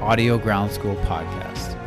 Audio 0.00 0.38
Ground 0.38 0.72
School 0.72 0.94
podcast. 1.04 1.78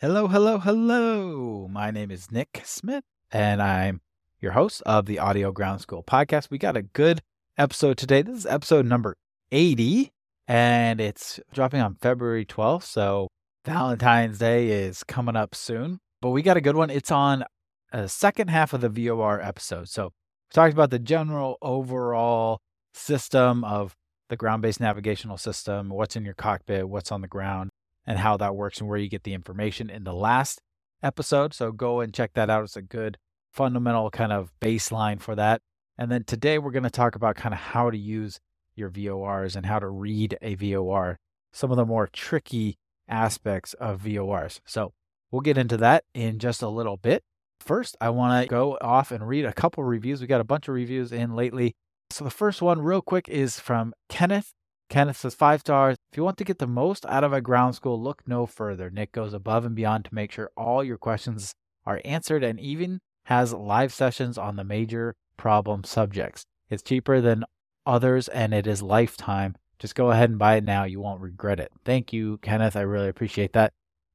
Hello, 0.00 0.26
hello, 0.26 0.58
hello. 0.58 1.68
My 1.68 1.92
name 1.92 2.10
is 2.10 2.32
Nick 2.32 2.62
Smith, 2.64 3.04
and 3.30 3.62
I'm 3.62 4.00
your 4.40 4.52
host 4.52 4.82
of 4.84 5.06
the 5.06 5.20
Audio 5.20 5.52
Ground 5.52 5.82
School 5.82 6.02
podcast. 6.02 6.50
We 6.50 6.58
got 6.58 6.76
a 6.76 6.82
good 6.82 7.22
episode 7.56 7.96
today. 7.96 8.22
This 8.22 8.38
is 8.38 8.46
episode 8.46 8.86
number 8.86 9.16
80, 9.52 10.10
and 10.48 11.00
it's 11.00 11.38
dropping 11.54 11.82
on 11.82 11.94
February 12.02 12.44
12th. 12.44 12.82
So 12.82 13.28
Valentine's 13.64 14.38
Day 14.38 14.66
is 14.66 15.04
coming 15.04 15.36
up 15.36 15.54
soon, 15.54 16.00
but 16.20 16.30
we 16.30 16.42
got 16.42 16.56
a 16.56 16.60
good 16.60 16.74
one. 16.74 16.90
It's 16.90 17.12
on 17.12 17.44
a 17.92 18.08
second 18.08 18.48
half 18.48 18.72
of 18.72 18.80
the 18.80 18.88
VOR 18.88 19.40
episode. 19.40 19.88
So 19.88 20.06
we 20.06 20.54
talked 20.54 20.74
about 20.74 20.90
the 20.90 20.98
general 20.98 21.56
overall 21.62 22.58
system 22.96 23.64
of 23.64 23.94
the 24.28 24.36
ground 24.36 24.62
based 24.62 24.80
navigational 24.80 25.36
system, 25.36 25.90
what's 25.90 26.16
in 26.16 26.24
your 26.24 26.34
cockpit, 26.34 26.88
what's 26.88 27.12
on 27.12 27.20
the 27.20 27.28
ground, 27.28 27.70
and 28.06 28.18
how 28.18 28.36
that 28.36 28.56
works 28.56 28.80
and 28.80 28.88
where 28.88 28.98
you 28.98 29.08
get 29.08 29.24
the 29.24 29.34
information 29.34 29.90
in 29.90 30.04
the 30.04 30.14
last 30.14 30.60
episode. 31.02 31.54
So 31.54 31.72
go 31.72 32.00
and 32.00 32.12
check 32.12 32.32
that 32.34 32.50
out. 32.50 32.64
It's 32.64 32.76
a 32.76 32.82
good 32.82 33.18
fundamental 33.52 34.10
kind 34.10 34.32
of 34.32 34.50
baseline 34.60 35.20
for 35.20 35.34
that. 35.34 35.60
And 35.98 36.10
then 36.10 36.24
today 36.24 36.58
we're 36.58 36.72
going 36.72 36.82
to 36.82 36.90
talk 36.90 37.14
about 37.14 37.36
kind 37.36 37.54
of 37.54 37.60
how 37.60 37.90
to 37.90 37.96
use 37.96 38.38
your 38.74 38.90
VORs 38.90 39.56
and 39.56 39.66
how 39.66 39.78
to 39.78 39.88
read 39.88 40.36
a 40.42 40.54
VOR, 40.54 41.18
some 41.52 41.70
of 41.70 41.76
the 41.76 41.86
more 41.86 42.06
tricky 42.06 42.76
aspects 43.08 43.72
of 43.74 44.02
VORs. 44.02 44.60
So 44.66 44.92
we'll 45.30 45.40
get 45.40 45.56
into 45.58 45.76
that 45.78 46.04
in 46.12 46.38
just 46.38 46.62
a 46.62 46.68
little 46.68 46.96
bit. 46.96 47.22
First, 47.60 47.96
I 48.00 48.10
want 48.10 48.42
to 48.42 48.48
go 48.48 48.76
off 48.80 49.10
and 49.10 49.26
read 49.26 49.46
a 49.46 49.52
couple 49.52 49.82
reviews. 49.84 50.20
We 50.20 50.26
got 50.26 50.42
a 50.42 50.44
bunch 50.44 50.68
of 50.68 50.74
reviews 50.74 51.12
in 51.12 51.34
lately. 51.34 51.74
So 52.10 52.24
the 52.24 52.30
first 52.30 52.62
one, 52.62 52.80
real 52.80 53.02
quick, 53.02 53.28
is 53.28 53.58
from 53.60 53.92
Kenneth. 54.08 54.52
Kenneth 54.88 55.16
says 55.16 55.34
five 55.34 55.60
stars. 55.60 55.96
If 56.12 56.16
you 56.16 56.22
want 56.22 56.38
to 56.38 56.44
get 56.44 56.58
the 56.58 56.66
most 56.66 57.04
out 57.06 57.24
of 57.24 57.32
a 57.32 57.40
ground 57.40 57.74
school, 57.74 58.00
look 58.00 58.22
no 58.26 58.46
further. 58.46 58.90
Nick 58.90 59.12
goes 59.12 59.34
above 59.34 59.64
and 59.64 59.74
beyond 59.74 60.04
to 60.04 60.14
make 60.14 60.32
sure 60.32 60.50
all 60.56 60.84
your 60.84 60.98
questions 60.98 61.52
are 61.84 62.00
answered 62.04 62.44
and 62.44 62.60
even 62.60 63.00
has 63.24 63.52
live 63.52 63.92
sessions 63.92 64.38
on 64.38 64.56
the 64.56 64.64
major 64.64 65.16
problem 65.36 65.82
subjects. 65.84 66.44
It's 66.70 66.82
cheaper 66.82 67.20
than 67.20 67.44
others 67.84 68.28
and 68.28 68.54
it 68.54 68.66
is 68.66 68.82
lifetime. 68.82 69.56
Just 69.78 69.94
go 69.94 70.10
ahead 70.10 70.30
and 70.30 70.38
buy 70.38 70.56
it 70.56 70.64
now. 70.64 70.84
You 70.84 71.00
won't 71.00 71.20
regret 71.20 71.60
it. 71.60 71.70
Thank 71.84 72.12
you, 72.12 72.38
Kenneth. 72.38 72.76
I 72.76 72.82
really 72.82 73.08
appreciate 73.08 73.52
that. 73.52 73.72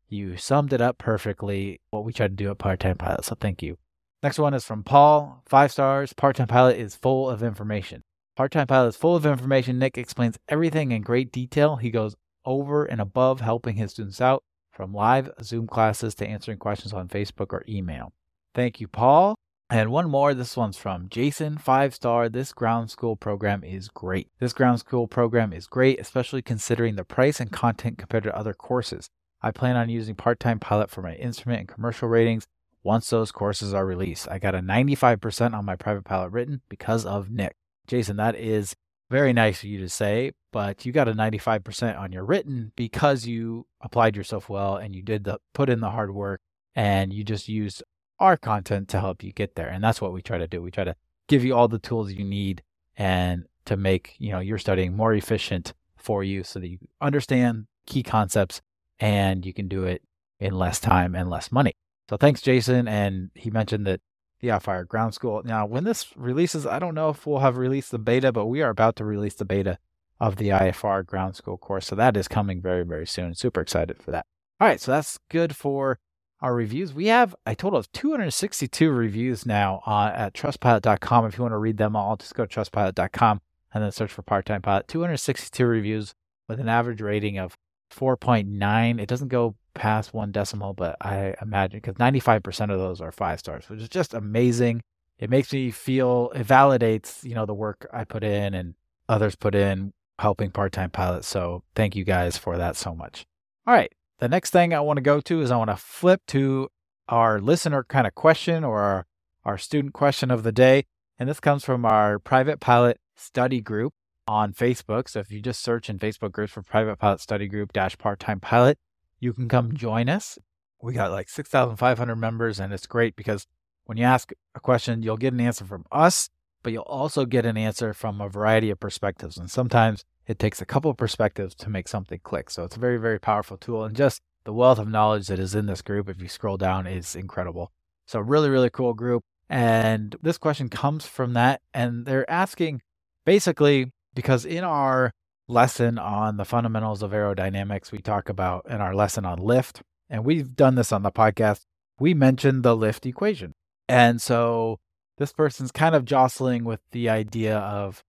You 0.08 0.38
summed 0.38 0.74
it 0.74 0.82
up 0.82 0.98
perfectly, 0.98 1.80
what 1.92 2.04
we 2.04 2.14
try 2.14 2.28
to 2.28 2.34
do 2.34 2.50
at 2.52 2.58
Part 2.58 2.80
Time 2.80 2.98
Pilot. 2.98 3.26
So 3.26 3.36
thank 3.40 3.62
you. 3.62 3.78
Next 4.24 4.38
one 4.38 4.54
is 4.54 4.64
from 4.64 4.84
Paul. 4.84 5.42
Five 5.48 5.72
stars. 5.72 6.14
Part 6.14 6.36
Time 6.36 6.48
Pilot 6.48 6.78
is 6.78 6.96
full 6.96 7.28
of 7.28 7.42
information. 7.42 8.04
Part 8.36 8.52
Time 8.52 8.68
Pilot 8.68 8.90
is 8.90 8.96
full 8.96 9.16
of 9.16 9.26
information. 9.26 9.80
Nick 9.80 9.98
explains 9.98 10.38
everything 10.48 10.92
in 10.92 11.02
great 11.02 11.32
detail. 11.32 11.78
He 11.78 11.90
goes 11.90 12.16
over 12.46 12.86
and 12.86 13.02
above 13.02 13.42
helping 13.42 13.78
his 13.78 13.92
students 13.92 14.22
out 14.22 14.44
from 14.72 14.94
live 14.94 15.32
Zoom 15.42 15.66
classes 15.66 16.14
to 16.16 16.28
answering 16.28 16.60
questions 16.60 16.94
on 16.94 17.08
Facebook 17.08 17.52
or 17.52 17.66
email. 17.68 18.14
Thank 18.54 18.80
you, 18.80 18.88
Paul. 18.88 19.36
And 19.72 19.90
one 19.90 20.10
more. 20.10 20.36
This 20.36 20.56
one's 20.56 20.78
from 20.78 21.10
Jason, 21.10 21.58
five 21.58 21.96
star. 21.96 22.30
This 22.30 22.54
ground 22.54 22.92
school 22.92 23.16
program 23.16 23.64
is 23.64 23.88
great. 23.88 24.28
This 24.40 24.54
ground 24.54 24.80
school 24.80 25.08
program 25.08 25.52
is 25.52 25.66
great, 25.66 26.00
especially 26.00 26.44
considering 26.44 26.96
the 26.96 27.06
price 27.06 27.40
and 27.40 27.52
content 27.52 27.98
compared 27.98 28.24
to 28.26 28.38
other 28.38 28.54
courses. 28.54 29.08
I 29.42 29.50
plan 29.50 29.78
on 29.78 29.90
using 29.90 30.14
part 30.14 30.40
time 30.40 30.60
pilot 30.60 30.92
for 30.92 31.02
my 31.02 31.16
instrument 31.16 31.62
and 31.62 31.68
commercial 31.68 32.08
ratings 32.08 32.46
once 32.84 33.10
those 33.10 33.32
courses 33.32 33.74
are 33.74 33.86
released. 33.86 34.28
I 34.30 34.40
got 34.40 34.56
a 34.56 34.60
95% 34.60 35.54
on 35.54 35.66
my 35.66 35.76
private 35.76 36.04
pilot 36.04 36.30
written 36.32 36.62
because 36.70 37.06
of 37.06 37.30
Nick. 37.30 37.56
Jason, 37.88 38.18
that 38.18 38.36
is 38.36 38.76
very 39.10 39.34
nice 39.34 39.60
of 39.64 39.70
you 39.70 39.80
to 39.80 39.90
say, 39.90 40.32
but 40.52 40.86
you 40.86 40.92
got 40.92 41.08
a 41.08 41.14
95% 41.14 42.00
on 42.00 42.12
your 42.12 42.24
written 42.24 42.72
because 42.76 43.28
you 43.28 43.68
applied 43.82 44.16
yourself 44.16 44.50
well 44.50 44.78
and 44.78 44.96
you 44.96 45.02
did 45.02 45.26
the 45.26 45.40
put 45.54 45.70
in 45.70 45.82
the 45.82 45.90
hard 45.90 46.14
work 46.14 46.40
and 46.76 47.14
you 47.14 47.24
just 47.24 47.50
used 47.50 47.84
our 48.20 48.38
content 48.38 48.88
to 48.90 49.00
help 49.00 49.24
you 49.24 49.32
get 49.34 49.56
there. 49.56 49.68
And 49.68 49.84
that's 49.84 50.00
what 50.00 50.14
we 50.14 50.22
try 50.22 50.38
to 50.38 50.48
do. 50.48 50.62
We 50.62 50.72
try 50.72 50.84
to 50.84 50.96
give 51.28 51.44
you 51.44 51.56
all 51.56 51.68
the 51.68 51.80
tools 51.80 52.14
you 52.14 52.24
need 52.24 52.64
and 52.96 53.46
to 53.66 53.76
make, 53.76 54.16
you 54.18 54.32
know, 54.32 54.40
your 54.40 54.58
studying 54.58 54.96
more 54.96 55.14
efficient 55.14 55.74
for 55.98 56.24
you 56.24 56.44
so 56.44 56.60
that 56.60 56.68
you 56.68 56.78
understand 57.02 57.66
key 57.86 58.04
concepts 58.04 58.62
and 59.00 59.46
you 59.46 59.54
can 59.54 59.68
do 59.68 59.84
it 59.84 60.04
in 60.40 60.54
less 60.54 60.80
time 60.80 61.16
and 61.16 61.30
less 61.30 61.52
money. 61.52 61.74
So 62.12 62.18
thanks, 62.18 62.42
Jason. 62.42 62.90
And 62.90 63.32
he 63.36 63.50
mentioned 63.50 63.88
that 63.88 64.02
the 64.42 64.50
IFR 64.50 64.86
Ground 64.86 65.14
School. 65.14 65.42
Now, 65.46 65.66
when 65.66 65.86
this 65.86 66.08
releases, 66.18 66.66
I 66.66 66.78
don't 66.78 66.94
know 66.94 67.08
if 67.08 67.26
we'll 67.26 67.40
have 67.40 67.56
released 67.56 67.90
the 67.90 68.00
beta, 68.00 68.34
but 68.34 68.48
we 68.48 68.62
are 68.62 68.70
about 68.70 68.98
to 68.98 69.06
release 69.06 69.36
the 69.36 69.46
beta 69.46 69.78
of 70.20 70.36
the 70.36 70.50
IFR 70.50 71.06
Ground 71.06 71.38
School 71.38 71.58
course. 71.58 71.88
So 71.88 71.96
that 71.96 72.18
is 72.18 72.28
coming 72.28 72.62
very, 72.62 72.84
very 72.84 73.08
soon. 73.08 73.34
Super 73.34 73.62
excited 73.62 74.04
for 74.04 74.12
that. 74.12 74.26
All 74.60 74.68
right, 74.68 74.82
so 74.82 74.92
that's 74.92 75.20
good 75.30 75.56
for 75.56 76.00
our 76.42 76.54
reviews. 76.54 76.94
We 76.94 77.06
have 77.08 77.34
a 77.46 77.56
total 77.56 77.80
of 77.80 77.90
262 77.94 78.92
reviews 78.92 79.46
now 79.46 79.82
uh, 79.88 80.12
at 80.14 80.34
trustpilot.com. 80.34 81.26
If 81.28 81.38
you 81.38 81.44
want 81.44 81.54
to 81.54 81.60
read 81.60 81.78
them 81.78 81.96
all, 81.96 82.18
just 82.18 82.36
go 82.36 82.46
to 82.46 82.60
trustpilot.com 82.60 83.40
and 83.74 83.82
then 83.82 83.92
search 83.94 84.12
for 84.12 84.22
part 84.22 84.46
time 84.46 84.62
pilot. 84.62 84.90
262 84.90 85.66
reviews 85.66 86.14
with 86.50 86.60
an 86.60 86.68
average 86.68 87.00
rating 87.00 87.38
of 87.38 87.56
4.9. 87.90 89.00
It 89.00 89.08
doesn't 89.08 89.30
go 89.30 89.56
past 89.74 90.14
one 90.14 90.32
decimal, 90.32 90.74
but 90.74 90.96
I 91.02 91.36
imagine 91.42 91.80
because 91.80 91.96
95% 91.96 92.72
of 92.72 92.80
those 92.80 93.02
are 93.02 93.12
five 93.12 93.40
stars, 93.40 93.70
which 93.70 93.82
is 93.82 93.90
just 93.90 94.14
amazing. 94.14 94.82
It 95.20 95.30
makes 95.30 95.54
me 95.54 95.72
feel, 95.72 96.32
it 96.34 96.48
validates, 96.48 97.24
you 97.24 97.36
know, 97.36 97.46
the 97.46 97.54
work 97.54 97.88
I 97.94 98.04
put 98.04 98.24
in 98.24 98.54
and 98.54 98.74
others 99.08 99.36
put 99.36 99.56
in 99.56 99.94
helping 100.20 100.52
part 100.52 100.72
time 100.72 100.90
pilots. 100.90 101.28
So 101.28 101.64
thank 101.76 101.96
you 101.96 102.04
guys 102.04 102.38
for 102.38 102.58
that 102.58 102.76
so 102.76 102.96
much. 102.96 103.26
All 103.68 103.74
right. 103.74 103.92
The 104.20 104.30
next 104.30 104.52
thing 104.52 104.74
I 104.74 104.80
want 104.80 104.98
to 104.98 105.02
go 105.02 105.20
to 105.22 105.42
is 105.42 105.52
I 105.52 105.58
want 105.58 105.72
to 105.72 105.76
flip 105.76 106.22
to 106.28 106.70
our 107.10 107.40
listener 107.40 107.84
kind 107.84 108.06
of 108.08 108.16
question 108.16 108.64
or 108.64 108.80
our, 108.80 109.06
our 109.44 109.58
student 109.58 109.94
question 109.94 110.32
of 110.32 110.44
the 110.44 110.52
day. 110.52 110.86
And 111.18 111.28
this 111.28 111.40
comes 111.40 111.64
from 111.64 111.86
our 111.86 112.20
private 112.20 112.60
pilot 112.60 113.00
study 113.16 113.62
group 113.62 113.94
on 114.28 114.54
Facebook. 114.54 115.10
So 115.10 115.20
if 115.20 115.32
you 115.32 115.42
just 115.42 115.62
search 115.62 115.90
in 115.90 116.00
Facebook 116.00 116.32
groups 116.32 116.54
for 116.54 116.62
private 116.62 116.98
pilot 116.98 117.20
study 117.20 117.48
group 117.48 117.74
dash 117.74 117.98
part 117.98 118.20
time 118.20 118.40
pilot, 118.40 118.78
you 119.22 119.32
can 119.32 119.48
come 119.48 119.74
join 119.74 120.10
us. 120.10 120.38
We 120.82 120.94
got 120.94 121.12
like 121.12 121.30
6,500 121.30 122.16
members, 122.16 122.60
and 122.60 122.74
it's 122.74 122.88
great 122.88 123.16
because 123.16 123.48
when 123.86 123.98
you 123.98 124.04
ask 124.04 124.32
a 124.56 124.60
question, 124.60 125.04
you'll 125.04 125.16
get 125.16 125.34
an 125.34 125.40
answer 125.40 125.64
from 125.64 125.86
us, 125.92 126.30
but 126.64 126.74
you'll 126.74 126.84
also 126.84 127.26
get 127.26 127.46
an 127.46 127.56
answer 127.56 127.94
from 127.94 128.20
a 128.20 128.28
variety 128.28 128.70
of 128.72 128.80
perspectives. 128.80 129.38
And 129.38 129.50
sometimes 129.50 130.04
it 130.28 130.40
takes 130.40 130.60
a 130.62 130.66
couple 130.66 130.92
of 130.92 130.98
perspectives 130.98 131.56
to 131.56 131.70
make 131.70 131.88
something 131.88 132.20
click. 132.24 132.50
So 132.50 132.64
it's 132.64 132.76
a 132.76 132.80
very, 132.80 132.98
very 132.98 133.20
powerful 133.20 133.58
tool. 133.58 133.84
And 133.84 133.96
just 133.96 134.22
the 134.44 134.54
wealth 134.54 134.80
of 134.80 134.88
knowledge 134.88 135.28
that 135.28 135.40
is 135.40 135.54
in 135.54 135.68
this 135.68 135.84
group, 135.84 136.10
if 136.10 136.20
you 136.20 136.28
scroll 136.28 136.58
down, 136.58 136.88
is 136.88 137.16
incredible. 137.16 137.72
So, 138.08 138.20
really, 138.20 138.50
really 138.50 138.70
cool 138.70 138.94
group. 138.94 139.24
And 139.50 140.16
this 140.22 140.38
question 140.38 140.68
comes 140.68 141.06
from 141.06 141.34
that. 141.34 141.62
And 141.74 142.06
they're 142.06 142.30
asking 142.30 142.82
basically 143.24 143.92
because 144.16 144.46
in 144.46 144.64
our 144.64 145.12
lesson 145.52 146.00
on 146.00 146.38
the 146.38 146.46
fundamentals 146.46 147.04
of 147.04 147.12
aerodynamics, 147.12 147.92
we 147.92 148.00
talk 148.00 148.30
about 148.30 148.66
in 148.70 148.82
our 148.82 148.96
lesson 148.96 149.26
on 149.26 149.40
lift, 149.40 149.82
and 150.10 150.26
we've 150.26 150.56
done 150.56 150.76
this 150.76 150.92
on 150.92 151.04
the 151.04 151.12
podcast, 151.12 151.66
we 152.00 152.14
mentioned 152.14 152.64
the 152.64 152.76
lift 152.76 153.06
equation. 153.06 153.54
And 153.88 154.22
so 154.22 154.80
this 155.18 155.34
person's 155.34 155.72
kind 155.72 155.94
of 155.94 156.06
jostling 156.06 156.64
with 156.64 156.80
the 156.92 157.10
idea 157.10 157.58
of 157.58 158.04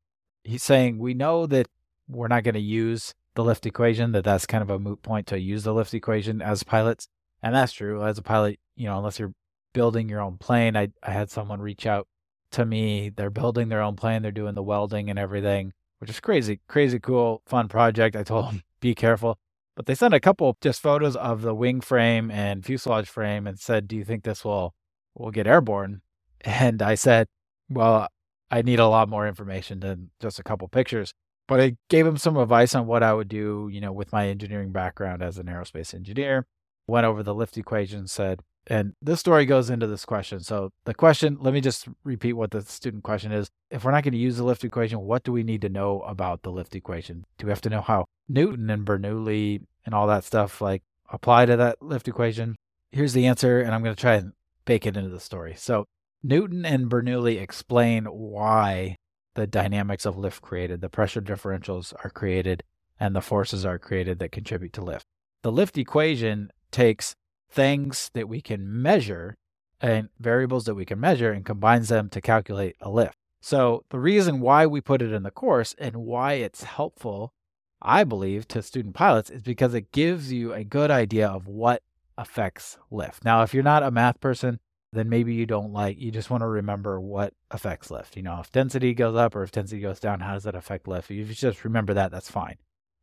he's 0.44 0.62
saying 0.62 0.98
we 0.98 1.14
know 1.14 1.46
that 1.46 1.68
we're 2.08 2.28
not 2.28 2.44
going 2.44 2.54
to 2.54 2.60
use 2.60 3.14
the 3.34 3.44
lift 3.44 3.66
equation, 3.66 4.12
that 4.12 4.24
that's 4.24 4.46
kind 4.46 4.62
of 4.62 4.70
a 4.70 4.78
moot 4.78 5.02
point 5.02 5.26
to 5.28 5.40
use 5.40 5.64
the 5.64 5.74
lift 5.74 5.94
equation 5.94 6.40
as 6.40 6.62
pilots. 6.62 7.08
And 7.42 7.54
that's 7.54 7.72
true. 7.72 8.04
As 8.04 8.18
a 8.18 8.22
pilot, 8.22 8.58
you 8.76 8.86
know, 8.86 8.98
unless 8.98 9.18
you're 9.18 9.34
building 9.72 10.08
your 10.08 10.20
own 10.20 10.38
plane, 10.38 10.76
I, 10.76 10.88
I 11.02 11.10
had 11.10 11.30
someone 11.30 11.60
reach 11.60 11.86
out 11.86 12.06
to 12.52 12.64
me. 12.64 13.10
They're 13.14 13.30
building 13.30 13.68
their 13.68 13.82
own 13.82 13.96
plane, 13.96 14.22
they're 14.22 14.30
doing 14.30 14.54
the 14.54 14.62
welding 14.62 15.10
and 15.10 15.18
everything, 15.18 15.72
which 16.02 16.10
is 16.10 16.18
crazy, 16.18 16.58
crazy 16.66 16.98
cool, 16.98 17.42
fun 17.46 17.68
project. 17.68 18.16
I 18.16 18.24
told 18.24 18.46
them, 18.48 18.62
be 18.80 18.92
careful. 18.92 19.38
But 19.76 19.86
they 19.86 19.94
sent 19.94 20.14
a 20.14 20.18
couple 20.18 20.56
just 20.60 20.82
photos 20.82 21.14
of 21.14 21.42
the 21.42 21.54
wing 21.54 21.80
frame 21.80 22.28
and 22.28 22.64
fuselage 22.64 23.08
frame 23.08 23.46
and 23.46 23.56
said, 23.56 23.86
Do 23.86 23.94
you 23.94 24.04
think 24.04 24.24
this 24.24 24.44
will 24.44 24.74
will 25.14 25.30
get 25.30 25.46
airborne? 25.46 26.02
And 26.44 26.82
I 26.82 26.96
said, 26.96 27.28
Well, 27.70 28.08
I 28.50 28.62
need 28.62 28.80
a 28.80 28.88
lot 28.88 29.08
more 29.08 29.28
information 29.28 29.78
than 29.78 30.10
just 30.20 30.40
a 30.40 30.42
couple 30.42 30.66
pictures. 30.66 31.14
But 31.46 31.60
I 31.60 31.76
gave 31.88 32.04
him 32.04 32.16
some 32.16 32.36
advice 32.36 32.74
on 32.74 32.88
what 32.88 33.04
I 33.04 33.14
would 33.14 33.28
do, 33.28 33.68
you 33.70 33.80
know, 33.80 33.92
with 33.92 34.12
my 34.12 34.26
engineering 34.26 34.72
background 34.72 35.22
as 35.22 35.38
an 35.38 35.46
aerospace 35.46 35.94
engineer. 35.94 36.46
Went 36.88 37.06
over 37.06 37.22
the 37.22 37.32
lift 37.32 37.56
equation, 37.56 38.08
said, 38.08 38.40
and 38.66 38.94
this 39.02 39.20
story 39.20 39.44
goes 39.44 39.70
into 39.70 39.86
this 39.86 40.04
question. 40.04 40.40
So 40.40 40.70
the 40.84 40.94
question, 40.94 41.38
let 41.40 41.52
me 41.52 41.60
just 41.60 41.88
repeat 42.04 42.34
what 42.34 42.52
the 42.52 42.62
student 42.62 43.02
question 43.02 43.32
is. 43.32 43.50
If 43.70 43.84
we're 43.84 43.90
not 43.90 44.04
going 44.04 44.12
to 44.12 44.18
use 44.18 44.36
the 44.36 44.44
lift 44.44 44.64
equation, 44.64 45.00
what 45.00 45.24
do 45.24 45.32
we 45.32 45.42
need 45.42 45.62
to 45.62 45.68
know 45.68 46.00
about 46.02 46.42
the 46.42 46.50
lift 46.50 46.74
equation? 46.74 47.24
Do 47.38 47.46
we 47.46 47.50
have 47.50 47.60
to 47.62 47.70
know 47.70 47.80
how 47.80 48.06
Newton 48.28 48.70
and 48.70 48.86
Bernoulli 48.86 49.62
and 49.84 49.94
all 49.94 50.06
that 50.06 50.24
stuff 50.24 50.60
like 50.60 50.82
apply 51.10 51.46
to 51.46 51.56
that 51.56 51.82
lift 51.82 52.06
equation? 52.06 52.54
Here's 52.92 53.14
the 53.14 53.26
answer, 53.26 53.60
and 53.60 53.74
I'm 53.74 53.82
going 53.82 53.96
to 53.96 54.00
try 54.00 54.14
and 54.14 54.32
bake 54.64 54.86
it 54.86 54.96
into 54.96 55.10
the 55.10 55.20
story. 55.20 55.54
So 55.56 55.86
Newton 56.22 56.64
and 56.64 56.88
Bernoulli 56.88 57.40
explain 57.40 58.04
why 58.04 58.96
the 59.34 59.46
dynamics 59.46 60.06
of 60.06 60.16
lift 60.16 60.42
created, 60.42 60.80
the 60.80 60.88
pressure 60.88 61.20
differentials 61.20 61.92
are 62.04 62.10
created, 62.10 62.62
and 63.00 63.16
the 63.16 63.20
forces 63.20 63.66
are 63.66 63.78
created 63.78 64.18
that 64.20 64.30
contribute 64.30 64.72
to 64.74 64.84
lift. 64.84 65.04
The 65.42 65.50
lift 65.50 65.76
equation 65.78 66.50
takes 66.70 67.16
things 67.52 68.10
that 68.14 68.28
we 68.28 68.40
can 68.40 68.82
measure 68.82 69.36
and 69.80 70.08
variables 70.18 70.64
that 70.64 70.74
we 70.74 70.84
can 70.84 70.98
measure 70.98 71.32
and 71.32 71.44
combines 71.44 71.88
them 71.88 72.08
to 72.08 72.20
calculate 72.20 72.76
a 72.80 72.90
lift. 72.90 73.16
So, 73.40 73.84
the 73.90 73.98
reason 73.98 74.40
why 74.40 74.66
we 74.66 74.80
put 74.80 75.02
it 75.02 75.12
in 75.12 75.24
the 75.24 75.32
course 75.32 75.74
and 75.76 75.96
why 75.96 76.34
it's 76.34 76.62
helpful, 76.62 77.32
I 77.80 78.04
believe, 78.04 78.46
to 78.48 78.62
student 78.62 78.94
pilots 78.94 79.30
is 79.30 79.42
because 79.42 79.74
it 79.74 79.90
gives 79.90 80.32
you 80.32 80.52
a 80.52 80.62
good 80.62 80.92
idea 80.92 81.26
of 81.26 81.48
what 81.48 81.82
affects 82.16 82.78
lift. 82.90 83.24
Now, 83.24 83.42
if 83.42 83.52
you're 83.52 83.64
not 83.64 83.82
a 83.82 83.90
math 83.90 84.20
person, 84.20 84.60
then 84.92 85.08
maybe 85.08 85.34
you 85.34 85.46
don't 85.46 85.72
like, 85.72 85.98
you 85.98 86.12
just 86.12 86.30
want 86.30 86.42
to 86.42 86.46
remember 86.46 87.00
what 87.00 87.34
affects 87.50 87.90
lift. 87.90 88.16
You 88.16 88.22
know, 88.22 88.38
if 88.40 88.52
density 88.52 88.94
goes 88.94 89.16
up 89.16 89.34
or 89.34 89.42
if 89.42 89.50
density 89.50 89.80
goes 89.80 89.98
down, 89.98 90.20
how 90.20 90.34
does 90.34 90.44
that 90.44 90.54
affect 90.54 90.86
lift? 90.86 91.10
If 91.10 91.16
you 91.16 91.34
just 91.34 91.64
remember 91.64 91.94
that, 91.94 92.12
that's 92.12 92.30
fine. 92.30 92.56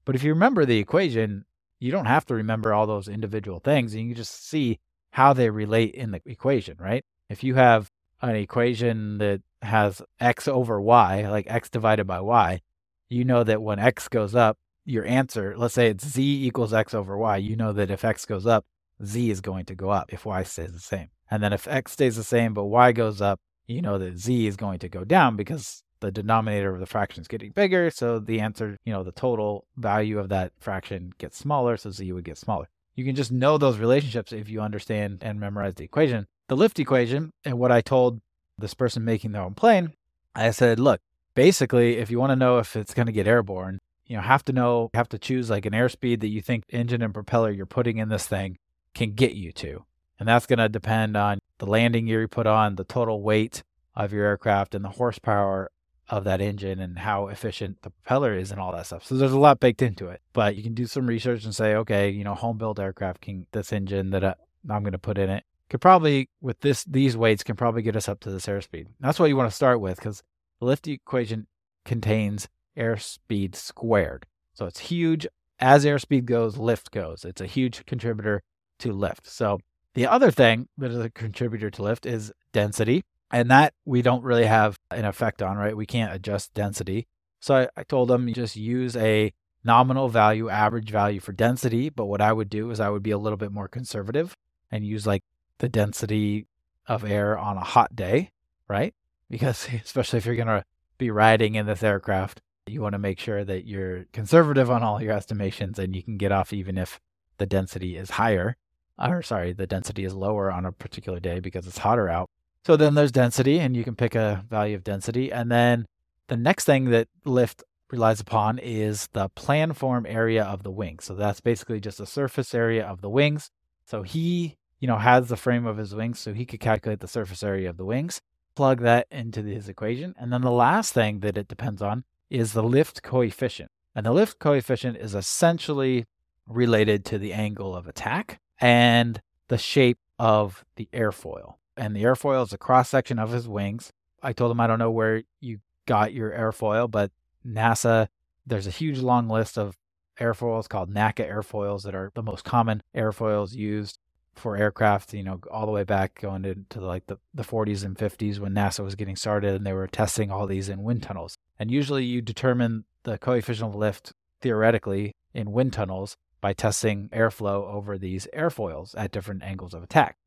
But 0.06 0.16
if 0.16 0.24
you 0.24 0.34
remember 0.34 0.66
the 0.66 0.78
equation, 0.78 1.46
you 1.80 1.92
don't 1.92 2.06
have 2.06 2.26
to 2.26 2.36
remember 2.36 2.74
all 2.74 2.88
those 2.88 3.08
individual 3.08 3.60
things. 3.60 3.94
And 3.94 4.04
you 4.04 4.10
can 4.10 4.18
just 4.18 4.48
see 4.48 4.80
how 5.12 5.34
they 5.34 5.50
relate 5.50 5.96
in 5.96 6.12
the 6.12 6.22
equation, 6.26 6.78
right? 6.80 7.04
If 7.30 7.44
you 7.44 7.56
have 7.56 7.90
an 8.22 8.36
equation 8.36 9.18
that 9.20 9.42
has 9.62 10.02
x 10.20 10.48
over 10.48 10.80
y, 10.80 11.28
like 11.30 11.46
x 11.48 11.70
divided 11.70 12.06
by 12.06 12.20
y, 12.20 12.62
you 13.10 13.24
know 13.24 13.44
that 13.44 13.62
when 13.62 13.80
x 13.80 14.08
goes 14.08 14.36
up, 14.36 14.58
your 14.86 15.06
answer, 15.06 15.56
let's 15.58 15.74
say 15.74 15.88
it's 15.88 16.08
z 16.08 16.46
equals 16.46 16.74
x 16.74 16.94
over 16.94 17.18
y, 17.18 17.38
you 17.38 17.56
know 17.56 17.74
that 17.74 17.92
if 17.92 18.04
x 18.04 18.26
goes 18.26 18.46
up, 18.46 18.66
z 19.06 19.32
is 19.32 19.42
going 19.42 19.66
to 19.66 19.76
go 19.76 19.90
up 19.90 20.12
if 20.12 20.26
y 20.26 20.44
stays 20.44 20.74
the 20.74 20.80
same. 20.80 21.10
And 21.32 21.42
then 21.42 21.54
if 21.54 21.68
x 21.68 21.94
stays 21.94 22.16
the 22.16 22.24
same 22.24 22.54
but 22.54 22.66
y 22.66 22.92
goes 22.92 23.22
up, 23.22 23.40
you 23.68 23.82
know 23.82 23.98
that 23.98 24.18
z 24.18 24.48
is 24.48 24.58
going 24.58 24.80
to 24.80 24.90
go 24.90 25.04
down 25.04 25.36
because 25.36 25.84
the 26.02 26.12
denominator 26.12 26.74
of 26.74 26.80
the 26.80 26.86
fraction 26.86 27.22
is 27.22 27.28
getting 27.28 27.52
bigger. 27.52 27.90
So 27.92 28.20
the 28.20 28.40
answer, 28.40 28.78
you 28.86 28.94
know, 28.94 29.04
the 29.04 29.12
total 29.12 29.66
value 29.76 30.20
of 30.20 30.30
that 30.30 30.54
fraction 30.60 31.14
gets 31.18 31.38
smaller. 31.38 31.78
So 31.78 31.92
z 31.92 32.12
would 32.12 32.24
get 32.24 32.38
smaller. 32.38 32.70
You 32.96 33.06
can 33.06 33.16
just 33.16 33.32
know 33.32 33.58
those 33.58 33.78
relationships 33.78 34.34
if 34.34 34.50
you 34.50 34.62
understand 34.62 35.20
and 35.22 35.40
memorize 35.40 35.76
the 35.76 35.86
equation. 35.86 36.28
The 36.48 36.58
lift 36.58 36.80
equation, 36.80 37.32
and 37.46 37.60
what 37.60 37.72
I 37.72 37.82
told 37.82 38.22
this 38.58 38.74
person 38.74 39.06
making 39.06 39.32
their 39.32 39.42
own 39.42 39.54
plane, 39.54 39.94
I 40.36 40.52
said, 40.52 40.80
look, 40.80 41.00
basically, 41.36 41.98
if 41.98 42.12
you 42.12 42.20
want 42.20 42.32
to 42.32 42.36
know 42.36 42.58
if 42.58 42.76
it's 42.76 42.94
going 42.94 43.06
to 43.06 43.12
get 43.12 43.28
airborne, 43.28 43.80
you 44.06 44.18
know, 44.18 44.24
have 44.24 44.44
to 44.46 44.54
know, 44.54 44.90
have 44.94 45.08
to 45.10 45.20
choose 45.20 45.50
like 45.50 45.66
an 45.66 45.74
airspeed 45.74 46.22
that 46.22 46.28
you 46.28 46.42
think 46.42 46.64
engine 46.70 47.02
and 47.02 47.14
propeller 47.14 47.52
you're 47.52 47.66
putting 47.66 47.98
in 47.98 48.10
this 48.10 48.26
thing 48.26 48.58
can 48.94 49.14
get 49.14 49.34
you 49.34 49.52
to. 49.54 49.86
And 50.20 50.28
that's 50.28 50.48
going 50.48 50.60
to 50.60 50.68
depend 50.68 51.16
on 51.16 51.40
the 51.60 51.68
landing 51.68 52.08
gear 52.08 52.22
you 52.22 52.28
put 52.28 52.48
on, 52.48 52.76
the 52.76 52.84
total 52.84 53.22
weight 53.22 53.64
of 53.96 54.12
your 54.12 54.26
aircraft, 54.26 54.76
and 54.76 54.84
the 54.84 54.90
horsepower 54.90 55.70
of 56.10 56.24
that 56.24 56.42
engine 56.42 56.80
and 56.80 56.98
how 57.00 57.28
efficient 57.28 57.82
the 57.84 57.92
propeller 57.92 58.36
is 58.36 58.52
and 58.52 58.60
all 58.60 58.72
that 58.72 58.86
stuff. 58.86 59.06
So 59.06 59.16
there's 59.16 59.32
a 59.32 59.40
lot 59.40 59.60
baked 59.60 59.82
into 59.82 60.08
it. 60.08 60.22
But 60.34 60.56
you 60.56 60.64
can 60.64 60.74
do 60.74 60.88
some 60.88 61.08
research 61.08 61.46
and 61.46 61.54
say, 61.54 61.76
okay, 61.76 62.10
you 62.10 62.24
know, 62.24 62.34
home 62.34 62.58
built 62.58 62.80
aircraft 62.80 63.22
can 63.22 63.46
this 63.52 63.72
engine 63.72 64.10
that 64.12 64.24
uh, 64.24 64.34
I, 64.70 64.76
am 64.76 64.84
going 64.84 64.94
to 64.94 64.98
put 64.98 65.18
in 65.18 65.30
it 65.30 65.44
could 65.70 65.82
probably 65.82 66.30
with 66.42 66.60
this 66.62 66.84
these 66.84 67.16
weights 67.16 67.44
can 67.44 67.56
probably 67.56 67.82
get 67.82 67.96
us 67.96 68.10
up 68.10 68.20
to 68.22 68.32
this 68.32 68.48
airspeed. 68.48 68.88
That's 69.00 69.20
what 69.20 69.30
you 69.30 69.38
want 69.38 69.50
to 69.50 69.56
start 69.56 69.80
with 69.80 69.98
because 69.98 70.24
the 70.60 70.66
lift 70.66 70.88
equation 70.88 71.48
contains 71.86 72.48
airspeed 72.78 73.56
squared. 73.56 74.26
So 74.54 74.66
it's 74.66 74.80
huge. 74.80 75.28
As 75.60 75.86
airspeed 75.86 76.26
goes, 76.26 76.58
lift 76.58 76.92
goes. 76.92 77.26
It's 77.26 77.42
a 77.42 77.46
huge 77.46 77.86
contributor 77.86 78.42
to 78.80 78.94
lift. 78.94 79.28
So 79.28 79.60
the 79.94 80.08
other 80.08 80.32
thing 80.32 80.68
that 80.78 80.92
is 80.92 81.00
a 81.00 81.10
contributor 81.10 81.70
to 81.70 81.84
lift 81.84 82.06
is 82.06 82.32
density. 82.54 83.04
And 83.32 83.52
that 83.52 83.74
we 83.86 84.02
don't 84.02 84.24
really 84.24 84.46
have 84.46 84.76
an 84.92 85.06
effect 85.06 85.42
on, 85.42 85.58
right? 85.58 85.78
We 85.78 85.86
can't 85.86 86.14
adjust 86.14 86.54
density. 86.54 87.08
So 87.40 87.56
I, 87.56 87.68
I 87.78 87.84
told 87.84 88.10
them 88.10 88.32
just 88.34 88.56
use 88.56 88.96
a 88.96 89.32
nominal 89.64 90.10
value, 90.10 90.50
average 90.50 90.90
value 90.90 91.20
for 91.20 91.32
density. 91.32 91.90
But 91.90 92.06
what 92.06 92.22
I 92.22 92.34
would 92.34 92.50
do 92.50 92.72
is 92.72 92.80
I 92.80 92.90
would 92.90 93.04
be 93.04 93.12
a 93.12 93.18
little 93.18 93.38
bit 93.38 93.52
more 93.52 93.68
conservative 93.68 94.36
and 94.72 94.86
use 94.86 95.06
like 95.06 95.22
the 95.60 95.70
density 95.70 96.48
of 96.88 97.04
air 97.04 97.38
on 97.38 97.58
a 97.58 97.64
hot 97.64 97.96
day, 97.96 98.32
right? 98.68 98.94
Because 99.30 99.68
especially 99.84 100.18
if 100.18 100.26
you're 100.26 100.36
going 100.36 100.48
to 100.48 100.64
be 100.98 101.12
riding 101.12 101.56
in 101.56 101.66
this 101.66 101.84
aircraft, 101.84 102.42
you 102.66 102.82
want 102.82 102.94
to 102.94 103.00
make 103.00 103.20
sure 103.20 103.44
that 103.44 103.66
you're 103.66 104.06
conservative 104.14 104.70
on 104.70 104.84
all 104.84 105.02
your 105.02 105.14
estimations 105.14 105.80
and 105.80 105.96
you 105.96 106.04
can 106.04 106.18
get 106.18 106.32
off 106.32 106.54
even 106.54 106.78
if 106.78 107.00
the 107.38 107.46
density 107.46 107.98
is 107.98 108.12
higher, 108.12 108.58
or 109.00 109.22
sorry, 109.22 109.54
the 109.54 109.66
density 109.66 110.04
is 110.04 110.14
lower 110.14 110.52
on 110.52 110.66
a 110.66 110.72
particular 110.72 111.20
day 111.20 111.40
because 111.40 111.66
it's 111.66 111.80
hotter 111.80 112.10
out. 112.10 112.30
So 112.66 112.76
then 112.76 112.94
there's 112.94 113.12
density, 113.12 113.60
and 113.60 113.76
you 113.76 113.84
can 113.84 113.96
pick 113.96 114.16
a 114.16 114.44
value 114.50 114.76
of 114.76 114.84
density. 114.84 115.32
And 115.32 115.52
then 115.52 115.86
the 116.28 116.38
next 116.38 116.66
thing 116.66 116.86
that 116.92 117.08
lift 117.26 117.64
relies 117.90 118.20
upon 118.20 118.60
is 118.60 119.08
the 119.14 119.30
planform 119.30 120.06
area 120.08 120.44
of 120.44 120.64
the 120.64 120.72
wing. 120.72 121.00
So 121.00 121.16
that's 121.16 121.40
basically 121.40 121.80
just 121.80 121.98
the 121.98 122.06
surface 122.06 122.54
area 122.54 122.86
of 122.86 123.02
the 123.02 123.10
wings. 123.10 123.50
So 123.86 124.04
he, 124.04 124.58
you 124.80 124.88
know, 124.88 124.98
has 124.98 125.30
the 125.30 125.38
frame 125.38 125.66
of 125.66 125.78
his 125.78 125.96
wings, 125.96 126.20
so 126.20 126.34
he 126.34 126.46
could 126.46 126.60
calculate 126.60 127.00
the 127.00 127.08
surface 127.08 127.44
area 127.44 127.70
of 127.70 127.78
the 127.78 127.86
wings, 127.86 128.22
plug 128.56 128.82
that 128.82 129.08
into 129.10 129.42
his 129.42 129.68
equation. 129.68 130.14
And 130.20 130.32
then 130.32 130.42
the 130.42 130.52
last 130.52 130.94
thing 130.94 131.22
that 131.22 131.38
it 131.38 131.48
depends 131.48 131.82
on 131.82 132.04
is 132.30 132.54
the 132.54 132.64
lift 132.64 133.02
coefficient. 133.02 133.72
And 133.96 134.06
the 134.06 134.12
lift 134.12 134.38
coefficient 134.38 134.98
is 134.98 135.16
essentially 135.16 136.06
related 136.48 137.06
to 137.06 137.18
the 137.18 137.34
angle 137.34 137.76
of 137.76 137.88
attack 137.88 138.40
and 138.60 139.22
the 139.48 139.58
shape 139.58 139.98
of 140.20 140.64
the 140.76 140.90
airfoil 140.94 141.56
and 141.80 141.96
the 141.96 142.04
airfoil 142.04 142.44
is 142.46 142.54
a 142.54 142.58
cross 142.58 142.90
section 142.90 143.18
of 143.18 143.32
his 143.32 143.48
wings. 143.48 143.92
I 144.22 144.34
told 144.34 144.52
him 144.52 144.60
I 144.60 144.68
don't 144.68 144.80
know 144.80 144.92
where 144.92 145.24
you 145.40 145.60
got 145.86 146.14
your 146.14 146.30
airfoil, 146.32 146.92
but 146.92 147.12
NASA, 147.48 148.10
there's 148.46 148.68
a 148.68 148.72
huge 148.72 149.00
long 149.00 149.30
list 149.30 149.58
of 149.58 149.78
airfoils 150.20 150.68
called 150.68 150.94
NACA 150.94 151.28
airfoils 151.28 151.84
that 151.84 151.96
are 151.96 152.12
the 152.14 152.22
most 152.22 152.44
common 152.44 152.84
airfoils 152.94 153.54
used 153.54 153.98
for 154.36 154.58
aircraft, 154.58 155.14
you 155.14 155.24
know, 155.24 155.40
all 155.50 155.66
the 155.66 155.72
way 155.72 155.84
back 155.84 156.20
going 156.20 156.44
into 156.44 156.82
like 156.82 157.08
the, 157.08 157.18
the 157.34 157.44
40s 157.44 157.84
and 157.84 157.98
50s 157.98 158.40
when 158.40 158.54
NASA 158.54 158.84
was 158.84 158.96
getting 158.96 159.16
started 159.16 159.56
and 159.56 159.66
they 159.66 159.74
were 159.74 159.88
testing 159.88 160.30
all 160.30 160.48
these 160.48 160.70
in 160.70 160.84
wind 160.84 161.04
tunnels. 161.04 161.38
And 161.58 161.72
usually 161.72 162.04
you 162.04 162.22
determine 162.22 162.84
the 163.04 163.18
coefficient 163.18 163.70
of 163.70 163.76
lift 163.76 164.14
theoretically 164.42 165.14
in 165.34 165.52
wind 165.52 165.74
tunnels 165.74 166.18
by 166.42 166.54
testing 166.54 167.10
airflow 167.10 167.64
over 167.74 167.98
these 167.98 168.28
airfoils 168.34 168.94
at 168.98 169.12
different 169.12 169.44
angles 169.44 169.74
of 169.74 169.84
attack. 169.84 170.18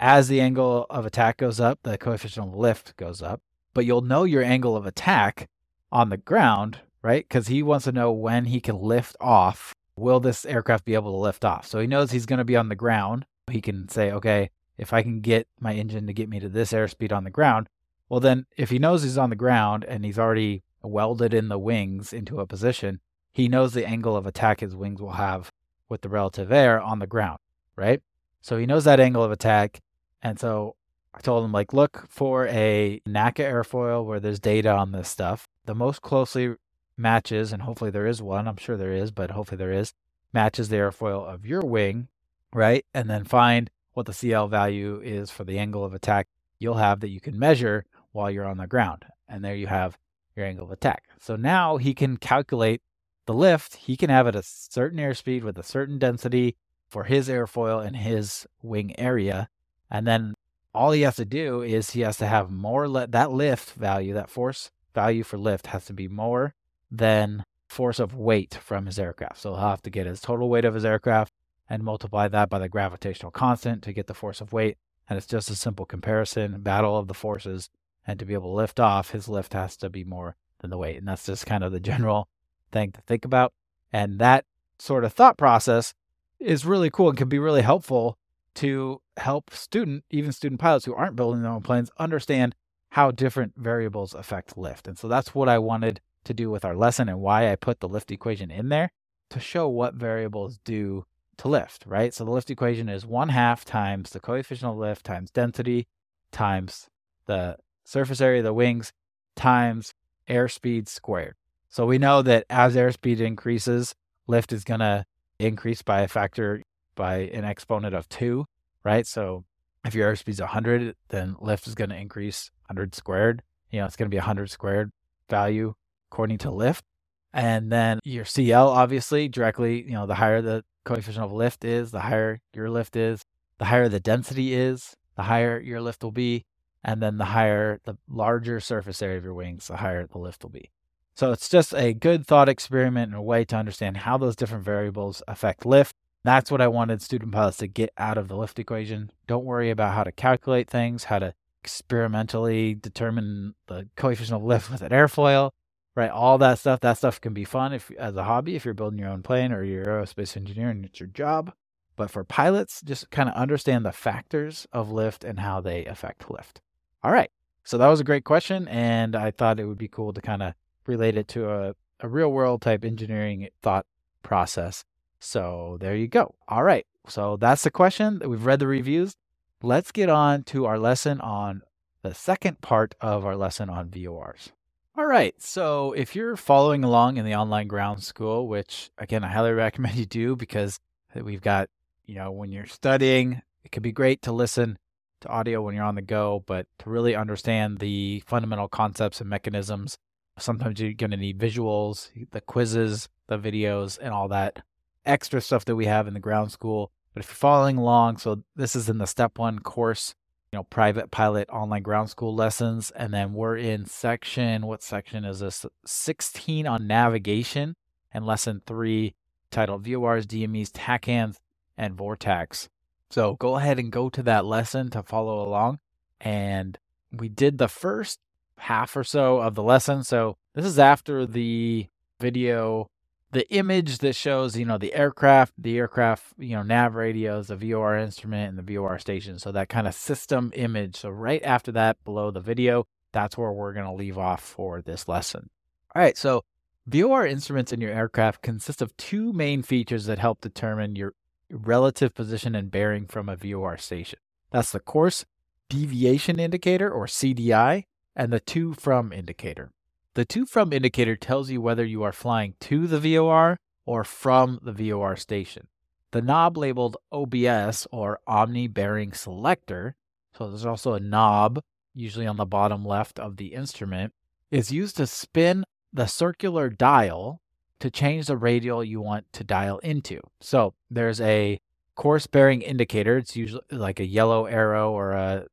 As 0.00 0.28
the 0.28 0.40
angle 0.40 0.86
of 0.90 1.06
attack 1.06 1.38
goes 1.38 1.58
up, 1.58 1.80
the 1.82 1.98
coefficient 1.98 2.48
of 2.48 2.54
lift 2.54 2.96
goes 2.96 3.20
up. 3.20 3.40
But 3.74 3.84
you'll 3.84 4.00
know 4.00 4.24
your 4.24 4.42
angle 4.42 4.76
of 4.76 4.86
attack 4.86 5.48
on 5.90 6.08
the 6.08 6.16
ground, 6.16 6.80
right? 7.02 7.26
Because 7.28 7.48
he 7.48 7.62
wants 7.62 7.84
to 7.84 7.92
know 7.92 8.12
when 8.12 8.46
he 8.46 8.60
can 8.60 8.80
lift 8.80 9.16
off. 9.20 9.74
Will 9.96 10.20
this 10.20 10.46
aircraft 10.46 10.84
be 10.84 10.94
able 10.94 11.12
to 11.12 11.18
lift 11.18 11.44
off? 11.44 11.66
So 11.66 11.80
he 11.80 11.86
knows 11.86 12.12
he's 12.12 12.26
going 12.26 12.38
to 12.38 12.44
be 12.44 12.56
on 12.56 12.68
the 12.68 12.76
ground. 12.76 13.26
He 13.50 13.60
can 13.60 13.88
say, 13.88 14.12
okay, 14.12 14.50
if 14.76 14.92
I 14.92 15.02
can 15.02 15.20
get 15.20 15.48
my 15.58 15.74
engine 15.74 16.06
to 16.06 16.12
get 16.12 16.28
me 16.28 16.38
to 16.38 16.48
this 16.48 16.72
airspeed 16.72 17.12
on 17.12 17.24
the 17.24 17.30
ground, 17.30 17.68
well, 18.08 18.20
then 18.20 18.46
if 18.56 18.70
he 18.70 18.78
knows 18.78 19.02
he's 19.02 19.18
on 19.18 19.30
the 19.30 19.36
ground 19.36 19.84
and 19.84 20.04
he's 20.04 20.18
already 20.18 20.62
welded 20.82 21.34
in 21.34 21.48
the 21.48 21.58
wings 21.58 22.12
into 22.12 22.40
a 22.40 22.46
position, 22.46 23.00
he 23.32 23.48
knows 23.48 23.72
the 23.72 23.86
angle 23.86 24.16
of 24.16 24.26
attack 24.26 24.60
his 24.60 24.76
wings 24.76 25.02
will 25.02 25.12
have 25.12 25.52
with 25.88 26.02
the 26.02 26.08
relative 26.08 26.52
air 26.52 26.80
on 26.80 27.00
the 27.00 27.06
ground, 27.06 27.38
right? 27.76 28.00
So 28.40 28.56
he 28.56 28.66
knows 28.66 28.84
that 28.84 29.00
angle 29.00 29.24
of 29.24 29.32
attack. 29.32 29.80
And 30.22 30.38
so 30.38 30.76
I 31.14 31.20
told 31.20 31.44
him, 31.44 31.52
like, 31.52 31.72
look 31.72 32.06
for 32.08 32.46
a 32.48 33.00
NACA 33.06 33.44
airfoil 33.44 34.04
where 34.04 34.20
there's 34.20 34.40
data 34.40 34.70
on 34.70 34.92
this 34.92 35.08
stuff. 35.08 35.48
The 35.64 35.74
most 35.74 36.02
closely 36.02 36.54
matches, 36.96 37.52
and 37.52 37.62
hopefully 37.62 37.90
there 37.90 38.06
is 38.06 38.20
one, 38.20 38.48
I'm 38.48 38.56
sure 38.56 38.76
there 38.76 38.92
is, 38.92 39.10
but 39.10 39.30
hopefully 39.30 39.58
there 39.58 39.72
is, 39.72 39.94
matches 40.32 40.68
the 40.68 40.76
airfoil 40.76 41.26
of 41.26 41.46
your 41.46 41.62
wing, 41.62 42.08
right? 42.52 42.84
And 42.92 43.08
then 43.08 43.24
find 43.24 43.70
what 43.94 44.06
the 44.06 44.12
CL 44.12 44.48
value 44.48 45.00
is 45.02 45.30
for 45.30 45.44
the 45.44 45.58
angle 45.58 45.84
of 45.84 45.94
attack 45.94 46.28
you'll 46.58 46.74
have 46.74 47.00
that 47.00 47.10
you 47.10 47.20
can 47.20 47.38
measure 47.38 47.84
while 48.12 48.30
you're 48.30 48.44
on 48.44 48.58
the 48.58 48.66
ground. 48.66 49.04
And 49.28 49.44
there 49.44 49.54
you 49.54 49.66
have 49.66 49.98
your 50.34 50.46
angle 50.46 50.66
of 50.66 50.72
attack. 50.72 51.04
So 51.20 51.36
now 51.36 51.76
he 51.76 51.94
can 51.94 52.16
calculate 52.16 52.82
the 53.26 53.34
lift. 53.34 53.76
He 53.76 53.96
can 53.96 54.10
have 54.10 54.26
it 54.26 54.34
at 54.34 54.36
a 54.36 54.42
certain 54.42 54.98
airspeed 54.98 55.42
with 55.42 55.58
a 55.58 55.62
certain 55.62 55.98
density 55.98 56.56
for 56.88 57.04
his 57.04 57.28
airfoil 57.28 57.84
and 57.84 57.96
his 57.96 58.46
wing 58.62 58.98
area. 58.98 59.48
And 59.90 60.06
then 60.06 60.34
all 60.74 60.92
he 60.92 61.02
has 61.02 61.16
to 61.16 61.24
do 61.24 61.62
is 61.62 61.90
he 61.90 62.02
has 62.02 62.16
to 62.18 62.26
have 62.26 62.50
more 62.50 62.88
that 62.88 63.32
lift 63.32 63.72
value, 63.72 64.14
that 64.14 64.30
force 64.30 64.70
value 64.94 65.22
for 65.22 65.38
lift 65.38 65.68
has 65.68 65.84
to 65.86 65.92
be 65.92 66.08
more 66.08 66.54
than 66.90 67.44
force 67.68 67.98
of 67.98 68.14
weight 68.14 68.54
from 68.54 68.86
his 68.86 68.98
aircraft. 68.98 69.38
So 69.38 69.54
he'll 69.54 69.68
have 69.68 69.82
to 69.82 69.90
get 69.90 70.06
his 70.06 70.20
total 70.20 70.48
weight 70.48 70.64
of 70.64 70.74
his 70.74 70.84
aircraft 70.84 71.32
and 71.68 71.82
multiply 71.82 72.28
that 72.28 72.48
by 72.48 72.58
the 72.58 72.68
gravitational 72.68 73.30
constant 73.30 73.82
to 73.82 73.92
get 73.92 74.06
the 74.06 74.14
force 74.14 74.40
of 74.40 74.52
weight. 74.52 74.76
And 75.08 75.16
it's 75.16 75.26
just 75.26 75.50
a 75.50 75.56
simple 75.56 75.86
comparison, 75.86 76.60
battle 76.60 76.96
of 76.96 77.08
the 77.08 77.14
forces. 77.14 77.68
And 78.06 78.18
to 78.18 78.24
be 78.24 78.34
able 78.34 78.50
to 78.50 78.56
lift 78.56 78.80
off, 78.80 79.10
his 79.10 79.28
lift 79.28 79.52
has 79.52 79.76
to 79.78 79.90
be 79.90 80.04
more 80.04 80.36
than 80.60 80.70
the 80.70 80.78
weight. 80.78 80.96
And 80.96 81.06
that's 81.06 81.26
just 81.26 81.46
kind 81.46 81.62
of 81.62 81.72
the 81.72 81.80
general 81.92 82.28
thing 82.72 82.92
to 82.92 83.00
think 83.02 83.24
about. 83.24 83.52
And 83.92 84.18
that 84.18 84.44
sort 84.78 85.04
of 85.04 85.12
thought 85.12 85.36
process 85.36 85.94
is 86.38 86.64
really 86.64 86.90
cool 86.90 87.08
and 87.08 87.18
can 87.18 87.28
be 87.28 87.38
really 87.38 87.62
helpful 87.62 88.16
to 88.58 89.00
help 89.16 89.54
student, 89.54 90.02
even 90.10 90.32
student 90.32 90.60
pilots 90.60 90.84
who 90.84 90.92
aren't 90.92 91.14
building 91.14 91.42
their 91.42 91.52
own 91.52 91.62
planes, 91.62 91.92
understand 91.96 92.56
how 92.90 93.12
different 93.12 93.52
variables 93.56 94.14
affect 94.14 94.58
lift. 94.58 94.88
And 94.88 94.98
so 94.98 95.06
that's 95.06 95.32
what 95.32 95.48
I 95.48 95.58
wanted 95.60 96.00
to 96.24 96.34
do 96.34 96.50
with 96.50 96.64
our 96.64 96.74
lesson 96.74 97.08
and 97.08 97.20
why 97.20 97.52
I 97.52 97.54
put 97.54 97.78
the 97.78 97.88
lift 97.88 98.10
equation 98.10 98.50
in 98.50 98.68
there 98.68 98.90
to 99.30 99.38
show 99.38 99.68
what 99.68 99.94
variables 99.94 100.58
do 100.64 101.04
to 101.36 101.46
lift, 101.46 101.84
right? 101.86 102.12
So 102.12 102.24
the 102.24 102.32
lift 102.32 102.50
equation 102.50 102.88
is 102.88 103.06
one 103.06 103.28
half 103.28 103.64
times 103.64 104.10
the 104.10 104.18
coefficient 104.18 104.72
of 104.72 104.76
lift 104.76 105.06
times 105.06 105.30
density 105.30 105.86
times 106.32 106.88
the 107.26 107.58
surface 107.84 108.20
area 108.20 108.40
of 108.40 108.44
the 108.44 108.52
wings 108.52 108.92
times 109.36 109.94
airspeed 110.28 110.88
squared. 110.88 111.36
So 111.68 111.86
we 111.86 111.98
know 111.98 112.22
that 112.22 112.44
as 112.50 112.74
airspeed 112.74 113.20
increases, 113.20 113.94
lift 114.26 114.52
is 114.52 114.64
going 114.64 114.80
to 114.80 115.06
increase 115.38 115.82
by 115.82 116.00
a 116.00 116.08
factor 116.08 116.64
by 116.98 117.20
an 117.32 117.44
exponent 117.44 117.94
of 117.94 118.08
two, 118.08 118.44
right? 118.84 119.06
So 119.06 119.44
if 119.84 119.94
your 119.94 120.12
airspeed 120.12 120.30
is 120.30 120.40
100, 120.40 120.96
then 121.08 121.36
lift 121.40 121.66
is 121.66 121.74
going 121.74 121.90
to 121.90 121.96
increase 121.96 122.50
100 122.66 122.94
squared. 122.94 123.42
You 123.70 123.80
know, 123.80 123.86
it's 123.86 123.96
going 123.96 124.10
to 124.10 124.14
be 124.14 124.18
100 124.18 124.50
squared 124.50 124.90
value 125.30 125.74
according 126.10 126.38
to 126.38 126.50
lift. 126.50 126.84
And 127.32 127.70
then 127.70 128.00
your 128.04 128.24
CL, 128.24 128.68
obviously, 128.68 129.28
directly, 129.28 129.82
you 129.82 129.92
know, 129.92 130.06
the 130.06 130.16
higher 130.16 130.42
the 130.42 130.64
coefficient 130.84 131.24
of 131.24 131.32
lift 131.32 131.64
is, 131.64 131.92
the 131.92 132.00
higher 132.00 132.40
your 132.52 132.68
lift 132.68 132.96
is, 132.96 133.22
the 133.58 133.66
higher 133.66 133.88
the 133.88 134.00
density 134.00 134.54
is, 134.54 134.96
the 135.16 135.22
higher 135.22 135.60
your 135.60 135.80
lift 135.80 136.02
will 136.02 136.10
be. 136.10 136.44
And 136.82 137.02
then 137.02 137.18
the 137.18 137.26
higher, 137.26 137.80
the 137.84 137.96
larger 138.08 138.60
surface 138.60 139.02
area 139.02 139.18
of 139.18 139.24
your 139.24 139.34
wings, 139.34 139.68
the 139.68 139.76
higher 139.76 140.06
the 140.06 140.18
lift 140.18 140.42
will 140.42 140.50
be. 140.50 140.70
So 141.14 141.32
it's 141.32 141.48
just 141.48 141.74
a 141.74 141.92
good 141.92 142.26
thought 142.26 142.48
experiment 142.48 143.10
and 143.10 143.18
a 143.18 143.22
way 143.22 143.44
to 143.46 143.56
understand 143.56 143.98
how 143.98 144.16
those 144.18 144.36
different 144.36 144.64
variables 144.64 145.22
affect 145.28 145.66
lift. 145.66 145.94
That's 146.24 146.50
what 146.50 146.60
I 146.60 146.68
wanted 146.68 147.02
student 147.02 147.32
pilots 147.32 147.58
to 147.58 147.66
get 147.66 147.90
out 147.96 148.18
of 148.18 148.28
the 148.28 148.36
lift 148.36 148.58
equation. 148.58 149.10
Don't 149.26 149.44
worry 149.44 149.70
about 149.70 149.94
how 149.94 150.04
to 150.04 150.12
calculate 150.12 150.68
things, 150.68 151.04
how 151.04 151.20
to 151.20 151.34
experimentally 151.62 152.74
determine 152.74 153.54
the 153.66 153.88
coefficient 153.96 154.36
of 154.36 154.44
lift 154.44 154.70
with 154.70 154.82
an 154.82 154.90
airfoil 154.90 155.52
right? 155.98 156.10
All 156.10 156.38
that 156.38 156.60
stuff. 156.60 156.78
That 156.78 156.96
stuff 156.96 157.20
can 157.20 157.34
be 157.34 157.44
fun 157.44 157.72
if 157.72 157.90
as 157.98 158.14
a 158.14 158.22
hobby 158.22 158.54
if 158.54 158.64
you're 158.64 158.72
building 158.72 159.00
your 159.00 159.08
own 159.08 159.22
plane 159.22 159.50
or 159.50 159.64
you're 159.64 159.84
aerospace 159.84 160.36
engineer 160.36 160.70
and 160.70 160.84
it's 160.84 161.00
your 161.00 161.08
job. 161.08 161.52
But 161.96 162.08
for 162.08 162.22
pilots, 162.22 162.80
just 162.82 163.10
kind 163.10 163.28
of 163.28 163.34
understand 163.34 163.84
the 163.84 163.90
factors 163.90 164.68
of 164.72 164.92
lift 164.92 165.24
and 165.24 165.40
how 165.40 165.60
they 165.60 165.84
affect 165.86 166.30
lift. 166.30 166.60
All 167.02 167.10
right. 167.10 167.32
So 167.64 167.76
that 167.78 167.88
was 167.88 167.98
a 167.98 168.04
great 168.04 168.24
question, 168.24 168.66
and 168.68 169.14
I 169.16 169.32
thought 169.32 169.58
it 169.58 169.66
would 169.66 169.76
be 169.76 169.88
cool 169.88 170.12
to 170.12 170.22
kind 170.22 170.42
of 170.42 170.54
relate 170.86 171.18
it 171.18 171.28
to 171.28 171.50
a, 171.50 171.74
a 172.00 172.08
real 172.08 172.30
world 172.30 172.62
type 172.62 172.84
engineering 172.84 173.48
thought 173.60 173.84
process. 174.22 174.84
So 175.20 175.78
there 175.80 175.96
you 175.96 176.08
go. 176.08 176.34
All 176.46 176.62
right. 176.62 176.86
So 177.08 177.36
that's 177.36 177.62
the 177.62 177.70
question. 177.70 178.20
We've 178.24 178.44
read 178.44 178.60
the 178.60 178.66
reviews. 178.66 179.14
Let's 179.62 179.92
get 179.92 180.08
on 180.08 180.44
to 180.44 180.66
our 180.66 180.78
lesson 180.78 181.20
on 181.20 181.62
the 182.02 182.14
second 182.14 182.60
part 182.60 182.94
of 183.00 183.24
our 183.24 183.36
lesson 183.36 183.68
on 183.68 183.90
VORs. 183.90 184.50
All 184.96 185.06
right. 185.06 185.34
So 185.40 185.92
if 185.92 186.14
you're 186.14 186.36
following 186.36 186.84
along 186.84 187.16
in 187.16 187.24
the 187.24 187.34
online 187.34 187.66
ground 187.66 188.02
school, 188.02 188.46
which 188.48 188.90
again, 188.98 189.24
I 189.24 189.28
highly 189.28 189.52
recommend 189.52 189.96
you 189.96 190.06
do 190.06 190.36
because 190.36 190.78
we've 191.14 191.42
got, 191.42 191.68
you 192.06 192.14
know, 192.14 192.30
when 192.30 192.52
you're 192.52 192.66
studying, 192.66 193.42
it 193.64 193.72
can 193.72 193.82
be 193.82 193.92
great 193.92 194.22
to 194.22 194.32
listen 194.32 194.78
to 195.20 195.28
audio 195.28 195.62
when 195.62 195.74
you're 195.74 195.84
on 195.84 195.96
the 195.96 196.02
go, 196.02 196.44
but 196.46 196.66
to 196.78 196.90
really 196.90 197.16
understand 197.16 197.78
the 197.78 198.22
fundamental 198.26 198.68
concepts 198.68 199.20
and 199.20 199.28
mechanisms, 199.28 199.98
sometimes 200.38 200.80
you're 200.80 200.92
going 200.92 201.10
to 201.10 201.16
need 201.16 201.38
visuals, 201.38 202.10
the 202.30 202.40
quizzes, 202.40 203.08
the 203.26 203.38
videos, 203.38 203.98
and 204.00 204.14
all 204.14 204.28
that 204.28 204.62
extra 205.08 205.40
stuff 205.40 205.64
that 205.64 205.76
we 205.76 205.86
have 205.86 206.06
in 206.06 206.14
the 206.14 206.20
ground 206.20 206.52
school. 206.52 206.92
But 207.14 207.24
if 207.24 207.30
you're 207.30 207.36
following 207.36 207.78
along, 207.78 208.18
so 208.18 208.42
this 208.54 208.76
is 208.76 208.88
in 208.88 208.98
the 208.98 209.06
step 209.06 209.38
one 209.38 209.58
course 209.58 210.14
you 210.52 210.58
know, 210.58 210.62
private 210.64 211.10
pilot 211.10 211.48
online 211.50 211.82
ground 211.82 212.10
school 212.10 212.34
lessons. 212.34 212.90
And 212.92 213.12
then 213.12 213.34
we're 213.34 213.56
in 213.56 213.84
section, 213.84 214.66
what 214.66 214.82
section 214.82 215.24
is 215.24 215.40
this? 215.40 215.66
16 215.84 216.66
on 216.66 216.86
navigation 216.86 217.76
and 218.12 218.24
lesson 218.24 218.62
three 218.66 219.14
titled 219.50 219.84
VORs, 219.84 220.26
DMEs, 220.26 220.70
TACANs, 220.70 221.36
and 221.76 221.96
VORTACs. 221.96 222.68
So 223.10 223.34
go 223.34 223.56
ahead 223.56 223.78
and 223.78 223.92
go 223.92 224.08
to 224.10 224.22
that 224.24 224.44
lesson 224.44 224.90
to 224.90 225.02
follow 225.02 225.46
along. 225.46 225.78
And 226.20 226.78
we 227.12 227.28
did 227.28 227.58
the 227.58 227.68
first 227.68 228.18
half 228.58 228.96
or 228.96 229.04
so 229.04 229.38
of 229.38 229.54
the 229.54 229.62
lesson. 229.62 230.02
So 230.02 230.36
this 230.54 230.64
is 230.64 230.78
after 230.78 231.26
the 231.26 231.86
video 232.20 232.90
the 233.32 233.50
image 233.52 233.98
that 233.98 234.14
shows, 234.14 234.56
you 234.56 234.64
know, 234.64 234.78
the 234.78 234.94
aircraft, 234.94 235.52
the 235.58 235.76
aircraft, 235.76 236.32
you 236.38 236.56
know, 236.56 236.62
nav 236.62 236.94
radios, 236.94 237.48
the 237.48 237.56
VOR 237.56 237.96
instrument, 237.96 238.48
and 238.48 238.58
the 238.58 238.74
VOR 238.74 238.98
station. 238.98 239.38
So 239.38 239.52
that 239.52 239.68
kind 239.68 239.86
of 239.86 239.94
system 239.94 240.50
image. 240.54 240.96
So 240.96 241.10
right 241.10 241.42
after 241.42 241.70
that, 241.72 242.02
below 242.04 242.30
the 242.30 242.40
video, 242.40 242.86
that's 243.12 243.36
where 243.36 243.52
we're 243.52 243.74
going 243.74 243.86
to 243.86 243.92
leave 243.92 244.18
off 244.18 244.42
for 244.42 244.80
this 244.80 245.08
lesson. 245.08 245.50
All 245.94 246.02
right. 246.02 246.16
So 246.16 246.44
VOR 246.86 247.26
instruments 247.26 247.72
in 247.72 247.80
your 247.80 247.92
aircraft 247.92 248.42
consist 248.42 248.80
of 248.80 248.96
two 248.96 249.32
main 249.32 249.62
features 249.62 250.06
that 250.06 250.18
help 250.18 250.40
determine 250.40 250.96
your 250.96 251.14
relative 251.50 252.14
position 252.14 252.54
and 252.54 252.70
bearing 252.70 253.06
from 253.06 253.28
a 253.28 253.36
VOR 253.36 253.76
station. 253.76 254.18
That's 254.50 254.72
the 254.72 254.80
course 254.80 255.26
deviation 255.68 256.40
indicator, 256.40 256.90
or 256.90 257.04
CDI, 257.06 257.84
and 258.16 258.32
the 258.32 258.40
to 258.40 258.72
from 258.72 259.12
indicator. 259.12 259.70
The 260.18 260.24
to 260.24 260.46
from 260.46 260.72
indicator 260.72 261.14
tells 261.14 261.48
you 261.48 261.60
whether 261.60 261.84
you 261.84 262.02
are 262.02 262.10
flying 262.10 262.54
to 262.62 262.88
the 262.88 262.98
VOR 262.98 263.56
or 263.86 264.02
from 264.02 264.58
the 264.60 264.72
VOR 264.72 265.14
station. 265.14 265.68
The 266.10 266.20
knob 266.20 266.56
labeled 266.56 266.96
OBS 267.12 267.86
or 267.92 268.18
Omni 268.26 268.66
Bearing 268.66 269.12
Selector, 269.12 269.94
so 270.36 270.48
there's 270.48 270.66
also 270.66 270.94
a 270.94 270.98
knob, 270.98 271.62
usually 271.94 272.26
on 272.26 272.36
the 272.36 272.46
bottom 272.46 272.84
left 272.84 273.20
of 273.20 273.36
the 273.36 273.54
instrument, 273.54 274.12
is 274.50 274.72
used 274.72 274.96
to 274.96 275.06
spin 275.06 275.62
the 275.92 276.06
circular 276.06 276.68
dial 276.68 277.40
to 277.78 277.88
change 277.88 278.26
the 278.26 278.36
radial 278.36 278.82
you 278.82 279.00
want 279.00 279.32
to 279.34 279.44
dial 279.44 279.78
into. 279.84 280.18
So 280.40 280.74
there's 280.90 281.20
a 281.20 281.60
course 281.94 282.26
bearing 282.26 282.62
indicator. 282.62 283.18
It's 283.18 283.36
usually 283.36 283.62
like 283.70 284.00
a 284.00 284.04
yellow 284.04 284.46
arrow 284.46 284.90
or 284.90 285.12
a 285.12 285.46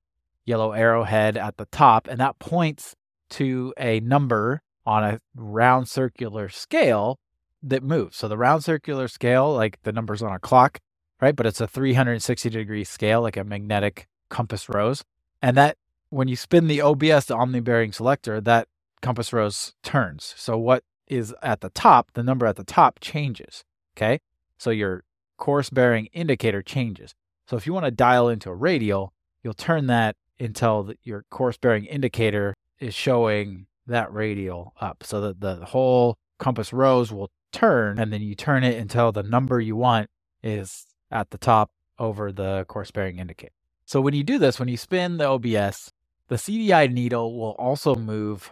yellow 0.43 0.71
arrowhead 0.71 1.37
at 1.37 1.57
the 1.57 1.67
top, 1.67 2.07
and 2.07 2.19
that 2.19 2.39
points 2.39 2.95
to 3.31 3.73
a 3.77 3.99
number 4.01 4.61
on 4.85 5.03
a 5.03 5.19
round 5.35 5.89
circular 5.89 6.49
scale 6.49 7.17
that 7.63 7.83
moves. 7.83 8.17
So 8.17 8.27
the 8.27 8.37
round 8.37 8.63
circular 8.63 9.07
scale, 9.07 9.53
like 9.53 9.81
the 9.83 9.91
numbers 9.91 10.21
on 10.21 10.31
a 10.31 10.39
clock, 10.39 10.79
right? 11.19 11.35
But 11.35 11.45
it's 11.45 11.61
a 11.61 11.67
360 11.67 12.49
degree 12.49 12.83
scale, 12.83 13.21
like 13.21 13.37
a 13.37 13.43
magnetic 13.43 14.07
compass 14.29 14.69
rose. 14.69 15.03
And 15.41 15.57
that 15.57 15.77
when 16.09 16.27
you 16.27 16.35
spin 16.35 16.67
the 16.67 16.81
OBS, 16.81 17.25
the 17.25 17.35
omni 17.35 17.59
bearing 17.59 17.91
selector, 17.91 18.39
that 18.41 18.67
compass 19.01 19.33
rose 19.33 19.73
turns. 19.83 20.33
So 20.37 20.57
what 20.57 20.83
is 21.07 21.33
at 21.41 21.61
the 21.61 21.69
top, 21.69 22.11
the 22.13 22.23
number 22.23 22.45
at 22.45 22.55
the 22.55 22.63
top 22.63 22.99
changes. 22.99 23.63
Okay. 23.97 24.19
So 24.57 24.69
your 24.69 25.03
course 25.37 25.69
bearing 25.69 26.07
indicator 26.07 26.61
changes. 26.61 27.13
So 27.47 27.57
if 27.57 27.67
you 27.67 27.73
want 27.73 27.85
to 27.85 27.91
dial 27.91 28.29
into 28.29 28.49
a 28.49 28.55
radial, 28.55 29.13
you'll 29.43 29.53
turn 29.53 29.87
that 29.87 30.15
until 30.39 30.93
your 31.03 31.25
course 31.29 31.57
bearing 31.57 31.85
indicator 31.85 32.55
is 32.79 32.93
showing 32.93 33.67
that 33.87 34.11
radial 34.13 34.73
up 34.79 35.03
so 35.03 35.21
that 35.21 35.39
the 35.39 35.65
whole 35.65 36.17
compass 36.39 36.73
rose 36.73 37.11
will 37.11 37.31
turn 37.51 37.99
and 37.99 38.11
then 38.11 38.21
you 38.21 38.35
turn 38.35 38.63
it 38.63 38.77
until 38.77 39.11
the 39.11 39.23
number 39.23 39.59
you 39.59 39.75
want 39.75 40.09
is 40.43 40.85
at 41.11 41.29
the 41.29 41.37
top 41.37 41.71
over 41.97 42.31
the 42.31 42.65
course 42.67 42.91
bearing 42.91 43.19
indicator. 43.19 43.53
So 43.85 44.01
when 44.01 44.13
you 44.13 44.23
do 44.23 44.37
this, 44.37 44.59
when 44.59 44.67
you 44.67 44.77
spin 44.77 45.17
the 45.17 45.27
OBS, 45.27 45.91
the 46.27 46.35
CDI 46.35 46.91
needle 46.91 47.37
will 47.37 47.51
also 47.51 47.95
move 47.95 48.51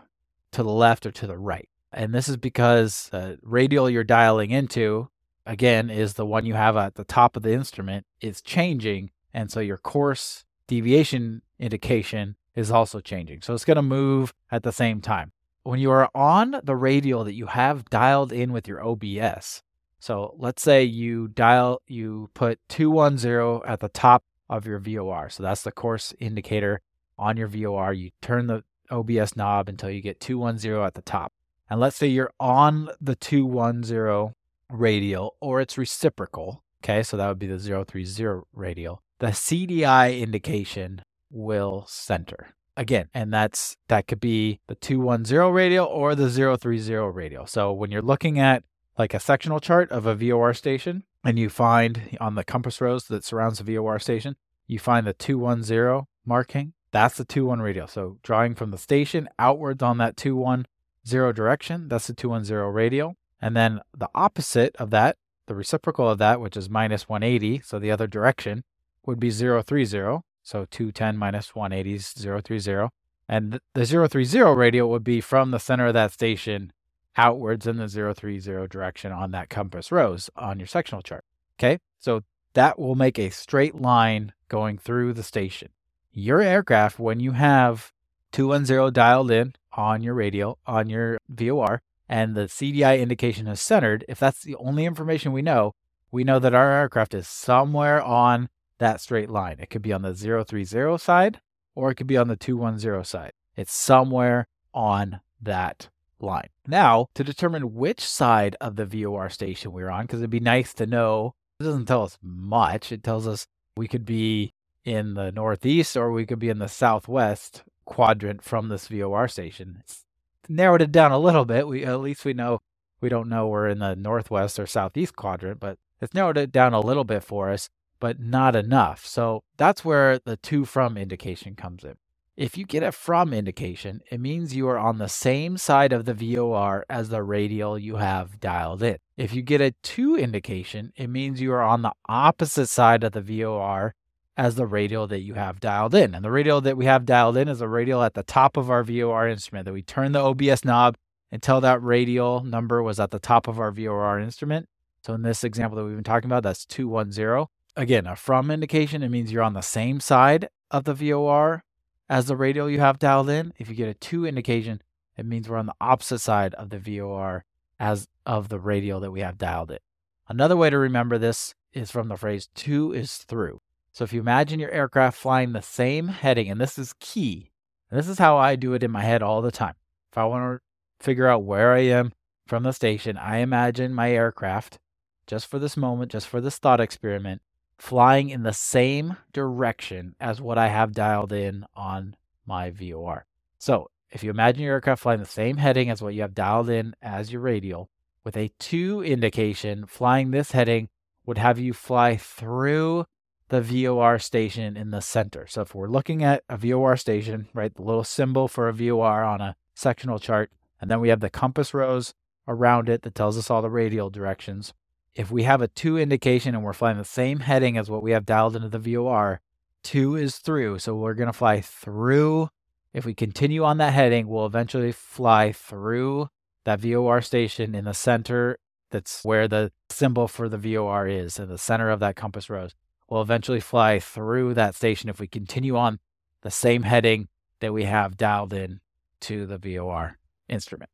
to 0.52 0.64
the 0.64 0.72
left 0.72 1.06
or 1.06 1.12
to 1.12 1.28
the 1.28 1.38
right. 1.38 1.68
And 1.92 2.14
this 2.14 2.30
is 2.30 2.38
because 2.38 3.10
the 3.12 3.40
radial 3.42 3.90
you're 3.90 4.04
dialing 4.04 4.52
into, 4.52 5.10
again, 5.46 5.90
is 5.90 6.14
the 6.14 6.26
one 6.26 6.46
you 6.46 6.54
have 6.54 6.78
at 6.78 6.96
the 6.96 7.04
top 7.04 7.36
of 7.36 7.44
the 7.44 7.52
instrument, 7.54 8.06
is 8.22 8.42
changing. 8.42 9.12
And 9.34 9.52
so 9.52 9.60
your 9.60 9.78
course 9.78 10.46
deviation 10.68 11.42
indication 11.60 12.36
is 12.56 12.72
also 12.72 13.00
changing. 13.00 13.42
So 13.42 13.54
it's 13.54 13.66
going 13.66 13.76
to 13.76 13.82
move 13.82 14.34
at 14.52 14.64
the 14.64 14.72
same 14.72 15.02
time. 15.02 15.32
When 15.64 15.80
you 15.80 15.92
are 15.92 16.10
on 16.14 16.60
the 16.64 16.76
radial 16.76 17.24
that 17.24 17.36
you 17.36 17.48
have 17.48 17.86
dialed 17.86 18.34
in 18.34 18.52
with 18.52 18.68
your 18.68 18.86
OBS, 18.86 19.64
so 20.00 20.36
let's 20.38 20.62
say 20.62 20.84
you 20.84 21.30
dial, 21.30 21.82
you 21.88 22.30
put 22.34 22.60
210 22.68 23.62
at 23.66 23.80
the 23.80 23.88
top 23.88 24.24
of 24.50 24.66
your 24.66 24.80
VOR. 24.80 25.30
So 25.30 25.42
that's 25.42 25.64
the 25.64 25.72
course 25.72 26.14
indicator 26.20 26.82
on 27.18 27.38
your 27.38 27.48
VOR. 27.48 27.94
You 27.94 28.12
turn 28.22 28.48
the 28.48 28.64
OBS 28.92 29.38
knob 29.38 29.70
until 29.70 29.90
you 29.90 30.02
get 30.02 30.20
210 30.20 30.74
at 30.84 30.96
the 30.96 31.02
top. 31.02 31.32
And 31.70 31.80
let's 31.80 31.96
say 31.96 32.08
you're 32.08 32.34
on 32.40 32.90
the 33.00 33.16
210 33.16 34.36
radial 34.70 35.36
or 35.40 35.62
it's 35.62 35.78
reciprocal. 35.78 36.62
Okay, 36.84 37.02
so 37.04 37.16
that 37.16 37.28
would 37.30 37.40
be 37.40 37.48
the 37.48 37.58
030 37.58 38.42
radial. 38.52 39.02
The 39.20 39.28
CDI 39.28 40.20
indication 40.20 41.04
will 41.34 41.86
center. 41.88 42.54
Again 42.76 43.10
and 43.14 43.32
that's 43.32 43.78
that 43.88 44.08
could 44.08 44.20
be 44.20 44.60
the 44.68 44.74
210 44.74 45.52
radial 45.52 45.86
or 45.86 46.16
the 46.16 46.28
030 46.28 46.92
radial 47.12 47.46
so 47.46 47.72
when 47.72 47.92
you're 47.92 48.02
looking 48.02 48.40
at 48.40 48.64
like 48.98 49.14
a 49.14 49.20
sectional 49.20 49.60
chart 49.60 49.92
of 49.92 50.08
a 50.08 50.16
VOR 50.16 50.56
station 50.56 51.04
and 51.24 51.38
you 51.38 51.50
find 51.50 52.18
on 52.20 52.34
the 52.34 52.44
compass 52.44 52.82
rose 52.82 53.06
that 53.06 53.24
surrounds 53.24 53.60
the 53.60 53.76
VOR 53.76 54.00
station 54.00 54.36
you 54.66 54.80
find 54.80 55.06
the 55.06 55.14
210 55.14 56.08
marking 56.26 56.74
that's 56.92 57.18
the 57.18 57.26
21 57.26 57.62
radial 57.62 57.88
so 57.88 58.18
drawing 58.24 58.56
from 58.56 58.72
the 58.72 58.78
station 58.80 59.30
outwards 59.38 59.84
on 59.84 60.00
that 60.00 60.18
210 60.18 61.34
direction 61.34 61.88
that's 61.88 62.08
the 62.08 62.14
210 62.14 62.58
radial 62.74 63.16
and 63.40 63.56
then 63.56 63.82
the 63.96 64.10
opposite 64.16 64.76
of 64.78 64.90
that 64.90 65.18
the 65.46 65.54
reciprocal 65.54 66.10
of 66.10 66.18
that 66.18 66.42
which 66.42 66.58
is 66.58 66.72
minus 66.72 67.08
180 67.08 67.62
so 67.64 67.78
the 67.78 67.92
other 67.92 68.08
direction 68.08 68.64
would 69.06 69.20
be 69.20 69.30
030 69.30 70.22
so 70.44 70.66
210 70.70 71.18
minus 71.18 71.56
180 71.56 71.94
is 71.96 72.12
030. 72.12 72.90
And 73.28 73.60
the 73.74 73.86
030 73.86 74.42
radial 74.56 74.90
would 74.90 75.04
be 75.04 75.22
from 75.22 75.52
the 75.52 75.60
center 75.60 75.88
of 75.88 75.94
that 75.94 76.12
station 76.12 76.74
outwards 77.16 77.66
in 77.66 77.78
the 77.78 77.88
030 77.88 78.68
direction 78.68 79.12
on 79.12 79.32
that 79.32 79.50
compass 79.50 79.92
rose 79.92 80.30
on 80.36 80.60
your 80.60 80.68
sectional 80.68 81.02
chart. 81.02 81.24
Okay, 81.58 81.80
so 82.00 82.24
that 82.54 82.78
will 82.78 82.96
make 82.96 83.18
a 83.18 83.30
straight 83.30 83.76
line 83.76 84.34
going 84.50 84.78
through 84.78 85.14
the 85.14 85.24
station. 85.24 85.70
Your 86.12 86.42
aircraft, 86.42 87.00
when 87.00 87.20
you 87.20 87.32
have 87.32 87.92
210 88.32 88.94
dialed 88.94 89.32
in 89.32 89.54
on 89.74 90.04
your 90.04 90.14
radial, 90.14 90.60
on 90.68 90.90
your 90.90 91.18
VOR, 91.30 91.82
and 92.10 92.36
the 92.36 92.42
CDI 92.42 93.00
indication 93.00 93.48
is 93.48 93.62
centered, 93.62 94.06
if 94.08 94.20
that's 94.20 94.44
the 94.44 94.56
only 94.56 94.86
information 94.86 95.32
we 95.32 95.42
know, 95.42 95.74
we 96.12 96.24
know 96.24 96.38
that 96.38 96.54
our 96.54 96.72
aircraft 96.72 97.16
is 97.16 97.28
somewhere 97.28 98.04
on 98.04 98.50
that 98.80 99.02
straight 99.02 99.30
line. 99.30 99.58
It 99.60 99.70
could 99.70 99.82
be 99.82 99.94
on 99.94 100.02
the 100.02 100.14
030 100.14 100.98
side 100.98 101.40
or 101.76 101.92
it 101.92 101.96
could 101.96 102.08
be 102.08 102.18
on 102.18 102.28
the 102.28 102.36
210 102.36 103.04
side. 103.04 103.32
It's 103.56 103.74
somewhere 103.74 104.48
on 104.74 105.22
that 105.42 105.90
line. 106.20 106.50
Now, 106.68 107.08
to 107.16 107.24
determine 107.24 107.74
which 107.74 108.02
side 108.02 108.56
of 108.62 108.76
the 108.76 108.86
VOR 108.86 109.30
station 109.30 109.72
we're 109.72 109.90
on, 109.90 110.06
because 110.06 110.22
it'd 110.22 110.30
be 110.30 110.40
nice 110.40 110.74
to 110.76 110.86
know, 110.86 111.36
it 111.60 111.64
doesn't 111.64 111.86
tell 111.86 112.04
us 112.04 112.18
much. 112.22 112.92
It 112.92 113.04
tells 113.04 113.28
us 113.28 113.48
we 113.76 113.88
could 113.88 114.06
be 114.06 114.54
in 114.86 115.14
the 115.14 115.32
northeast 115.32 115.96
or 115.96 116.12
we 116.12 116.26
could 116.26 116.40
be 116.40 116.50
in 116.50 116.60
the 116.60 116.68
southwest 116.68 117.64
quadrant 117.86 118.44
from 118.44 118.70
this 118.70 118.88
VOR 118.88 119.28
station. 119.28 119.78
It's 119.82 120.06
narrowed 120.50 120.82
it 120.82 120.92
down 120.92 121.12
a 121.12 121.20
little 121.20 121.46
bit. 121.46 121.68
We 121.68 121.86
at 121.86 122.02
least 122.02 122.26
we 122.26 122.34
know 122.34 122.60
we 123.02 123.10
don't 123.10 123.30
know 123.30 123.48
we're 123.48 123.68
in 123.68 123.80
the 123.80 123.96
northwest 123.96 124.60
or 124.60 124.66
southeast 124.66 125.16
quadrant, 125.16 125.60
but 125.60 125.78
it's 126.02 126.14
narrowed 126.14 126.38
it 126.38 126.52
down 126.52 126.74
a 126.74 126.80
little 126.80 127.04
bit 127.04 127.24
for 127.24 127.50
us 127.50 127.70
but 128.04 128.20
not 128.20 128.54
enough. 128.54 129.06
So 129.06 129.46
that's 129.56 129.86
where 129.86 130.20
the 130.20 130.36
to 130.36 130.66
from 130.66 130.98
indication 130.98 131.56
comes 131.56 131.86
in. 131.86 131.94
If 132.36 132.58
you 132.58 132.66
get 132.66 132.84
a 132.84 132.92
from 132.92 133.34
indication, 133.34 134.02
it 134.12 134.20
means 134.20 134.54
you 134.54 134.68
are 134.68 134.78
on 134.78 134.98
the 134.98 135.08
same 135.08 135.56
side 135.56 135.94
of 135.94 136.04
the 136.04 136.14
VOR 136.14 136.84
as 136.90 137.08
the 137.08 137.24
radial 137.24 137.80
you 137.80 137.96
have 137.96 138.42
dialed 138.42 138.84
in. 138.84 138.98
If 139.16 139.34
you 139.34 139.42
get 139.42 139.62
a 139.62 139.72
to 139.72 140.18
indication, 140.18 140.92
it 140.98 141.08
means 141.08 141.40
you 141.40 141.54
are 141.54 141.62
on 141.62 141.82
the 141.82 141.94
opposite 142.10 142.68
side 142.68 143.06
of 143.06 143.14
the 143.14 143.22
VOR 143.22 143.94
as 144.36 144.56
the 144.56 144.68
radial 144.68 145.08
that 145.08 145.22
you 145.22 145.36
have 145.36 145.62
dialed 145.62 145.96
in. 145.96 146.14
And 146.14 146.26
the 146.26 146.32
radial 146.32 146.60
that 146.60 146.76
we 146.76 146.84
have 146.84 147.06
dialed 147.06 147.38
in 147.38 147.48
is 147.48 147.62
a 147.62 147.70
radial 147.70 148.04
at 148.04 148.16
the 148.16 148.24
top 148.24 148.58
of 148.58 148.70
our 148.70 148.84
VOR 148.84 149.30
instrument 149.30 149.64
that 149.64 149.74
we 149.74 149.82
turn 149.82 150.12
the 150.12 150.20
OBS 150.20 150.66
knob 150.66 150.98
until 151.32 151.62
that 151.62 151.82
radial 151.82 152.44
number 152.44 152.84
was 152.84 153.00
at 153.00 153.12
the 153.12 153.20
top 153.20 153.48
of 153.48 153.62
our 153.62 153.72
VOR 153.72 154.20
instrument. 154.20 154.68
So 155.06 155.14
in 155.14 155.22
this 155.22 155.46
example 155.46 155.78
that 155.78 155.86
we've 155.86 155.96
been 155.96 156.04
talking 156.04 156.30
about, 156.30 156.44
that's 156.44 156.66
210 156.66 157.48
again, 157.76 158.08
a 158.08 158.16
from 158.16 158.52
indication, 158.52 159.04
it 159.04 159.10
means 159.10 159.32
you're 159.32 159.44
on 159.44 159.54
the 159.54 159.62
same 159.62 160.00
side 160.00 160.50
of 160.72 160.84
the 160.84 160.94
VOR 160.94 161.64
as 162.10 162.26
the 162.26 162.36
radial 162.36 162.70
you 162.70 162.80
have 162.80 163.00
dialed 163.00 163.30
in. 163.30 163.54
If 163.58 163.70
you 163.70 163.76
get 163.76 163.90
a 163.90 163.94
to 163.94 164.26
indication, 164.26 164.82
it 165.18 165.26
means 165.26 165.48
we're 165.48 165.58
on 165.58 165.68
the 165.68 165.76
opposite 165.80 166.20
side 166.20 166.54
of 166.56 166.70
the 166.70 166.80
VOR 166.80 167.46
as 167.80 168.08
of 168.26 168.50
the 168.50 168.60
radial 168.60 169.00
that 169.02 169.12
we 169.12 169.22
have 169.22 169.38
dialed 169.38 169.72
in. 169.72 169.80
Another 170.28 170.56
way 170.56 170.70
to 170.70 170.78
remember 170.78 171.18
this 171.18 171.54
is 171.74 171.92
from 171.92 172.08
the 172.08 172.18
phrase 172.18 172.48
to 172.56 172.94
is 172.94 173.18
through. 173.18 173.60
So 173.92 174.04
if 174.04 174.14
you 174.14 174.20
imagine 174.22 174.60
your 174.60 174.72
aircraft 174.72 175.18
flying 175.18 175.54
the 175.54 175.62
same 175.62 176.08
heading, 176.08 176.50
and 176.50 176.60
this 176.60 176.80
is 176.80 176.96
key, 177.00 177.52
this 177.92 178.08
is 178.08 178.18
how 178.18 178.38
I 178.38 178.56
do 178.56 178.74
it 178.74 178.82
in 178.82 178.90
my 178.90 179.04
head 179.04 179.22
all 179.22 179.42
the 179.42 179.52
time. 179.52 179.76
If 180.12 180.18
I 180.18 180.26
want 180.26 180.60
to 180.60 181.06
figure 181.06 181.28
out 181.28 181.44
where 181.44 181.74
I 181.74 181.82
am 181.82 182.12
from 182.48 182.64
the 182.64 182.74
station, 182.74 183.18
I 183.18 183.38
imagine 183.38 183.94
my 183.94 184.12
aircraft, 184.12 184.80
just 185.28 185.46
for 185.46 185.60
this 185.60 185.78
moment, 185.78 186.12
just 186.12 186.28
for 186.28 186.42
this 186.42 186.58
thought 186.58 186.80
experiment, 186.80 187.42
flying 187.84 188.30
in 188.30 188.44
the 188.44 188.54
same 188.54 189.18
direction 189.34 190.16
as 190.18 190.40
what 190.40 190.58
I 190.58 190.70
have 190.70 190.94
dialed 190.94 191.34
in 191.34 191.66
on 191.76 192.16
my 192.46 192.70
VOR. 192.70 193.26
So 193.58 193.90
if 194.10 194.24
you 194.24 194.30
imagine 194.30 194.64
your 194.64 194.76
aircraft 194.76 195.02
flying 195.02 195.20
the 195.20 195.26
same 195.26 195.58
heading 195.58 195.90
as 195.90 196.02
what 196.02 196.14
you 196.14 196.22
have 196.22 196.34
dialed 196.34 196.70
in 196.70 196.96
as 197.02 197.34
your 197.34 197.42
radial, 197.42 197.90
with 198.24 198.38
a 198.38 198.52
to 198.58 199.04
indication, 199.04 199.86
flying 199.86 200.32
this 200.32 200.54
heading 200.54 200.88
would 201.26 201.38
have 201.38 201.60
you 201.60 201.74
fly 201.74 202.16
through 202.16 203.04
the 203.50 203.60
VOR 203.60 204.18
station 204.18 204.78
in 204.78 204.92
the 204.92 205.02
center. 205.02 205.46
So 205.46 205.64
if 205.64 205.76
we're 205.76 205.90
looking 205.90 206.24
at 206.24 206.46
a 206.48 206.56
VOR 206.56 206.96
station, 206.96 207.50
right, 207.54 207.76
the 207.76 207.82
little 207.82 208.06
symbol 208.06 208.48
for 208.48 208.70
a 208.70 208.74
VOR 208.74 209.26
on 209.26 209.42
a 209.42 209.58
sectional 209.76 210.20
chart, 210.20 210.52
and 210.80 210.90
then 210.90 211.02
we 211.02 211.10
have 211.10 211.20
the 211.20 211.30
compass 211.30 211.74
rose 211.74 212.14
around 212.48 212.88
it 212.88 213.02
that 213.02 213.14
tells 213.14 213.38
us 213.38 213.52
all 213.52 213.62
the 213.62 213.70
radial 213.70 214.10
directions 214.10 214.74
if 215.16 215.32
we 215.32 215.44
have 215.44 215.62
a 215.62 215.68
to 215.68 215.98
indication 215.98 216.56
and 216.56 216.64
we're 216.64 216.74
flying 216.74 216.98
the 216.98 217.04
same 217.04 217.42
heading 217.42 217.78
as 217.78 217.90
what 217.90 218.04
we 218.04 218.12
have 218.12 218.26
dialed 218.26 218.56
into 218.56 218.70
the 218.70 218.80
VOR, 218.80 219.42
to 219.84 220.16
is 220.16 220.38
through. 220.38 220.80
So 220.80 220.96
we're 220.96 221.14
going 221.14 221.28
to 221.28 221.34
fly 221.34 221.62
through. 221.62 222.50
If 222.94 223.06
we 223.06 223.14
continue 223.14 223.64
on 223.64 223.78
that 223.78 223.94
heading, 223.94 224.28
we'll 224.28 224.46
eventually 224.46 224.92
fly 224.92 225.52
through 225.52 226.30
that 226.64 226.80
VOR 226.80 227.22
station 227.22 227.76
in 227.76 227.86
the 227.86 227.94
center. 227.94 228.58
That's 228.92 229.24
where 229.24 229.48
the 229.48 229.72
symbol 229.90 230.28
for 230.28 230.48
the 230.48 230.58
VOR 230.58 231.08
is, 231.08 231.40
in 231.40 231.50
the 231.50 231.58
center 231.58 231.90
of 231.90 232.00
that 232.00 232.16
compass 232.16 232.50
rose. 232.50 232.76
We'll 233.10 233.22
eventually 233.22 233.60
fly 233.60 234.00
through 234.00 234.54
that 234.54 234.76
station 234.76 235.10
if 235.10 235.20
we 235.20 235.28
continue 235.28 235.76
on 235.76 236.00
the 236.42 236.52
same 236.52 236.84
heading 236.84 237.28
that 237.60 237.74
we 237.74 237.84
have 237.84 238.18
dialed 238.18 238.54
in 238.54 238.80
to 239.22 239.46
the 239.46 239.58
VOR 239.58 240.18
instrument. 240.48 240.90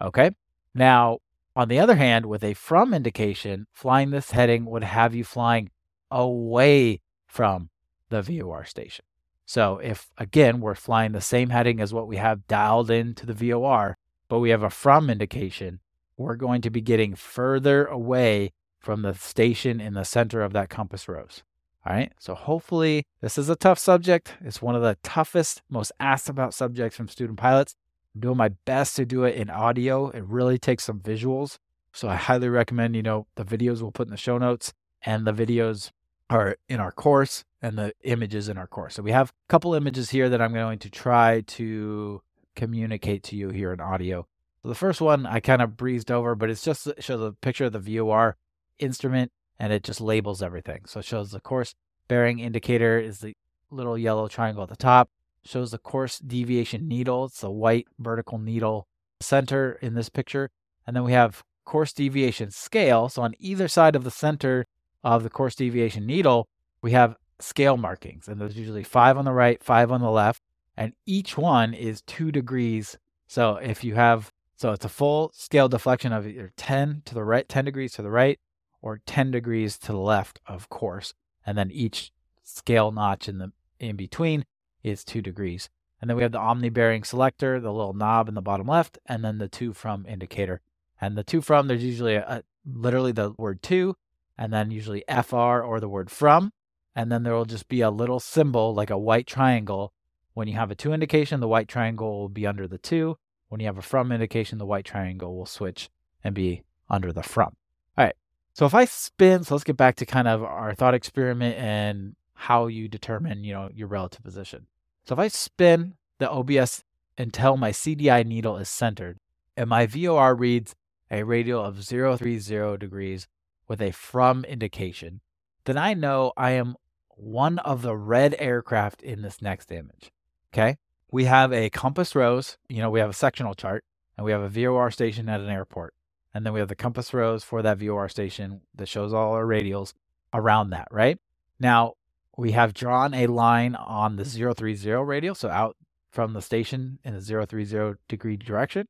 Okay. 0.00 0.30
Now, 0.74 1.18
on 1.56 1.68
the 1.68 1.78
other 1.78 1.96
hand, 1.96 2.26
with 2.26 2.42
a 2.42 2.54
from 2.54 2.92
indication, 2.92 3.66
flying 3.72 4.10
this 4.10 4.32
heading 4.32 4.64
would 4.66 4.84
have 4.84 5.14
you 5.14 5.24
flying 5.24 5.70
away 6.10 7.00
from 7.26 7.70
the 8.08 8.22
VOR 8.22 8.64
station. 8.64 9.04
So 9.46 9.78
if 9.78 10.08
again 10.16 10.60
we're 10.60 10.74
flying 10.74 11.12
the 11.12 11.20
same 11.20 11.50
heading 11.50 11.80
as 11.80 11.92
what 11.92 12.08
we 12.08 12.16
have 12.16 12.46
dialed 12.46 12.90
into 12.90 13.26
the 13.26 13.34
VOR, 13.34 13.96
but 14.28 14.38
we 14.38 14.50
have 14.50 14.62
a 14.62 14.70
from 14.70 15.10
indication, 15.10 15.80
we're 16.16 16.36
going 16.36 16.62
to 16.62 16.70
be 16.70 16.80
getting 16.80 17.14
further 17.14 17.86
away 17.86 18.52
from 18.78 19.02
the 19.02 19.14
station 19.14 19.80
in 19.80 19.94
the 19.94 20.04
center 20.04 20.42
of 20.42 20.52
that 20.52 20.70
compass 20.70 21.08
rose. 21.08 21.42
All 21.86 21.94
right. 21.94 22.12
So 22.18 22.34
hopefully 22.34 23.06
this 23.20 23.36
is 23.36 23.48
a 23.48 23.56
tough 23.56 23.78
subject. 23.78 24.36
It's 24.40 24.62
one 24.62 24.74
of 24.74 24.82
the 24.82 24.96
toughest, 25.02 25.62
most 25.68 25.92
asked 26.00 26.28
about 26.28 26.54
subjects 26.54 26.96
from 26.96 27.08
student 27.08 27.38
pilots. 27.38 27.76
I'm 28.14 28.20
doing 28.20 28.36
my 28.36 28.50
best 28.64 28.96
to 28.96 29.04
do 29.04 29.24
it 29.24 29.34
in 29.34 29.50
audio. 29.50 30.08
It 30.10 30.24
really 30.24 30.58
takes 30.58 30.84
some 30.84 31.00
visuals. 31.00 31.58
So 31.92 32.08
I 32.08 32.16
highly 32.16 32.48
recommend, 32.48 32.96
you 32.96 33.02
know, 33.02 33.26
the 33.36 33.44
videos 33.44 33.80
we'll 33.80 33.92
put 33.92 34.06
in 34.06 34.10
the 34.10 34.16
show 34.16 34.38
notes 34.38 34.72
and 35.02 35.26
the 35.26 35.32
videos 35.32 35.90
are 36.30 36.56
in 36.68 36.80
our 36.80 36.90
course 36.90 37.44
and 37.60 37.78
the 37.78 37.92
images 38.02 38.48
in 38.48 38.58
our 38.58 38.66
course. 38.66 38.94
So 38.94 39.02
we 39.02 39.12
have 39.12 39.30
a 39.30 39.32
couple 39.48 39.74
images 39.74 40.10
here 40.10 40.28
that 40.28 40.40
I'm 40.40 40.52
going 40.52 40.78
to 40.80 40.90
try 40.90 41.42
to 41.42 42.22
communicate 42.56 43.22
to 43.24 43.36
you 43.36 43.50
here 43.50 43.72
in 43.72 43.80
audio. 43.80 44.26
So 44.62 44.68
the 44.68 44.74
first 44.74 45.00
one 45.00 45.26
I 45.26 45.40
kind 45.40 45.62
of 45.62 45.76
breezed 45.76 46.10
over, 46.10 46.34
but 46.34 46.50
it's 46.50 46.64
just 46.64 46.86
it 46.86 47.04
shows 47.04 47.20
a 47.20 47.32
picture 47.32 47.66
of 47.66 47.72
the 47.72 47.78
VOR 47.98 48.36
instrument 48.78 49.30
and 49.58 49.72
it 49.72 49.82
just 49.82 50.00
labels 50.00 50.42
everything. 50.42 50.82
So 50.86 51.00
it 51.00 51.04
shows 51.04 51.30
the 51.30 51.40
course 51.40 51.74
bearing 52.08 52.38
indicator 52.38 52.98
is 52.98 53.20
the 53.20 53.36
little 53.70 53.98
yellow 53.98 54.28
triangle 54.28 54.62
at 54.62 54.68
the 54.68 54.76
top 54.76 55.10
shows 55.44 55.70
the 55.70 55.78
course 55.78 56.18
deviation 56.18 56.88
needle. 56.88 57.26
It's 57.26 57.42
a 57.42 57.50
white 57.50 57.86
vertical 57.98 58.38
needle 58.38 58.86
center 59.20 59.78
in 59.80 59.94
this 59.94 60.08
picture. 60.08 60.50
And 60.86 60.94
then 60.94 61.04
we 61.04 61.12
have 61.12 61.42
course 61.64 61.92
deviation 61.92 62.50
scale. 62.50 63.08
So 63.08 63.22
on 63.22 63.34
either 63.38 63.68
side 63.68 63.96
of 63.96 64.04
the 64.04 64.10
center 64.10 64.66
of 65.02 65.22
the 65.22 65.30
course 65.30 65.54
deviation 65.54 66.06
needle, 66.06 66.48
we 66.82 66.92
have 66.92 67.16
scale 67.38 67.76
markings. 67.76 68.28
And 68.28 68.40
there's 68.40 68.56
usually 68.56 68.84
five 68.84 69.16
on 69.16 69.24
the 69.24 69.32
right, 69.32 69.62
five 69.62 69.90
on 69.90 70.00
the 70.00 70.10
left. 70.10 70.42
And 70.76 70.92
each 71.06 71.36
one 71.36 71.74
is 71.74 72.02
two 72.02 72.32
degrees. 72.32 72.98
So 73.26 73.56
if 73.56 73.84
you 73.84 73.94
have, 73.94 74.32
so 74.56 74.72
it's 74.72 74.84
a 74.84 74.90
full 74.90 75.30
scale 75.34 75.68
deflection 75.68 76.12
of 76.12 76.26
either 76.26 76.52
10 76.56 77.02
to 77.06 77.14
the 77.14 77.24
right, 77.24 77.48
10 77.48 77.64
degrees 77.64 77.92
to 77.94 78.02
the 78.02 78.10
right, 78.10 78.38
or 78.82 79.00
10 79.06 79.30
degrees 79.30 79.78
to 79.78 79.92
the 79.92 79.98
left, 79.98 80.40
of 80.46 80.68
course. 80.68 81.14
And 81.46 81.56
then 81.56 81.70
each 81.70 82.12
scale 82.42 82.90
notch 82.90 83.28
in 83.28 83.38
the 83.38 83.52
in 83.80 83.96
between 83.96 84.44
is 84.84 85.04
two 85.04 85.20
degrees. 85.22 85.68
And 86.00 86.08
then 86.08 86.16
we 86.16 86.22
have 86.22 86.32
the 86.32 86.38
omni 86.38 86.68
bearing 86.68 87.02
selector, 87.02 87.58
the 87.58 87.72
little 87.72 87.94
knob 87.94 88.28
in 88.28 88.34
the 88.34 88.42
bottom 88.42 88.66
left, 88.66 88.98
and 89.06 89.24
then 89.24 89.38
the 89.38 89.48
to 89.48 89.72
from 89.72 90.04
indicator. 90.06 90.60
And 91.00 91.16
the 91.16 91.24
to 91.24 91.40
from, 91.40 91.66
there's 91.66 91.82
usually 91.82 92.14
a, 92.14 92.22
a, 92.22 92.42
literally 92.66 93.12
the 93.12 93.32
word 93.38 93.62
to, 93.64 93.96
and 94.36 94.52
then 94.52 94.70
usually 94.70 95.04
FR 95.08 95.62
or 95.62 95.80
the 95.80 95.88
word 95.88 96.10
from. 96.10 96.52
And 96.94 97.10
then 97.10 97.22
there 97.22 97.34
will 97.34 97.44
just 97.44 97.68
be 97.68 97.80
a 97.80 97.90
little 97.90 98.20
symbol 98.20 98.74
like 98.74 98.90
a 98.90 98.98
white 98.98 99.26
triangle. 99.26 99.92
When 100.34 100.46
you 100.46 100.54
have 100.54 100.70
a 100.70 100.74
to 100.76 100.92
indication, 100.92 101.40
the 101.40 101.48
white 101.48 101.68
triangle 101.68 102.20
will 102.20 102.28
be 102.28 102.46
under 102.46 102.68
the 102.68 102.78
to. 102.78 103.18
When 103.48 103.60
you 103.60 103.66
have 103.66 103.78
a 103.78 103.82
from 103.82 104.12
indication, 104.12 104.58
the 104.58 104.66
white 104.66 104.84
triangle 104.84 105.36
will 105.36 105.46
switch 105.46 105.88
and 106.22 106.34
be 106.34 106.62
under 106.90 107.12
the 107.12 107.22
from. 107.22 107.56
All 107.96 108.04
right. 108.04 108.16
So 108.52 108.66
if 108.66 108.74
I 108.74 108.84
spin, 108.84 109.44
so 109.44 109.54
let's 109.54 109.64
get 109.64 109.76
back 109.76 109.96
to 109.96 110.06
kind 110.06 110.28
of 110.28 110.42
our 110.42 110.74
thought 110.74 110.94
experiment 110.94 111.56
and 111.56 112.14
how 112.34 112.66
you 112.66 112.88
determine, 112.88 113.42
you 113.42 113.52
know, 113.52 113.70
your 113.74 113.88
relative 113.88 114.22
position. 114.22 114.66
So 115.06 115.14
if 115.14 115.18
I 115.18 115.28
spin 115.28 115.94
the 116.18 116.30
OBS 116.30 116.82
until 117.18 117.56
my 117.56 117.70
CDI 117.70 118.24
needle 118.24 118.56
is 118.56 118.68
centered 118.68 119.18
and 119.56 119.68
my 119.68 119.86
VOR 119.86 120.34
reads 120.34 120.74
a 121.10 121.22
radial 121.22 121.62
of 121.62 121.84
030 121.84 122.78
degrees 122.78 123.28
with 123.68 123.82
a 123.82 123.90
from 123.92 124.44
indication, 124.44 125.20
then 125.64 125.76
I 125.76 125.94
know 125.94 126.32
I 126.36 126.52
am 126.52 126.76
one 127.16 127.58
of 127.60 127.82
the 127.82 127.96
red 127.96 128.34
aircraft 128.38 129.02
in 129.02 129.22
this 129.22 129.42
next 129.42 129.70
image. 129.70 130.10
Okay. 130.52 130.78
We 131.10 131.26
have 131.26 131.52
a 131.52 131.70
compass 131.70 132.14
rose, 132.14 132.56
you 132.68 132.78
know, 132.78 132.90
we 132.90 133.00
have 133.00 133.10
a 133.10 133.14
sectional 133.14 133.54
chart 133.54 133.84
and 134.16 134.24
we 134.24 134.32
have 134.32 134.42
a 134.42 134.48
VOR 134.48 134.90
station 134.90 135.28
at 135.28 135.40
an 135.40 135.50
airport. 135.50 135.94
And 136.32 136.44
then 136.44 136.52
we 136.52 136.60
have 136.60 136.68
the 136.68 136.74
compass 136.74 137.14
rose 137.14 137.44
for 137.44 137.62
that 137.62 137.78
VOR 137.78 138.08
station 138.08 138.62
that 138.74 138.88
shows 138.88 139.12
all 139.12 139.34
our 139.34 139.44
radials 139.44 139.92
around 140.32 140.70
that, 140.70 140.88
right? 140.90 141.18
Now, 141.60 141.94
we 142.36 142.52
have 142.52 142.74
drawn 142.74 143.14
a 143.14 143.26
line 143.26 143.74
on 143.74 144.16
the 144.16 144.24
030 144.24 144.90
radial, 145.04 145.34
so 145.34 145.48
out 145.48 145.76
from 146.10 146.32
the 146.32 146.42
station 146.42 146.98
in 147.04 147.14
a 147.14 147.20
030 147.20 147.98
degree 148.08 148.36
direction, 148.36 148.86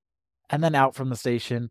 and 0.51 0.63
then 0.63 0.75
out 0.75 0.95
from 0.95 1.09
the 1.09 1.17
station 1.17 1.71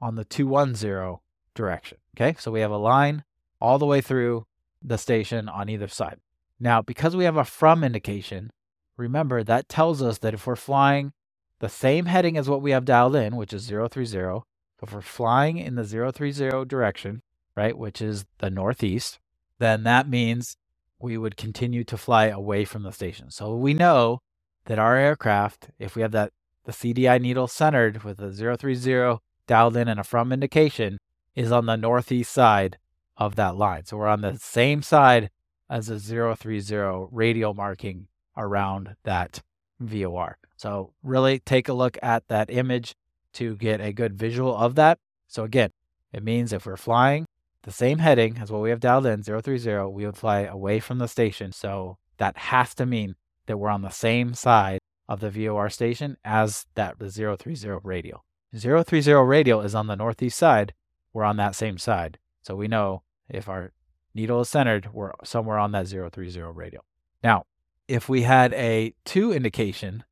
on 0.00 0.14
the 0.16 0.24
210 0.24 1.18
direction. 1.54 1.98
Okay, 2.16 2.36
so 2.38 2.50
we 2.50 2.60
have 2.60 2.70
a 2.70 2.76
line 2.76 3.24
all 3.60 3.78
the 3.78 3.86
way 3.86 4.00
through 4.00 4.46
the 4.82 4.98
station 4.98 5.48
on 5.48 5.68
either 5.68 5.88
side. 5.88 6.18
Now, 6.60 6.82
because 6.82 7.16
we 7.16 7.24
have 7.24 7.36
a 7.36 7.44
from 7.44 7.84
indication, 7.84 8.50
remember 8.96 9.42
that 9.42 9.68
tells 9.68 10.02
us 10.02 10.18
that 10.18 10.34
if 10.34 10.46
we're 10.46 10.56
flying 10.56 11.12
the 11.60 11.68
same 11.68 12.06
heading 12.06 12.36
as 12.36 12.48
what 12.48 12.62
we 12.62 12.70
have 12.70 12.84
dialed 12.84 13.16
in, 13.16 13.36
which 13.36 13.52
is 13.52 13.68
030, 13.68 14.06
so 14.06 14.44
if 14.82 14.92
we're 14.92 15.00
flying 15.00 15.58
in 15.58 15.74
the 15.74 15.84
030 15.84 16.64
direction, 16.66 17.22
right, 17.56 17.76
which 17.76 18.00
is 18.00 18.26
the 18.38 18.50
northeast, 18.50 19.18
then 19.58 19.82
that 19.82 20.08
means 20.08 20.56
we 21.00 21.16
would 21.16 21.36
continue 21.36 21.84
to 21.84 21.96
fly 21.96 22.26
away 22.26 22.64
from 22.64 22.82
the 22.82 22.92
station. 22.92 23.30
So 23.30 23.54
we 23.54 23.74
know 23.74 24.20
that 24.66 24.78
our 24.78 24.96
aircraft, 24.96 25.70
if 25.78 25.96
we 25.96 26.02
have 26.02 26.12
that 26.12 26.32
the 26.64 26.72
CDI 26.72 27.20
needle 27.20 27.46
centered 27.46 28.04
with 28.04 28.20
a 28.20 28.30
030 28.30 29.20
dialed 29.46 29.76
in 29.76 29.88
and 29.88 29.98
a 29.98 30.04
from 30.04 30.32
indication, 30.32 30.98
is 31.34 31.50
on 31.50 31.66
the 31.66 31.76
northeast 31.76 32.32
side 32.32 32.76
of 33.16 33.36
that 33.36 33.56
line. 33.56 33.86
So 33.86 33.96
we're 33.96 34.08
on 34.08 34.20
the 34.20 34.36
same 34.38 34.82
side 34.82 35.30
as 35.70 35.88
a 35.88 35.98
030 35.98 37.08
radial 37.10 37.54
marking 37.54 38.08
around 38.36 38.96
that 39.04 39.42
VOR. 39.80 40.36
So 40.56 40.92
really 41.02 41.38
take 41.38 41.68
a 41.68 41.72
look 41.72 41.96
at 42.02 42.28
that 42.28 42.50
image 42.50 42.94
to 43.34 43.56
get 43.56 43.80
a 43.80 43.92
good 43.92 44.14
visual 44.14 44.54
of 44.54 44.74
that. 44.74 44.98
So 45.26 45.44
again, 45.44 45.70
it 46.12 46.22
means 46.22 46.52
if 46.52 46.66
we're 46.66 46.76
flying 46.76 47.26
the 47.62 47.72
same 47.72 47.98
heading 47.98 48.38
as 48.38 48.50
what 48.50 48.62
we 48.62 48.70
have 48.70 48.80
dialed 48.80 49.06
in, 49.06 49.22
030, 49.22 49.90
we 49.90 50.06
would 50.06 50.16
fly 50.16 50.40
away 50.40 50.80
from 50.80 50.98
the 50.98 51.08
station. 51.08 51.52
So 51.52 51.98
that 52.18 52.36
has 52.36 52.74
to 52.76 52.86
mean 52.86 53.16
that 53.46 53.58
we're 53.58 53.70
on 53.70 53.82
the 53.82 53.90
same 53.90 54.34
side 54.34 54.78
of 55.08 55.20
the 55.20 55.30
VOR 55.30 55.70
station 55.70 56.16
as 56.24 56.66
that 56.74 56.98
the 56.98 57.10
030 57.10 57.80
radial. 57.82 58.24
030 58.54 59.12
radial 59.12 59.60
is 59.60 59.74
on 59.74 59.86
the 59.86 59.96
northeast 59.96 60.38
side. 60.38 60.74
We're 61.12 61.24
on 61.24 61.36
that 61.38 61.54
same 61.54 61.78
side. 61.78 62.18
So 62.42 62.54
we 62.54 62.68
know 62.68 63.02
if 63.28 63.48
our 63.48 63.72
needle 64.14 64.40
is 64.40 64.48
centered, 64.48 64.92
we're 64.92 65.12
somewhere 65.24 65.58
on 65.58 65.72
that 65.72 65.88
030 65.88 66.40
radial. 66.54 66.84
Now, 67.22 67.44
if 67.88 68.08
we 68.08 68.22
had 68.22 68.52
a 68.54 68.94
to 69.06 69.32
indication, 69.32 70.04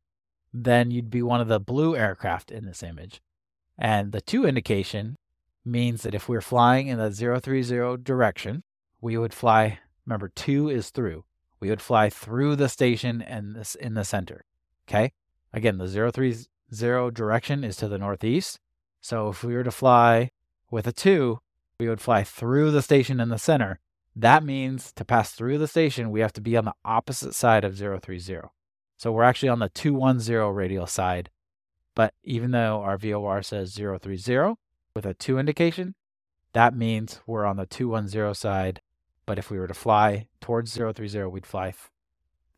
then 0.52 0.90
you'd 0.90 1.10
be 1.10 1.22
one 1.22 1.40
of 1.40 1.48
the 1.48 1.60
blue 1.60 1.94
aircraft 1.94 2.50
in 2.50 2.64
this 2.64 2.82
image. 2.82 3.20
And 3.78 4.12
the 4.12 4.22
to 4.22 4.46
indication 4.46 5.16
means 5.66 6.02
that 6.02 6.14
if 6.14 6.28
we're 6.28 6.40
flying 6.40 6.88
in 6.88 6.98
the 6.98 7.10
030 7.10 8.02
direction, 8.02 8.62
we 9.00 9.18
would 9.18 9.34
fly, 9.34 9.78
remember, 10.06 10.28
to 10.28 10.68
is 10.68 10.90
through. 10.90 11.24
We 11.60 11.70
would 11.70 11.82
fly 11.82 12.10
through 12.10 12.56
the 12.56 12.68
station 12.68 13.22
and 13.22 13.56
this 13.56 13.74
in 13.74 13.94
the 13.94 14.04
center. 14.04 14.44
Okay. 14.88 15.12
Again, 15.52 15.78
the 15.78 15.88
030 15.88 17.10
direction 17.12 17.64
is 17.64 17.76
to 17.76 17.88
the 17.88 17.98
northeast. 17.98 18.60
So 19.00 19.28
if 19.28 19.42
we 19.42 19.54
were 19.54 19.64
to 19.64 19.70
fly 19.70 20.30
with 20.70 20.86
a 20.86 20.92
to, 20.92 21.40
we 21.78 21.88
would 21.88 22.00
fly 22.00 22.24
through 22.24 22.70
the 22.70 22.82
station 22.82 23.20
in 23.20 23.28
the 23.28 23.38
center. 23.38 23.80
That 24.14 24.44
means 24.44 24.92
to 24.92 25.04
pass 25.04 25.32
through 25.32 25.58
the 25.58 25.68
station, 25.68 26.10
we 26.10 26.20
have 26.20 26.32
to 26.34 26.40
be 26.40 26.56
on 26.56 26.64
the 26.64 26.74
opposite 26.84 27.34
side 27.34 27.64
of 27.64 27.76
030. 27.76 28.48
So 28.96 29.12
we're 29.12 29.24
actually 29.24 29.50
on 29.50 29.58
the 29.58 29.68
210 29.68 30.54
radial 30.54 30.86
side. 30.86 31.30
But 31.94 32.14
even 32.24 32.50
though 32.50 32.82
our 32.82 32.96
VOR 32.96 33.42
says 33.42 33.74
030, 33.74 34.56
with 34.96 35.06
a 35.06 35.14
to 35.14 35.38
indication, 35.38 35.94
that 36.54 36.74
means 36.74 37.20
we're 37.26 37.44
on 37.44 37.58
the 37.58 37.66
210 37.66 38.34
side. 38.34 38.80
But 39.26 39.38
if 39.38 39.50
we 39.50 39.58
were 39.58 39.68
to 39.68 39.74
fly 39.74 40.26
towards 40.40 40.74
030, 40.74 41.24
we'd 41.26 41.46
fly 41.46 41.66
th- 41.66 41.76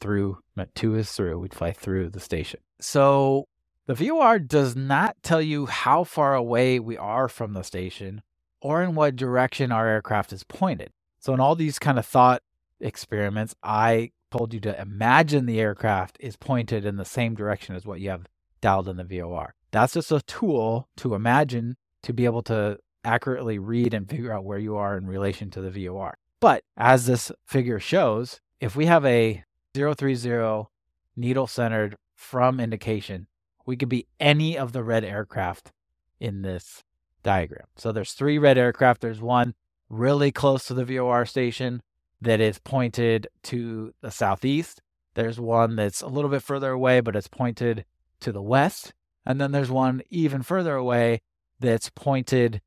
through, 0.00 0.38
to 0.76 0.94
is 0.94 1.10
through, 1.10 1.38
we'd 1.40 1.52
fly 1.52 1.72
through 1.72 2.10
the 2.10 2.20
station. 2.20 2.60
So 2.80 3.48
the 3.86 3.94
VOR 3.94 4.38
does 4.38 4.76
not 4.76 5.16
tell 5.22 5.42
you 5.42 5.66
how 5.66 6.04
far 6.04 6.36
away 6.36 6.78
we 6.78 6.96
are 6.96 7.28
from 7.28 7.54
the 7.54 7.64
station 7.64 8.22
or 8.60 8.82
in 8.82 8.94
what 8.94 9.16
direction 9.16 9.72
our 9.72 9.88
aircraft 9.88 10.32
is 10.32 10.44
pointed. 10.44 10.92
So 11.18 11.34
in 11.34 11.40
all 11.40 11.56
these 11.56 11.80
kind 11.80 11.98
of 11.98 12.06
thought 12.06 12.42
experiments, 12.80 13.56
I 13.64 14.12
told 14.30 14.54
you 14.54 14.60
to 14.60 14.80
imagine 14.80 15.46
the 15.46 15.60
aircraft 15.60 16.18
is 16.20 16.36
pointed 16.36 16.84
in 16.84 16.96
the 16.96 17.04
same 17.04 17.34
direction 17.34 17.74
as 17.74 17.84
what 17.84 17.98
you 17.98 18.10
have 18.10 18.26
dialed 18.60 18.88
in 18.88 18.96
the 18.96 19.04
VOR. 19.04 19.54
That's 19.72 19.94
just 19.94 20.12
a 20.12 20.20
tool 20.20 20.88
to 20.98 21.14
imagine 21.14 21.76
to 22.02 22.12
be 22.12 22.24
able 22.24 22.42
to 22.42 22.78
accurately 23.04 23.58
read 23.58 23.94
and 23.94 24.08
figure 24.08 24.32
out 24.32 24.44
where 24.44 24.58
you 24.58 24.76
are 24.76 24.96
in 24.96 25.06
relation 25.06 25.50
to 25.50 25.60
the 25.60 25.70
VOR. 25.70 26.18
But 26.40 26.62
as 26.76 27.06
this 27.06 27.32
figure 27.46 27.80
shows, 27.80 28.40
if 28.60 28.76
we 28.76 28.86
have 28.86 29.04
a 29.04 29.44
030 29.74 30.68
needle 31.16 31.46
centered 31.46 31.96
from 32.14 32.60
indication, 32.60 33.26
we 33.66 33.76
could 33.76 33.88
be 33.88 34.06
any 34.18 34.56
of 34.56 34.72
the 34.72 34.82
red 34.82 35.04
aircraft 35.04 35.72
in 36.20 36.42
this 36.42 36.84
diagram. 37.22 37.66
So 37.76 37.92
there's 37.92 38.12
three 38.12 38.38
red 38.38 38.58
aircraft. 38.58 39.00
There's 39.00 39.20
one 39.20 39.54
really 39.88 40.32
close 40.32 40.64
to 40.66 40.74
the 40.74 40.84
VOR 40.84 41.24
station 41.26 41.82
that 42.20 42.40
is 42.40 42.58
pointed 42.58 43.28
to 43.44 43.94
the 44.00 44.10
southeast. 44.10 44.80
There's 45.14 45.40
one 45.40 45.76
that's 45.76 46.00
a 46.00 46.08
little 46.08 46.30
bit 46.30 46.42
further 46.42 46.70
away, 46.70 47.00
but 47.00 47.16
it's 47.16 47.28
pointed 47.28 47.84
to 48.20 48.32
the 48.32 48.42
west. 48.42 48.92
And 49.26 49.40
then 49.40 49.52
there's 49.52 49.70
one 49.70 50.02
even 50.10 50.42
further 50.42 50.74
away 50.74 51.20
that's 51.60 51.90
pointed 51.90 52.60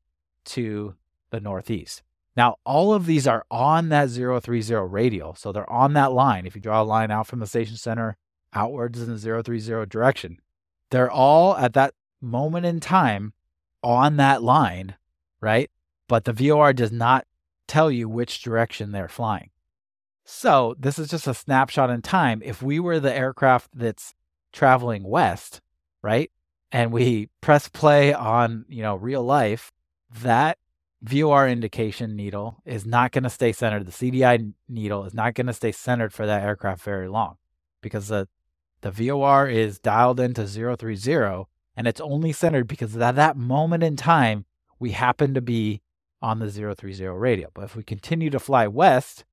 to 0.44 0.94
the 1.30 1.40
northeast. 1.40 2.02
Now, 2.36 2.56
all 2.64 2.94
of 2.94 3.06
these 3.06 3.26
are 3.26 3.44
on 3.50 3.90
that 3.90 4.08
030 4.08 4.72
radial. 4.88 5.34
So 5.34 5.52
they're 5.52 5.70
on 5.70 5.92
that 5.94 6.12
line. 6.12 6.46
If 6.46 6.54
you 6.54 6.62
draw 6.62 6.82
a 6.82 6.84
line 6.84 7.10
out 7.10 7.26
from 7.26 7.40
the 7.40 7.46
station 7.46 7.76
center 7.76 8.16
outwards 8.54 9.00
in 9.00 9.10
the 9.10 9.18
030 9.18 9.86
direction, 9.86 10.38
they're 10.90 11.10
all 11.10 11.56
at 11.56 11.74
that 11.74 11.94
moment 12.20 12.66
in 12.66 12.80
time 12.80 13.32
on 13.82 14.16
that 14.16 14.42
line, 14.42 14.94
right? 15.40 15.70
But 16.08 16.24
the 16.24 16.32
VOR 16.32 16.72
does 16.72 16.92
not 16.92 17.26
tell 17.66 17.90
you 17.90 18.08
which 18.08 18.42
direction 18.42 18.92
they're 18.92 19.08
flying. 19.08 19.50
So 20.24 20.74
this 20.78 20.98
is 20.98 21.08
just 21.08 21.26
a 21.26 21.34
snapshot 21.34 21.90
in 21.90 22.02
time. 22.02 22.42
If 22.44 22.62
we 22.62 22.78
were 22.78 23.00
the 23.00 23.14
aircraft 23.14 23.70
that's 23.74 24.14
traveling 24.52 25.02
west, 25.02 25.60
right? 26.02 26.30
And 26.72 26.90
we 26.90 27.28
press 27.40 27.68
play 27.68 28.14
on, 28.14 28.64
you 28.68 28.82
know, 28.82 28.96
real 28.96 29.22
life, 29.22 29.70
that 30.22 30.58
VOR 31.02 31.46
indication 31.46 32.16
needle 32.16 32.62
is 32.64 32.86
not 32.86 33.12
going 33.12 33.24
to 33.24 33.30
stay 33.30 33.52
centered. 33.52 33.86
The 33.86 33.92
CDI 33.92 34.52
needle 34.68 35.04
is 35.04 35.12
not 35.12 35.34
going 35.34 35.48
to 35.48 35.52
stay 35.52 35.70
centered 35.70 36.12
for 36.12 36.26
that 36.26 36.42
aircraft 36.42 36.82
very 36.82 37.08
long 37.08 37.36
because 37.82 38.08
the, 38.08 38.26
the 38.80 38.90
VOR 38.90 39.48
is 39.48 39.78
dialed 39.78 40.18
into 40.18 40.46
030 40.46 41.44
and 41.76 41.86
it's 41.86 42.00
only 42.00 42.32
centered 42.32 42.66
because 42.66 42.96
at 42.96 43.16
that 43.16 43.36
moment 43.36 43.82
in 43.82 43.96
time, 43.96 44.46
we 44.78 44.92
happen 44.92 45.34
to 45.34 45.40
be 45.40 45.82
on 46.20 46.38
the 46.38 46.50
030 46.50 47.06
radial. 47.08 47.50
But 47.52 47.64
if 47.64 47.76
we 47.76 47.82
continue 47.82 48.30
to 48.30 48.38
fly 48.38 48.66
west, 48.66 49.24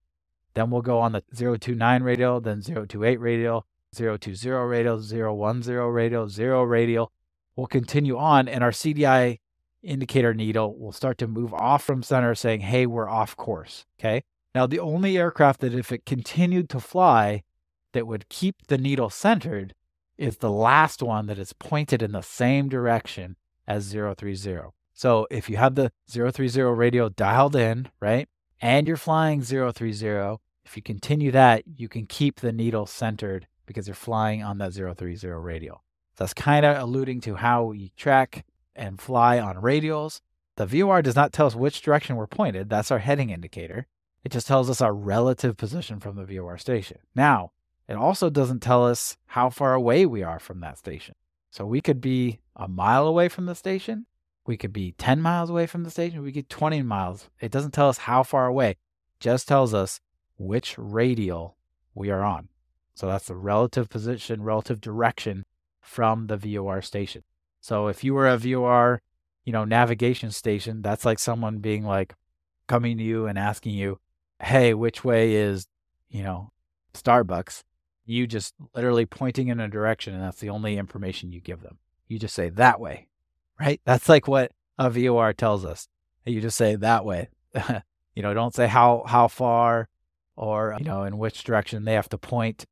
then 0.56 0.72
we'll 0.72 0.82
go 0.82 1.00
on 1.00 1.12
the 1.12 1.24
029 1.36 2.04
radial, 2.04 2.42
then 2.42 2.62
028 2.62 3.20
radial, 3.20 3.66
020 3.96 4.50
radial, 4.50 5.02
010 5.02 5.92
radial, 5.92 6.30
0 6.30 6.64
radial. 6.64 7.12
We'll 7.60 7.68
continue 7.68 8.18
on, 8.18 8.48
and 8.48 8.64
our 8.64 8.72
CDI 8.72 9.40
indicator 9.84 10.34
needle 10.34 10.80
will 10.80 10.94
start 10.94 11.18
to 11.18 11.28
move 11.28 11.54
off 11.54 11.84
from 11.84 12.04
center, 12.04 12.34
saying, 12.34 12.62
hey, 12.62 12.86
we're 12.86 13.10
off 13.10 13.36
course. 13.36 13.86
Okay. 14.00 14.24
Now, 14.56 14.66
the 14.66 14.80
only 14.80 15.18
aircraft 15.18 15.60
that 15.60 15.74
if 15.74 15.92
it 15.92 16.06
continued 16.06 16.70
to 16.70 16.80
fly 16.80 17.44
that 17.92 18.08
would 18.08 18.30
keep 18.30 18.68
the 18.68 18.78
needle 18.78 19.10
centered 19.10 19.76
is 20.18 20.38
the 20.38 20.50
last 20.50 21.04
one 21.04 21.26
that 21.26 21.38
is 21.38 21.52
pointed 21.52 22.02
in 22.02 22.14
the 22.14 22.22
same 22.22 22.70
direction 22.70 23.36
as 23.68 23.92
030. 23.92 24.72
So 24.94 25.28
if 25.30 25.50
you 25.50 25.58
have 25.58 25.76
the 25.76 25.92
030 26.10 26.62
radial 26.62 27.10
dialed 27.10 27.58
in, 27.58 27.90
right, 28.00 28.30
and 28.62 28.88
you're 28.88 28.96
flying 28.96 29.42
030, 29.42 30.38
if 30.64 30.78
you 30.78 30.82
continue 30.82 31.32
that, 31.32 31.64
you 31.68 31.90
can 31.90 32.06
keep 32.06 32.40
the 32.40 32.54
needle 32.54 32.86
centered 32.86 33.48
because 33.66 33.86
you're 33.86 33.96
flying 33.96 34.44
on 34.44 34.60
that 34.60 34.72
030 34.74 35.28
radial. 35.28 35.84
That's 36.20 36.34
kind 36.34 36.66
of 36.66 36.78
alluding 36.78 37.22
to 37.22 37.36
how 37.36 37.64
we 37.64 37.94
track 37.96 38.46
and 38.76 39.00
fly 39.00 39.40
on 39.40 39.56
radials. 39.56 40.20
The 40.58 40.66
VOR 40.66 41.02
does 41.02 41.16
not 41.16 41.32
tell 41.32 41.48
us 41.48 41.56
which 41.56 41.82
direction 41.82 42.18
we're 42.18 42.28
pointed. 42.28 42.70
That's 42.70 42.92
our 42.92 43.00
heading 43.00 43.30
indicator. 43.30 43.88
It 44.26 44.34
just 44.34 44.46
tells 44.46 44.70
us 44.70 44.82
our 44.82 44.94
relative 44.94 45.56
position 45.56 46.02
from 46.02 46.18
the 46.18 46.26
VOR 46.26 46.58
station. 46.58 46.98
Now, 47.16 47.54
it 47.88 47.96
also 47.96 48.30
doesn't 48.30 48.60
tell 48.60 48.86
us 48.86 49.18
how 49.28 49.50
far 49.50 49.74
away 49.74 50.06
we 50.06 50.22
are 50.22 50.40
from 50.40 50.60
that 50.60 50.78
station. 50.78 51.16
So 51.52 51.66
we 51.66 51.80
could 51.80 52.02
be 52.02 52.42
a 52.54 52.68
mile 52.68 53.08
away 53.08 53.30
from 53.30 53.46
the 53.46 53.56
station. 53.56 54.06
We 54.46 54.58
could 54.58 54.74
be 54.74 54.92
10 54.98 55.22
miles 55.22 55.50
away 55.50 55.68
from 55.68 55.86
the 55.86 55.90
station. 55.90 56.22
We 56.22 56.34
could 56.34 56.50
20 56.50 56.82
miles. 56.82 57.30
It 57.40 57.50
doesn't 57.50 57.72
tell 57.72 57.88
us 57.88 58.00
how 58.00 58.24
far 58.24 58.46
away. 58.46 58.76
Just 59.22 59.48
tells 59.48 59.74
us 59.74 60.02
which 60.38 60.76
radial 60.78 61.56
we 61.96 62.10
are 62.10 62.24
on. 62.24 62.50
So 62.94 63.08
that's 63.08 63.28
the 63.28 63.38
relative 63.38 63.88
position, 63.88 64.44
relative 64.44 64.82
direction 64.82 65.46
from 65.82 66.28
the 66.28 66.38
VOR 66.38 66.82
station. 66.82 67.24
So 67.62 67.88
if 67.88 68.04
you 68.04 68.14
were 68.14 68.28
a 68.28 68.38
VOR, 68.38 69.02
you 69.44 69.54
know, 69.54 69.66
navigation 69.66 70.32
station, 70.32 70.82
that's 70.82 71.06
like 71.06 71.20
someone 71.20 71.60
being 71.60 71.84
like 71.84 72.16
coming 72.68 72.98
to 72.98 73.04
you 73.04 73.26
and 73.26 73.38
asking 73.38 73.74
you, 73.74 74.00
"Hey, 74.42 74.74
which 74.74 75.04
way 75.04 75.34
is, 75.34 75.68
you 76.10 76.24
know, 76.24 76.52
Starbucks?" 76.94 77.64
you 78.10 78.26
just 78.26 78.56
literally 78.74 79.06
pointing 79.06 79.50
in 79.50 79.60
a 79.60 79.68
direction 79.68 80.16
and 80.16 80.24
that's 80.24 80.40
the 80.40 80.50
only 80.50 80.78
information 80.78 81.32
you 81.32 81.40
give 81.40 81.62
them. 81.62 81.78
You 82.08 82.18
just 82.18 82.34
say 82.34 82.50
that 82.50 82.80
way, 82.80 83.08
right? 83.60 83.80
That's 83.86 84.10
like 84.10 84.28
what 84.28 84.52
a 84.80 84.90
VOR 84.90 85.32
tells 85.32 85.64
us. 85.64 85.88
You 86.26 86.42
just 86.42 86.58
say 86.58 86.76
that 86.76 87.06
way. 87.06 87.30
you 88.16 88.24
know, 88.24 88.34
don't 88.34 88.56
say 88.56 88.66
how 88.66 89.04
how 89.06 89.28
far 89.28 89.90
or 90.36 90.76
you 90.80 90.86
know 90.86 91.04
in 91.04 91.20
which 91.20 91.44
direction 91.44 91.86
they 91.86 91.94
have 91.94 92.10
to 92.10 92.18
point 92.18 92.66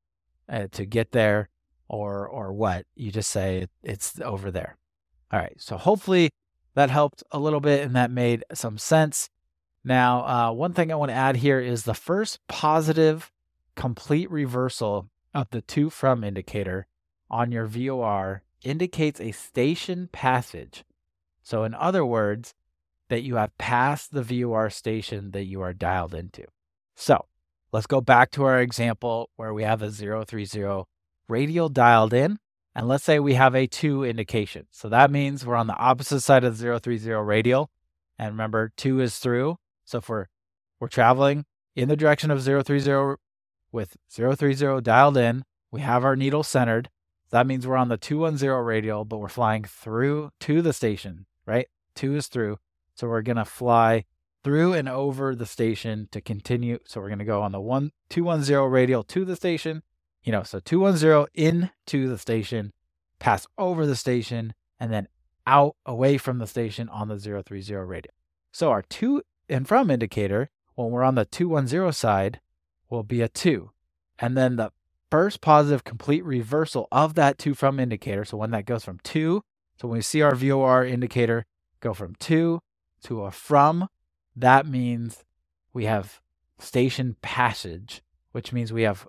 uh, 0.50 0.68
to 0.72 0.86
get 0.86 1.12
there 1.12 1.50
or 1.88 2.28
or 2.28 2.54
what. 2.54 2.86
You 2.96 3.12
just 3.12 3.30
say 3.30 3.68
it's 3.84 4.20
over 4.22 4.52
there. 4.52 4.78
All 5.32 5.40
right. 5.40 5.56
So 5.58 5.78
hopefully 5.78 6.30
that 6.76 6.90
helped 6.90 7.24
a 7.32 7.40
little 7.40 7.60
bit 7.60 7.82
and 7.82 7.96
that 7.96 8.12
made 8.12 8.44
some 8.54 8.78
sense. 8.78 9.30
Now, 9.84 10.26
uh, 10.26 10.52
one 10.52 10.74
thing 10.74 10.92
I 10.92 10.96
want 10.96 11.10
to 11.10 11.16
add 11.16 11.38
here 11.38 11.60
is 11.60 11.84
the 11.84 11.94
first 11.94 12.40
positive 12.48 13.32
complete 13.76 14.30
reversal 14.30 15.10
of 15.34 15.50
the 15.52 15.62
to 15.62 15.90
from 15.90 16.24
indicator 16.24 16.88
on 17.30 17.52
your 17.52 17.66
VOR 17.66 18.44
indicates 18.64 19.22
a 19.22 19.32
station 19.32 20.10
passage. 20.12 20.84
So, 21.42 21.64
in 21.64 21.74
other 21.74 22.06
words, 22.06 22.54
that 23.10 23.24
you 23.24 23.36
have 23.36 23.58
passed 23.58 24.12
the 24.12 24.24
VOR 24.24 24.70
station 24.70 25.32
that 25.32 25.46
you 25.46 25.62
are 25.62 25.74
dialed 25.74 26.14
into. 26.14 26.44
So, 26.96 27.26
let's 27.72 27.88
go 27.88 28.02
back 28.02 28.32
to 28.32 28.44
our 28.44 28.60
example 28.60 29.30
where 29.36 29.54
we 29.54 29.64
have 29.64 29.82
a 29.82 29.90
030 29.92 30.84
radial 31.28 31.70
dialed 31.70 32.14
in. 32.14 32.40
And 32.76 32.88
let's 32.88 33.04
say 33.04 33.20
we 33.20 33.34
have 33.34 33.56
a 33.56 33.66
to 33.68 34.04
indication. 34.04 34.68
So 34.72 34.88
that 34.90 35.10
means 35.10 35.46
we're 35.46 35.56
on 35.56 35.68
the 35.68 35.78
opposite 35.78 36.22
side 36.22 36.44
of 36.44 36.58
the 36.58 36.80
030 36.80 37.12
radial. 37.12 37.72
And 38.20 38.32
remember, 38.32 38.72
to 38.78 39.00
is 39.00 39.18
through. 39.18 39.58
So 39.86 39.98
if 40.00 40.10
we're, 40.10 40.28
we're 40.80 40.88
traveling 40.88 41.46
in 41.76 41.90
the 41.90 41.96
direction 41.96 42.30
of 42.30 42.44
030 42.44 43.18
with 43.72 43.98
030 44.10 44.82
dialed 44.82 45.18
in. 45.18 45.44
We 45.72 45.82
have 45.82 46.06
our 46.06 46.16
needle 46.16 46.44
centered. 46.44 46.90
That 47.30 47.48
means 47.48 47.68
we're 47.68 47.76
on 47.76 47.90
the 47.90 47.98
210 47.98 48.50
radial, 48.50 49.06
but 49.06 49.18
we're 49.18 49.28
flying 49.28 49.64
through 49.64 50.32
to 50.42 50.62
the 50.62 50.74
station, 50.74 51.26
right? 51.46 51.68
To 51.96 52.16
is 52.16 52.28
through. 52.28 52.58
So 52.96 53.08
we're 53.08 53.22
going 53.22 53.38
to 53.38 53.46
fly 53.46 54.06
through 54.44 54.74
and 54.74 54.88
over 54.88 55.36
the 55.36 55.46
station 55.46 56.08
to 56.12 56.22
continue. 56.22 56.80
So 56.86 57.02
we're 57.02 57.10
going 57.10 57.20
to 57.20 57.26
go 57.26 57.42
on 57.42 57.52
the 57.52 57.60
one 57.60 57.92
210 58.10 58.72
radial 58.72 59.04
to 59.04 59.26
the 59.26 59.36
station, 59.36 59.84
you 60.28 60.34
know, 60.34 60.44
so 60.44 60.60
210 60.60 61.72
into 61.88 62.10
the 62.10 62.18
station, 62.18 62.74
pass 63.18 63.48
over 63.58 63.86
the 63.86 63.96
station, 63.96 64.54
and 64.78 64.92
then 64.92 65.08
out 65.48 65.78
away 65.86 66.18
from 66.18 66.38
the 66.38 66.46
station 66.46 66.90
on 66.90 67.08
the 67.08 67.18
030 67.18 67.74
radial. 67.76 68.14
So 68.52 68.70
our 68.70 68.82
to 68.82 69.22
and 69.48 69.66
from 69.66 69.90
indicator, 69.90 70.50
when 70.76 70.92
we're 70.92 71.04
on 71.04 71.16
the 71.16 71.24
210 71.24 71.94
side, 71.94 72.42
will 72.90 73.04
be 73.04 73.22
a 73.22 73.30
to. 73.30 73.72
And 74.20 74.36
then 74.36 74.58
the 74.58 74.74
first 75.10 75.40
positive 75.40 75.86
complete 75.86 76.26
reversal 76.26 76.90
of 76.92 77.14
that 77.14 77.38
to 77.38 77.54
from 77.54 77.80
indicator, 77.80 78.26
so 78.26 78.36
when 78.36 78.52
that 78.52 78.66
goes 78.66 78.84
from 78.84 79.00
to, 79.04 79.46
so 79.80 79.88
when 79.88 80.00
we 80.00 80.02
see 80.02 80.22
our 80.22 80.36
VOR 80.36 80.84
indicator 80.84 81.46
go 81.80 81.94
from 81.94 82.16
2 82.16 82.60
to 83.04 83.24
a 83.24 83.32
from, 83.32 83.88
that 84.36 84.68
means 84.68 85.24
we 85.72 85.86
have 85.86 86.20
station 86.60 87.16
passage, 87.22 88.02
which 88.34 88.52
means 88.52 88.74
we 88.74 88.82
have 88.82 89.08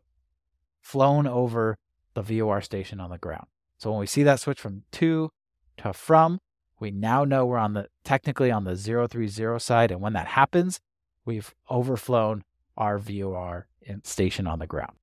flown 0.88 1.26
over 1.26 1.76
the 2.14 2.22
VOR 2.22 2.62
station 2.62 2.98
on 2.98 3.10
the 3.10 3.18
ground. 3.18 3.46
So 3.76 3.90
when 3.90 4.00
we 4.00 4.06
see 4.06 4.22
that 4.22 4.40
switch 4.40 4.58
from 4.58 4.84
2 4.92 5.30
to 5.78 5.92
from, 5.92 6.40
we 6.80 6.90
now 6.90 7.24
know 7.24 7.44
we're 7.44 7.58
on 7.58 7.74
the 7.74 7.88
technically 8.04 8.50
on 8.50 8.64
the 8.64 8.74
030 8.74 9.58
side 9.58 9.90
and 9.90 10.00
when 10.00 10.14
that 10.14 10.28
happens, 10.28 10.80
we've 11.26 11.54
overflown 11.70 12.42
our 12.76 12.98
VOR 12.98 13.66
station 14.02 14.46
on 14.46 14.60
the 14.60 14.66
ground. 14.66 14.96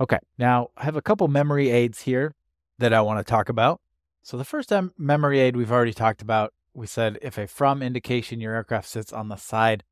Okay, 0.00 0.18
now 0.38 0.70
I 0.76 0.84
have 0.84 0.96
a 0.96 1.02
couple 1.02 1.28
memory 1.28 1.70
aids 1.70 2.02
here 2.02 2.34
that 2.78 2.92
I 2.92 3.00
want 3.00 3.24
to 3.24 3.30
talk 3.30 3.48
about. 3.48 3.80
So 4.22 4.36
the 4.36 4.44
first 4.44 4.72
memory 4.98 5.38
aid 5.38 5.56
we've 5.56 5.72
already 5.72 5.94
talked 5.94 6.20
about. 6.20 6.52
We 6.74 6.86
said 6.86 7.18
if 7.22 7.38
a 7.38 7.46
from 7.46 7.80
indication 7.82 8.40
your 8.40 8.54
aircraft 8.54 8.88
sits 8.88 9.12
on 9.12 9.28
the 9.28 9.36
side 9.36 9.84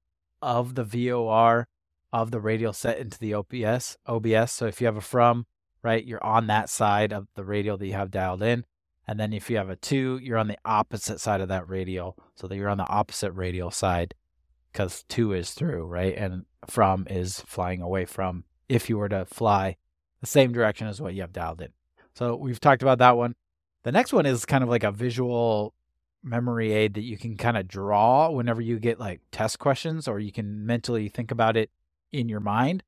of 0.42 0.74
the 0.74 0.84
VOR 0.84 1.68
of 2.16 2.30
the 2.30 2.40
radial 2.40 2.72
set 2.72 2.96
into 2.98 3.18
the 3.18 3.34
OBS, 3.34 3.98
OBS. 4.06 4.50
So 4.50 4.64
if 4.64 4.80
you 4.80 4.86
have 4.86 4.96
a 4.96 5.02
from, 5.02 5.44
right, 5.82 6.02
you're 6.02 6.24
on 6.24 6.46
that 6.46 6.70
side 6.70 7.12
of 7.12 7.28
the 7.34 7.44
radial 7.44 7.76
that 7.76 7.86
you 7.86 7.92
have 7.92 8.10
dialed 8.10 8.42
in. 8.42 8.64
And 9.06 9.20
then 9.20 9.34
if 9.34 9.50
you 9.50 9.58
have 9.58 9.68
a 9.68 9.76
to, 9.76 10.18
you're 10.22 10.38
on 10.38 10.48
the 10.48 10.56
opposite 10.64 11.20
side 11.20 11.42
of 11.42 11.48
that 11.48 11.68
radial. 11.68 12.16
So 12.34 12.46
that 12.46 12.56
you're 12.56 12.70
on 12.70 12.78
the 12.78 12.88
opposite 12.88 13.32
radial 13.32 13.70
side 13.70 14.14
because 14.72 15.04
to 15.10 15.34
is 15.34 15.50
through, 15.50 15.84
right? 15.84 16.16
And 16.16 16.46
from 16.66 17.06
is 17.10 17.42
flying 17.42 17.82
away 17.82 18.06
from 18.06 18.44
if 18.66 18.88
you 18.88 18.96
were 18.96 19.10
to 19.10 19.26
fly 19.26 19.76
the 20.22 20.26
same 20.26 20.52
direction 20.52 20.88
as 20.88 21.02
what 21.02 21.12
you 21.12 21.20
have 21.20 21.34
dialed 21.34 21.60
in. 21.60 21.68
So 22.14 22.34
we've 22.34 22.60
talked 22.60 22.80
about 22.80 22.98
that 22.98 23.18
one. 23.18 23.34
The 23.82 23.92
next 23.92 24.14
one 24.14 24.24
is 24.24 24.46
kind 24.46 24.64
of 24.64 24.70
like 24.70 24.84
a 24.84 24.90
visual 24.90 25.74
memory 26.22 26.72
aid 26.72 26.94
that 26.94 27.02
you 27.02 27.18
can 27.18 27.36
kind 27.36 27.58
of 27.58 27.68
draw 27.68 28.30
whenever 28.30 28.62
you 28.62 28.78
get 28.78 28.98
like 28.98 29.20
test 29.32 29.58
questions 29.58 30.08
or 30.08 30.18
you 30.18 30.32
can 30.32 30.64
mentally 30.64 31.10
think 31.10 31.30
about 31.30 31.58
it 31.58 31.70
in 32.12 32.28
your 32.28 32.40
mind. 32.40 32.82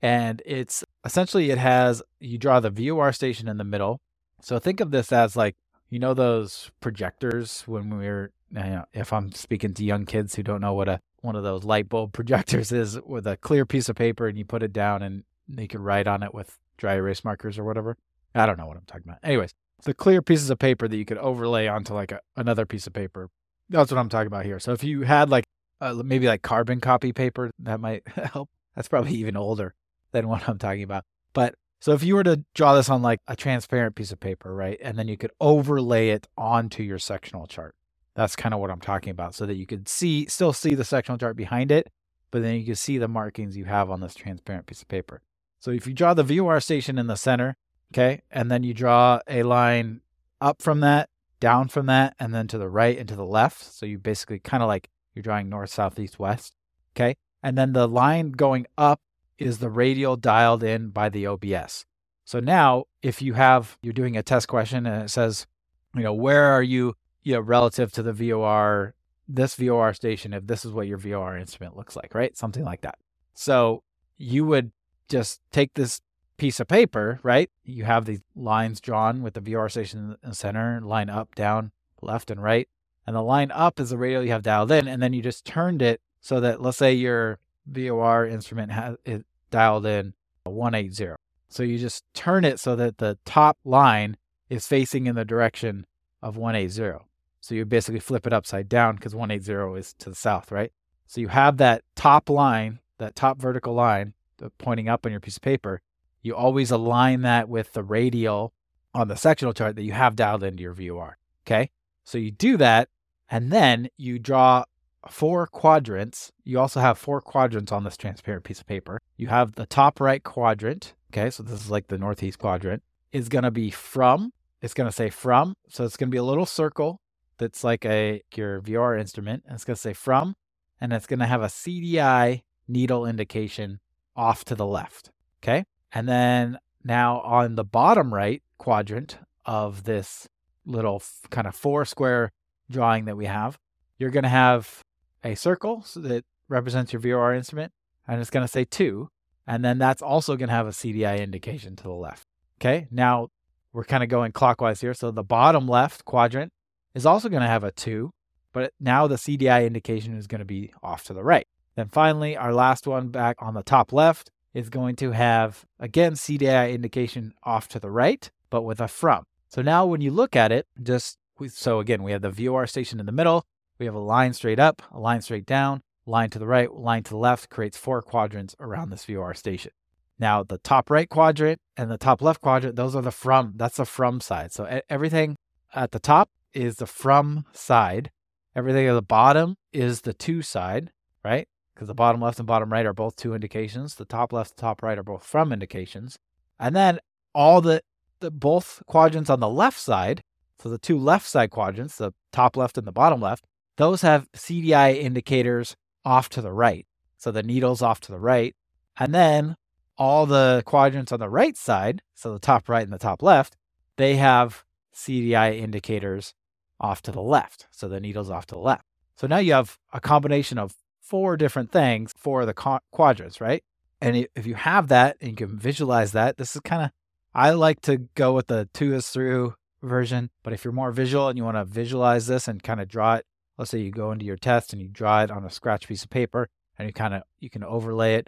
And 0.00 0.42
it's 0.44 0.84
essentially 1.04 1.50
it 1.50 1.58
has 1.58 2.02
you 2.18 2.38
draw 2.38 2.60
the 2.60 2.70
VOR 2.70 3.12
station 3.12 3.48
in 3.48 3.56
the 3.56 3.64
middle. 3.64 4.00
So 4.40 4.58
think 4.58 4.80
of 4.80 4.90
this 4.90 5.12
as 5.12 5.36
like 5.36 5.54
you 5.90 5.98
know 5.98 6.14
those 6.14 6.70
projectors 6.80 7.62
when 7.66 7.96
we 7.96 8.06
were 8.06 8.32
you 8.50 8.58
know, 8.60 8.84
if 8.92 9.12
I'm 9.12 9.32
speaking 9.32 9.74
to 9.74 9.84
young 9.84 10.04
kids 10.04 10.34
who 10.34 10.42
don't 10.42 10.60
know 10.60 10.74
what 10.74 10.88
a 10.88 11.00
one 11.20 11.36
of 11.36 11.44
those 11.44 11.64
light 11.64 11.88
bulb 11.88 12.12
projectors 12.14 12.72
is 12.72 13.00
with 13.02 13.26
a 13.26 13.36
clear 13.36 13.64
piece 13.64 13.88
of 13.88 13.96
paper 13.96 14.26
and 14.26 14.36
you 14.36 14.44
put 14.44 14.62
it 14.62 14.72
down 14.72 15.02
and 15.02 15.24
you 15.48 15.68
can 15.68 15.82
write 15.82 16.06
on 16.06 16.22
it 16.22 16.34
with 16.34 16.58
dry 16.76 16.94
erase 16.94 17.24
markers 17.24 17.58
or 17.58 17.64
whatever. 17.64 17.96
I 18.34 18.46
don't 18.46 18.58
know 18.58 18.66
what 18.66 18.76
I'm 18.76 18.84
talking 18.86 19.04
about. 19.06 19.18
Anyways, 19.22 19.52
the 19.84 19.94
clear 19.94 20.22
pieces 20.22 20.50
of 20.50 20.58
paper 20.58 20.88
that 20.88 20.96
you 20.96 21.04
could 21.04 21.18
overlay 21.18 21.66
onto 21.66 21.94
like 21.94 22.12
a, 22.12 22.20
another 22.36 22.66
piece 22.66 22.86
of 22.86 22.92
paper. 22.92 23.28
That's 23.68 23.90
what 23.90 23.98
I'm 23.98 24.08
talking 24.08 24.26
about 24.26 24.44
here. 24.44 24.58
So 24.58 24.72
if 24.72 24.82
you 24.84 25.02
had 25.02 25.30
like 25.30 25.44
uh, 25.80 25.94
maybe 26.04 26.26
like 26.26 26.42
carbon 26.42 26.80
copy 26.80 27.12
paper, 27.12 27.50
that 27.60 27.80
might 27.80 28.06
help. 28.08 28.48
That's 28.74 28.88
probably 28.88 29.12
even 29.16 29.36
older 29.36 29.74
than 30.12 30.28
what 30.28 30.48
I'm 30.48 30.58
talking 30.58 30.82
about. 30.82 31.04
But 31.32 31.54
so 31.80 31.92
if 31.92 32.04
you 32.04 32.14
were 32.14 32.24
to 32.24 32.44
draw 32.54 32.74
this 32.74 32.88
on 32.88 33.02
like 33.02 33.20
a 33.26 33.34
transparent 33.34 33.96
piece 33.96 34.12
of 34.12 34.20
paper, 34.20 34.54
right? 34.54 34.78
And 34.82 34.98
then 34.98 35.08
you 35.08 35.16
could 35.16 35.32
overlay 35.40 36.10
it 36.10 36.28
onto 36.36 36.82
your 36.82 36.98
sectional 36.98 37.46
chart. 37.46 37.74
That's 38.14 38.36
kind 38.36 38.54
of 38.54 38.60
what 38.60 38.70
I'm 38.70 38.80
talking 38.80 39.10
about, 39.10 39.34
so 39.34 39.46
that 39.46 39.54
you 39.54 39.66
could 39.66 39.88
see, 39.88 40.26
still 40.26 40.52
see 40.52 40.74
the 40.74 40.84
sectional 40.84 41.18
chart 41.18 41.36
behind 41.36 41.72
it, 41.72 41.88
but 42.30 42.42
then 42.42 42.56
you 42.56 42.64
can 42.64 42.74
see 42.74 42.98
the 42.98 43.08
markings 43.08 43.56
you 43.56 43.64
have 43.64 43.90
on 43.90 44.00
this 44.00 44.14
transparent 44.14 44.66
piece 44.66 44.82
of 44.82 44.88
paper. 44.88 45.22
So 45.60 45.70
if 45.70 45.86
you 45.86 45.94
draw 45.94 46.12
the 46.12 46.22
VOR 46.22 46.60
station 46.60 46.98
in 46.98 47.06
the 47.06 47.16
center, 47.16 47.56
okay, 47.92 48.22
and 48.30 48.50
then 48.50 48.62
you 48.64 48.74
draw 48.74 49.20
a 49.26 49.42
line 49.44 50.02
up 50.40 50.60
from 50.60 50.80
that, 50.80 51.08
down 51.40 51.68
from 51.68 51.86
that, 51.86 52.14
and 52.20 52.34
then 52.34 52.46
to 52.48 52.58
the 52.58 52.68
right 52.68 52.98
and 52.98 53.08
to 53.08 53.16
the 53.16 53.24
left. 53.24 53.62
So 53.74 53.86
you 53.86 53.98
basically 53.98 54.38
kind 54.38 54.62
of 54.62 54.66
like 54.68 54.88
you're 55.14 55.22
drawing 55.22 55.48
north, 55.48 55.70
south, 55.70 55.98
east, 55.98 56.18
west, 56.18 56.54
okay? 56.94 57.16
And 57.42 57.58
then 57.58 57.72
the 57.72 57.88
line 57.88 58.32
going 58.32 58.66
up 58.78 59.00
is 59.38 59.58
the 59.58 59.70
radial 59.70 60.16
dialed 60.16 60.62
in 60.62 60.90
by 60.90 61.08
the 61.08 61.26
OBS. 61.26 61.84
So 62.24 62.40
now 62.40 62.84
if 63.02 63.20
you 63.20 63.34
have, 63.34 63.76
you're 63.82 63.92
doing 63.92 64.16
a 64.16 64.22
test 64.22 64.48
question 64.48 64.86
and 64.86 65.02
it 65.02 65.10
says, 65.10 65.46
you 65.94 66.02
know, 66.02 66.14
where 66.14 66.44
are 66.44 66.62
you, 66.62 66.94
you 67.22 67.34
know, 67.34 67.40
relative 67.40 67.92
to 67.92 68.02
the 68.02 68.12
VOR, 68.12 68.94
this 69.28 69.56
VOR 69.56 69.92
station, 69.92 70.32
if 70.32 70.46
this 70.46 70.64
is 70.64 70.72
what 70.72 70.86
your 70.86 70.98
VOR 70.98 71.36
instrument 71.36 71.76
looks 71.76 71.96
like, 71.96 72.14
right? 72.14 72.36
Something 72.36 72.64
like 72.64 72.82
that. 72.82 72.98
So 73.34 73.82
you 74.16 74.44
would 74.46 74.70
just 75.08 75.40
take 75.50 75.74
this 75.74 76.00
piece 76.36 76.60
of 76.60 76.68
paper, 76.68 77.20
right? 77.22 77.50
You 77.64 77.84
have 77.84 78.04
these 78.04 78.22
lines 78.34 78.80
drawn 78.80 79.22
with 79.22 79.34
the 79.34 79.40
VOR 79.40 79.68
station 79.68 80.16
in 80.22 80.30
the 80.30 80.34
center, 80.34 80.80
line 80.80 81.10
up, 81.10 81.34
down, 81.34 81.72
left, 82.00 82.30
and 82.30 82.42
right. 82.42 82.68
And 83.06 83.16
the 83.16 83.22
line 83.22 83.50
up 83.50 83.80
is 83.80 83.90
the 83.90 83.98
radial 83.98 84.22
you 84.22 84.30
have 84.30 84.42
dialed 84.42 84.70
in, 84.70 84.86
and 84.88 85.02
then 85.02 85.12
you 85.12 85.22
just 85.22 85.44
turned 85.44 85.82
it 85.82 86.00
so 86.22 86.40
that 86.40 86.62
let's 86.62 86.78
say 86.78 86.94
your 86.94 87.38
VOR 87.66 88.26
instrument 88.26 88.72
has 88.72 88.96
it 89.04 89.26
dialed 89.50 89.84
in 89.84 90.14
180. 90.44 91.16
So 91.48 91.62
you 91.62 91.78
just 91.78 92.04
turn 92.14 92.46
it 92.46 92.58
so 92.58 92.74
that 92.76 92.96
the 92.96 93.18
top 93.26 93.58
line 93.64 94.16
is 94.48 94.66
facing 94.66 95.06
in 95.06 95.16
the 95.16 95.24
direction 95.24 95.84
of 96.22 96.36
180. 96.36 97.04
So 97.40 97.54
you 97.54 97.64
basically 97.64 98.00
flip 98.00 98.26
it 98.26 98.32
upside 98.32 98.68
down 98.68 98.96
because 98.96 99.14
180 99.14 99.78
is 99.78 99.92
to 99.94 100.10
the 100.10 100.14
south, 100.14 100.50
right? 100.50 100.72
So 101.06 101.20
you 101.20 101.28
have 101.28 101.58
that 101.58 101.82
top 101.96 102.30
line, 102.30 102.78
that 102.98 103.14
top 103.14 103.38
vertical 103.38 103.74
line 103.74 104.14
uh, 104.42 104.48
pointing 104.58 104.88
up 104.88 105.04
on 105.04 105.12
your 105.12 105.20
piece 105.20 105.36
of 105.36 105.42
paper, 105.42 105.82
you 106.22 106.34
always 106.34 106.70
align 106.70 107.22
that 107.22 107.48
with 107.48 107.72
the 107.72 107.82
radial 107.82 108.54
on 108.94 109.08
the 109.08 109.16
sectional 109.16 109.52
chart 109.52 109.74
that 109.76 109.82
you 109.82 109.92
have 109.92 110.16
dialed 110.16 110.44
into 110.44 110.62
your 110.62 110.72
VOR. 110.72 111.18
Okay. 111.44 111.70
So 112.04 112.16
you 112.18 112.30
do 112.30 112.56
that, 112.56 112.88
and 113.28 113.50
then 113.50 113.88
you 113.96 114.18
draw 114.18 114.64
four 115.10 115.46
quadrants. 115.46 116.32
You 116.44 116.58
also 116.58 116.80
have 116.80 116.98
four 116.98 117.20
quadrants 117.20 117.72
on 117.72 117.84
this 117.84 117.96
transparent 117.96 118.44
piece 118.44 118.60
of 118.60 118.66
paper. 118.66 119.00
You 119.16 119.28
have 119.28 119.54
the 119.54 119.66
top 119.66 120.00
right 120.00 120.22
quadrant. 120.22 120.94
Okay. 121.12 121.30
So 121.30 121.42
this 121.42 121.60
is 121.60 121.70
like 121.70 121.88
the 121.88 121.98
northeast 121.98 122.38
quadrant, 122.38 122.82
is 123.12 123.28
going 123.28 123.44
to 123.44 123.50
be 123.50 123.70
from. 123.70 124.32
It's 124.60 124.74
going 124.74 124.88
to 124.88 124.94
say 124.94 125.10
from. 125.10 125.54
So 125.68 125.84
it's 125.84 125.96
going 125.96 126.08
to 126.08 126.14
be 126.14 126.18
a 126.18 126.22
little 126.22 126.46
circle 126.46 127.00
that's 127.38 127.64
like 127.64 127.84
a 127.84 128.22
your 128.34 128.60
VOR 128.60 128.96
instrument. 128.96 129.44
And 129.46 129.54
it's 129.54 129.64
going 129.64 129.74
to 129.74 129.80
say 129.80 129.92
from, 129.92 130.34
and 130.80 130.92
it's 130.92 131.06
going 131.06 131.20
to 131.20 131.26
have 131.26 131.42
a 131.42 131.46
CDI 131.46 132.42
needle 132.68 133.06
indication 133.06 133.80
off 134.16 134.44
to 134.46 134.54
the 134.54 134.66
left. 134.66 135.10
Okay. 135.42 135.64
And 135.92 136.08
then 136.08 136.58
now 136.84 137.20
on 137.20 137.56
the 137.56 137.64
bottom 137.64 138.14
right 138.14 138.42
quadrant 138.58 139.18
of 139.44 139.84
this 139.84 140.28
little 140.64 141.02
kind 141.30 141.46
of 141.46 141.54
four 141.54 141.84
square 141.84 142.30
drawing 142.70 143.04
that 143.06 143.16
we 143.16 143.26
have, 143.26 143.58
you're 143.98 144.10
going 144.10 144.22
to 144.22 144.28
have 144.28 144.82
a 145.24 145.34
circle 145.34 145.82
so 145.82 146.00
that 146.00 146.24
represents 146.48 146.92
your 146.92 147.00
VOR 147.00 147.34
instrument, 147.34 147.72
and 148.06 148.20
it's 148.20 148.30
going 148.30 148.44
to 148.44 148.52
say 148.52 148.64
to. 148.64 149.08
And 149.46 149.64
then 149.64 149.78
that's 149.78 150.02
also 150.02 150.36
going 150.36 150.48
to 150.48 150.54
have 150.54 150.68
a 150.68 150.70
CDI 150.70 151.20
indication 151.20 151.74
to 151.76 151.82
the 151.82 151.90
left. 151.90 152.26
Okay. 152.60 152.86
Now 152.90 153.28
we're 153.72 153.84
kind 153.84 154.02
of 154.02 154.08
going 154.08 154.32
clockwise 154.32 154.80
here. 154.80 154.94
So 154.94 155.10
the 155.10 155.24
bottom 155.24 155.66
left 155.66 156.04
quadrant 156.04 156.52
is 156.94 157.06
also 157.06 157.28
going 157.28 157.42
to 157.42 157.48
have 157.48 157.64
a 157.64 157.72
to, 157.72 158.10
but 158.52 158.72
now 158.78 159.06
the 159.06 159.16
CDI 159.16 159.66
indication 159.66 160.16
is 160.16 160.26
going 160.26 160.40
to 160.40 160.44
be 160.44 160.72
off 160.82 161.04
to 161.04 161.14
the 161.14 161.24
right. 161.24 161.46
Then 161.74 161.88
finally, 161.88 162.36
our 162.36 162.52
last 162.52 162.86
one 162.86 163.08
back 163.08 163.36
on 163.40 163.54
the 163.54 163.62
top 163.62 163.92
left 163.92 164.30
is 164.52 164.68
going 164.68 164.94
to 164.96 165.12
have, 165.12 165.64
again, 165.80 166.12
CDI 166.12 166.72
indication 166.72 167.32
off 167.42 167.66
to 167.68 167.80
the 167.80 167.90
right, 167.90 168.30
but 168.50 168.62
with 168.62 168.80
a 168.80 168.88
from. 168.88 169.24
So 169.48 169.62
now 169.62 169.86
when 169.86 170.02
you 170.02 170.10
look 170.10 170.36
at 170.36 170.52
it, 170.52 170.66
just 170.82 171.16
so 171.48 171.80
again, 171.80 172.02
we 172.02 172.12
have 172.12 172.22
the 172.22 172.30
VOR 172.30 172.66
station 172.66 173.00
in 173.00 173.06
the 173.06 173.12
middle. 173.12 173.44
We 173.82 173.86
have 173.86 173.96
a 173.96 173.98
line 173.98 174.32
straight 174.32 174.60
up, 174.60 174.80
a 174.92 175.00
line 175.00 175.22
straight 175.22 175.44
down, 175.44 175.82
line 176.06 176.30
to 176.30 176.38
the 176.38 176.46
right, 176.46 176.72
line 176.72 177.02
to 177.02 177.10
the 177.10 177.16
left, 177.16 177.50
creates 177.50 177.76
four 177.76 178.00
quadrants 178.00 178.54
around 178.60 178.90
this 178.90 179.04
VOR 179.04 179.34
station. 179.34 179.72
Now, 180.20 180.44
the 180.44 180.58
top 180.58 180.88
right 180.88 181.08
quadrant 181.08 181.60
and 181.76 181.90
the 181.90 181.98
top 181.98 182.22
left 182.22 182.40
quadrant, 182.40 182.76
those 182.76 182.94
are 182.94 183.02
the 183.02 183.10
from, 183.10 183.54
that's 183.56 183.78
the 183.78 183.84
from 183.84 184.20
side. 184.20 184.52
So 184.52 184.82
everything 184.88 185.34
at 185.74 185.90
the 185.90 185.98
top 185.98 186.30
is 186.54 186.76
the 186.76 186.86
from 186.86 187.44
side. 187.52 188.12
Everything 188.54 188.86
at 188.86 188.92
the 188.92 189.02
bottom 189.02 189.56
is 189.72 190.02
the 190.02 190.14
to 190.14 190.42
side, 190.42 190.92
right? 191.24 191.48
because 191.74 191.88
the 191.88 191.94
bottom 191.94 192.20
left 192.20 192.38
and 192.38 192.46
bottom 192.46 192.72
right 192.72 192.86
are 192.86 192.92
both 192.92 193.16
to 193.16 193.34
indications. 193.34 193.96
The 193.96 194.04
top 194.04 194.32
left 194.32 194.56
top 194.56 194.84
right 194.84 194.96
are 194.96 195.02
both 195.02 195.24
from 195.24 195.52
indications. 195.52 196.20
And 196.60 196.76
then 196.76 197.00
all 197.34 197.60
the, 197.60 197.82
the 198.20 198.30
both 198.30 198.84
quadrants 198.86 199.28
on 199.28 199.40
the 199.40 199.48
left 199.48 199.80
side, 199.80 200.20
so 200.60 200.68
the 200.68 200.78
two 200.78 200.96
left 200.96 201.26
side 201.26 201.50
quadrants, 201.50 201.96
the 201.96 202.12
top 202.30 202.56
left 202.56 202.78
and 202.78 202.86
the 202.86 202.92
bottom 202.92 203.20
left, 203.20 203.44
those 203.76 204.02
have 204.02 204.30
CDI 204.32 204.96
indicators 204.96 205.76
off 206.04 206.28
to 206.30 206.42
the 206.42 206.52
right. 206.52 206.86
So 207.18 207.30
the 207.30 207.42
needle's 207.42 207.82
off 207.82 208.00
to 208.02 208.12
the 208.12 208.18
right. 208.18 208.54
And 208.98 209.14
then 209.14 209.56
all 209.96 210.26
the 210.26 210.62
quadrants 210.66 211.12
on 211.12 211.20
the 211.20 211.28
right 211.28 211.56
side, 211.56 212.02
so 212.14 212.32
the 212.32 212.38
top 212.38 212.68
right 212.68 212.82
and 212.82 212.92
the 212.92 212.98
top 212.98 213.22
left, 213.22 213.56
they 213.96 214.16
have 214.16 214.64
CDI 214.94 215.58
indicators 215.58 216.34
off 216.80 217.02
to 217.02 217.12
the 217.12 217.22
left. 217.22 217.68
So 217.70 217.88
the 217.88 218.00
needle's 218.00 218.30
off 218.30 218.46
to 218.46 218.54
the 218.54 218.60
left. 218.60 218.84
So 219.16 219.26
now 219.26 219.38
you 219.38 219.52
have 219.52 219.78
a 219.92 220.00
combination 220.00 220.58
of 220.58 220.74
four 221.00 221.36
different 221.36 221.70
things 221.70 222.12
for 222.16 222.44
the 222.44 222.54
quadrants, 222.54 223.40
right? 223.40 223.62
And 224.00 224.26
if 224.34 224.46
you 224.46 224.54
have 224.54 224.88
that 224.88 225.16
and 225.20 225.30
you 225.30 225.36
can 225.36 225.58
visualize 225.58 226.12
that, 226.12 226.36
this 226.36 226.56
is 226.56 226.60
kind 226.62 226.82
of, 226.82 226.90
I 227.34 227.50
like 227.50 227.80
to 227.82 228.08
go 228.14 228.32
with 228.32 228.48
the 228.48 228.68
to 228.74 228.94
is 228.94 229.08
through 229.08 229.54
version. 229.82 230.30
But 230.42 230.52
if 230.52 230.64
you're 230.64 230.72
more 230.72 230.90
visual 230.90 231.28
and 231.28 231.38
you 231.38 231.44
want 231.44 231.56
to 231.56 231.64
visualize 231.64 232.26
this 232.26 232.48
and 232.48 232.62
kind 232.62 232.80
of 232.80 232.88
draw 232.88 233.14
it, 233.14 233.26
let's 233.62 233.70
say 233.70 233.78
you 233.78 233.92
go 233.92 234.10
into 234.10 234.24
your 234.24 234.36
test 234.36 234.72
and 234.72 234.82
you 234.82 234.88
draw 234.88 235.22
it 235.22 235.30
on 235.30 235.44
a 235.44 235.50
scratch 235.50 235.86
piece 235.86 236.02
of 236.02 236.10
paper 236.10 236.48
and 236.76 236.88
you 236.88 236.92
kind 236.92 237.14
of, 237.14 237.22
you 237.38 237.48
can 237.48 237.62
overlay 237.62 238.16
it 238.16 238.26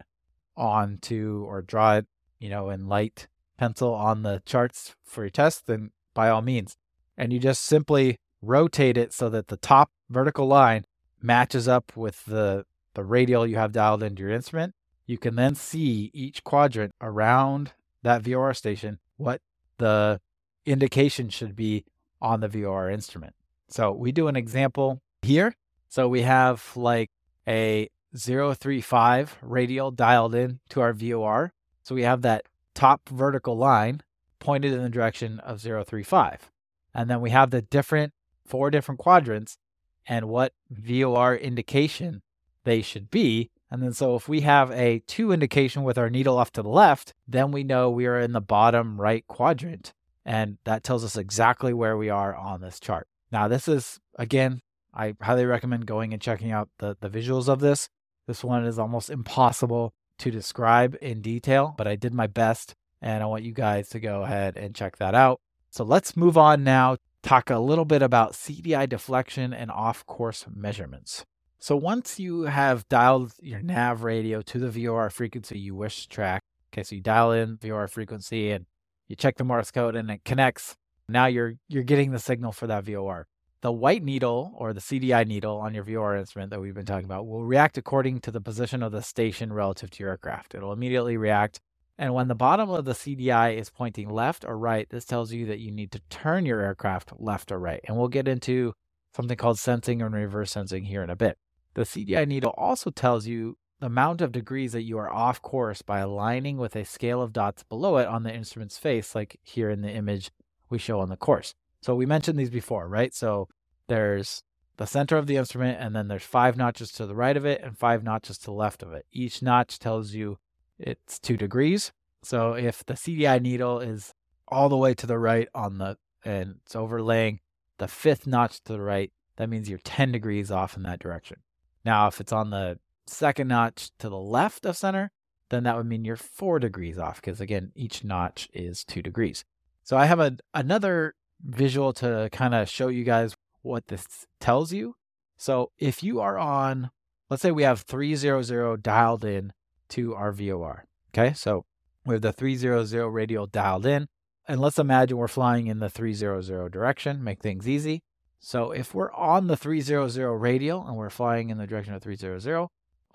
onto 0.56 1.44
or 1.48 1.60
draw 1.60 1.96
it, 1.96 2.06
you 2.38 2.48
know, 2.48 2.70
in 2.70 2.86
light 2.86 3.26
pencil 3.58 3.92
on 3.92 4.22
the 4.22 4.40
charts 4.46 4.94
for 5.04 5.24
your 5.24 5.30
test, 5.30 5.66
then 5.66 5.90
by 6.14 6.28
all 6.28 6.40
means. 6.40 6.76
And 7.18 7.32
you 7.32 7.40
just 7.40 7.64
simply 7.64 8.16
rotate 8.42 8.96
it 8.96 9.12
so 9.12 9.28
that 9.30 9.48
the 9.48 9.56
top 9.56 9.90
vertical 10.08 10.46
line 10.46 10.84
matches 11.20 11.66
up 11.66 11.96
with 11.96 12.24
the, 12.26 12.64
the 12.94 13.02
radial 13.02 13.44
you 13.44 13.56
have 13.56 13.72
dialed 13.72 14.04
into 14.04 14.22
your 14.22 14.30
instrument, 14.30 14.72
you 15.04 15.18
can 15.18 15.34
then 15.34 15.56
see 15.56 16.12
each 16.14 16.44
quadrant 16.44 16.92
around 17.00 17.72
that 18.04 18.22
VOR 18.22 18.54
station, 18.54 19.00
what 19.16 19.40
the 19.78 20.20
indication 20.64 21.28
should 21.28 21.56
be 21.56 21.84
on 22.22 22.38
the 22.38 22.46
VOR 22.46 22.88
instrument. 22.88 23.34
So 23.68 23.90
we 23.90 24.12
do 24.12 24.28
an 24.28 24.36
example 24.36 25.00
here. 25.24 25.54
So 25.88 26.08
we 26.08 26.22
have 26.22 26.76
like 26.76 27.10
a 27.46 27.88
035 28.16 29.38
radial 29.42 29.90
dialed 29.90 30.34
in 30.34 30.60
to 30.70 30.80
our 30.80 30.92
VOR. 30.92 31.52
So 31.82 31.94
we 31.94 32.02
have 32.02 32.22
that 32.22 32.44
top 32.74 33.08
vertical 33.08 33.56
line 33.56 34.02
pointed 34.38 34.72
in 34.72 34.82
the 34.82 34.88
direction 34.88 35.40
of 35.40 35.60
035. 35.60 36.50
And 36.94 37.10
then 37.10 37.20
we 37.20 37.30
have 37.30 37.50
the 37.50 37.62
different 37.62 38.12
four 38.46 38.70
different 38.70 39.00
quadrants 39.00 39.58
and 40.06 40.28
what 40.28 40.52
VOR 40.70 41.34
indication 41.34 42.22
they 42.64 42.82
should 42.82 43.10
be. 43.10 43.50
And 43.70 43.82
then, 43.82 43.92
so 43.92 44.14
if 44.14 44.28
we 44.28 44.42
have 44.42 44.70
a 44.70 45.00
to 45.00 45.32
indication 45.32 45.82
with 45.82 45.98
our 45.98 46.10
needle 46.10 46.38
off 46.38 46.52
to 46.52 46.62
the 46.62 46.68
left, 46.68 47.14
then 47.26 47.50
we 47.50 47.64
know 47.64 47.90
we 47.90 48.06
are 48.06 48.20
in 48.20 48.32
the 48.32 48.40
bottom 48.40 49.00
right 49.00 49.26
quadrant. 49.26 49.92
And 50.24 50.58
that 50.64 50.84
tells 50.84 51.04
us 51.04 51.16
exactly 51.16 51.72
where 51.72 51.96
we 51.96 52.08
are 52.08 52.34
on 52.34 52.60
this 52.60 52.78
chart. 52.78 53.08
Now, 53.32 53.48
this 53.48 53.66
is, 53.66 53.98
again, 54.16 54.60
I 54.94 55.14
highly 55.20 55.44
recommend 55.44 55.86
going 55.86 56.12
and 56.12 56.22
checking 56.22 56.52
out 56.52 56.68
the, 56.78 56.96
the 57.00 57.10
visuals 57.10 57.48
of 57.48 57.60
this. 57.60 57.88
This 58.26 58.44
one 58.44 58.64
is 58.64 58.78
almost 58.78 59.10
impossible 59.10 59.92
to 60.18 60.30
describe 60.30 60.96
in 61.02 61.20
detail, 61.20 61.74
but 61.76 61.86
I 61.86 61.96
did 61.96 62.14
my 62.14 62.26
best 62.26 62.74
and 63.02 63.22
I 63.22 63.26
want 63.26 63.42
you 63.42 63.52
guys 63.52 63.88
to 63.90 64.00
go 64.00 64.22
ahead 64.22 64.56
and 64.56 64.74
check 64.74 64.96
that 64.98 65.14
out. 65.14 65.40
So 65.70 65.84
let's 65.84 66.16
move 66.16 66.38
on 66.38 66.62
now 66.64 66.96
talk 67.24 67.50
a 67.50 67.58
little 67.58 67.84
bit 67.84 68.02
about 68.02 68.34
CDI 68.34 68.88
deflection 68.88 69.52
and 69.52 69.70
off 69.70 70.06
course 70.06 70.44
measurements. 70.54 71.24
So 71.58 71.74
once 71.74 72.20
you 72.20 72.42
have 72.42 72.86
dialed 72.88 73.32
your 73.40 73.62
nav 73.62 74.04
radio 74.04 74.42
to 74.42 74.58
the 74.58 74.70
VOR 74.70 75.08
frequency 75.10 75.58
you 75.58 75.74
wish 75.74 76.02
to 76.02 76.08
track, 76.08 76.42
okay, 76.72 76.82
so 76.82 76.94
you 76.94 77.00
dial 77.00 77.32
in 77.32 77.56
VOR 77.56 77.88
frequency 77.88 78.50
and 78.50 78.66
you 79.08 79.16
check 79.16 79.36
the 79.36 79.44
Morse 79.44 79.70
code 79.70 79.96
and 79.96 80.10
it 80.10 80.24
connects. 80.24 80.76
Now 81.08 81.26
you're 81.26 81.54
you're 81.68 81.82
getting 81.82 82.12
the 82.12 82.18
signal 82.18 82.52
for 82.52 82.66
that 82.66 82.84
VOR. 82.84 83.26
The 83.64 83.72
white 83.72 84.02
needle 84.02 84.52
or 84.58 84.74
the 84.74 84.80
CDI 84.82 85.26
needle 85.26 85.56
on 85.56 85.72
your 85.72 85.84
VOR 85.84 86.18
instrument 86.18 86.50
that 86.50 86.60
we've 86.60 86.74
been 86.74 86.84
talking 86.84 87.06
about 87.06 87.26
will 87.26 87.46
react 87.46 87.78
according 87.78 88.20
to 88.20 88.30
the 88.30 88.42
position 88.42 88.82
of 88.82 88.92
the 88.92 89.00
station 89.00 89.54
relative 89.54 89.90
to 89.92 90.02
your 90.02 90.10
aircraft. 90.10 90.54
It'll 90.54 90.70
immediately 90.70 91.16
react 91.16 91.60
and 91.96 92.12
when 92.12 92.28
the 92.28 92.34
bottom 92.34 92.68
of 92.68 92.84
the 92.84 92.92
CDI 92.92 93.56
is 93.56 93.70
pointing 93.70 94.10
left 94.10 94.44
or 94.44 94.58
right, 94.58 94.86
this 94.90 95.06
tells 95.06 95.32
you 95.32 95.46
that 95.46 95.60
you 95.60 95.70
need 95.70 95.92
to 95.92 96.02
turn 96.10 96.44
your 96.44 96.60
aircraft 96.60 97.14
left 97.18 97.50
or 97.50 97.58
right. 97.58 97.80
And 97.88 97.96
we'll 97.96 98.08
get 98.08 98.28
into 98.28 98.74
something 99.16 99.38
called 99.38 99.58
sensing 99.58 100.02
and 100.02 100.14
reverse 100.14 100.50
sensing 100.50 100.84
here 100.84 101.02
in 101.02 101.08
a 101.08 101.16
bit. 101.16 101.38
The 101.72 101.84
CDI 101.84 102.28
needle 102.28 102.52
also 102.58 102.90
tells 102.90 103.26
you 103.26 103.56
the 103.80 103.86
amount 103.86 104.20
of 104.20 104.30
degrees 104.30 104.72
that 104.72 104.82
you 104.82 104.98
are 104.98 105.10
off 105.10 105.40
course 105.40 105.80
by 105.80 106.00
aligning 106.00 106.58
with 106.58 106.76
a 106.76 106.84
scale 106.84 107.22
of 107.22 107.32
dots 107.32 107.62
below 107.62 107.96
it 107.96 108.08
on 108.08 108.24
the 108.24 108.34
instrument's 108.34 108.76
face, 108.76 109.14
like 109.14 109.40
here 109.42 109.70
in 109.70 109.80
the 109.80 109.90
image 109.90 110.30
we 110.68 110.76
show 110.76 111.00
on 111.00 111.08
the 111.08 111.16
course. 111.16 111.54
So 111.84 111.94
we 111.94 112.06
mentioned 112.06 112.38
these 112.38 112.48
before, 112.48 112.88
right? 112.88 113.14
So 113.14 113.46
there's 113.88 114.42
the 114.78 114.86
center 114.86 115.18
of 115.18 115.26
the 115.26 115.36
instrument, 115.36 115.82
and 115.82 115.94
then 115.94 116.08
there's 116.08 116.22
five 116.22 116.56
notches 116.56 116.90
to 116.92 117.04
the 117.04 117.14
right 117.14 117.36
of 117.36 117.44
it 117.44 117.60
and 117.62 117.76
five 117.76 118.02
notches 118.02 118.38
to 118.38 118.44
the 118.46 118.52
left 118.52 118.82
of 118.82 118.94
it. 118.94 119.04
Each 119.12 119.42
notch 119.42 119.78
tells 119.78 120.14
you 120.14 120.38
it's 120.78 121.18
two 121.18 121.36
degrees. 121.36 121.92
So 122.22 122.54
if 122.54 122.86
the 122.86 122.94
CDI 122.94 123.38
needle 123.42 123.80
is 123.80 124.14
all 124.48 124.70
the 124.70 124.78
way 124.78 124.94
to 124.94 125.06
the 125.06 125.18
right 125.18 125.46
on 125.54 125.76
the, 125.76 125.98
and 126.24 126.54
it's 126.64 126.74
overlaying 126.74 127.40
the 127.76 127.86
fifth 127.86 128.26
notch 128.26 128.62
to 128.64 128.72
the 128.72 128.80
right, 128.80 129.12
that 129.36 129.50
means 129.50 129.68
you're 129.68 129.78
10 129.84 130.10
degrees 130.10 130.50
off 130.50 130.78
in 130.78 130.84
that 130.84 131.00
direction. 131.00 131.36
Now, 131.84 132.06
if 132.06 132.18
it's 132.18 132.32
on 132.32 132.48
the 132.48 132.78
second 133.06 133.48
notch 133.48 133.90
to 133.98 134.08
the 134.08 134.16
left 134.16 134.64
of 134.64 134.78
center, 134.78 135.10
then 135.50 135.64
that 135.64 135.76
would 135.76 135.84
mean 135.84 136.06
you're 136.06 136.16
four 136.16 136.58
degrees 136.58 136.98
off 136.98 137.16
because 137.16 137.42
again, 137.42 137.72
each 137.74 138.02
notch 138.02 138.48
is 138.54 138.84
two 138.84 139.02
degrees. 139.02 139.44
So 139.82 139.98
I 139.98 140.06
have 140.06 140.18
a, 140.18 140.38
another 140.54 141.14
visual 141.42 141.92
to 141.94 142.28
kind 142.32 142.54
of 142.54 142.68
show 142.68 142.88
you 142.88 143.04
guys 143.04 143.36
what 143.62 143.88
this 143.88 144.26
tells 144.40 144.72
you. 144.72 144.94
So 145.36 145.70
if 145.78 146.02
you 146.02 146.20
are 146.20 146.38
on, 146.38 146.90
let's 147.30 147.42
say 147.42 147.50
we 147.50 147.62
have 147.64 147.80
300 147.80 148.82
dialed 148.82 149.24
in 149.24 149.52
to 149.90 150.14
our 150.14 150.32
VOR. 150.32 150.86
Okay. 151.12 151.32
So 151.34 151.64
we 152.04 152.14
have 152.14 152.22
the 152.22 152.32
300 152.32 153.08
radial 153.08 153.46
dialed 153.46 153.86
in. 153.86 154.08
And 154.46 154.60
let's 154.60 154.78
imagine 154.78 155.16
we're 155.16 155.28
flying 155.28 155.68
in 155.68 155.78
the 155.78 155.88
300 155.88 156.70
direction, 156.70 157.24
make 157.24 157.40
things 157.40 157.68
easy. 157.68 158.02
So 158.38 158.72
if 158.72 158.94
we're 158.94 159.12
on 159.12 159.46
the 159.46 159.56
300 159.56 160.18
radial 160.36 160.86
and 160.86 160.96
we're 160.96 161.08
flying 161.08 161.48
in 161.48 161.56
the 161.56 161.66
direction 161.66 161.94
of 161.94 162.02
300, 162.02 162.68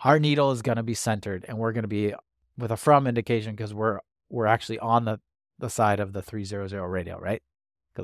our 0.03 0.17
needle 0.17 0.51
is 0.51 0.63
going 0.63 0.77
to 0.77 0.83
be 0.83 0.95
centered 0.95 1.45
and 1.47 1.57
we're 1.57 1.73
going 1.73 1.83
to 1.83 1.87
be 1.87 2.15
with 2.57 2.71
a 2.71 2.77
from 2.77 3.05
indication 3.05 3.53
because 3.55 3.73
we're 3.73 3.99
we're 4.29 4.45
actually 4.45 4.79
on 4.79 5.05
the, 5.05 5.19
the 5.57 5.69
side 5.69 5.99
of 5.99 6.13
the 6.13 6.21
300 6.21 6.71
radial, 6.87 7.19
right? 7.19 7.41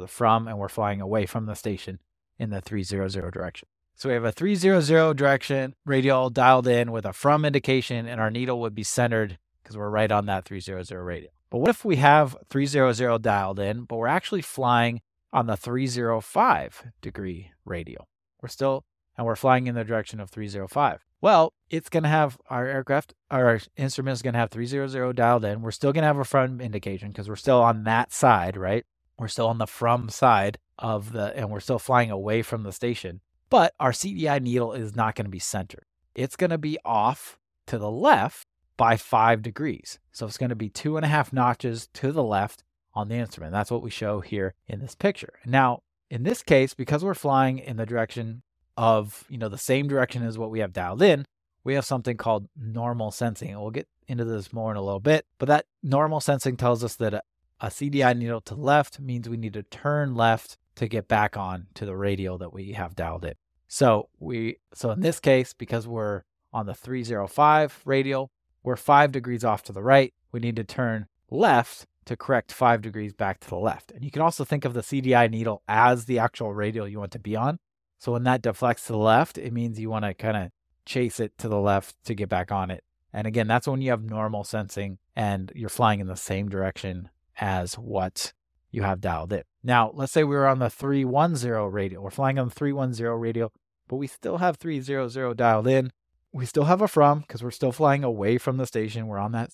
Of 0.02 0.10
from 0.12 0.48
and 0.48 0.58
we're 0.58 0.70
flying 0.70 1.02
away 1.02 1.26
from 1.26 1.46
the 1.46 1.56
station 1.56 2.00
in 2.38 2.50
the 2.50 2.62
300 2.62 3.32
direction. 3.32 3.68
So 3.96 4.10
we 4.10 4.16
have 4.16 4.26
a 4.26 4.32
300 4.32 5.16
direction 5.16 5.76
radial 5.86 6.30
dialed 6.30 6.68
in 6.68 6.92
with 6.92 7.06
a 7.06 7.14
from 7.14 7.46
indication 7.46 8.08
and 8.08 8.20
our 8.20 8.30
needle 8.30 8.60
would 8.62 8.76
be 8.76 8.84
centered 8.84 9.38
because 9.64 9.78
we're 9.78 9.90
right 9.90 10.12
on 10.12 10.26
that 10.26 10.46
300 10.46 10.92
radial. 10.92 11.32
But 11.50 11.60
what 11.60 11.70
if 11.70 11.86
we 11.86 11.96
have 11.98 12.36
300 12.50 13.22
dialed 13.22 13.60
in, 13.60 13.84
but 13.84 13.96
we're 13.96 14.08
actually 14.08 14.42
flying 14.42 15.02
on 15.32 15.48
the 15.48 15.58
305 15.58 16.92
degree 17.02 17.52
radial. 17.66 18.08
We're 18.42 18.50
still, 18.50 18.86
and 19.18 19.26
we're 19.26 19.36
flying 19.36 19.68
in 19.68 19.76
the 19.76 19.84
direction 19.84 20.20
of 20.20 20.30
305. 20.30 21.06
Well, 21.22 21.54
it's 21.70 21.90
going 21.90 22.04
to 22.04 22.10
have 22.10 22.38
our 22.50 22.68
aircraft, 22.68 23.14
our 23.32 23.60
instrument 23.78 24.14
is 24.14 24.22
going 24.22 24.34
to 24.34 24.40
have 24.40 24.52
300 24.52 25.16
dialed 25.16 25.46
in. 25.46 25.62
We're 25.62 25.72
still 25.72 25.94
going 25.94 26.04
to 26.04 26.08
have 26.08 26.18
a 26.18 26.24
from 26.24 26.62
indication 26.62 27.10
because 27.10 27.30
we're 27.30 27.36
still 27.36 27.62
on 27.62 27.84
that 27.86 28.14
side, 28.14 28.58
right? 28.58 28.86
We're 29.18 29.28
still 29.28 29.48
on 29.48 29.58
the 29.58 29.68
from 29.68 30.10
side 30.10 30.58
of 30.78 31.12
the, 31.14 31.36
and 31.36 31.50
we're 31.50 31.60
still 31.60 31.80
flying 31.80 32.12
away 32.12 32.42
from 32.42 32.64
the 32.64 32.72
station. 32.72 33.22
But 33.50 33.74
our 33.80 33.92
CDI 33.92 34.42
needle 34.42 34.74
is 34.74 34.96
not 34.96 35.16
going 35.16 35.26
to 35.26 35.32
be 35.32 35.40
centered. 35.40 35.86
It's 36.14 36.36
going 36.36 36.50
to 36.50 36.58
be 36.58 36.78
off 36.84 37.38
to 37.68 37.78
the 37.78 37.92
left 37.92 38.48
by 38.78 38.98
five 38.98 39.42
degrees. 39.42 40.00
So 40.12 40.26
it's 40.26 40.38
going 40.38 40.50
to 40.50 40.56
be 40.56 40.70
two 40.70 40.98
and 40.98 41.06
a 41.06 41.10
half 41.10 41.32
notches 41.32 41.88
to 41.94 42.12
the 42.12 42.24
left 42.24 42.64
on 42.94 43.10
the 43.10 43.16
instrument. 43.16 43.54
That's 43.54 43.72
what 43.72 43.84
we 43.84 43.90
show 43.90 44.22
here 44.22 44.54
in 44.68 44.80
this 44.80 44.96
picture. 44.96 45.34
Now, 45.46 45.84
in 46.10 46.24
this 46.24 46.42
case, 46.44 46.74
because 46.74 47.04
we're 47.04 47.14
flying 47.14 47.60
in 47.60 47.78
the 47.78 47.86
direction 47.86 48.42
of, 48.78 49.26
you 49.30 49.38
know, 49.38 49.50
the 49.50 49.58
same 49.58 49.88
direction 49.88 50.24
as 50.24 50.38
what 50.38 50.52
we 50.52 50.60
have 50.60 50.74
dialed 50.74 51.02
in, 51.02 51.26
we 51.64 51.74
have 51.76 51.86
something 51.86 52.18
called 52.18 52.48
normal 52.56 53.12
sensing. 53.12 53.60
We'll 53.60 53.72
get 53.72 53.88
into 54.08 54.26
this 54.26 54.54
more 54.54 54.72
in 54.72 54.78
a 54.78 54.84
little 54.84 55.00
bit. 55.00 55.26
But 55.40 55.48
that 55.48 55.66
normal 55.82 56.20
sensing 56.20 56.58
tells 56.58 56.84
us 56.84 56.96
that 56.98 57.24
a, 57.60 57.68
CDI 57.68 58.18
needle 58.18 58.42
to 58.42 58.56
left 58.56 59.00
means 59.00 59.30
we 59.30 59.38
need 59.38 59.54
to 59.54 59.64
turn 59.64 60.16
left 60.16 60.58
to 60.76 60.88
get 60.88 61.08
back 61.08 61.38
on 61.38 61.68
to 61.76 61.86
the 61.86 61.96
radial 61.96 62.38
that 62.38 62.54
we 62.54 62.74
have 62.74 62.96
dialed 62.96 63.26
in. 63.26 63.34
So 63.68 64.10
we 64.20 64.58
so 64.74 64.92
in 64.92 65.02
this 65.02 65.20
case, 65.20 65.54
because 65.54 65.88
we're 65.88 66.24
on 66.54 66.66
the 66.66 66.74
305 66.74 67.82
radial, 67.86 68.32
we're 68.64 68.76
five 68.76 69.12
degrees 69.12 69.44
off 69.44 69.64
to 69.64 69.74
the 69.74 69.84
right. 69.84 70.14
We 70.32 70.40
need 70.40 70.56
to 70.58 70.64
turn 70.64 71.08
left 71.30 71.86
to 72.06 72.16
correct 72.16 72.52
five 72.52 72.82
degrees 72.82 73.14
back 73.14 73.40
to 73.40 73.50
the 73.50 73.58
left. 73.58 73.92
And 73.92 74.04
you 74.04 74.12
can 74.12 74.22
also 74.22 74.44
think 74.44 74.64
of 74.64 74.74
the 74.74 74.82
CDI 74.82 75.30
needle 75.30 75.64
as 75.68 76.06
the 76.06 76.20
actual 76.20 76.54
radial 76.54 76.88
you 76.88 77.00
want 77.00 77.12
to 77.12 77.20
be 77.20 77.36
on. 77.36 77.58
So 77.98 78.12
when 78.12 78.24
that 78.24 78.42
deflects 78.42 78.86
to 78.88 78.94
the 78.94 79.00
left, 79.00 79.38
it 79.38 79.54
means 79.54 79.80
you 79.80 79.90
want 79.90 80.06
to 80.06 80.14
kind 80.14 80.38
of 80.38 80.52
chase 80.86 81.20
it 81.20 81.38
to 81.40 81.48
the 81.48 81.60
left 81.60 81.96
to 82.06 82.14
get 82.14 82.30
back 82.30 82.52
on 82.52 82.70
it. 82.70 82.84
And 83.12 83.26
again, 83.26 83.48
that's 83.48 83.68
when 83.68 83.82
you 83.82 83.92
have 83.92 84.04
normal 84.04 84.44
sensing 84.44 85.00
and 85.16 85.52
you're 85.56 85.70
flying 85.70 86.00
in 86.00 86.08
the 86.08 86.16
same 86.16 86.50
direction 86.50 87.10
as 87.40 87.76
what 87.76 88.34
you 88.72 88.84
have 88.84 89.02
dialed 89.02 89.34
in. 89.34 89.44
Now, 89.64 89.92
let's 89.94 90.12
say 90.12 90.24
we 90.24 90.36
were 90.36 90.48
on 90.48 90.60
the 90.60 90.70
310 90.70 91.72
radial. 91.72 92.04
We're 92.04 92.12
flying 92.12 92.38
on 92.38 92.50
the 92.50 92.54
310 92.54 93.08
radial, 93.20 93.52
but 93.88 93.96
we 93.98 94.08
still 94.08 94.38
have 94.38 94.58
300 94.58 95.38
dialed 95.38 95.68
in. 95.68 95.92
We 96.32 96.46
still 96.46 96.66
have 96.66 96.82
a 96.82 96.88
from 96.88 97.22
because 97.22 97.44
we're 97.44 97.52
still 97.52 97.72
flying 97.72 98.04
away 98.04 98.38
from 98.38 98.58
the 98.58 98.68
station. 98.68 99.08
We're 99.08 99.20
on 99.20 99.32
that, 99.32 99.52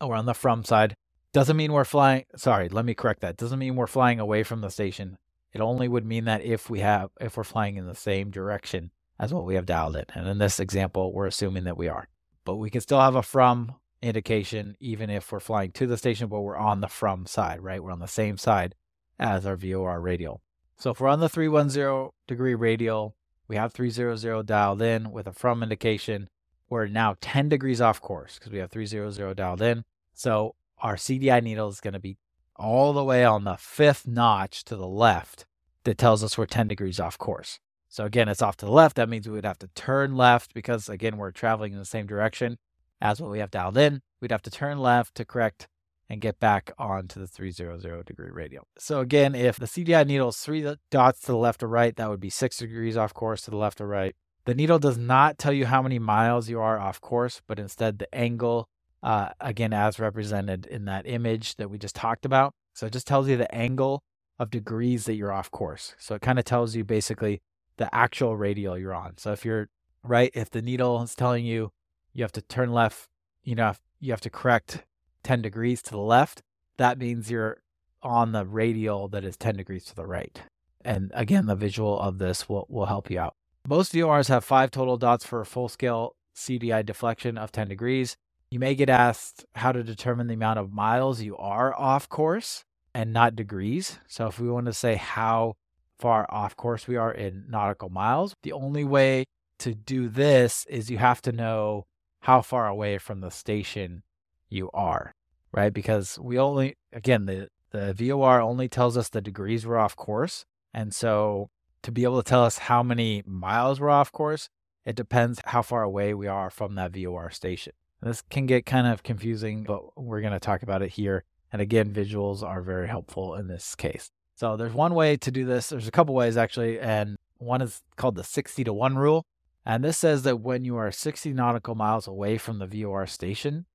we're 0.00 0.16
on 0.16 0.26
the 0.26 0.34
from 0.34 0.64
side. 0.64 0.96
Doesn't 1.32 1.56
mean 1.56 1.72
we're 1.72 1.84
flying. 1.84 2.24
Sorry, 2.36 2.68
let 2.68 2.84
me 2.84 2.94
correct 2.94 3.20
that. 3.20 3.36
Doesn't 3.36 3.58
mean 3.58 3.76
we're 3.76 3.86
flying 3.86 4.20
away 4.20 4.42
from 4.42 4.60
the 4.60 4.70
station. 4.70 5.18
It 5.52 5.60
only 5.60 5.88
would 5.88 6.06
mean 6.06 6.24
that 6.24 6.42
if 6.42 6.70
we 6.70 6.80
have 6.80 7.10
if 7.20 7.36
we're 7.36 7.44
flying 7.44 7.76
in 7.76 7.86
the 7.86 7.94
same 7.94 8.30
direction 8.30 8.90
as 9.18 9.32
what 9.32 9.44
we 9.44 9.54
have 9.54 9.66
dialed 9.66 9.96
in. 9.96 10.04
And 10.14 10.26
in 10.28 10.38
this 10.38 10.58
example, 10.58 11.12
we're 11.12 11.26
assuming 11.26 11.64
that 11.64 11.76
we 11.76 11.88
are. 11.88 12.08
But 12.44 12.56
we 12.56 12.70
can 12.70 12.80
still 12.80 13.00
have 13.00 13.14
a 13.14 13.22
from 13.22 13.74
indication 14.02 14.76
even 14.80 15.08
if 15.08 15.30
we're 15.30 15.40
flying 15.40 15.70
to 15.72 15.86
the 15.86 15.96
station, 15.96 16.28
but 16.28 16.40
we're 16.40 16.56
on 16.56 16.80
the 16.80 16.88
from 16.88 17.26
side, 17.26 17.60
right? 17.60 17.82
We're 17.82 17.92
on 17.92 18.00
the 18.00 18.08
same 18.08 18.36
side 18.36 18.74
as 19.18 19.46
our 19.46 19.56
VOR 19.56 20.00
radial. 20.00 20.42
So 20.76 20.90
if 20.90 21.00
we're 21.00 21.08
on 21.08 21.20
the 21.20 21.28
310 21.28 22.10
degree 22.26 22.54
radial, 22.54 23.14
we 23.48 23.56
have 23.56 23.72
300 23.72 24.44
dialed 24.46 24.82
in 24.82 25.12
with 25.12 25.26
a 25.26 25.32
from 25.32 25.62
indication. 25.62 26.28
We're 26.68 26.86
now 26.86 27.16
10 27.20 27.48
degrees 27.48 27.80
off 27.80 28.00
course 28.00 28.38
because 28.38 28.52
we 28.52 28.58
have 28.58 28.70
300 28.70 29.36
dialed 29.36 29.62
in. 29.62 29.84
So 30.14 30.56
our 30.78 30.96
CDI 30.96 31.42
needle 31.42 31.68
is 31.68 31.80
going 31.80 31.94
to 31.94 32.00
be 32.00 32.18
all 32.56 32.92
the 32.92 33.04
way 33.04 33.24
on 33.24 33.44
the 33.44 33.56
fifth 33.56 34.06
notch 34.06 34.64
to 34.64 34.76
the 34.76 34.86
left 34.86 35.46
that 35.84 35.98
tells 35.98 36.22
us 36.24 36.36
we're 36.36 36.46
10 36.46 36.68
degrees 36.68 37.00
off 37.00 37.18
course. 37.18 37.58
So 37.88 38.04
again, 38.04 38.28
it's 38.28 38.42
off 38.42 38.56
to 38.58 38.66
the 38.66 38.72
left. 38.72 38.96
That 38.96 39.08
means 39.08 39.28
we 39.28 39.34
would 39.34 39.44
have 39.44 39.58
to 39.58 39.68
turn 39.74 40.16
left 40.16 40.54
because 40.54 40.88
again, 40.88 41.16
we're 41.16 41.30
traveling 41.30 41.72
in 41.72 41.78
the 41.78 41.84
same 41.84 42.06
direction 42.06 42.58
as 43.02 43.20
what 43.20 43.30
we 43.30 43.40
have 43.40 43.50
dialed 43.50 43.76
in. 43.76 44.00
We'd 44.20 44.30
have 44.30 44.42
to 44.42 44.50
turn 44.50 44.78
left 44.78 45.14
to 45.16 45.24
correct 45.24 45.68
and 46.08 46.20
get 46.20 46.38
back 46.38 46.72
onto 46.78 47.20
the 47.20 47.26
300 47.26 48.06
degree 48.06 48.30
radial. 48.30 48.66
So 48.78 49.00
again, 49.00 49.34
if 49.34 49.56
the 49.58 49.66
CDI 49.66 50.06
needle 50.06 50.28
is 50.28 50.38
three 50.38 50.66
dots 50.90 51.20
to 51.22 51.32
the 51.32 51.38
left 51.38 51.62
or 51.62 51.68
right, 51.68 51.94
that 51.96 52.08
would 52.08 52.20
be 52.20 52.30
six 52.30 52.58
degrees 52.58 52.96
off 52.96 53.12
course 53.12 53.42
to 53.42 53.50
the 53.50 53.56
left 53.56 53.80
or 53.80 53.86
right. 53.86 54.14
The 54.44 54.54
needle 54.54 54.78
does 54.78 54.98
not 54.98 55.38
tell 55.38 55.52
you 55.52 55.66
how 55.66 55.82
many 55.82 55.98
miles 55.98 56.48
you 56.48 56.60
are 56.60 56.78
off 56.78 57.00
course, 57.00 57.42
but 57.46 57.58
instead 57.58 57.98
the 57.98 58.12
angle 58.14 58.68
uh, 59.02 59.30
again, 59.40 59.72
as 59.72 59.98
represented 59.98 60.66
in 60.66 60.84
that 60.84 61.06
image 61.06 61.56
that 61.56 61.68
we 61.68 61.78
just 61.78 61.96
talked 61.96 62.24
about. 62.24 62.54
So 62.74 62.86
it 62.86 62.92
just 62.92 63.06
tells 63.06 63.28
you 63.28 63.36
the 63.36 63.52
angle 63.52 64.02
of 64.38 64.50
degrees 64.50 65.04
that 65.06 65.14
you're 65.14 65.32
off 65.32 65.50
course. 65.50 65.94
So 65.98 66.14
it 66.14 66.22
kind 66.22 66.38
of 66.38 66.44
tells 66.44 66.74
you 66.74 66.84
basically 66.84 67.42
the 67.76 67.92
actual 67.94 68.36
radial 68.36 68.78
you're 68.78 68.94
on. 68.94 69.18
So 69.18 69.32
if 69.32 69.44
you're 69.44 69.68
right, 70.04 70.30
if 70.34 70.50
the 70.50 70.62
needle 70.62 71.02
is 71.02 71.14
telling 71.14 71.44
you 71.44 71.72
you 72.12 72.22
have 72.24 72.32
to 72.32 72.42
turn 72.42 72.72
left, 72.72 73.08
you 73.42 73.54
know, 73.54 73.74
you 74.00 74.12
have 74.12 74.20
to 74.22 74.30
correct 74.30 74.84
10 75.22 75.42
degrees 75.42 75.82
to 75.82 75.90
the 75.90 75.98
left, 75.98 76.42
that 76.76 76.98
means 76.98 77.30
you're 77.30 77.58
on 78.02 78.32
the 78.32 78.44
radial 78.44 79.08
that 79.08 79.24
is 79.24 79.36
10 79.36 79.56
degrees 79.56 79.84
to 79.84 79.94
the 79.94 80.06
right. 80.06 80.42
And 80.84 81.12
again, 81.14 81.46
the 81.46 81.54
visual 81.54 81.98
of 82.00 82.18
this 82.18 82.48
will, 82.48 82.66
will 82.68 82.86
help 82.86 83.10
you 83.10 83.20
out. 83.20 83.34
Most 83.68 83.92
VORs 83.92 84.28
have 84.28 84.44
five 84.44 84.72
total 84.72 84.96
dots 84.96 85.24
for 85.24 85.40
a 85.40 85.46
full 85.46 85.68
scale 85.68 86.16
CDI 86.34 86.84
deflection 86.84 87.38
of 87.38 87.52
10 87.52 87.68
degrees. 87.68 88.16
You 88.50 88.58
may 88.58 88.74
get 88.74 88.90
asked 88.90 89.46
how 89.54 89.72
to 89.72 89.84
determine 89.84 90.26
the 90.26 90.34
amount 90.34 90.58
of 90.58 90.72
miles 90.72 91.22
you 91.22 91.36
are 91.36 91.72
off 91.78 92.08
course 92.08 92.64
and 92.94 93.12
not 93.12 93.36
degrees. 93.36 93.98
So 94.08 94.26
if 94.26 94.40
we 94.40 94.50
want 94.50 94.66
to 94.66 94.72
say 94.72 94.96
how 94.96 95.54
far 95.98 96.26
off 96.28 96.56
course 96.56 96.88
we 96.88 96.96
are 96.96 97.12
in 97.12 97.44
nautical 97.48 97.88
miles, 97.88 98.34
the 98.42 98.52
only 98.52 98.84
way 98.84 99.24
to 99.60 99.74
do 99.74 100.08
this 100.08 100.66
is 100.68 100.90
you 100.90 100.98
have 100.98 101.22
to 101.22 101.32
know 101.32 101.84
how 102.22 102.40
far 102.40 102.68
away 102.68 102.98
from 102.98 103.20
the 103.20 103.30
station 103.30 104.02
you 104.48 104.70
are, 104.72 105.14
right? 105.52 105.72
Because 105.72 106.18
we 106.20 106.38
only, 106.38 106.76
again, 106.92 107.26
the, 107.26 107.48
the 107.70 107.92
VOR 107.92 108.40
only 108.40 108.68
tells 108.68 108.96
us 108.96 109.08
the 109.08 109.20
degrees 109.20 109.66
we're 109.66 109.76
off 109.76 109.96
course. 109.96 110.44
And 110.72 110.94
so 110.94 111.50
to 111.82 111.90
be 111.90 112.04
able 112.04 112.22
to 112.22 112.28
tell 112.28 112.44
us 112.44 112.58
how 112.58 112.82
many 112.82 113.22
miles 113.26 113.80
we're 113.80 113.90
off 113.90 114.12
course, 114.12 114.48
it 114.84 114.94
depends 114.94 115.40
how 115.46 115.62
far 115.62 115.82
away 115.82 116.14
we 116.14 116.28
are 116.28 116.48
from 116.48 116.76
that 116.76 116.92
VOR 116.92 117.30
station. 117.30 117.72
This 118.00 118.22
can 118.30 118.46
get 118.46 118.66
kind 118.66 118.86
of 118.86 119.02
confusing, 119.02 119.64
but 119.64 120.00
we're 120.00 120.20
going 120.20 120.32
to 120.32 120.40
talk 120.40 120.62
about 120.62 120.82
it 120.82 120.90
here. 120.90 121.24
And 121.52 121.60
again, 121.60 121.92
visuals 121.92 122.42
are 122.42 122.62
very 122.62 122.88
helpful 122.88 123.34
in 123.34 123.48
this 123.48 123.74
case. 123.74 124.10
So 124.36 124.56
there's 124.56 124.72
one 124.72 124.94
way 124.94 125.16
to 125.16 125.30
do 125.30 125.44
this. 125.44 125.68
There's 125.68 125.88
a 125.88 125.92
couple 125.92 126.14
ways 126.14 126.36
actually, 126.36 126.80
and 126.80 127.16
One 127.38 127.62
is 127.62 127.82
called 127.96 128.14
the 128.14 128.24
60 128.24 128.64
to 128.64 128.72
1 128.72 128.96
rule. 128.96 129.24
And 129.64 129.84
this 129.84 129.98
says 129.98 130.22
that 130.24 130.40
when 130.40 130.64
you 130.64 130.76
are 130.76 130.90
60 130.90 131.32
nautical 131.32 131.74
miles 131.74 132.06
away 132.06 132.36
from 132.38 132.58
the 132.58 132.66
VOR 132.66 133.06
station, 133.06 133.66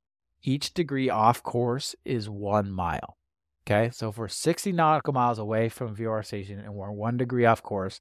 each 0.43 0.73
degree 0.73 1.09
off 1.09 1.41
course 1.43 1.95
is 2.03 2.29
one 2.29 2.71
mile. 2.71 3.17
Okay, 3.65 3.89
so 3.91 4.09
if 4.09 4.17
we're 4.17 4.27
60 4.27 4.71
nautical 4.71 5.13
miles 5.13 5.39
away 5.39 5.67
from 5.69 5.95
VOR 5.95 6.23
station 6.23 6.59
and 6.59 6.73
we're 6.73 6.91
one 6.91 7.17
degree 7.17 7.45
off 7.45 7.61
course, 7.61 7.99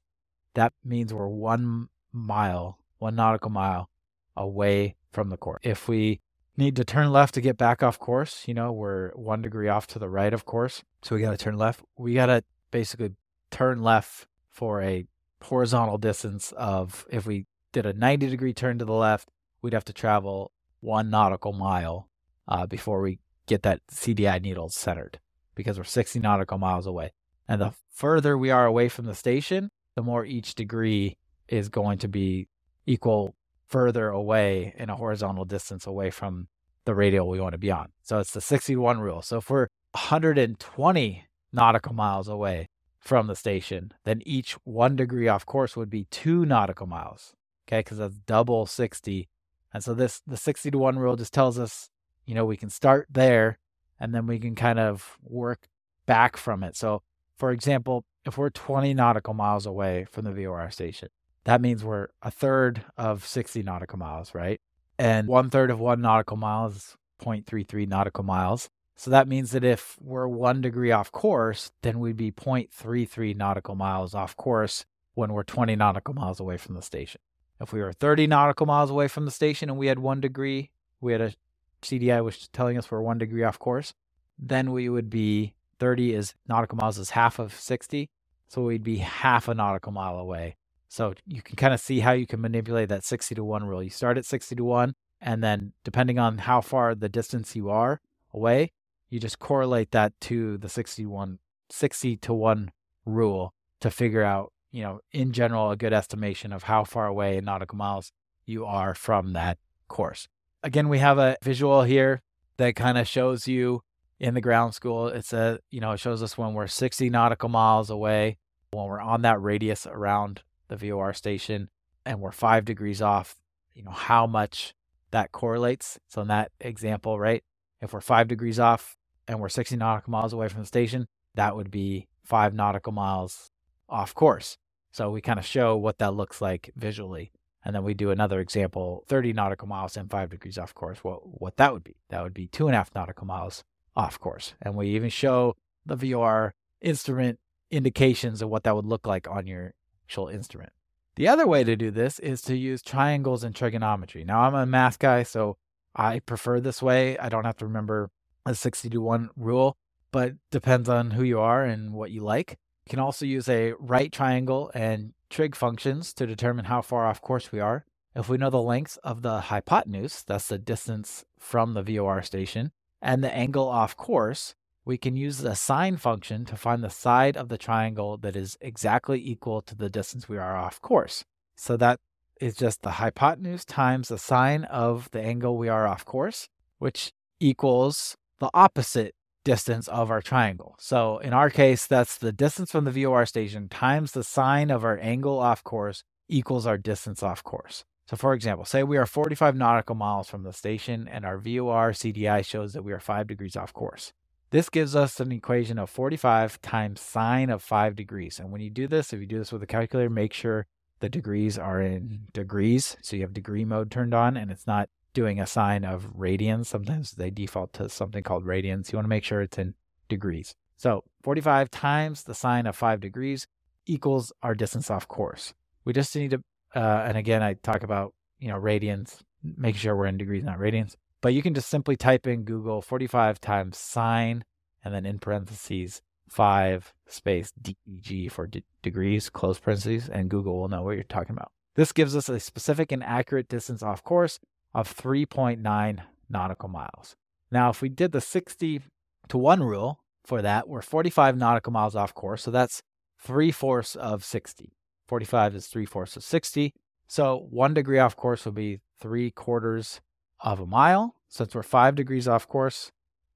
that 0.53 0.73
means 0.83 1.13
we're 1.13 1.27
one 1.27 1.89
mile, 2.13 2.79
one 2.99 3.15
nautical 3.15 3.49
mile 3.49 3.89
away 4.35 4.95
from 5.11 5.29
the 5.29 5.37
course. 5.37 5.59
If 5.63 5.87
we 5.87 6.21
need 6.55 6.75
to 6.77 6.85
turn 6.85 7.11
left 7.11 7.33
to 7.35 7.41
get 7.41 7.57
back 7.57 7.83
off 7.83 7.99
course, 7.99 8.47
you 8.47 8.53
know, 8.53 8.71
we're 8.71 9.11
one 9.11 9.41
degree 9.41 9.67
off 9.67 9.87
to 9.87 9.99
the 9.99 10.09
right, 10.09 10.33
of 10.33 10.45
course. 10.45 10.83
So 11.03 11.15
we 11.15 11.21
got 11.21 11.31
to 11.31 11.37
turn 11.37 11.57
left. 11.57 11.81
We 11.97 12.13
got 12.13 12.27
to 12.27 12.43
basically 12.71 13.11
turn 13.51 13.83
left 13.83 14.25
for 14.49 14.81
a 14.81 15.05
horizontal 15.43 15.97
distance 15.97 16.53
of, 16.53 17.05
if 17.09 17.25
we 17.25 17.45
did 17.77 17.85
a 17.85 17.93
90 17.93 18.29
degree 18.29 18.53
turn 18.53 18.79
to 18.79 18.85
the 18.85 18.93
left, 18.93 19.29
we'd 19.61 19.73
have 19.73 19.85
to 19.85 19.93
travel 19.93 20.51
one 20.79 21.11
nautical 21.11 21.53
mile 21.53 22.09
uh, 22.47 22.65
before 22.65 23.01
we 23.01 23.19
get 23.45 23.61
that 23.61 23.81
CDI 23.91 24.41
needle 24.41 24.69
centered 24.69 25.19
because 25.53 25.77
we're 25.77 25.83
60 25.83 26.19
nautical 26.19 26.57
miles 26.57 26.87
away. 26.87 27.11
And 27.47 27.61
the 27.61 27.73
further 27.93 28.35
we 28.35 28.49
are 28.49 28.65
away 28.65 28.89
from 28.89 29.05
the 29.05 29.13
station, 29.13 29.69
the 29.95 30.01
more 30.01 30.25
each 30.25 30.55
degree 30.55 31.17
is 31.47 31.69
going 31.69 31.99
to 31.99 32.07
be 32.07 32.47
equal 32.87 33.35
further 33.67 34.09
away 34.09 34.73
in 34.77 34.89
a 34.89 34.95
horizontal 34.95 35.45
distance 35.45 35.85
away 35.85 36.09
from 36.09 36.47
the 36.85 36.95
radial 36.95 37.29
we 37.29 37.39
want 37.39 37.51
to 37.51 37.59
be 37.59 37.69
on. 37.69 37.89
So 38.01 38.17
it's 38.17 38.31
the 38.31 38.41
61 38.41 38.99
rule. 38.99 39.21
So 39.21 39.37
if 39.37 39.51
we're 39.51 39.67
120 39.91 41.25
nautical 41.53 41.93
miles 41.93 42.27
away 42.27 42.69
from 42.99 43.27
the 43.27 43.35
station, 43.35 43.91
then 44.03 44.21
each 44.25 44.53
one 44.63 44.95
degree 44.95 45.27
off 45.27 45.45
course 45.45 45.77
would 45.77 45.91
be 45.91 46.05
two 46.05 46.43
nautical 46.43 46.87
miles. 46.87 47.35
Okay, 47.67 47.79
because 47.79 47.97
that's 47.97 48.17
double 48.19 48.65
60. 48.65 49.27
And 49.73 49.83
so 49.83 49.93
this 49.93 50.21
the 50.25 50.37
60 50.37 50.71
to 50.71 50.77
1 50.77 50.97
rule 50.97 51.15
just 51.15 51.33
tells 51.33 51.59
us, 51.59 51.89
you 52.25 52.33
know, 52.33 52.45
we 52.45 52.57
can 52.57 52.69
start 52.69 53.07
there 53.09 53.59
and 53.99 54.13
then 54.13 54.27
we 54.27 54.39
can 54.39 54.55
kind 54.55 54.79
of 54.79 55.17
work 55.21 55.67
back 56.05 56.37
from 56.37 56.63
it. 56.63 56.75
So 56.75 57.01
for 57.35 57.51
example, 57.51 58.05
if 58.25 58.37
we're 58.37 58.49
20 58.49 58.93
nautical 58.93 59.33
miles 59.33 59.65
away 59.65 60.05
from 60.09 60.25
the 60.25 60.31
VOR 60.31 60.71
station, 60.71 61.09
that 61.45 61.61
means 61.61 61.83
we're 61.83 62.07
a 62.21 62.31
third 62.31 62.83
of 62.97 63.25
60 63.25 63.63
nautical 63.63 63.99
miles, 63.99 64.33
right? 64.33 64.59
And 64.99 65.27
one 65.27 65.49
third 65.49 65.69
of 65.69 65.79
one 65.79 66.01
nautical 66.01 66.37
mile 66.37 66.67
is 66.67 66.97
0.33 67.21 67.87
nautical 67.87 68.23
miles. 68.23 68.69
So 68.95 69.11
that 69.11 69.27
means 69.27 69.51
that 69.51 69.63
if 69.63 69.95
we're 70.01 70.27
one 70.27 70.61
degree 70.61 70.91
off 70.91 71.11
course, 71.11 71.71
then 71.83 71.99
we'd 71.99 72.17
be 72.17 72.31
0.33 72.31 73.35
nautical 73.35 73.75
miles 73.75 74.15
off 74.15 74.35
course 74.35 74.85
when 75.13 75.31
we're 75.31 75.43
20 75.43 75.75
nautical 75.75 76.15
miles 76.15 76.39
away 76.39 76.57
from 76.57 76.75
the 76.75 76.81
station. 76.81 77.21
If 77.59 77.73
we 77.73 77.81
were 77.81 77.93
30 77.93 78.27
nautical 78.27 78.65
miles 78.65 78.91
away 78.91 79.07
from 79.07 79.25
the 79.25 79.31
station 79.31 79.69
and 79.69 79.77
we 79.77 79.87
had 79.87 79.99
one 79.99 80.21
degree, 80.21 80.71
we 81.01 81.11
had 81.11 81.21
a 81.21 81.33
CDI 81.81 82.23
which 82.23 82.37
was 82.37 82.47
telling 82.49 82.77
us 82.77 82.89
we're 82.89 83.01
one 83.01 83.17
degree 83.17 83.43
off 83.43 83.59
course, 83.59 83.93
then 84.37 84.71
we 84.71 84.89
would 84.89 85.09
be 85.09 85.53
30 85.79 86.13
is 86.13 86.35
nautical 86.47 86.77
miles 86.77 86.97
is 86.97 87.11
half 87.11 87.39
of 87.39 87.53
60. 87.53 88.09
So 88.47 88.63
we'd 88.63 88.83
be 88.83 88.97
half 88.97 89.47
a 89.47 89.53
nautical 89.53 89.91
mile 89.91 90.17
away 90.17 90.55
so 90.87 91.13
you 91.25 91.41
can 91.41 91.55
kind 91.55 91.73
of 91.73 91.79
see 91.79 91.99
how 91.99 92.13
you 92.13 92.25
can 92.25 92.41
manipulate 92.41 92.89
that 92.89 93.03
60 93.03 93.35
to 93.35 93.43
1 93.43 93.65
rule. 93.65 93.83
You 93.83 93.89
start 93.89 94.17
at 94.17 94.25
60 94.25 94.55
to 94.55 94.63
1, 94.63 94.95
and 95.21 95.43
then 95.43 95.73
depending 95.83 96.17
on 96.17 96.39
how 96.39 96.61
far 96.61 96.95
the 96.95 97.09
distance 97.09 97.55
you 97.55 97.69
are 97.69 97.99
away, 98.33 98.71
you 99.09 99.19
just 99.19 99.39
correlate 99.39 99.91
that 99.91 100.19
to 100.21 100.57
the 100.57 100.69
61, 100.69 101.39
60 101.69 102.17
to 102.17 102.33
1 102.33 102.71
rule 103.05 103.53
to 103.81 103.91
figure 103.91 104.23
out, 104.23 104.53
you 104.71 104.83
know, 104.83 104.99
in 105.11 105.31
general, 105.31 105.71
a 105.71 105.77
good 105.77 105.93
estimation 105.93 106.53
of 106.53 106.63
how 106.63 106.83
far 106.83 107.07
away 107.07 107.37
in 107.37 107.45
nautical 107.45 107.77
miles 107.77 108.11
you 108.45 108.65
are 108.65 108.93
from 108.93 109.33
that 109.33 109.57
course. 109.87 110.27
Again, 110.63 110.89
we 110.89 110.99
have 110.99 111.17
a 111.17 111.37
visual 111.43 111.83
here 111.83 112.21
that 112.57 112.75
kind 112.75 112.97
of 112.97 113.07
shows 113.07 113.47
you 113.47 113.83
in 114.19 114.33
the 114.33 114.41
ground 114.41 114.73
school. 114.73 115.07
It's 115.07 115.33
a, 115.33 115.59
you 115.69 115.79
know, 115.79 115.91
it 115.91 115.99
shows 115.99 116.23
us 116.23 116.37
when 116.37 116.53
we're 116.53 116.67
60 116.67 117.09
nautical 117.09 117.49
miles 117.49 117.89
away, 117.89 118.37
when 118.71 118.85
we're 118.85 119.01
on 119.01 119.21
that 119.21 119.41
radius 119.41 119.85
around 119.87 120.41
the 120.67 120.75
VOR 120.75 121.13
station 121.13 121.69
and 122.05 122.19
we're 122.19 122.31
five 122.31 122.65
degrees 122.65 123.01
off, 123.01 123.35
you 123.73 123.83
know, 123.83 123.91
how 123.91 124.25
much 124.25 124.73
that 125.11 125.31
correlates. 125.31 125.99
So 126.07 126.21
in 126.21 126.27
that 126.29 126.51
example, 126.59 127.19
right, 127.19 127.43
if 127.81 127.93
we're 127.93 128.01
five 128.01 128.27
degrees 128.27 128.59
off 128.59 128.97
and 129.27 129.39
we're 129.39 129.49
60 129.49 129.77
nautical 129.77 130.11
miles 130.11 130.33
away 130.33 130.47
from 130.47 130.61
the 130.61 130.67
station, 130.67 131.07
that 131.35 131.55
would 131.55 131.69
be 131.69 132.07
five 132.23 132.53
nautical 132.53 132.91
miles 132.91 133.51
off 133.89 134.13
course. 134.13 134.57
So 134.91 135.09
we 135.11 135.21
kind 135.21 135.39
of 135.39 135.45
show 135.45 135.75
what 135.75 135.99
that 135.99 136.13
looks 136.13 136.41
like 136.41 136.71
visually. 136.75 137.31
And 137.63 137.75
then 137.75 137.83
we 137.83 137.93
do 137.93 138.11
another 138.11 138.39
example, 138.39 139.03
30 139.07 139.33
nautical 139.33 139.67
miles 139.67 139.97
and 139.97 140.09
five 140.09 140.29
degrees 140.29 140.57
off 140.57 140.73
course. 140.73 141.03
What 141.03 141.41
what 141.41 141.57
that 141.57 141.73
would 141.73 141.83
be? 141.83 141.97
That 142.09 142.23
would 142.23 142.33
be 142.33 142.47
two 142.47 142.67
and 142.67 142.75
a 142.75 142.77
half 142.77 142.95
nautical 142.95 143.27
miles 143.27 143.63
off 143.95 144.19
course. 144.19 144.53
And 144.61 144.75
we 144.75 144.87
even 144.89 145.09
show 145.09 145.55
the 145.85 145.95
VOR 145.95 146.53
instrument 146.81 147.39
indications 147.69 148.41
of 148.41 148.49
what 148.49 148.63
that 148.63 148.75
would 148.75 148.85
look 148.85 149.05
like 149.05 149.27
on 149.27 149.47
your 149.47 149.73
actual 150.05 150.29
instrument. 150.29 150.71
The 151.15 151.27
other 151.27 151.47
way 151.47 151.63
to 151.63 151.75
do 151.75 151.89
this 151.91 152.19
is 152.19 152.41
to 152.43 152.55
use 152.55 152.81
triangles 152.81 153.43
and 153.43 153.55
trigonometry. 153.55 154.23
Now, 154.23 154.41
I'm 154.41 154.53
a 154.53 154.65
math 154.65 154.99
guy, 154.99 155.23
so 155.23 155.57
I 155.95 156.19
prefer 156.19 156.59
this 156.59 156.81
way. 156.81 157.17
I 157.17 157.27
don't 157.27 157.45
have 157.45 157.57
to 157.57 157.65
remember 157.65 158.11
a 158.45 158.53
60 158.53 158.89
to 158.91 159.01
1 159.01 159.31
rule, 159.35 159.75
but 160.11 160.33
depends 160.51 160.87
on 160.87 161.11
who 161.11 161.23
you 161.23 161.39
are 161.39 161.63
and 161.65 161.93
what 161.93 162.11
you 162.11 162.21
like. 162.21 162.57
You 162.87 162.89
can 162.89 162.99
also 162.99 163.25
use 163.25 163.49
a 163.49 163.73
right 163.79 164.09
triangle 164.09 164.71
and 164.73 165.11
trig 165.29 165.57
functions 165.57 166.13
to 166.13 166.25
determine 166.25 166.63
how 166.63 166.81
far 166.81 167.05
off 167.05 167.19
course 167.19 167.51
we 167.51 167.59
are. 167.59 167.83
If 168.15 168.29
we 168.29 168.37
know 168.37 168.49
the 168.49 168.61
length 168.61 168.97
of 169.03 169.23
the 169.23 169.41
hypotenuse, 169.41 170.23
that's 170.23 170.47
the 170.47 170.57
distance 170.57 171.25
from 171.37 171.73
the 171.73 171.83
VOR 171.83 172.21
station, 172.21 172.71
and 173.01 173.21
the 173.21 173.35
angle 173.35 173.67
off 173.67 173.97
course, 173.97 174.55
we 174.85 174.97
can 174.97 175.17
use 175.17 175.39
the 175.39 175.53
sine 175.53 175.97
function 175.97 176.45
to 176.45 176.55
find 176.55 176.81
the 176.81 176.89
side 176.89 177.35
of 177.35 177.49
the 177.49 177.57
triangle 177.57 178.15
that 178.19 178.37
is 178.37 178.57
exactly 178.61 179.19
equal 179.21 179.61
to 179.63 179.75
the 179.75 179.89
distance 179.89 180.29
we 180.29 180.37
are 180.37 180.55
off 180.55 180.79
course. 180.79 181.25
So 181.57 181.75
that 181.75 181.99
is 182.39 182.55
just 182.55 182.83
the 182.83 182.91
hypotenuse 182.91 183.65
times 183.65 184.07
the 184.07 184.17
sine 184.17 184.63
of 184.63 185.11
the 185.11 185.21
angle 185.21 185.57
we 185.57 185.67
are 185.67 185.89
off 185.89 186.05
course, 186.05 186.47
which 186.77 187.11
equals 187.41 188.15
the 188.39 188.49
opposite 188.53 189.13
distance 189.47 189.87
of 189.87 190.11
our 190.11 190.21
triangle. 190.21 190.75
So 190.77 191.19
in 191.19 191.31
our 191.31 191.49
case, 191.49 191.87
that's 191.87 192.17
the 192.17 192.33
distance 192.33 192.69
from 192.69 192.83
the 192.83 192.91
VOR 192.91 193.25
station 193.25 193.69
times 193.69 194.11
the 194.11 194.25
sine 194.25 194.69
of 194.69 194.83
our 194.83 194.99
angle 194.99 195.39
off 195.39 195.63
course 195.63 196.03
equals 196.27 196.67
our 196.67 196.77
distance 196.77 197.23
off 197.23 197.45
course. 197.45 197.85
So 198.09 198.17
for 198.17 198.33
example, 198.33 198.65
say 198.65 198.83
we 198.83 198.97
are 198.97 199.05
45 199.05 199.55
nautical 199.55 199.95
miles 199.95 200.27
from 200.27 200.43
the 200.43 200.51
station 200.51 201.07
and 201.07 201.23
our 201.23 201.37
VOR 201.37 201.93
CDI 201.93 202.45
shows 202.45 202.73
that 202.73 202.83
we 202.83 202.91
are 202.91 202.99
5 202.99 203.25
degrees 203.25 203.55
off 203.55 203.71
course. 203.71 204.11
This 204.49 204.67
gives 204.67 204.97
us 204.97 205.21
an 205.21 205.31
equation 205.31 205.79
of 205.79 205.89
45 205.89 206.61
times 206.61 206.99
sine 206.99 207.49
of 207.49 207.63
5 207.63 207.95
degrees. 207.95 208.39
And 208.39 208.51
when 208.51 208.59
you 208.59 208.69
do 208.69 208.85
this, 208.85 209.13
if 209.13 209.21
you 209.21 209.25
do 209.25 209.39
this 209.39 209.53
with 209.53 209.63
a 209.63 209.67
calculator, 209.67 210.09
make 210.09 210.33
sure 210.33 210.65
the 210.99 211.07
degrees 211.07 211.57
are 211.57 211.81
in 211.81 212.27
degrees. 212.33 212.97
So 213.01 213.15
you 213.15 213.21
have 213.21 213.31
degree 213.31 213.63
mode 213.63 213.91
turned 213.91 214.13
on 214.13 214.35
and 214.35 214.51
it's 214.51 214.67
not 214.67 214.89
doing 215.17 215.39
a 215.39 215.47
sine 215.47 215.83
of 215.83 216.13
radians. 216.15 216.67
Sometimes 216.67 217.13
they 217.13 217.31
default 217.31 217.73
to 217.73 217.89
something 217.89 218.21
called 218.21 218.45
radians. 218.45 218.91
You 218.91 218.97
want 218.97 219.05
to 219.05 219.09
make 219.09 219.23
sure 219.23 219.41
it's 219.41 219.57
in 219.57 219.73
degrees. 220.07 220.53
So 220.75 221.03
45 221.23 221.71
times 221.71 222.21
the 222.21 222.35
sine 222.35 222.67
of 222.67 222.75
5 222.75 222.99
degrees 222.99 223.47
equals 223.87 224.31
our 224.43 224.53
distance 224.53 224.91
off 224.91 225.07
course. 225.07 225.55
We 225.85 225.93
just 225.93 226.15
need 226.15 226.29
to, 226.29 226.43
uh, 226.75 227.05
and 227.07 227.17
again, 227.17 227.41
I 227.41 227.55
talk 227.55 227.81
about, 227.81 228.13
you 228.37 228.49
know, 228.49 228.59
radians, 228.59 229.21
making 229.41 229.79
sure 229.79 229.95
we're 229.95 230.05
in 230.05 230.19
degrees, 230.19 230.43
not 230.43 230.59
radians. 230.59 230.93
But 231.21 231.33
you 231.33 231.41
can 231.41 231.55
just 231.55 231.69
simply 231.69 231.95
type 231.95 232.27
in 232.27 232.43
Google 232.43 232.83
45 232.83 233.41
times 233.41 233.79
sine 233.79 234.43
and 234.85 234.93
then 234.93 235.07
in 235.07 235.17
parentheses 235.17 236.03
5 236.29 236.93
space 237.07 237.51
DEG 237.59 238.31
for 238.31 238.45
de- 238.45 238.63
degrees, 238.83 239.31
close 239.31 239.57
parentheses, 239.57 240.09
and 240.09 240.29
Google 240.29 240.59
will 240.59 240.67
know 240.67 240.83
what 240.83 240.93
you're 240.93 241.03
talking 241.05 241.35
about. 241.35 241.51
This 241.73 241.91
gives 241.91 242.15
us 242.15 242.29
a 242.29 242.39
specific 242.39 242.91
and 242.91 243.03
accurate 243.03 243.49
distance 243.49 243.81
off 243.81 244.03
course 244.03 244.39
of 244.77 244.95
3.9 244.95 246.03
nautical 246.29 246.69
miles. 246.69 247.15
Now, 247.51 247.71
if 247.71 247.81
we 247.81 247.89
did 247.89 248.11
the 248.11 248.21
60 248.21 248.81
to 249.27 249.37
1 249.37 249.63
rule 249.63 250.01
for 250.23 250.43
that, 250.43 250.69
we're 250.69 250.83
45 250.83 251.35
nautical 251.35 251.73
miles 251.73 251.95
off 251.95 252.13
course. 252.13 252.43
So 252.43 252.51
that's 252.51 252.83
three 253.19 253.51
fourths 253.51 253.95
of 253.95 254.23
60. 254.23 254.77
45 255.07 255.55
is 255.55 255.65
three 255.65 255.87
fourths 255.87 256.15
of 256.15 256.23
60. 256.23 256.75
So 257.07 257.47
one 257.49 257.73
degree 257.73 257.97
off 257.97 258.15
course 258.15 258.45
would 258.45 258.53
be 258.53 258.81
three 259.01 259.31
quarters 259.31 259.99
of 260.41 260.59
a 260.59 260.67
mile. 260.67 261.15
Since 261.27 261.55
we're 261.55 261.63
five 261.63 261.95
degrees 261.95 262.27
off 262.27 262.47
course, 262.47 262.91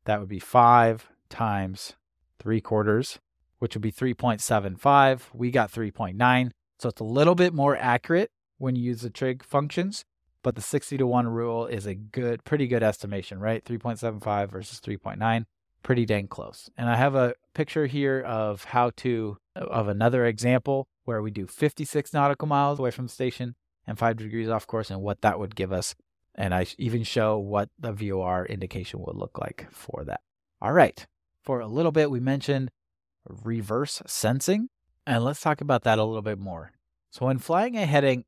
that 0.06 0.20
would 0.20 0.30
be 0.30 0.39
five 0.39 1.10
times 1.28 1.94
three 2.39 2.62
quarters, 2.62 3.18
which 3.58 3.74
would 3.76 3.82
be 3.82 3.92
3.75. 3.92 5.22
We 5.34 5.50
got 5.50 5.72
3.9. 5.72 6.52
So 6.78 6.89
it's 6.89 7.02
a 7.02 7.04
little 7.04 7.36
bit 7.36 7.52
more 7.52 7.76
accurate 7.76 8.30
when 8.60 8.76
you 8.76 8.84
use 8.84 9.02
the 9.02 9.10
trig 9.10 9.44
functions, 9.44 10.06
but 10.44 10.56
the 10.56 10.62
60 10.62 10.98
to 10.98 11.08
1 11.08 11.28
rule 11.28 11.66
is 11.68 11.86
a 11.86 11.96
good, 11.96 12.44
pretty 12.44 12.68
good 12.68 12.84
estimation, 12.84 13.39
right? 13.39 13.64
3.75 13.64 14.50
versus 14.50 14.80
3.9, 14.80 15.46
pretty 15.84 16.06
dang 16.06 16.28
close. 16.28 16.70
And 16.78 16.89
I 16.89 16.96
have 16.96 17.16
a 17.16 17.36
picture 17.54 17.86
here 17.86 18.22
of 18.22 18.64
how 18.66 18.92
to, 18.98 19.38
of 19.56 19.88
another 19.88 20.26
example 20.26 20.88
where 21.06 21.22
we 21.22 21.32
do 21.32 21.48
56 21.48 22.14
nautical 22.14 22.48
miles 22.48 22.80
away 22.80 22.92
from 22.92 23.08
the 23.08 23.14
station 23.14 23.56
and 23.88 23.98
five 23.98 24.18
degrees 24.18 24.50
off 24.50 24.68
course 24.68 24.89
and 24.89 25.02
what 25.02 25.22
that 25.22 25.39
would 25.39 25.56
give 25.56 25.72
us. 25.72 25.96
And 26.36 26.54
I 26.54 26.66
even 26.78 27.04
show 27.04 27.38
what 27.38 27.70
the 27.78 27.92
VOR 27.92 28.46
indication 28.46 29.02
would 29.02 29.18
look 29.18 29.38
like 29.38 29.68
for 29.72 30.04
that. 30.06 30.22
All 30.62 30.72
right. 30.72 31.06
For 31.44 31.60
a 31.60 31.68
little 31.68 31.92
bit, 31.92 32.12
we 32.12 32.20
mentioned 32.20 32.72
reverse 33.26 34.02
sensing. 34.06 34.70
And 35.06 35.24
let's 35.24 35.42
talk 35.42 35.62
about 35.62 35.84
that 35.84 36.00
a 36.00 36.04
little 36.04 36.22
bit 36.22 36.39
more. 36.39 36.74
So, 37.10 37.26
when 37.26 37.39
flying 37.39 37.76
a 37.76 37.86
heading 37.86 38.24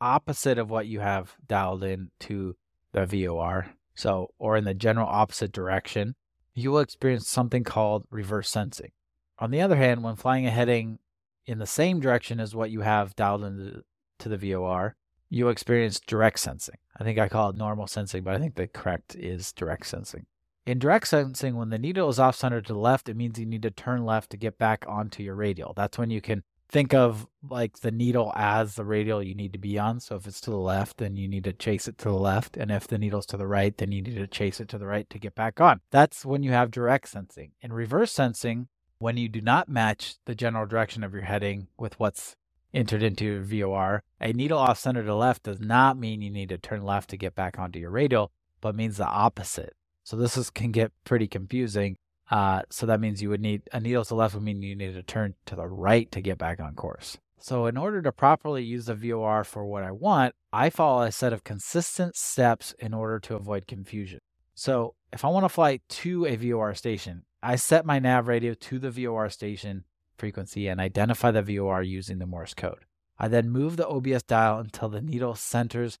opposite 0.00 0.58
of 0.58 0.70
what 0.70 0.86
you 0.86 1.00
have 1.00 1.34
dialed 1.46 1.82
in 1.84 2.10
to 2.20 2.56
the 2.92 3.06
VOR, 3.06 3.66
so 3.94 4.30
or 4.38 4.56
in 4.56 4.64
the 4.64 4.74
general 4.74 5.08
opposite 5.08 5.52
direction, 5.52 6.14
you 6.54 6.70
will 6.70 6.80
experience 6.80 7.28
something 7.28 7.64
called 7.64 8.04
reverse 8.10 8.50
sensing. 8.50 8.90
On 9.38 9.50
the 9.50 9.60
other 9.60 9.76
hand, 9.76 10.02
when 10.02 10.16
flying 10.16 10.46
a 10.46 10.50
heading 10.50 10.98
in 11.46 11.58
the 11.58 11.66
same 11.66 12.00
direction 12.00 12.40
as 12.40 12.54
what 12.54 12.70
you 12.70 12.80
have 12.80 13.14
dialed 13.14 13.44
into 13.44 13.82
to 14.18 14.28
the 14.28 14.36
VOR, 14.36 14.96
you 15.30 15.48
experience 15.48 16.00
direct 16.00 16.40
sensing. 16.40 16.76
I 16.98 17.04
think 17.04 17.18
I 17.18 17.28
call 17.28 17.50
it 17.50 17.56
normal 17.56 17.86
sensing, 17.86 18.24
but 18.24 18.34
I 18.34 18.38
think 18.38 18.54
the 18.54 18.66
correct 18.66 19.14
is 19.14 19.52
direct 19.52 19.86
sensing. 19.86 20.26
In 20.66 20.78
direct 20.78 21.08
sensing, 21.08 21.56
when 21.56 21.70
the 21.70 21.78
needle 21.78 22.08
is 22.08 22.18
off 22.18 22.36
center 22.36 22.60
to 22.60 22.72
the 22.72 22.78
left, 22.78 23.08
it 23.08 23.16
means 23.16 23.38
you 23.38 23.46
need 23.46 23.62
to 23.62 23.70
turn 23.70 24.04
left 24.04 24.30
to 24.30 24.36
get 24.36 24.58
back 24.58 24.84
onto 24.88 25.22
your 25.22 25.34
radial. 25.34 25.72
That's 25.74 25.96
when 25.96 26.10
you 26.10 26.20
can 26.20 26.42
think 26.68 26.92
of 26.92 27.26
like 27.48 27.78
the 27.78 27.90
needle 27.90 28.32
as 28.36 28.74
the 28.74 28.84
radial 28.84 29.22
you 29.22 29.34
need 29.34 29.52
to 29.52 29.58
be 29.58 29.78
on. 29.78 30.00
So 30.00 30.16
if 30.16 30.26
it's 30.26 30.40
to 30.42 30.50
the 30.50 30.56
left, 30.56 30.98
then 30.98 31.16
you 31.16 31.28
need 31.28 31.44
to 31.44 31.52
chase 31.52 31.88
it 31.88 31.98
to 31.98 32.08
the 32.08 32.14
left. 32.14 32.56
And 32.56 32.70
if 32.70 32.86
the 32.86 32.98
needle's 32.98 33.26
to 33.26 33.36
the 33.36 33.46
right, 33.46 33.76
then 33.76 33.92
you 33.92 34.02
need 34.02 34.16
to 34.16 34.26
chase 34.26 34.60
it 34.60 34.68
to 34.68 34.78
the 34.78 34.86
right 34.86 35.08
to 35.10 35.18
get 35.18 35.34
back 35.34 35.60
on. 35.60 35.80
That's 35.90 36.24
when 36.24 36.42
you 36.42 36.52
have 36.52 36.70
direct 36.70 37.08
sensing. 37.08 37.52
In 37.62 37.72
reverse 37.72 38.12
sensing, 38.12 38.68
when 38.98 39.16
you 39.16 39.28
do 39.28 39.40
not 39.40 39.68
match 39.68 40.16
the 40.24 40.34
general 40.34 40.66
direction 40.66 41.04
of 41.04 41.12
your 41.12 41.22
heading 41.22 41.68
with 41.78 41.98
what's 41.98 42.36
entered 42.74 43.02
into 43.02 43.24
your 43.24 43.42
VOR, 43.42 44.02
a 44.20 44.32
needle 44.32 44.58
off 44.58 44.78
center 44.78 45.02
to 45.04 45.14
left 45.14 45.44
does 45.44 45.60
not 45.60 45.96
mean 45.96 46.20
you 46.20 46.30
need 46.30 46.50
to 46.50 46.58
turn 46.58 46.84
left 46.84 47.08
to 47.10 47.16
get 47.16 47.34
back 47.34 47.58
onto 47.58 47.78
your 47.78 47.90
radial, 47.90 48.30
but 48.60 48.74
means 48.74 48.96
the 48.96 49.06
opposite. 49.06 49.74
So 50.04 50.16
this 50.16 50.36
is, 50.36 50.50
can 50.50 50.72
get 50.72 50.92
pretty 51.04 51.28
confusing. 51.28 51.96
Uh, 52.30 52.62
so 52.70 52.86
that 52.86 53.00
means 53.00 53.22
you 53.22 53.30
would 53.30 53.40
need 53.40 53.62
a 53.72 53.80
needle 53.80 54.04
to 54.04 54.08
the 54.10 54.14
left 54.14 54.34
would 54.34 54.42
mean 54.42 54.62
you 54.62 54.76
need 54.76 54.94
to 54.94 55.02
turn 55.02 55.34
to 55.46 55.56
the 55.56 55.66
right 55.66 56.10
to 56.12 56.20
get 56.20 56.38
back 56.38 56.60
on 56.60 56.74
course. 56.74 57.16
So 57.40 57.66
in 57.66 57.76
order 57.76 58.02
to 58.02 58.12
properly 58.12 58.64
use 58.64 58.86
the 58.86 58.94
VOR 58.94 59.44
for 59.44 59.64
what 59.64 59.84
I 59.84 59.92
want, 59.92 60.34
I 60.52 60.70
follow 60.70 61.02
a 61.02 61.12
set 61.12 61.32
of 61.32 61.44
consistent 61.44 62.16
steps 62.16 62.74
in 62.78 62.92
order 62.92 63.20
to 63.20 63.36
avoid 63.36 63.66
confusion. 63.66 64.20
So 64.54 64.94
if 65.12 65.24
I 65.24 65.28
want 65.28 65.44
to 65.44 65.48
fly 65.48 65.80
to 65.88 66.26
a 66.26 66.36
VOR 66.36 66.74
station, 66.74 67.22
I 67.42 67.56
set 67.56 67.86
my 67.86 67.98
nav 67.98 68.26
radio 68.28 68.54
to 68.54 68.78
the 68.78 68.90
VOR 68.90 69.30
station 69.30 69.84
frequency 70.18 70.66
and 70.66 70.80
identify 70.80 71.30
the 71.30 71.42
VOR 71.42 71.82
using 71.82 72.18
the 72.18 72.26
Morse 72.26 72.54
code. 72.54 72.84
I 73.18 73.28
then 73.28 73.50
move 73.50 73.76
the 73.76 73.88
OBS 73.88 74.24
dial 74.24 74.58
until 74.58 74.88
the 74.88 75.00
needle 75.00 75.34
centers 75.34 75.98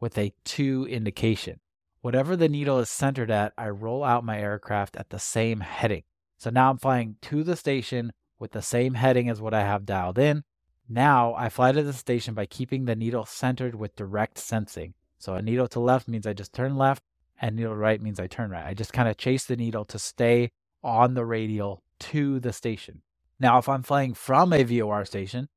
with 0.00 0.18
a 0.18 0.32
to 0.44 0.86
indication. 0.90 1.60
Whatever 2.02 2.34
the 2.34 2.48
needle 2.48 2.78
is 2.78 2.88
centered 2.88 3.30
at, 3.30 3.52
I 3.58 3.68
roll 3.68 4.02
out 4.02 4.24
my 4.24 4.38
aircraft 4.38 4.96
at 4.96 5.10
the 5.10 5.18
same 5.18 5.60
heading. 5.60 6.02
So 6.38 6.48
now 6.48 6.70
I'm 6.70 6.78
flying 6.78 7.16
to 7.22 7.44
the 7.44 7.56
station 7.56 8.12
with 8.38 8.52
the 8.52 8.62
same 8.62 8.94
heading 8.94 9.28
as 9.28 9.40
what 9.40 9.52
I 9.52 9.60
have 9.60 9.84
dialed 9.84 10.18
in. 10.18 10.44
Now 10.88 11.34
I 11.34 11.50
fly 11.50 11.72
to 11.72 11.82
the 11.82 11.92
station 11.92 12.32
by 12.32 12.46
keeping 12.46 12.84
the 12.86 12.96
needle 12.96 13.26
centered 13.26 13.74
with 13.74 13.96
direct 13.96 14.38
sensing. 14.38 14.94
So 15.18 15.34
a 15.34 15.42
needle 15.42 15.68
to 15.68 15.80
left 15.80 16.08
means 16.08 16.26
I 16.26 16.32
just 16.32 16.54
turn 16.54 16.76
left, 16.76 17.02
and 17.40 17.54
needle 17.54 17.76
right 17.76 18.00
means 18.00 18.18
I 18.18 18.26
turn 18.26 18.50
right. 18.50 18.66
I 18.66 18.72
just 18.72 18.94
kind 18.94 19.08
of 19.08 19.18
chase 19.18 19.44
the 19.44 19.56
needle 19.56 19.84
to 19.84 19.98
stay 19.98 20.52
on 20.82 21.12
the 21.12 21.26
radial 21.26 21.82
to 22.00 22.40
the 22.40 22.54
station. 22.54 23.02
Now, 23.38 23.58
if 23.58 23.68
I'm 23.68 23.82
flying 23.82 24.14
from 24.14 24.52
a 24.52 24.64
VOR 24.64 25.04
station, 25.04 25.48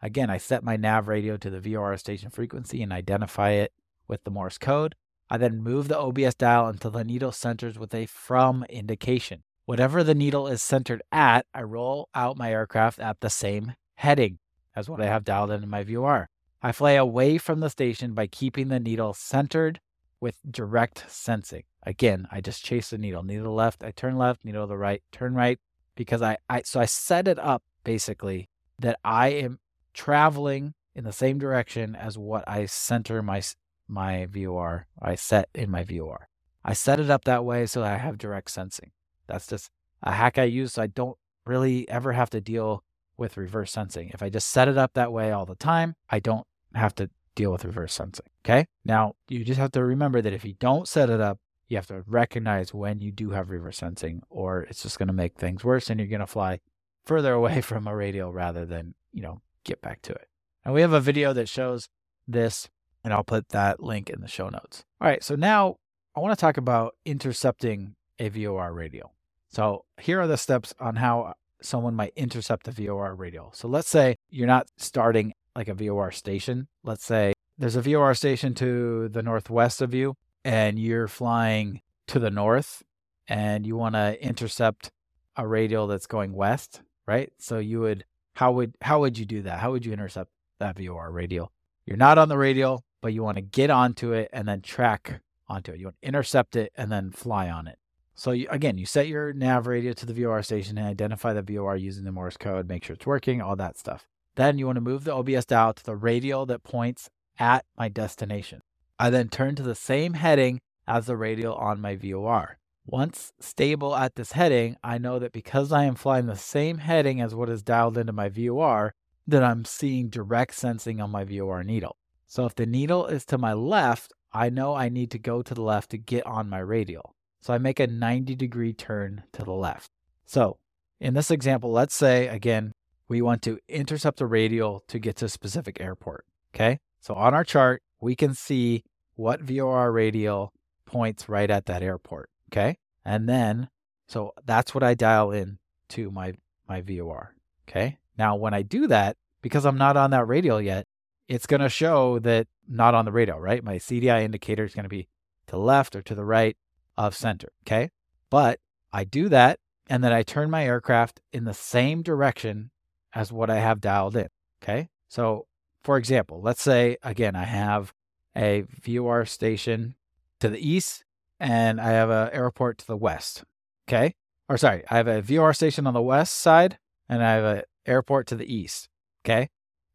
again, 0.00 0.30
I 0.30 0.38
set 0.38 0.64
my 0.64 0.76
nav 0.76 1.08
radio 1.08 1.36
to 1.36 1.50
the 1.50 1.60
VOR 1.60 1.96
station 1.98 2.30
frequency 2.30 2.82
and 2.82 2.92
identify 2.92 3.50
it 3.50 3.72
with 4.08 4.24
the 4.24 4.30
Morse 4.30 4.58
code. 4.58 4.94
I 5.30 5.36
then 5.38 5.62
move 5.62 5.88
the 5.88 5.98
OBS 5.98 6.34
dial 6.34 6.66
until 6.66 6.90
the 6.90 7.04
needle 7.04 7.30
centers 7.30 7.78
with 7.78 7.94
a 7.94 8.06
from 8.06 8.64
indication. 8.68 9.42
Whatever 9.64 10.02
the 10.02 10.14
needle 10.14 10.48
is 10.48 10.62
centered 10.62 11.02
at, 11.12 11.46
I 11.54 11.62
roll 11.62 12.08
out 12.14 12.36
my 12.36 12.50
aircraft 12.50 12.98
at 12.98 13.20
the 13.20 13.30
same 13.30 13.74
heading 13.94 14.38
as 14.74 14.88
what 14.88 15.00
I 15.00 15.06
have 15.06 15.24
dialed 15.24 15.52
in 15.52 15.68
my 15.68 15.84
VOR. 15.84 16.28
I 16.62 16.72
fly 16.72 16.92
away 16.92 17.38
from 17.38 17.60
the 17.60 17.70
station 17.70 18.12
by 18.12 18.26
keeping 18.26 18.68
the 18.68 18.80
needle 18.80 19.14
centered 19.14 19.78
with 20.20 20.36
direct 20.50 21.04
sensing. 21.08 21.62
Again, 21.84 22.26
I 22.30 22.40
just 22.40 22.64
chase 22.64 22.90
the 22.90 22.98
needle. 22.98 23.22
Needle 23.22 23.54
left, 23.54 23.84
I 23.84 23.92
turn 23.92 24.18
left, 24.18 24.44
needle 24.44 24.64
to 24.64 24.68
the 24.68 24.76
right, 24.76 25.02
turn 25.12 25.34
right, 25.34 25.58
because 25.94 26.20
I, 26.20 26.36
I 26.48 26.62
so 26.62 26.80
I 26.80 26.84
set 26.84 27.28
it 27.28 27.38
up 27.38 27.62
basically 27.84 28.48
that 28.78 28.98
I 29.04 29.28
am 29.28 29.60
traveling 29.94 30.74
in 30.94 31.04
the 31.04 31.12
same 31.12 31.38
direction 31.38 31.94
as 31.94 32.18
what 32.18 32.46
I 32.48 32.66
center 32.66 33.22
my 33.22 33.42
my 33.90 34.26
VOR, 34.26 34.86
I 35.00 35.14
set 35.14 35.48
in 35.54 35.70
my 35.70 35.84
VOR. 35.84 36.28
I 36.64 36.74
set 36.74 37.00
it 37.00 37.10
up 37.10 37.24
that 37.24 37.44
way 37.44 37.66
so 37.66 37.82
I 37.82 37.96
have 37.96 38.18
direct 38.18 38.50
sensing. 38.50 38.92
That's 39.26 39.46
just 39.46 39.70
a 40.02 40.12
hack 40.12 40.38
I 40.38 40.44
use 40.44 40.74
so 40.74 40.82
I 40.82 40.86
don't 40.86 41.16
really 41.46 41.88
ever 41.88 42.12
have 42.12 42.30
to 42.30 42.40
deal 42.40 42.84
with 43.16 43.36
reverse 43.36 43.72
sensing. 43.72 44.10
If 44.12 44.22
I 44.22 44.28
just 44.28 44.48
set 44.48 44.68
it 44.68 44.78
up 44.78 44.94
that 44.94 45.12
way 45.12 45.32
all 45.32 45.46
the 45.46 45.54
time, 45.54 45.94
I 46.08 46.20
don't 46.20 46.46
have 46.74 46.94
to 46.96 47.10
deal 47.34 47.52
with 47.52 47.64
reverse 47.64 47.94
sensing. 47.94 48.26
Okay. 48.44 48.66
Now, 48.84 49.14
you 49.28 49.44
just 49.44 49.60
have 49.60 49.72
to 49.72 49.84
remember 49.84 50.22
that 50.22 50.32
if 50.32 50.44
you 50.44 50.54
don't 50.54 50.88
set 50.88 51.10
it 51.10 51.20
up, 51.20 51.38
you 51.68 51.76
have 51.76 51.86
to 51.86 52.02
recognize 52.06 52.74
when 52.74 53.00
you 53.00 53.12
do 53.12 53.30
have 53.30 53.50
reverse 53.50 53.78
sensing, 53.78 54.22
or 54.28 54.62
it's 54.62 54.82
just 54.82 54.98
going 54.98 55.06
to 55.06 55.12
make 55.12 55.36
things 55.36 55.62
worse 55.62 55.88
and 55.88 56.00
you're 56.00 56.08
going 56.08 56.20
to 56.20 56.26
fly 56.26 56.60
further 57.04 57.32
away 57.40 57.60
from 57.60 57.86
a 57.86 57.94
radial 57.94 58.32
rather 58.32 58.66
than, 58.66 58.94
you 59.12 59.22
know, 59.22 59.40
get 59.64 59.80
back 59.80 60.02
to 60.02 60.12
it. 60.12 60.28
And 60.64 60.74
we 60.74 60.80
have 60.80 60.92
a 60.92 61.00
video 61.00 61.32
that 61.32 61.48
shows 61.48 61.88
this 62.26 62.68
and 63.04 63.12
I'll 63.12 63.24
put 63.24 63.48
that 63.50 63.80
link 63.80 64.10
in 64.10 64.20
the 64.20 64.28
show 64.28 64.48
notes. 64.48 64.84
All 65.00 65.08
right, 65.08 65.22
so 65.22 65.34
now 65.34 65.76
I 66.16 66.20
want 66.20 66.36
to 66.36 66.40
talk 66.40 66.56
about 66.56 66.96
intercepting 67.04 67.94
a 68.18 68.28
VOR 68.28 68.72
radial. 68.72 69.14
So 69.48 69.84
here 70.00 70.20
are 70.20 70.26
the 70.26 70.36
steps 70.36 70.74
on 70.78 70.96
how 70.96 71.22
uh, 71.22 71.32
someone 71.62 71.94
might 71.94 72.12
intercept 72.16 72.68
a 72.68 72.72
VOR 72.72 73.14
radial. 73.14 73.52
So 73.54 73.68
let's 73.68 73.88
say 73.88 74.16
you're 74.28 74.46
not 74.46 74.68
starting 74.76 75.32
like 75.56 75.68
a 75.68 75.74
VOR 75.74 76.12
station. 76.12 76.68
Let's 76.84 77.04
say 77.04 77.32
there's 77.58 77.76
a 77.76 77.82
VOR 77.82 78.14
station 78.14 78.54
to 78.54 79.08
the 79.08 79.22
northwest 79.22 79.82
of 79.82 79.92
you 79.92 80.14
and 80.44 80.78
you're 80.78 81.08
flying 81.08 81.80
to 82.06 82.18
the 82.18 82.30
north 82.30 82.82
and 83.28 83.66
you 83.66 83.76
want 83.76 83.94
to 83.94 84.22
intercept 84.22 84.90
a 85.36 85.46
radial 85.46 85.86
that's 85.86 86.06
going 86.06 86.32
west, 86.32 86.82
right? 87.06 87.32
So 87.38 87.58
you 87.58 87.80
would 87.80 88.04
how 88.34 88.52
would 88.52 88.74
how 88.80 89.00
would 89.00 89.18
you 89.18 89.26
do 89.26 89.42
that? 89.42 89.58
How 89.58 89.72
would 89.72 89.84
you 89.84 89.92
intercept 89.92 90.30
that 90.58 90.78
VOR 90.78 91.10
radial? 91.10 91.52
You're 91.86 91.96
not 91.96 92.18
on 92.18 92.28
the 92.28 92.38
radial, 92.38 92.84
but 93.00 93.12
you 93.12 93.22
want 93.22 93.36
to 93.36 93.42
get 93.42 93.70
onto 93.70 94.12
it 94.12 94.28
and 94.32 94.46
then 94.46 94.60
track 94.60 95.20
onto 95.48 95.72
it. 95.72 95.78
You 95.78 95.86
want 95.86 95.96
to 96.00 96.08
intercept 96.08 96.56
it 96.56 96.72
and 96.76 96.90
then 96.90 97.10
fly 97.10 97.50
on 97.50 97.66
it. 97.66 97.78
So 98.14 98.32
you, 98.32 98.46
again, 98.50 98.76
you 98.76 98.86
set 98.86 99.08
your 99.08 99.32
nav 99.32 99.66
radio 99.66 99.92
to 99.94 100.06
the 100.06 100.12
VOR 100.12 100.42
station 100.42 100.76
and 100.76 100.86
identify 100.86 101.32
the 101.32 101.42
VOR 101.42 101.76
using 101.76 102.04
the 102.04 102.12
Morse 102.12 102.36
code, 102.36 102.68
make 102.68 102.84
sure 102.84 102.94
it's 102.94 103.06
working, 103.06 103.40
all 103.40 103.56
that 103.56 103.78
stuff. 103.78 104.06
Then 104.36 104.58
you 104.58 104.66
want 104.66 104.76
to 104.76 104.82
move 104.82 105.04
the 105.04 105.14
OBS 105.14 105.46
dial 105.46 105.72
to 105.72 105.84
the 105.84 105.96
radial 105.96 106.46
that 106.46 106.62
points 106.62 107.08
at 107.38 107.64
my 107.78 107.88
destination. 107.88 108.60
I 108.98 109.08
then 109.08 109.28
turn 109.28 109.54
to 109.56 109.62
the 109.62 109.74
same 109.74 110.14
heading 110.14 110.60
as 110.86 111.06
the 111.06 111.16
radial 111.16 111.54
on 111.54 111.80
my 111.80 111.96
VOR. 111.96 112.58
Once 112.84 113.32
stable 113.40 113.96
at 113.96 114.16
this 114.16 114.32
heading, 114.32 114.76
I 114.82 114.98
know 114.98 115.18
that 115.18 115.32
because 115.32 115.72
I 115.72 115.84
am 115.84 115.94
flying 115.94 116.26
the 116.26 116.36
same 116.36 116.78
heading 116.78 117.20
as 117.20 117.34
what 117.34 117.48
is 117.48 117.62
dialed 117.62 117.96
into 117.96 118.12
my 118.12 118.28
VOR, 118.28 118.92
that 119.26 119.44
I'm 119.44 119.64
seeing 119.64 120.08
direct 120.08 120.54
sensing 120.54 121.00
on 121.00 121.10
my 121.10 121.24
VOR 121.24 121.62
needle. 121.62 121.96
So 122.30 122.46
if 122.46 122.54
the 122.54 122.64
needle 122.64 123.08
is 123.08 123.24
to 123.26 123.38
my 123.38 123.54
left, 123.54 124.12
I 124.32 124.50
know 124.50 124.72
I 124.72 124.88
need 124.88 125.10
to 125.10 125.18
go 125.18 125.42
to 125.42 125.52
the 125.52 125.62
left 125.62 125.90
to 125.90 125.98
get 125.98 126.24
on 126.24 126.48
my 126.48 126.60
radial. 126.60 127.16
So 127.42 127.52
I 127.52 127.58
make 127.58 127.80
a 127.80 127.88
90 127.88 128.36
degree 128.36 128.72
turn 128.72 129.24
to 129.32 129.42
the 129.42 129.50
left. 129.50 129.90
So 130.26 130.58
in 131.00 131.14
this 131.14 131.32
example, 131.32 131.72
let's 131.72 131.94
say 131.94 132.28
again, 132.28 132.70
we 133.08 133.20
want 133.20 133.42
to 133.42 133.58
intercept 133.68 134.20
a 134.20 134.26
radial 134.26 134.84
to 134.86 135.00
get 135.00 135.16
to 135.16 135.24
a 135.24 135.28
specific 135.28 135.80
airport. 135.80 136.24
Okay. 136.54 136.78
So 137.00 137.14
on 137.14 137.34
our 137.34 137.42
chart, 137.42 137.82
we 138.00 138.14
can 138.14 138.34
see 138.34 138.84
what 139.16 139.40
VOR 139.40 139.90
radial 139.90 140.52
points 140.86 141.28
right 141.28 141.50
at 141.50 141.66
that 141.66 141.82
airport. 141.82 142.30
Okay. 142.52 142.78
And 143.04 143.28
then, 143.28 143.70
so 144.06 144.34
that's 144.44 144.72
what 144.72 144.84
I 144.84 144.94
dial 144.94 145.32
in 145.32 145.58
to 145.88 146.12
my, 146.12 146.34
my 146.68 146.80
VOR. 146.80 147.34
Okay. 147.68 147.98
Now, 148.16 148.36
when 148.36 148.54
I 148.54 148.62
do 148.62 148.86
that, 148.86 149.16
because 149.42 149.66
I'm 149.66 149.78
not 149.78 149.96
on 149.96 150.12
that 150.12 150.28
radial 150.28 150.60
yet, 150.60 150.86
it's 151.30 151.46
going 151.46 151.60
to 151.60 151.68
show 151.68 152.18
that 152.18 152.48
not 152.68 152.92
on 152.92 153.04
the 153.04 153.12
radial, 153.12 153.38
right? 153.38 153.62
My 153.62 153.76
CDI 153.76 154.24
indicator 154.24 154.64
is 154.64 154.74
going 154.74 154.82
to 154.82 154.88
be 154.88 155.08
to 155.46 155.52
the 155.52 155.58
left 155.58 155.94
or 155.94 156.02
to 156.02 156.14
the 156.16 156.24
right 156.24 156.56
of 156.98 157.14
center. 157.14 157.52
Okay. 157.64 157.90
But 158.30 158.58
I 158.92 159.04
do 159.04 159.28
that 159.28 159.60
and 159.88 160.02
then 160.02 160.12
I 160.12 160.24
turn 160.24 160.50
my 160.50 160.64
aircraft 160.64 161.20
in 161.32 161.44
the 161.44 161.54
same 161.54 162.02
direction 162.02 162.72
as 163.14 163.30
what 163.32 163.48
I 163.48 163.60
have 163.60 163.80
dialed 163.80 164.16
in. 164.16 164.26
Okay. 164.60 164.88
So, 165.08 165.46
for 165.84 165.96
example, 165.96 166.42
let's 166.42 166.62
say 166.62 166.96
again, 167.04 167.36
I 167.36 167.44
have 167.44 167.94
a 168.36 168.64
VOR 168.84 169.24
station 169.24 169.94
to 170.40 170.48
the 170.48 170.68
east 170.68 171.04
and 171.38 171.80
I 171.80 171.90
have 171.90 172.10
an 172.10 172.30
airport 172.32 172.78
to 172.78 172.86
the 172.88 172.96
west. 172.96 173.44
Okay. 173.88 174.16
Or 174.48 174.58
sorry, 174.58 174.82
I 174.90 174.96
have 174.96 175.06
a 175.06 175.22
VOR 175.22 175.52
station 175.54 175.86
on 175.86 175.94
the 175.94 176.02
west 176.02 176.34
side 176.34 176.78
and 177.08 177.22
I 177.22 177.34
have 177.34 177.44
an 177.44 177.62
airport 177.86 178.26
to 178.28 178.34
the 178.34 178.52
east. 178.52 178.88
Okay. 179.24 179.48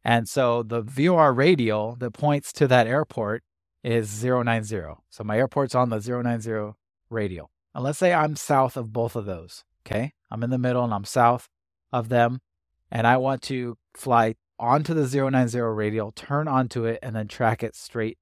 And 0.06 0.28
so 0.28 0.62
the 0.62 0.82
VOR 0.82 1.32
radial 1.34 1.96
that 1.96 2.12
points 2.12 2.52
to 2.52 2.68
that 2.68 2.86
airport 2.86 3.42
is 3.82 4.22
090. 4.22 4.80
So 5.10 5.24
my 5.24 5.36
airport's 5.36 5.74
on 5.74 5.90
the 5.90 5.98
090 5.98 6.76
radial. 7.10 7.50
And 7.74 7.82
let's 7.82 7.98
say 7.98 8.14
I'm 8.14 8.36
south 8.36 8.76
of 8.76 8.92
both 8.92 9.16
of 9.16 9.26
those. 9.26 9.64
Okay. 9.84 10.12
I'm 10.30 10.44
in 10.44 10.50
the 10.50 10.58
middle 10.58 10.84
and 10.84 10.94
I'm 10.94 11.04
south 11.04 11.48
of 11.92 12.08
them. 12.08 12.40
And 12.88 13.04
I 13.04 13.16
want 13.16 13.42
to 13.42 13.78
fly 13.94 14.36
onto 14.60 14.94
the 14.94 15.08
090 15.08 15.58
radial, 15.58 16.12
turn 16.12 16.46
onto 16.46 16.84
it, 16.84 17.00
and 17.02 17.16
then 17.16 17.26
track 17.26 17.64
it 17.64 17.74
straight 17.74 18.16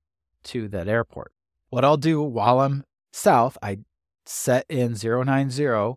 to 0.45 0.69
that 0.69 0.89
airport. 0.89 1.33
What 1.69 1.85
I'll 1.85 1.99
do 1.99 2.23
while 2.23 2.61
I'm 2.61 2.85
south, 3.13 3.59
I 3.63 3.81
set 4.25 4.65
in 4.71 4.95
090 4.95 5.97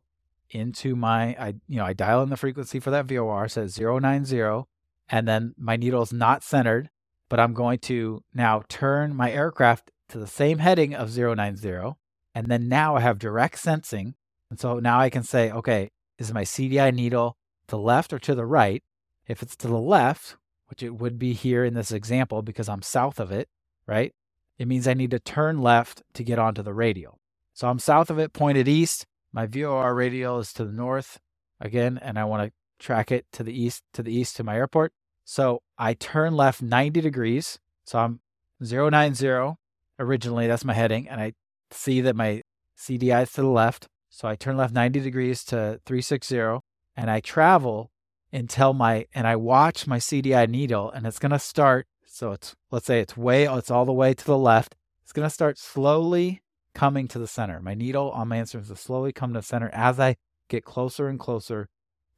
into 0.49 0.97
my 0.97 1.27
I 1.39 1.53
you 1.69 1.77
know, 1.77 1.85
I 1.85 1.93
dial 1.93 2.23
in 2.23 2.29
the 2.29 2.35
frequency 2.35 2.81
for 2.81 2.91
that 2.91 3.05
VOR, 3.05 3.47
says 3.47 3.79
090, 3.79 4.65
and 5.09 5.27
then 5.27 5.53
my 5.57 5.75
needle 5.75 6.01
is 6.01 6.13
not 6.13 6.43
centered, 6.43 6.89
but 7.29 7.39
I'm 7.39 7.53
going 7.53 7.79
to 7.79 8.23
now 8.33 8.63
turn 8.67 9.15
my 9.15 9.31
aircraft 9.31 9.91
to 10.09 10.17
the 10.17 10.27
same 10.27 10.59
heading 10.59 10.93
of 10.93 11.15
090, 11.15 11.95
and 12.33 12.47
then 12.47 12.67
now 12.67 12.95
I 12.95 13.01
have 13.01 13.19
direct 13.19 13.59
sensing. 13.59 14.15
And 14.49 14.59
so 14.59 14.79
now 14.79 14.99
I 14.99 15.09
can 15.09 15.23
say, 15.23 15.51
okay, 15.51 15.89
is 16.17 16.33
my 16.33 16.43
CDI 16.43 16.93
needle 16.93 17.37
to 17.67 17.75
the 17.75 17.81
left 17.81 18.13
or 18.13 18.19
to 18.19 18.35
the 18.35 18.45
right? 18.45 18.83
If 19.27 19.41
it's 19.41 19.55
to 19.57 19.67
the 19.67 19.77
left, 19.77 20.37
which 20.67 20.81
it 20.81 20.91
would 20.91 21.19
be 21.19 21.33
here 21.33 21.65
in 21.65 21.73
this 21.73 21.91
example 21.91 22.41
because 22.41 22.69
I'm 22.69 22.81
south 22.81 23.19
of 23.19 23.31
it, 23.31 23.49
right? 23.85 24.13
It 24.57 24.67
means 24.67 24.87
I 24.87 24.93
need 24.93 25.11
to 25.11 25.19
turn 25.19 25.61
left 25.61 26.03
to 26.13 26.23
get 26.23 26.39
onto 26.39 26.63
the 26.63 26.73
radial. 26.73 27.19
So 27.53 27.67
I'm 27.67 27.79
south 27.79 28.09
of 28.09 28.19
it, 28.19 28.33
pointed 28.33 28.67
east. 28.67 29.05
My 29.33 29.45
VOR 29.45 29.93
radial 29.93 30.39
is 30.39 30.53
to 30.53 30.65
the 30.65 30.71
north 30.71 31.19
again, 31.59 31.99
and 32.01 32.17
I 32.17 32.23
want 32.23 32.47
to 32.47 32.53
track 32.79 33.11
it 33.11 33.25
to 33.33 33.43
the 33.43 33.53
east, 33.53 33.83
to 33.93 34.03
the 34.03 34.13
east 34.13 34.35
to 34.37 34.43
my 34.43 34.55
airport. 34.55 34.93
So 35.23 35.61
I 35.77 35.93
turn 35.93 36.35
left 36.35 36.61
90 36.61 37.01
degrees. 37.01 37.59
So 37.85 37.99
I'm 37.99 38.19
090 38.61 39.57
originally, 39.99 40.47
that's 40.47 40.65
my 40.65 40.73
heading, 40.73 41.07
and 41.07 41.21
I 41.21 41.33
see 41.71 42.01
that 42.01 42.15
my 42.15 42.41
CDI 42.77 43.23
is 43.23 43.31
to 43.33 43.41
the 43.41 43.47
left. 43.47 43.87
So 44.09 44.27
I 44.27 44.35
turn 44.35 44.57
left 44.57 44.73
90 44.73 44.99
degrees 44.99 45.43
to 45.45 45.79
360 45.85 46.61
and 46.95 47.11
I 47.11 47.19
travel 47.19 47.91
until 48.31 48.73
my 48.73 49.05
and 49.13 49.27
I 49.27 49.35
watch 49.35 49.87
my 49.87 49.97
CDI 49.97 50.49
needle 50.49 50.89
and 50.91 51.05
it's 51.05 51.19
going 51.19 51.31
to 51.31 51.39
start 51.39 51.87
so 52.05 52.31
it's 52.31 52.55
let's 52.71 52.87
say 52.87 52.99
it's 52.99 53.15
way 53.15 53.45
it's 53.45 53.69
all 53.69 53.85
the 53.85 53.93
way 53.93 54.13
to 54.13 54.25
the 54.25 54.37
left. 54.37 54.75
It's 55.03 55.13
going 55.13 55.25
to 55.25 55.33
start 55.33 55.57
slowly 55.57 56.41
coming 56.73 57.07
to 57.09 57.19
the 57.19 57.27
center. 57.27 57.61
My 57.61 57.73
needle 57.73 58.11
on 58.11 58.27
my 58.27 58.39
instrument 58.39 58.69
is 58.69 58.79
slowly 58.79 59.13
come 59.13 59.33
to 59.33 59.39
the 59.39 59.45
center 59.45 59.69
as 59.71 59.99
I 59.99 60.15
get 60.49 60.65
closer 60.65 61.07
and 61.07 61.19
closer 61.19 61.69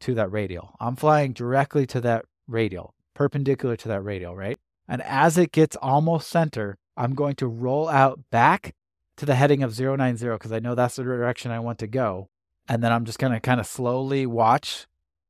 to 0.02 0.14
that 0.16 0.32
radial. 0.32 0.76
I'm 0.80 0.96
flying 0.96 1.34
directly 1.34 1.86
to 1.88 2.02
that 2.02 2.26
radial, 2.48 2.94
perpendicular 3.14 3.76
to 3.78 3.88
that 3.90 4.02
radial, 4.02 4.36
right? 4.36 4.58
And 4.88 5.02
as 5.04 5.38
it 5.38 5.52
gets 5.52 5.76
almost 5.78 6.30
center, 6.30 6.78
I'm 6.98 7.16
going 7.16 7.36
to 7.36 7.48
roll 7.48 7.88
out 7.88 8.20
back 8.32 8.74
to 9.18 9.26
the 9.26 9.36
heading 9.36 9.64
of 9.64 9.78
090 9.78 10.26
because 10.30 10.52
I 10.52 10.60
know 10.60 10.76
that's 10.76 10.96
the 10.96 11.04
direction 11.04 11.52
I 11.52 11.60
want 11.60 11.80
to 11.80 11.88
go. 11.88 12.30
And 12.68 12.84
then 12.84 12.92
I'm 12.92 13.06
just 13.06 13.20
going 13.20 13.34
to 13.34 13.40
kind 13.40 13.60
of 13.60 13.68
slowly 13.68 14.26
watch 14.26 14.88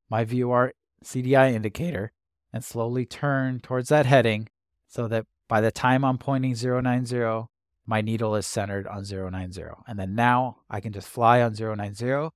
my 0.10 0.24
VOR 0.24 0.74
CDI 1.04 1.54
indicator 1.54 2.12
and 2.52 2.64
slowly 2.64 3.06
turn 3.06 3.60
towards 3.60 3.90
that 3.90 4.06
heading 4.06 4.48
so 4.88 5.08
that 5.08 5.26
by 5.48 5.62
the 5.62 5.72
time 5.72 6.04
I'm 6.04 6.18
pointing 6.18 6.56
090, 6.56 7.48
my 7.86 8.02
needle 8.02 8.36
is 8.36 8.46
centered 8.46 8.88
on 8.88 9.04
090. 9.04 9.62
And 9.88 10.00
then 10.00 10.16
now 10.16 10.58
I 10.70 10.80
can 10.80 10.94
just 10.94 11.08
fly 11.08 11.42
on 11.42 11.54
090. 11.54 12.30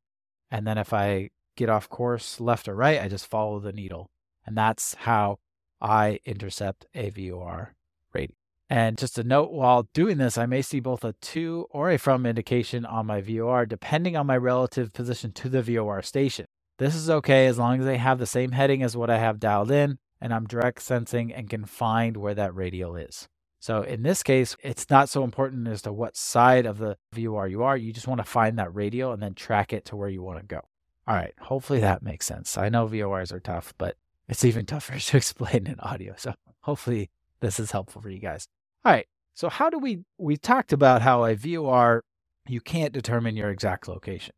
And 0.49 0.67
then 0.67 0.77
if 0.77 0.93
I 0.93 1.29
get 1.55 1.69
off 1.69 1.89
course 1.89 2.39
left 2.39 2.67
or 2.67 2.75
right, 2.75 3.01
I 3.01 3.07
just 3.07 3.27
follow 3.27 3.59
the 3.59 3.73
needle. 3.73 4.09
And 4.45 4.57
that's 4.57 4.93
how 4.95 5.39
I 5.81 6.19
intercept 6.25 6.85
a 6.93 7.09
VOR 7.09 7.75
radial. 8.13 8.35
And 8.69 8.97
just 8.97 9.17
a 9.17 9.23
note 9.23 9.51
while 9.51 9.87
doing 9.93 10.17
this, 10.17 10.37
I 10.37 10.45
may 10.45 10.61
see 10.61 10.79
both 10.79 11.03
a 11.03 11.13
to 11.13 11.67
or 11.69 11.91
a 11.91 11.97
from 11.97 12.25
indication 12.25 12.85
on 12.85 13.05
my 13.05 13.21
VOR 13.21 13.65
depending 13.65 14.15
on 14.15 14.25
my 14.25 14.37
relative 14.37 14.93
position 14.93 15.31
to 15.33 15.49
the 15.49 15.61
VOR 15.61 16.01
station. 16.01 16.45
This 16.79 16.95
is 16.95 17.09
okay 17.09 17.45
as 17.47 17.59
long 17.59 17.79
as 17.79 17.85
they 17.85 17.97
have 17.97 18.19
the 18.19 18.25
same 18.25 18.51
heading 18.51 18.81
as 18.81 18.97
what 18.97 19.09
I 19.09 19.19
have 19.19 19.39
dialed 19.39 19.69
in 19.71 19.99
and 20.19 20.33
I'm 20.33 20.45
direct 20.45 20.81
sensing 20.81 21.33
and 21.33 21.49
can 21.49 21.65
find 21.65 22.17
where 22.17 22.33
that 22.33 22.55
radial 22.55 22.95
is. 22.95 23.27
So 23.59 23.81
in 23.81 24.03
this 24.03 24.23
case, 24.23 24.57
it's 24.63 24.89
not 24.89 25.07
so 25.07 25.23
important 25.23 25.67
as 25.67 25.81
to 25.83 25.93
what 25.93 26.17
side 26.17 26.65
of 26.65 26.79
the 26.79 26.97
VOR 27.13 27.47
you 27.47 27.63
are. 27.63 27.77
You 27.77 27.93
just 27.93 28.07
want 28.07 28.19
to 28.19 28.25
find 28.25 28.57
that 28.57 28.73
radial 28.73 29.11
and 29.13 29.21
then 29.21 29.35
track 29.35 29.71
it 29.71 29.85
to 29.85 29.95
where 29.95 30.09
you 30.09 30.21
want 30.23 30.39
to 30.39 30.45
go. 30.45 30.61
All 31.07 31.15
right, 31.15 31.33
hopefully 31.39 31.79
that 31.79 32.01
makes 32.01 32.25
sense. 32.25 32.57
I 32.57 32.69
know 32.69 32.87
VORs 32.87 33.33
are 33.33 33.39
tough, 33.39 33.73
but 33.77 33.97
it's 34.27 34.45
even 34.45 34.65
tougher 34.65 34.97
to 34.97 35.17
explain 35.17 35.67
in 35.67 35.79
audio. 35.79 36.13
So 36.17 36.33
hopefully 36.61 37.09
this 37.39 37.59
is 37.59 37.71
helpful 37.71 38.01
for 38.01 38.09
you 38.09 38.19
guys. 38.19 38.47
All 38.85 38.91
right, 38.91 39.07
so 39.33 39.49
how 39.49 39.69
do 39.69 39.77
we, 39.77 40.03
we 40.17 40.37
talked 40.37 40.71
about 40.71 41.01
how 41.01 41.25
a 41.25 41.35
VOR, 41.35 42.03
you 42.47 42.61
can't 42.61 42.93
determine 42.93 43.35
your 43.35 43.49
exact 43.49 43.87
location, 43.87 44.33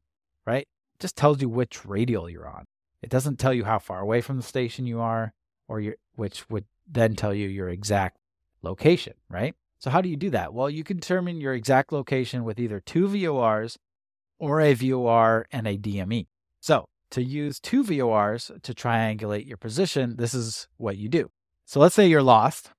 right? 0.46 0.68
It 0.96 1.00
just 1.00 1.16
tells 1.16 1.42
you 1.42 1.50
which 1.50 1.86
radial 1.86 2.30
you're 2.30 2.48
on. 2.48 2.66
It 3.02 3.10
doesn't 3.10 3.38
tell 3.38 3.54
you 3.54 3.66
how 3.66 3.80
far 3.80 4.00
away 4.00 4.22
from 4.22 4.38
the 4.38 4.44
station 4.44 4.88
you 4.88 5.00
are, 5.00 5.34
or 5.68 5.80
your, 5.80 5.96
which 6.16 6.50
would 6.50 6.66
then 6.88 7.16
tell 7.16 7.34
you 7.34 7.48
your 7.48 7.70
exact 7.70 8.18
location, 8.62 9.14
right? 9.30 9.54
So 9.78 9.90
how 9.92 10.02
do 10.02 10.10
you 10.10 10.16
do 10.16 10.32
that? 10.32 10.54
Well, 10.54 10.70
you 10.70 10.84
can 10.84 10.98
determine 10.98 11.40
your 11.40 11.54
exact 11.54 11.92
location 11.92 12.44
with 12.44 12.60
either 12.60 12.80
two 12.80 13.08
VORs 13.08 13.78
or 14.40 14.62
a 14.62 14.74
VOR 14.74 15.46
and 15.52 15.68
a 15.68 15.78
DME. 15.78 16.28
So 16.66 16.88
to 17.12 17.22
use 17.22 17.60
two 17.60 17.84
VORs 17.84 18.52
to 18.64 18.74
triangulate 18.74 19.46
your 19.46 19.56
position, 19.56 20.16
this 20.18 20.34
is 20.34 20.68
what 20.78 20.98
you 20.98 21.10
do. 21.10 21.30
So 21.68 21.80
let's 21.80 21.94
say 21.94 22.08
you're 22.08 22.24
lost, 22.24 22.72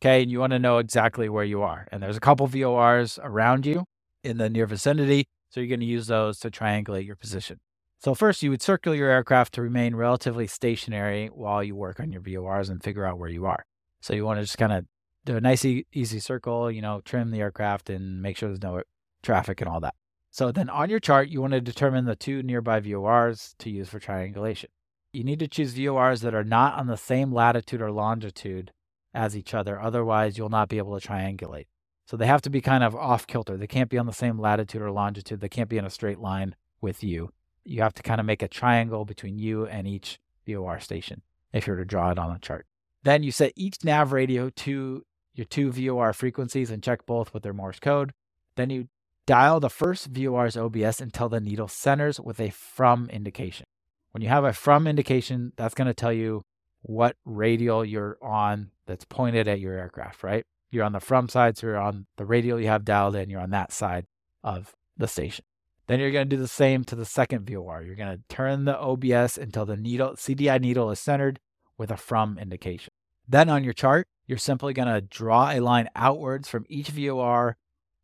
okay, 0.00 0.22
and 0.22 0.30
you 0.30 0.40
want 0.40 0.54
to 0.54 0.58
know 0.58 0.78
exactly 0.78 1.28
where 1.28 1.44
you 1.44 1.60
are. 1.60 1.86
And 1.92 2.02
there's 2.02 2.16
a 2.16 2.20
couple 2.20 2.48
VORs 2.48 3.18
around 3.22 3.66
you 3.66 3.84
in 4.22 4.38
the 4.38 4.48
near 4.48 4.64
vicinity. 4.64 5.26
So 5.50 5.60
you're 5.60 5.68
going 5.68 5.80
to 5.80 5.84
use 5.86 6.06
those 6.06 6.38
to 6.38 6.50
triangulate 6.50 7.04
your 7.04 7.16
position. 7.16 7.58
So 8.00 8.14
first, 8.14 8.42
you 8.42 8.48
would 8.48 8.62
circle 8.62 8.94
your 8.94 9.10
aircraft 9.10 9.52
to 9.54 9.62
remain 9.62 9.94
relatively 9.94 10.46
stationary 10.46 11.26
while 11.26 11.62
you 11.62 11.76
work 11.76 12.00
on 12.00 12.12
your 12.12 12.22
VORs 12.22 12.70
and 12.70 12.82
figure 12.82 13.04
out 13.04 13.18
where 13.18 13.28
you 13.28 13.44
are. 13.44 13.66
So 14.00 14.14
you 14.14 14.24
want 14.24 14.38
to 14.38 14.44
just 14.44 14.56
kind 14.56 14.72
of 14.72 14.86
do 15.26 15.36
a 15.36 15.42
nice 15.42 15.66
easy 15.66 16.18
circle, 16.18 16.70
you 16.70 16.80
know, 16.80 17.02
trim 17.04 17.30
the 17.30 17.40
aircraft 17.40 17.90
and 17.90 18.22
make 18.22 18.38
sure 18.38 18.48
there's 18.48 18.62
no 18.62 18.80
traffic 19.22 19.60
and 19.60 19.68
all 19.68 19.80
that. 19.80 19.94
So 20.34 20.50
then 20.50 20.68
on 20.68 20.90
your 20.90 20.98
chart, 20.98 21.28
you 21.28 21.40
want 21.40 21.52
to 21.52 21.60
determine 21.60 22.06
the 22.06 22.16
two 22.16 22.42
nearby 22.42 22.80
VORs 22.80 23.54
to 23.58 23.70
use 23.70 23.88
for 23.88 24.00
triangulation. 24.00 24.68
You 25.12 25.22
need 25.22 25.38
to 25.38 25.46
choose 25.46 25.74
VORs 25.74 26.22
that 26.22 26.34
are 26.34 26.42
not 26.42 26.74
on 26.74 26.88
the 26.88 26.96
same 26.96 27.32
latitude 27.32 27.80
or 27.80 27.92
longitude 27.92 28.72
as 29.14 29.36
each 29.36 29.54
other. 29.54 29.80
Otherwise, 29.80 30.36
you'll 30.36 30.48
not 30.48 30.68
be 30.68 30.78
able 30.78 30.98
to 30.98 31.06
triangulate. 31.06 31.68
So 32.08 32.16
they 32.16 32.26
have 32.26 32.42
to 32.42 32.50
be 32.50 32.60
kind 32.60 32.82
of 32.82 32.96
off 32.96 33.28
kilter. 33.28 33.56
They 33.56 33.68
can't 33.68 33.88
be 33.88 33.96
on 33.96 34.06
the 34.06 34.12
same 34.12 34.36
latitude 34.36 34.82
or 34.82 34.90
longitude. 34.90 35.38
They 35.38 35.48
can't 35.48 35.68
be 35.68 35.78
in 35.78 35.84
a 35.84 35.90
straight 35.90 36.18
line 36.18 36.56
with 36.80 37.04
you. 37.04 37.30
You 37.64 37.82
have 37.82 37.94
to 37.94 38.02
kind 38.02 38.18
of 38.18 38.26
make 38.26 38.42
a 38.42 38.48
triangle 38.48 39.04
between 39.04 39.38
you 39.38 39.66
and 39.66 39.86
each 39.86 40.18
VOR 40.48 40.80
station 40.80 41.22
if 41.52 41.68
you're 41.68 41.76
to 41.76 41.84
draw 41.84 42.10
it 42.10 42.18
on 42.18 42.34
a 42.34 42.40
chart. 42.40 42.66
Then 43.04 43.22
you 43.22 43.30
set 43.30 43.52
each 43.54 43.84
nav 43.84 44.10
radio 44.10 44.50
to 44.50 45.06
your 45.32 45.46
two 45.46 45.70
VOR 45.70 46.12
frequencies 46.12 46.72
and 46.72 46.82
check 46.82 47.06
both 47.06 47.32
with 47.32 47.44
their 47.44 47.54
Morse 47.54 47.78
code. 47.78 48.14
Then 48.56 48.70
you 48.70 48.88
dial 49.26 49.60
the 49.60 49.70
first 49.70 50.08
VOR's 50.08 50.56
OBS 50.56 51.00
until 51.00 51.28
the 51.28 51.40
needle 51.40 51.68
centers 51.68 52.20
with 52.20 52.40
a 52.40 52.50
from 52.50 53.08
indication. 53.10 53.66
When 54.12 54.22
you 54.22 54.28
have 54.28 54.44
a 54.44 54.52
from 54.52 54.86
indication, 54.86 55.52
that's 55.56 55.74
going 55.74 55.88
to 55.88 55.94
tell 55.94 56.12
you 56.12 56.42
what 56.82 57.16
radial 57.24 57.84
you're 57.84 58.18
on 58.22 58.70
that's 58.86 59.04
pointed 59.04 59.48
at 59.48 59.60
your 59.60 59.74
aircraft, 59.74 60.22
right? 60.22 60.44
You're 60.70 60.84
on 60.84 60.92
the 60.92 61.00
from 61.00 61.28
side, 61.28 61.56
so 61.56 61.68
you're 61.68 61.78
on 61.78 62.06
the 62.16 62.24
radial 62.24 62.60
you 62.60 62.68
have 62.68 62.84
dialed 62.84 63.16
in, 63.16 63.30
you're 63.30 63.40
on 63.40 63.50
that 63.50 63.72
side 63.72 64.06
of 64.42 64.74
the 64.96 65.08
station. 65.08 65.44
Then 65.86 66.00
you're 66.00 66.10
going 66.10 66.28
to 66.28 66.36
do 66.36 66.40
the 66.40 66.48
same 66.48 66.84
to 66.84 66.94
the 66.94 67.04
second 67.04 67.46
VOR. 67.46 67.82
You're 67.82 67.94
going 67.94 68.16
to 68.16 68.22
turn 68.28 68.64
the 68.64 68.78
OBS 68.78 69.36
until 69.38 69.66
the 69.66 69.76
needle 69.76 70.14
CDI 70.16 70.60
needle 70.60 70.90
is 70.90 71.00
centered 71.00 71.40
with 71.76 71.90
a 71.90 71.96
from 71.96 72.38
indication. 72.38 72.92
Then 73.28 73.48
on 73.48 73.64
your 73.64 73.72
chart, 73.72 74.06
you're 74.26 74.38
simply 74.38 74.72
going 74.72 74.88
to 74.88 75.00
draw 75.00 75.50
a 75.50 75.60
line 75.60 75.88
outwards 75.94 76.48
from 76.48 76.66
each 76.68 76.88
VOR 76.88 77.56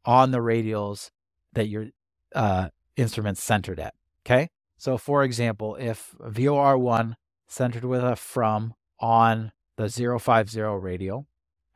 on 0.05 0.30
the 0.30 0.38
radials 0.38 1.11
that 1.53 1.68
your 1.68 1.86
uh, 2.34 2.68
instrument's 2.96 3.42
centered 3.42 3.80
at. 3.80 3.94
Okay. 4.24 4.48
So, 4.76 4.96
for 4.96 5.22
example, 5.24 5.76
if 5.76 6.14
VOR1 6.20 7.14
centered 7.46 7.84
with 7.84 8.03
a 8.03 8.16
from 8.16 8.74
on 8.98 9.53
the 9.76 9.88
050 9.88 10.61
radial, 10.61 11.26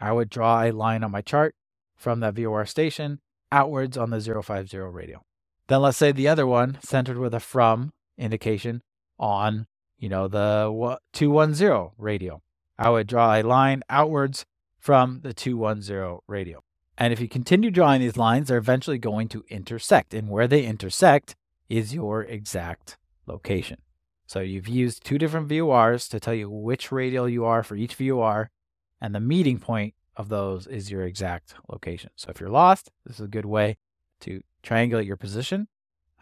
I 0.01 0.13
would 0.13 0.31
draw 0.31 0.63
a 0.63 0.71
line 0.73 1.05
on 1.05 1.11
my 1.11 1.21
chart 1.21 1.55
from 1.97 2.21
that 2.21 2.35
VOR 2.35 2.67
station 2.67 3.21
outwards 3.53 3.97
on 3.97 4.11
the 4.11 4.21
050 4.21 4.79
radial. 4.79 5.23
Then 5.69 5.83
let's 5.83 5.97
say 5.97 6.13
the 6.13 6.29
other 6.29 6.47
one 6.47 6.79
centered 6.83 7.19
with 7.19 7.35
a 7.35 7.41
from 7.41 7.93
indication 8.19 8.83
on, 9.19 9.67
you 9.99 10.09
know, 10.09 10.29
the 10.29 10.99
210 11.13 11.91
radial. 11.97 12.43
I 12.79 12.91
would 12.91 13.07
draw 13.07 13.35
a 13.35 13.43
line 13.43 13.83
outwards 13.89 14.45
from 14.79 15.21
the 15.23 15.33
210 15.33 16.19
radial. 16.27 16.65
And 16.97 17.13
if 17.13 17.21
you 17.21 17.29
continue 17.29 17.71
drawing 17.71 18.01
these 18.01 18.17
lines, 18.17 18.49
they're 18.49 18.59
eventually 18.59 18.99
going 18.99 19.29
to 19.29 19.45
intersect. 19.49 20.15
And 20.15 20.29
where 20.29 20.47
they 20.47 20.65
intersect 20.65 21.35
is 21.69 21.95
your 21.95 22.23
exact 22.23 22.99
location. 23.27 23.79
So 24.27 24.41
you've 24.41 24.69
used 24.69 25.05
two 25.05 25.19
different 25.19 25.49
VORs 25.49 26.09
to 26.09 26.21
tell 26.21 26.35
you 26.35 26.49
which 26.49 26.93
radial 26.93 27.29
you 27.29 27.45
are 27.45 27.63
for 27.63 27.77
each 27.77 27.95
VOR, 27.95 28.51
and 29.01 29.15
the 29.15 29.21
meeting 29.21 29.59
point 29.59 29.95
of 30.17 30.29
those 30.29 30.67
is 30.67 30.91
your 30.91 31.03
exact 31.03 31.55
location. 31.69 32.11
So 32.17 32.31
if 32.31 32.41
you're 32.41 32.49
lost, 32.49 32.91
this 33.05 33.17
is 33.17 33.25
a 33.25 33.29
good 33.29 33.45
way 33.45 33.77
to 34.21 34.41
triangulate 34.63 35.07
your 35.07 35.17
position. 35.17 35.69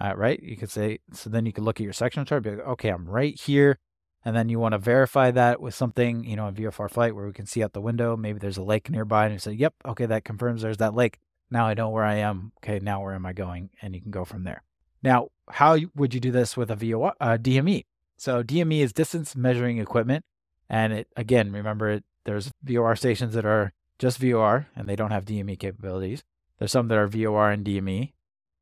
Uh, 0.01 0.14
right? 0.16 0.43
You 0.43 0.57
could 0.57 0.70
say, 0.70 0.99
so 1.12 1.31
then 1.31 1.47
you 1.47 1.53
could 1.53 1.62
look 1.62 1.79
at 1.79 1.85
your 1.85 1.93
sectional 1.93 2.25
chart, 2.25 2.43
be 2.43 2.51
like, 2.51 2.66
okay, 2.66 2.89
I'm 2.89 3.09
right 3.09 3.39
here. 3.39 3.79
And 4.25 4.37
then 4.37 4.49
you 4.49 4.59
want 4.59 4.73
to 4.73 4.79
verify 4.79 5.31
that 5.33 5.61
with 5.61 5.75
something, 5.75 6.25
you 6.25 6.37
know, 6.37 6.49
a 6.49 6.53
VFR 6.53 6.91
flight 6.91 7.14
where 7.14 7.27
we 7.27 7.33
can 7.33 7.47
see 7.47 7.62
out 7.62 7.73
the 7.73 7.81
window. 7.81 8.16
Maybe 8.16 8.39
there's 8.39 8.57
a 8.57 8.62
lake 8.62 8.89
nearby, 8.89 9.25
and 9.25 9.33
you 9.33 9.39
say, 9.39 9.53
yep, 9.53 9.75
okay, 9.85 10.07
that 10.07 10.25
confirms 10.25 10.62
there's 10.62 10.77
that 10.77 10.95
lake. 10.95 11.18
Now 11.51 11.66
I 11.66 11.75
know 11.75 11.89
where 11.91 12.05
I 12.05 12.16
am. 12.16 12.53
Okay, 12.59 12.79
now 12.79 13.03
where 13.03 13.14
am 13.14 13.27
I 13.27 13.33
going? 13.33 13.70
And 13.83 13.95
you 13.95 14.01
can 14.01 14.11
go 14.11 14.25
from 14.25 14.45
there. 14.45 14.62
Now, 15.03 15.29
how 15.51 15.77
would 15.97 16.14
you 16.14 16.20
do 16.20 16.31
this 16.31 16.57
with 16.57 16.70
a 16.70 16.77
VOR, 16.77 17.14
uh, 17.20 17.37
DME? 17.37 17.85
So 18.16 18.43
DME 18.43 18.81
is 18.81 18.93
distance 18.93 19.35
measuring 19.35 19.79
equipment, 19.79 20.25
and 20.70 20.93
it 20.93 21.09
again, 21.16 21.53
remember, 21.53 21.91
it, 21.91 22.05
there's 22.25 22.53
VOR 22.62 22.95
stations 22.95 23.35
that 23.35 23.45
are 23.45 23.73
just 23.99 24.18
VOR 24.18 24.68
and 24.75 24.89
they 24.89 24.97
don't 24.97 25.11
have 25.11 25.25
DME 25.25 25.59
capabilities. 25.59 26.23
There's 26.59 26.73
some 26.73 26.89
that 26.89 26.99
are 26.99 27.09
VOR 27.09 27.51
and 27.51 27.64
DME, 27.64 28.12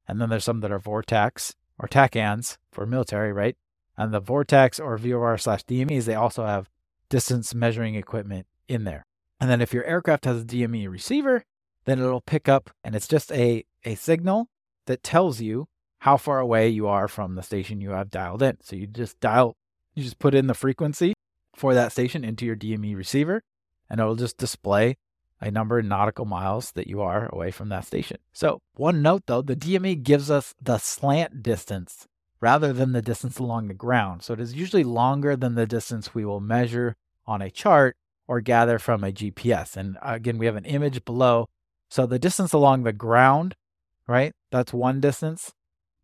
and 0.08 0.20
then 0.20 0.30
there's 0.30 0.44
some 0.44 0.60
that 0.60 0.72
are 0.72 0.80
VORTACs 0.80 1.54
or 1.78 1.88
TACANs 1.88 2.56
for 2.72 2.86
military, 2.86 3.32
right? 3.32 3.56
And 4.00 4.14
the 4.14 4.22
VORTACs 4.22 4.80
or 4.82 4.96
VOR 4.96 5.36
slash 5.36 5.62
DMEs, 5.66 6.06
they 6.06 6.14
also 6.14 6.46
have 6.46 6.70
distance 7.10 7.54
measuring 7.54 7.96
equipment 7.96 8.46
in 8.66 8.84
there. 8.84 9.04
And 9.38 9.50
then 9.50 9.60
if 9.60 9.74
your 9.74 9.84
aircraft 9.84 10.24
has 10.24 10.40
a 10.40 10.44
DME 10.46 10.90
receiver, 10.90 11.44
then 11.84 11.98
it'll 11.98 12.22
pick 12.22 12.48
up 12.48 12.70
and 12.82 12.94
it's 12.96 13.06
just 13.06 13.30
a, 13.30 13.66
a 13.84 13.96
signal 13.96 14.48
that 14.86 15.02
tells 15.02 15.42
you 15.42 15.68
how 15.98 16.16
far 16.16 16.38
away 16.40 16.66
you 16.66 16.86
are 16.86 17.08
from 17.08 17.34
the 17.34 17.42
station 17.42 17.82
you 17.82 17.90
have 17.90 18.10
dialed 18.10 18.42
in. 18.42 18.56
So 18.62 18.74
you 18.74 18.86
just 18.86 19.20
dial, 19.20 19.54
you 19.94 20.02
just 20.02 20.18
put 20.18 20.34
in 20.34 20.46
the 20.46 20.54
frequency 20.54 21.12
for 21.54 21.74
that 21.74 21.92
station 21.92 22.24
into 22.24 22.46
your 22.46 22.56
DME 22.56 22.96
receiver, 22.96 23.42
and 23.90 24.00
it'll 24.00 24.16
just 24.16 24.38
display 24.38 24.96
a 25.42 25.50
number 25.50 25.78
of 25.78 25.84
nautical 25.84 26.24
miles 26.24 26.72
that 26.72 26.86
you 26.86 27.02
are 27.02 27.28
away 27.30 27.50
from 27.50 27.68
that 27.68 27.84
station. 27.84 28.16
So, 28.32 28.60
one 28.76 29.02
note 29.02 29.24
though, 29.26 29.42
the 29.42 29.56
DME 29.56 30.02
gives 30.02 30.30
us 30.30 30.54
the 30.58 30.78
slant 30.78 31.42
distance 31.42 32.06
rather 32.40 32.72
than 32.72 32.92
the 32.92 33.02
distance 33.02 33.38
along 33.38 33.68
the 33.68 33.74
ground. 33.74 34.22
So, 34.22 34.32
it 34.34 34.40
is 34.40 34.54
usually 34.54 34.84
longer 34.84 35.36
than 35.36 35.54
the 35.54 35.66
distance 35.66 36.14
we 36.14 36.24
will 36.24 36.40
measure 36.40 36.96
on 37.26 37.42
a 37.42 37.50
chart 37.50 37.96
or 38.26 38.40
gather 38.40 38.78
from 38.78 39.04
a 39.04 39.12
GPS. 39.12 39.76
And 39.76 39.96
uh, 39.98 40.14
again, 40.14 40.38
we 40.38 40.46
have 40.46 40.56
an 40.56 40.64
image 40.64 41.04
below. 41.04 41.48
So, 41.88 42.06
the 42.06 42.18
distance 42.18 42.52
along 42.52 42.82
the 42.82 42.92
ground, 42.92 43.56
right? 44.06 44.32
That's 44.50 44.72
one 44.72 45.00
distance. 45.00 45.52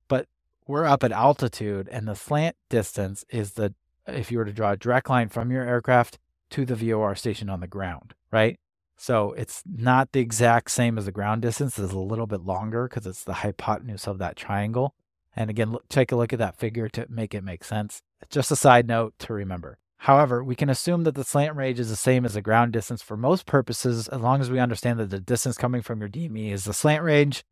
But 0.09 0.27
we're 0.67 0.85
up 0.85 1.05
at 1.05 1.13
altitude, 1.13 1.89
and 1.91 2.09
the 2.09 2.15
slant 2.15 2.57
distance 2.69 3.25
is 3.29 3.53
the, 3.53 3.75
if 4.07 4.31
you 4.31 4.39
were 4.39 4.45
to 4.45 4.53
draw 4.53 4.73
a 4.73 4.77
direct 4.77 5.09
line 5.09 5.29
from 5.29 5.51
your 5.51 5.63
aircraft 5.63 6.19
to 6.51 6.65
the 6.65 6.75
VOR 6.75 7.15
station 7.15 7.49
on 7.49 7.61
the 7.61 7.67
ground, 7.67 8.15
right? 8.31 8.59
So 8.97 9.33
it's 9.33 9.63
not 9.67 10.13
the 10.13 10.21
exact 10.21 10.71
same 10.71 10.97
as 10.97 11.05
the 11.05 11.13
ground 11.13 11.43
distance. 11.43 11.79
It's 11.79 11.93
a 11.93 11.99
little 11.99 12.27
bit 12.27 12.41
longer 12.41 12.89
because 12.89 13.07
it's 13.07 13.25
the 13.25 13.35
hypotenuse 13.35 14.07
of 14.07 14.19
that 14.19 14.37
triangle. 14.37 14.95
And 15.37 15.51
again, 15.51 15.73
look, 15.73 15.89
take 15.89 16.11
a 16.11 16.17
look 16.17 16.33
at 16.33 16.39
that 16.39 16.59
figure 16.59 16.89
to 16.89 17.07
make 17.09 17.35
it 17.35 17.45
make 17.45 17.63
sense. 17.63 18.03
Just 18.31 18.51
a 18.51 18.57
side 18.57 18.89
note 18.89 19.15
to 19.21 19.35
remember. 19.35 19.79
However, 19.99 20.43
we 20.43 20.55
can 20.55 20.71
assume 20.71 21.05
that 21.05 21.15
the 21.15 21.25
slant 21.25 21.57
range 21.57 21.79
is 21.79 21.91
the 21.91 21.97
same 21.97 22.25
as 22.25 22.35
the 22.35 22.43
ground 22.43 22.73
distance 22.73 23.03
for 23.03 23.17
most 23.17 23.47
purposes 23.47 24.09
as 24.09 24.21
long 24.21 24.41
as 24.41 24.51
we 24.51 24.59
understand 24.59 24.99
that 24.99 25.11
the 25.11 25.21
distance 25.21 25.57
coming 25.57 25.83
from 25.83 26.01
your 26.01 26.09
DME 26.09 26.53
is 26.53 26.65
the 26.65 26.75
slant 26.75 27.03
range 27.03 27.45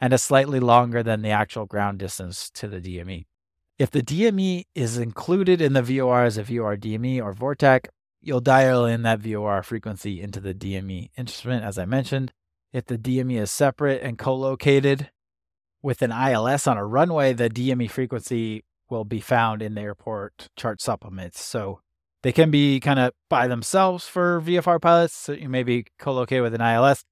and 0.00 0.12
is 0.12 0.22
slightly 0.22 0.60
longer 0.60 1.02
than 1.02 1.22
the 1.22 1.30
actual 1.30 1.64
ground 1.64 1.98
distance 1.98 2.50
to 2.50 2.68
the 2.68 2.80
DME. 2.80 3.26
If 3.78 3.90
the 3.90 4.02
DME 4.02 4.64
is 4.74 4.98
included 4.98 5.60
in 5.60 5.72
the 5.72 5.82
VOR 5.82 6.24
as 6.24 6.38
a 6.38 6.42
VOR 6.42 6.76
DME 6.76 7.22
or 7.22 7.32
VORTAC, 7.32 7.86
you'll 8.20 8.40
dial 8.40 8.84
in 8.84 9.02
that 9.02 9.20
VOR 9.20 9.62
frequency 9.62 10.20
into 10.20 10.40
the 10.40 10.54
DME 10.54 11.10
instrument, 11.16 11.64
as 11.64 11.78
I 11.78 11.84
mentioned. 11.84 12.32
If 12.72 12.86
the 12.86 12.98
DME 12.98 13.40
is 13.40 13.50
separate 13.50 14.02
and 14.02 14.18
co 14.18 14.34
located 14.34 15.10
with 15.82 16.02
an 16.02 16.12
ILS 16.12 16.66
on 16.66 16.76
a 16.76 16.86
runway, 16.86 17.32
the 17.32 17.50
DME 17.50 17.90
frequency 17.90 18.64
will 18.88 19.04
be 19.04 19.20
found 19.20 19.62
in 19.62 19.74
the 19.74 19.80
airport 19.80 20.48
chart 20.56 20.80
supplements. 20.80 21.42
So 21.42 21.80
they 22.22 22.32
can 22.32 22.50
be 22.50 22.78
kind 22.78 22.98
of 22.98 23.12
by 23.28 23.48
themselves 23.48 24.06
for 24.06 24.40
VFR 24.40 24.80
pilots. 24.80 25.14
So 25.14 25.32
you 25.32 25.48
may 25.48 25.62
be 25.62 25.86
co 25.98 26.12
located 26.12 26.42
with 26.42 26.54
an 26.54 26.60
ILS, 26.60 27.04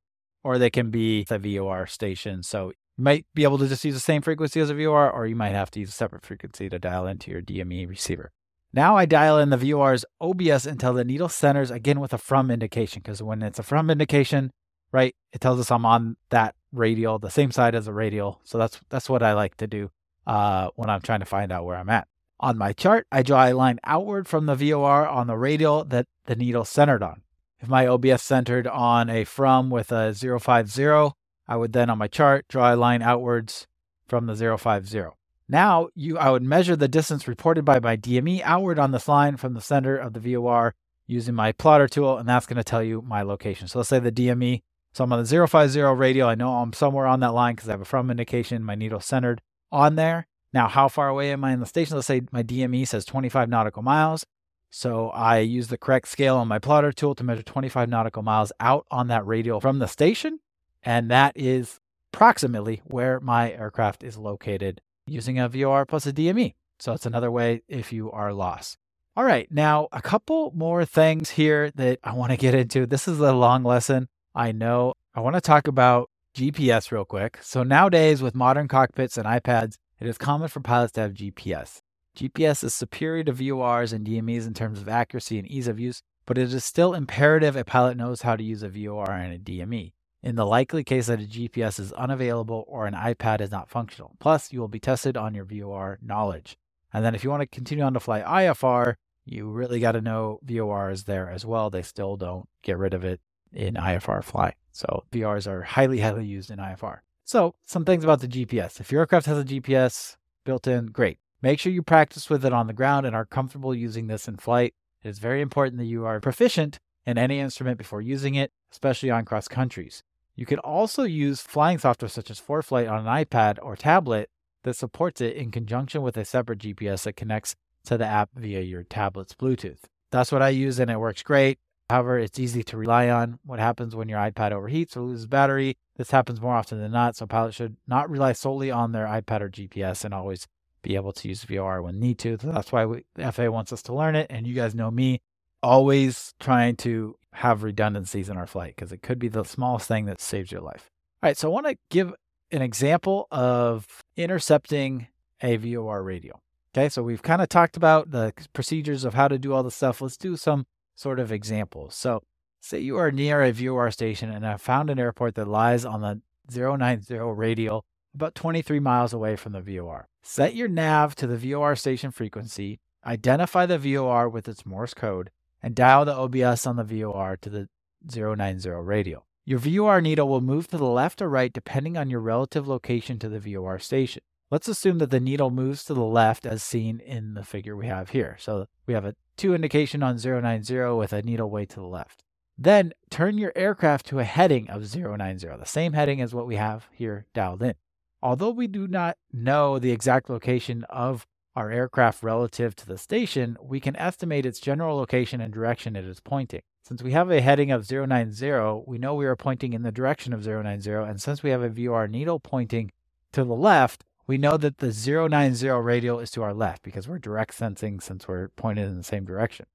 or 0.44 0.58
they 0.58 0.70
can 0.70 0.90
be 0.90 1.26
a 1.28 1.38
VOR 1.38 1.86
station. 1.86 2.42
So 2.42 2.68
you 2.68 3.04
might 3.04 3.26
be 3.34 3.42
able 3.42 3.58
to 3.58 3.66
just 3.66 3.84
use 3.84 3.94
the 3.94 4.00
same 4.00 4.22
frequency 4.22 4.60
as 4.60 4.70
a 4.70 4.74
VOR, 4.74 5.10
or 5.10 5.26
you 5.26 5.36
might 5.36 5.50
have 5.50 5.70
to 5.72 5.80
use 5.80 5.88
a 5.88 5.92
separate 5.92 6.24
frequency 6.24 6.68
to 6.68 6.78
dial 6.78 7.06
into 7.06 7.30
your 7.30 7.42
DME 7.42 7.88
receiver. 7.88 8.30
Now 8.72 8.96
I 8.96 9.04
dial 9.04 9.38
in 9.38 9.50
the 9.50 9.56
VOR's 9.56 10.04
OBS 10.20 10.64
until 10.64 10.92
the 10.92 11.04
needle 11.04 11.28
centers 11.28 11.72
again 11.72 11.98
with 11.98 12.12
a 12.12 12.18
from 12.18 12.50
indication, 12.50 13.02
because 13.02 13.20
when 13.20 13.42
it's 13.42 13.58
a 13.58 13.64
from 13.64 13.90
indication, 13.90 14.52
right, 14.92 15.16
it 15.32 15.40
tells 15.40 15.58
us 15.58 15.72
I'm 15.72 15.84
on 15.84 16.16
that 16.30 16.54
radial, 16.72 17.18
the 17.18 17.30
same 17.30 17.50
side 17.50 17.74
as 17.74 17.86
the 17.86 17.92
radial. 17.92 18.40
So 18.44 18.58
that's 18.58 18.80
that's 18.88 19.08
what 19.08 19.22
I 19.22 19.32
like 19.32 19.56
to 19.56 19.66
do 19.66 19.90
uh, 20.26 20.70
when 20.76 20.90
I'm 20.90 21.00
trying 21.00 21.20
to 21.20 21.26
find 21.26 21.52
out 21.52 21.64
where 21.64 21.76
I'm 21.76 21.90
at. 21.90 22.08
On 22.40 22.56
my 22.56 22.72
chart, 22.72 23.06
I 23.12 23.22
draw 23.22 23.46
a 23.46 23.52
line 23.52 23.78
outward 23.84 24.26
from 24.26 24.46
the 24.46 24.54
VOR 24.54 25.06
on 25.06 25.26
the 25.26 25.36
radial 25.36 25.84
that 25.84 26.06
the 26.24 26.36
needle 26.36 26.64
centered 26.64 27.02
on. 27.02 27.22
If 27.60 27.68
my 27.68 27.86
OBS 27.86 28.22
centered 28.22 28.66
on 28.66 29.10
a 29.10 29.24
from 29.24 29.68
with 29.68 29.92
a 29.92 30.14
050, 30.14 31.14
I 31.46 31.56
would 31.56 31.72
then 31.72 31.90
on 31.90 31.98
my 31.98 32.08
chart 32.08 32.46
draw 32.48 32.72
a 32.72 32.76
line 32.76 33.02
outwards 33.02 33.66
from 34.06 34.26
the 34.26 34.34
050. 34.34 35.02
Now 35.48 35.88
you 35.94 36.16
I 36.16 36.30
would 36.30 36.42
measure 36.42 36.76
the 36.76 36.88
distance 36.88 37.28
reported 37.28 37.64
by 37.64 37.80
my 37.80 37.96
DME 37.96 38.40
outward 38.44 38.78
on 38.78 38.92
this 38.92 39.08
line 39.08 39.36
from 39.36 39.54
the 39.54 39.60
center 39.60 39.96
of 39.96 40.14
the 40.14 40.20
VOR 40.20 40.74
using 41.06 41.34
my 41.34 41.52
plotter 41.52 41.88
tool, 41.88 42.16
and 42.16 42.28
that's 42.28 42.46
going 42.46 42.56
to 42.56 42.64
tell 42.64 42.82
you 42.82 43.02
my 43.02 43.22
location. 43.22 43.66
So 43.66 43.80
let's 43.80 43.88
say 43.88 43.98
the 43.98 44.12
DME. 44.12 44.62
So 44.92 45.04
I'm 45.04 45.12
on 45.12 45.22
the 45.22 45.46
050 45.46 45.80
radial. 45.80 46.28
I 46.28 46.34
know 46.34 46.54
I'm 46.54 46.72
somewhere 46.72 47.06
on 47.06 47.20
that 47.20 47.34
line 47.34 47.54
because 47.54 47.68
I 47.68 47.72
have 47.72 47.80
a 47.80 47.84
from 47.84 48.10
indication, 48.10 48.64
my 48.64 48.74
needle 48.74 49.00
centered 49.00 49.40
on 49.70 49.96
there. 49.96 50.26
Now, 50.52 50.68
how 50.68 50.88
far 50.88 51.08
away 51.08 51.32
am 51.32 51.44
I 51.44 51.52
in 51.52 51.60
the 51.60 51.66
station? 51.66 51.96
Let's 51.96 52.08
say 52.08 52.22
my 52.32 52.42
DME 52.42 52.86
says 52.88 53.04
25 53.04 53.48
nautical 53.48 53.82
miles. 53.82 54.26
So 54.70 55.10
I 55.10 55.38
use 55.38 55.68
the 55.68 55.78
correct 55.78 56.08
scale 56.08 56.36
on 56.36 56.48
my 56.48 56.58
plotter 56.58 56.92
tool 56.92 57.14
to 57.16 57.24
measure 57.24 57.42
25 57.42 57.88
nautical 57.88 58.22
miles 58.22 58.52
out 58.60 58.86
on 58.90 59.08
that 59.08 59.26
radial 59.26 59.60
from 59.60 59.78
the 59.78 59.88
station. 59.88 60.40
And 60.82 61.10
that 61.10 61.32
is 61.36 61.80
approximately 62.12 62.82
where 62.84 63.20
my 63.20 63.52
aircraft 63.52 64.02
is 64.02 64.16
located 64.16 64.80
using 65.06 65.38
a 65.38 65.48
VOR 65.48 65.86
plus 65.86 66.06
a 66.06 66.12
DME. 66.12 66.54
So 66.78 66.92
it's 66.92 67.06
another 67.06 67.30
way 67.30 67.62
if 67.68 67.92
you 67.92 68.10
are 68.10 68.32
lost. 68.32 68.78
All 69.16 69.24
right, 69.24 69.50
now 69.50 69.88
a 69.92 70.00
couple 70.00 70.52
more 70.54 70.84
things 70.84 71.30
here 71.30 71.70
that 71.72 71.98
I 72.02 72.14
want 72.14 72.30
to 72.30 72.36
get 72.36 72.54
into. 72.54 72.86
This 72.86 73.08
is 73.08 73.18
a 73.20 73.32
long 73.32 73.64
lesson. 73.64 74.08
I 74.34 74.52
know. 74.52 74.94
I 75.14 75.20
want 75.20 75.34
to 75.34 75.40
talk 75.40 75.66
about 75.66 76.08
GPS 76.34 76.92
real 76.92 77.04
quick. 77.04 77.38
So 77.42 77.62
nowadays, 77.62 78.22
with 78.22 78.34
modern 78.34 78.68
cockpits 78.68 79.16
and 79.16 79.26
iPads, 79.26 79.76
it 79.98 80.06
is 80.06 80.18
common 80.18 80.48
for 80.48 80.60
pilots 80.60 80.92
to 80.92 81.00
have 81.00 81.14
GPS. 81.14 81.80
GPS 82.16 82.62
is 82.64 82.74
superior 82.74 83.24
to 83.24 83.32
VORs 83.32 83.92
and 83.92 84.06
DMEs 84.06 84.46
in 84.46 84.54
terms 84.54 84.80
of 84.80 84.88
accuracy 84.88 85.38
and 85.38 85.48
ease 85.48 85.68
of 85.68 85.80
use, 85.80 86.02
but 86.26 86.38
it 86.38 86.52
is 86.52 86.64
still 86.64 86.94
imperative 86.94 87.56
a 87.56 87.64
pilot 87.64 87.96
knows 87.96 88.22
how 88.22 88.36
to 88.36 88.42
use 88.44 88.62
a 88.62 88.68
VOR 88.68 89.10
and 89.10 89.32
a 89.34 89.38
DME 89.38 89.92
in 90.22 90.36
the 90.36 90.46
likely 90.46 90.84
case 90.84 91.06
that 91.06 91.20
a 91.20 91.24
GPS 91.24 91.80
is 91.80 91.92
unavailable 91.94 92.64
or 92.68 92.86
an 92.86 92.94
iPad 92.94 93.40
is 93.40 93.50
not 93.50 93.70
functional. 93.70 94.16
Plus, 94.20 94.52
you 94.52 94.60
will 94.60 94.68
be 94.68 94.80
tested 94.80 95.16
on 95.16 95.34
your 95.34 95.44
VOR 95.44 95.98
knowledge. 96.02 96.56
And 96.92 97.04
then 97.04 97.14
if 97.14 97.24
you 97.24 97.30
want 97.30 97.40
to 97.42 97.46
continue 97.46 97.84
on 97.84 97.94
to 97.94 98.00
fly 98.00 98.20
IFR, 98.20 98.94
you 99.24 99.48
really 99.48 99.80
got 99.80 99.92
to 99.92 100.00
know 100.00 100.40
VOR 100.42 100.90
is 100.90 101.04
there 101.04 101.30
as 101.30 101.46
well. 101.46 101.70
They 101.70 101.82
still 101.82 102.16
don't 102.16 102.48
get 102.62 102.78
rid 102.78 102.94
of 102.94 103.04
it 103.04 103.20
in 103.52 103.74
IFR 103.74 104.22
fly. 104.22 104.54
So 104.72 105.04
VORs 105.12 105.46
are 105.46 105.62
highly, 105.62 106.00
highly 106.00 106.24
used 106.24 106.50
in 106.50 106.58
IFR. 106.58 106.98
So 107.24 107.54
some 107.66 107.84
things 107.84 108.04
about 108.04 108.20
the 108.20 108.28
GPS. 108.28 108.80
If 108.80 108.90
your 108.90 109.02
aircraft 109.02 109.26
has 109.26 109.38
a 109.38 109.44
GPS 109.44 110.16
built 110.44 110.66
in, 110.66 110.86
great. 110.86 111.18
Make 111.42 111.58
sure 111.58 111.72
you 111.72 111.82
practice 111.82 112.28
with 112.28 112.44
it 112.44 112.52
on 112.52 112.66
the 112.66 112.72
ground 112.72 113.06
and 113.06 113.16
are 113.16 113.24
comfortable 113.24 113.74
using 113.74 114.06
this 114.06 114.28
in 114.28 114.36
flight. 114.36 114.74
It 115.02 115.08
is 115.08 115.18
very 115.18 115.40
important 115.40 115.78
that 115.78 115.86
you 115.86 116.04
are 116.04 116.20
proficient 116.20 116.78
in 117.06 117.18
any 117.18 117.38
instrument 117.38 117.78
before 117.78 118.02
using 118.02 118.34
it, 118.34 118.52
especially 118.70 119.10
on 119.10 119.24
cross 119.24 119.48
countries. 119.48 120.02
You 120.36 120.46
can 120.46 120.58
also 120.58 121.02
use 121.02 121.40
flying 121.40 121.78
software 121.78 122.08
such 122.08 122.30
as 122.30 122.40
ForeFlight 122.40 122.90
on 122.90 123.06
an 123.06 123.24
iPad 123.24 123.58
or 123.62 123.76
tablet 123.76 124.28
that 124.62 124.76
supports 124.76 125.20
it 125.20 125.36
in 125.36 125.50
conjunction 125.50 126.02
with 126.02 126.16
a 126.16 126.24
separate 126.24 126.58
GPS 126.58 127.04
that 127.04 127.16
connects 127.16 127.56
to 127.84 127.96
the 127.96 128.06
app 128.06 128.30
via 128.34 128.60
your 128.60 128.82
tablet's 128.82 129.34
Bluetooth. 129.34 129.80
That's 130.10 130.32
what 130.32 130.42
I 130.42 130.50
use 130.50 130.78
and 130.78 130.90
it 130.90 130.98
works 130.98 131.22
great. 131.22 131.58
However, 131.90 132.18
it's 132.20 132.38
easy 132.38 132.62
to 132.62 132.76
rely 132.76 133.08
on. 133.08 133.40
What 133.44 133.58
happens 133.58 133.96
when 133.96 134.08
your 134.08 134.20
iPad 134.20 134.52
overheats 134.52 134.96
or 134.96 135.00
loses 135.00 135.26
battery? 135.26 135.76
This 135.96 136.12
happens 136.12 136.40
more 136.40 136.54
often 136.54 136.80
than 136.80 136.92
not, 136.92 137.16
so 137.16 137.26
pilots 137.26 137.56
should 137.56 137.76
not 137.88 138.08
rely 138.08 138.32
solely 138.32 138.70
on 138.70 138.92
their 138.92 139.06
iPad 139.06 139.40
or 139.40 139.50
GPS 139.50 140.04
and 140.04 140.14
always 140.14 140.46
be 140.82 140.94
able 140.94 141.12
to 141.12 141.28
use 141.28 141.42
VOR 141.42 141.82
when 141.82 141.98
need 141.98 142.18
to. 142.20 142.38
So 142.40 142.52
that's 142.52 142.70
why 142.70 142.86
we, 142.86 143.04
the 143.16 143.32
FAA 143.32 143.50
wants 143.50 143.72
us 143.72 143.82
to 143.82 143.92
learn 143.92 144.14
it. 144.14 144.28
And 144.30 144.46
you 144.46 144.54
guys 144.54 144.72
know 144.72 144.90
me, 144.90 145.20
always 145.64 146.32
trying 146.38 146.76
to 146.76 147.16
have 147.32 147.64
redundancies 147.64 148.28
in 148.28 148.36
our 148.36 148.46
flight 148.46 148.76
because 148.76 148.92
it 148.92 149.02
could 149.02 149.18
be 149.18 149.28
the 149.28 149.42
smallest 149.42 149.88
thing 149.88 150.06
that 150.06 150.20
saves 150.20 150.52
your 150.52 150.62
life. 150.62 150.90
All 151.22 151.28
right, 151.28 151.36
so 151.36 151.50
I 151.50 151.52
want 151.52 151.66
to 151.66 151.76
give 151.90 152.14
an 152.52 152.62
example 152.62 153.26
of 153.32 153.86
intercepting 154.16 155.08
a 155.42 155.56
VOR 155.56 156.04
radial. 156.04 156.40
Okay, 156.72 156.88
so 156.88 157.02
we've 157.02 157.22
kind 157.22 157.42
of 157.42 157.48
talked 157.48 157.76
about 157.76 158.12
the 158.12 158.32
procedures 158.52 159.04
of 159.04 159.14
how 159.14 159.26
to 159.26 159.40
do 159.40 159.52
all 159.52 159.64
the 159.64 159.72
stuff. 159.72 160.00
Let's 160.00 160.16
do 160.16 160.36
some 160.36 160.66
sort 161.00 161.18
of 161.18 161.32
examples. 161.32 161.94
So, 161.94 162.22
say 162.60 162.80
you 162.80 162.98
are 162.98 163.10
near 163.10 163.42
a 163.42 163.52
VOR 163.52 163.90
station 163.90 164.30
and 164.30 164.44
have 164.44 164.60
found 164.60 164.90
an 164.90 164.98
airport 164.98 165.34
that 165.36 165.48
lies 165.48 165.84
on 165.84 166.02
the 166.02 166.20
090 166.54 167.14
radial 167.14 167.84
about 168.14 168.34
23 168.34 168.80
miles 168.80 169.12
away 169.12 169.36
from 169.36 169.52
the 169.52 169.62
VOR. 169.62 170.08
Set 170.22 170.54
your 170.54 170.68
nav 170.68 171.14
to 171.14 171.26
the 171.26 171.36
VOR 171.36 171.74
station 171.74 172.10
frequency, 172.10 172.80
identify 173.06 173.64
the 173.66 173.78
VOR 173.78 174.28
with 174.28 174.48
its 174.48 174.66
Morse 174.66 174.92
code, 174.94 175.30
and 175.62 175.74
dial 175.74 176.04
the 176.04 176.14
OBS 176.14 176.66
on 176.66 176.76
the 176.76 176.84
VOR 176.84 177.38
to 177.40 177.48
the 177.48 177.68
090 178.04 178.68
radial. 178.68 179.26
Your 179.46 179.58
VOR 179.58 180.00
needle 180.00 180.28
will 180.28 180.40
move 180.40 180.68
to 180.68 180.76
the 180.76 180.84
left 180.84 181.22
or 181.22 181.30
right 181.30 181.52
depending 181.52 181.96
on 181.96 182.10
your 182.10 182.20
relative 182.20 182.68
location 182.68 183.18
to 183.20 183.28
the 183.28 183.40
VOR 183.40 183.78
station. 183.78 184.22
Let's 184.50 184.66
assume 184.66 184.98
that 184.98 185.10
the 185.10 185.20
needle 185.20 185.50
moves 185.50 185.84
to 185.84 185.94
the 185.94 186.00
left 186.00 186.44
as 186.44 186.62
seen 186.62 186.98
in 186.98 187.34
the 187.34 187.44
figure 187.44 187.76
we 187.76 187.86
have 187.86 188.10
here. 188.10 188.36
So 188.40 188.66
we 188.84 188.94
have 188.94 189.04
a 189.04 189.14
to 189.36 189.54
indication 189.54 190.02
on 190.02 190.16
090 190.16 190.96
with 190.96 191.12
a 191.12 191.22
needle 191.22 191.48
way 191.48 191.64
to 191.66 191.76
the 191.76 191.86
left. 191.86 192.24
Then 192.58 192.92
turn 193.10 193.38
your 193.38 193.52
aircraft 193.54 194.06
to 194.06 194.18
a 194.18 194.24
heading 194.24 194.68
of 194.68 194.94
090, 194.94 195.46
the 195.46 195.64
same 195.64 195.92
heading 195.92 196.20
as 196.20 196.34
what 196.34 196.48
we 196.48 196.56
have 196.56 196.88
here 196.92 197.26
dialed 197.32 197.62
in. 197.62 197.74
Although 198.22 198.50
we 198.50 198.66
do 198.66 198.88
not 198.88 199.16
know 199.32 199.78
the 199.78 199.92
exact 199.92 200.28
location 200.28 200.84
of 200.90 201.26
our 201.54 201.70
aircraft 201.70 202.22
relative 202.22 202.74
to 202.76 202.86
the 202.86 202.98
station, 202.98 203.56
we 203.62 203.78
can 203.78 203.96
estimate 203.96 204.44
its 204.44 204.60
general 204.60 204.96
location 204.96 205.40
and 205.40 205.54
direction 205.54 205.94
it 205.96 206.04
is 206.04 206.20
pointing. 206.20 206.62
Since 206.82 207.02
we 207.02 207.12
have 207.12 207.30
a 207.30 207.40
heading 207.40 207.70
of 207.70 207.88
090, 207.88 208.82
we 208.86 208.98
know 208.98 209.14
we 209.14 209.26
are 209.26 209.36
pointing 209.36 209.72
in 209.74 209.82
the 209.82 209.92
direction 209.92 210.32
of 210.32 210.44
090, 210.44 210.90
and 210.90 211.22
since 211.22 211.42
we 211.42 211.50
have 211.50 211.62
a 211.62 211.68
VOR 211.68 212.08
needle 212.08 212.40
pointing 212.40 212.90
to 213.32 213.44
the 213.44 213.54
left, 213.54 214.04
we 214.30 214.38
know 214.38 214.56
that 214.56 214.78
the 214.78 214.92
090 214.92 215.68
radial 215.68 216.20
is 216.20 216.30
to 216.30 216.40
our 216.40 216.54
left 216.54 216.84
because 216.84 217.08
we're 217.08 217.18
direct 217.18 217.52
sensing 217.52 217.98
since 217.98 218.28
we're 218.28 218.46
pointed 218.50 218.86
in 218.86 218.96
the 218.96 219.02
same 219.02 219.24
direction. 219.24 219.66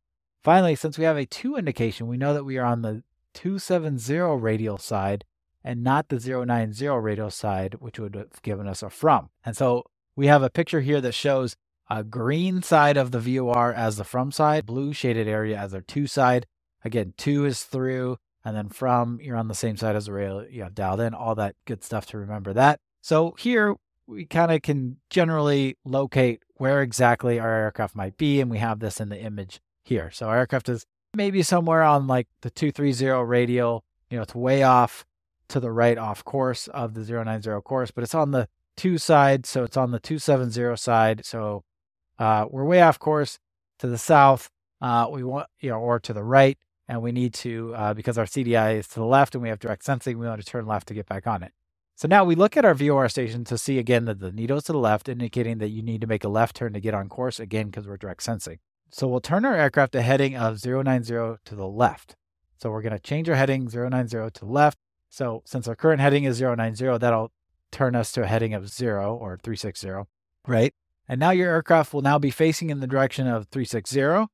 Finally, 0.45 0.75
since 0.75 0.97
we 0.97 1.03
have 1.03 1.17
a 1.17 1.25
to 1.25 1.57
indication, 1.57 2.07
we 2.07 2.15
know 2.15 2.33
that 2.33 2.45
we 2.45 2.57
are 2.57 2.65
on 2.65 2.81
the 2.81 3.03
270 3.33 4.13
radial 4.39 4.77
side 4.77 5.25
and 5.61 5.83
not 5.83 6.07
the 6.07 6.15
090 6.17 6.87
radial 6.87 7.29
side, 7.29 7.75
which 7.81 7.99
would 7.99 8.15
have 8.15 8.41
given 8.43 8.65
us 8.65 8.81
a 8.81 8.89
from. 8.89 9.29
And 9.43 9.57
so 9.57 9.83
we 10.15 10.27
have 10.27 10.41
a 10.41 10.49
picture 10.49 10.79
here 10.79 11.01
that 11.01 11.11
shows 11.11 11.57
a 11.89 12.05
green 12.05 12.61
side 12.61 12.95
of 12.95 13.11
the 13.11 13.19
VOR 13.19 13.73
as 13.73 13.97
the 13.97 14.05
from 14.05 14.31
side, 14.31 14.65
blue 14.65 14.93
shaded 14.93 15.27
area 15.27 15.57
as 15.57 15.73
our 15.73 15.81
to 15.81 16.07
side. 16.07 16.45
Again, 16.85 17.13
to 17.17 17.43
is 17.43 17.63
through, 17.63 18.19
and 18.45 18.55
then 18.55 18.69
from, 18.69 19.19
you're 19.21 19.35
on 19.35 19.49
the 19.49 19.53
same 19.53 19.75
side 19.75 19.97
as 19.97 20.05
the 20.05 20.13
radial 20.13 20.47
you 20.47 20.63
have 20.63 20.75
dialed 20.75 21.01
in, 21.01 21.13
all 21.13 21.35
that 21.35 21.57
good 21.65 21.83
stuff 21.83 22.05
to 22.05 22.17
remember 22.17 22.53
that. 22.53 22.79
So 23.01 23.35
here 23.37 23.75
we 24.07 24.25
kind 24.25 24.51
of 24.51 24.61
can 24.61 24.97
generally 25.09 25.77
locate 25.83 26.43
where 26.55 26.81
exactly 26.81 27.39
our 27.39 27.53
aircraft 27.53 27.95
might 27.95 28.17
be, 28.17 28.39
and 28.39 28.49
we 28.49 28.59
have 28.59 28.79
this 28.79 28.99
in 28.99 29.09
the 29.09 29.19
image 29.19 29.59
here. 29.83 30.11
So 30.11 30.27
our 30.27 30.37
aircraft 30.37 30.69
is 30.69 30.85
maybe 31.13 31.41
somewhere 31.43 31.83
on 31.83 32.07
like 32.07 32.27
the 32.41 32.49
230 32.49 33.23
radial, 33.25 33.83
you 34.09 34.17
know, 34.17 34.23
it's 34.23 34.35
way 34.35 34.63
off 34.63 35.05
to 35.49 35.59
the 35.59 35.71
right 35.71 35.97
off 35.97 36.23
course 36.23 36.67
of 36.67 36.93
the 36.93 37.03
090 37.03 37.61
course, 37.61 37.91
but 37.91 38.03
it's 38.03 38.15
on 38.15 38.31
the 38.31 38.47
to 38.77 38.97
side, 38.97 39.45
so 39.45 39.63
it's 39.63 39.77
on 39.77 39.91
the 39.91 39.99
270 39.99 40.75
side. 40.77 41.25
So 41.25 41.63
uh, 42.19 42.45
we're 42.49 42.65
way 42.65 42.81
off 42.81 42.99
course 42.99 43.39
to 43.79 43.87
the 43.87 43.97
south. 43.97 44.49
Uh, 44.81 45.07
we 45.09 45.23
want, 45.23 45.47
you 45.59 45.69
know, 45.69 45.79
or 45.79 45.99
to 45.99 46.13
the 46.13 46.23
right, 46.23 46.57
and 46.87 47.01
we 47.01 47.11
need 47.11 47.33
to 47.35 47.73
uh, 47.75 47.93
because 47.93 48.17
our 48.17 48.25
CDI 48.25 48.77
is 48.77 48.87
to 48.89 48.95
the 48.95 49.05
left 49.05 49.33
and 49.33 49.41
we 49.41 49.49
have 49.49 49.59
direct 49.59 49.85
sensing. 49.85 50.19
We 50.19 50.27
want 50.27 50.43
to 50.43 50.49
turn 50.49 50.67
left 50.67 50.87
to 50.89 50.93
get 50.93 51.07
back 51.07 51.25
on 51.25 51.43
it. 51.43 51.53
So 51.97 52.09
now 52.09 52.25
we 52.25 52.35
look 52.35 52.57
at 52.57 52.65
our 52.65 52.73
VOR 52.73 53.07
station 53.07 53.45
to 53.45 53.57
see 53.57 53.79
again 53.79 54.03
that 54.05 54.19
the 54.19 54.31
needle 54.31 54.57
is 54.57 54.65
to 54.65 54.73
the 54.73 54.77
left, 54.77 55.07
indicating 55.07 55.59
that 55.59 55.69
you 55.69 55.81
need 55.81 56.01
to 56.01 56.07
make 56.07 56.25
a 56.25 56.29
left 56.29 56.57
turn 56.57 56.73
to 56.73 56.81
get 56.81 56.93
on 56.93 57.07
course 57.07 57.39
again 57.39 57.67
because 57.67 57.87
we're 57.87 57.95
direct 57.95 58.21
sensing. 58.21 58.59
So 58.91 59.07
we'll 59.07 59.21
turn 59.21 59.45
our 59.45 59.55
aircraft 59.55 59.93
to 59.93 60.01
heading 60.01 60.35
of 60.35 60.63
090 60.63 61.05
to 61.45 61.55
the 61.55 61.67
left. 61.67 62.15
So 62.61 62.69
we're 62.69 62.81
going 62.81 62.93
to 62.93 62.99
change 62.99 63.29
our 63.29 63.35
heading 63.35 63.69
090 63.73 64.09
to 64.09 64.31
the 64.39 64.45
left. 64.45 64.77
So 65.09 65.41
since 65.45 65.69
our 65.69 65.75
current 65.75 66.01
heading 66.01 66.25
is 66.25 66.41
090, 66.41 66.97
that'll 66.97 67.31
turn 67.71 67.95
us 67.95 68.11
to 68.13 68.23
a 68.23 68.27
heading 68.27 68.53
of 68.53 68.67
0 68.67 69.15
or 69.15 69.37
360, 69.41 69.89
right? 70.45 70.73
And 71.07 71.19
now 71.19 71.31
your 71.31 71.49
aircraft 71.49 71.93
will 71.93 72.01
now 72.01 72.19
be 72.19 72.31
facing 72.31 72.71
in 72.71 72.81
the 72.81 72.87
direction 72.87 73.25
of 73.25 73.47
360 73.51 74.27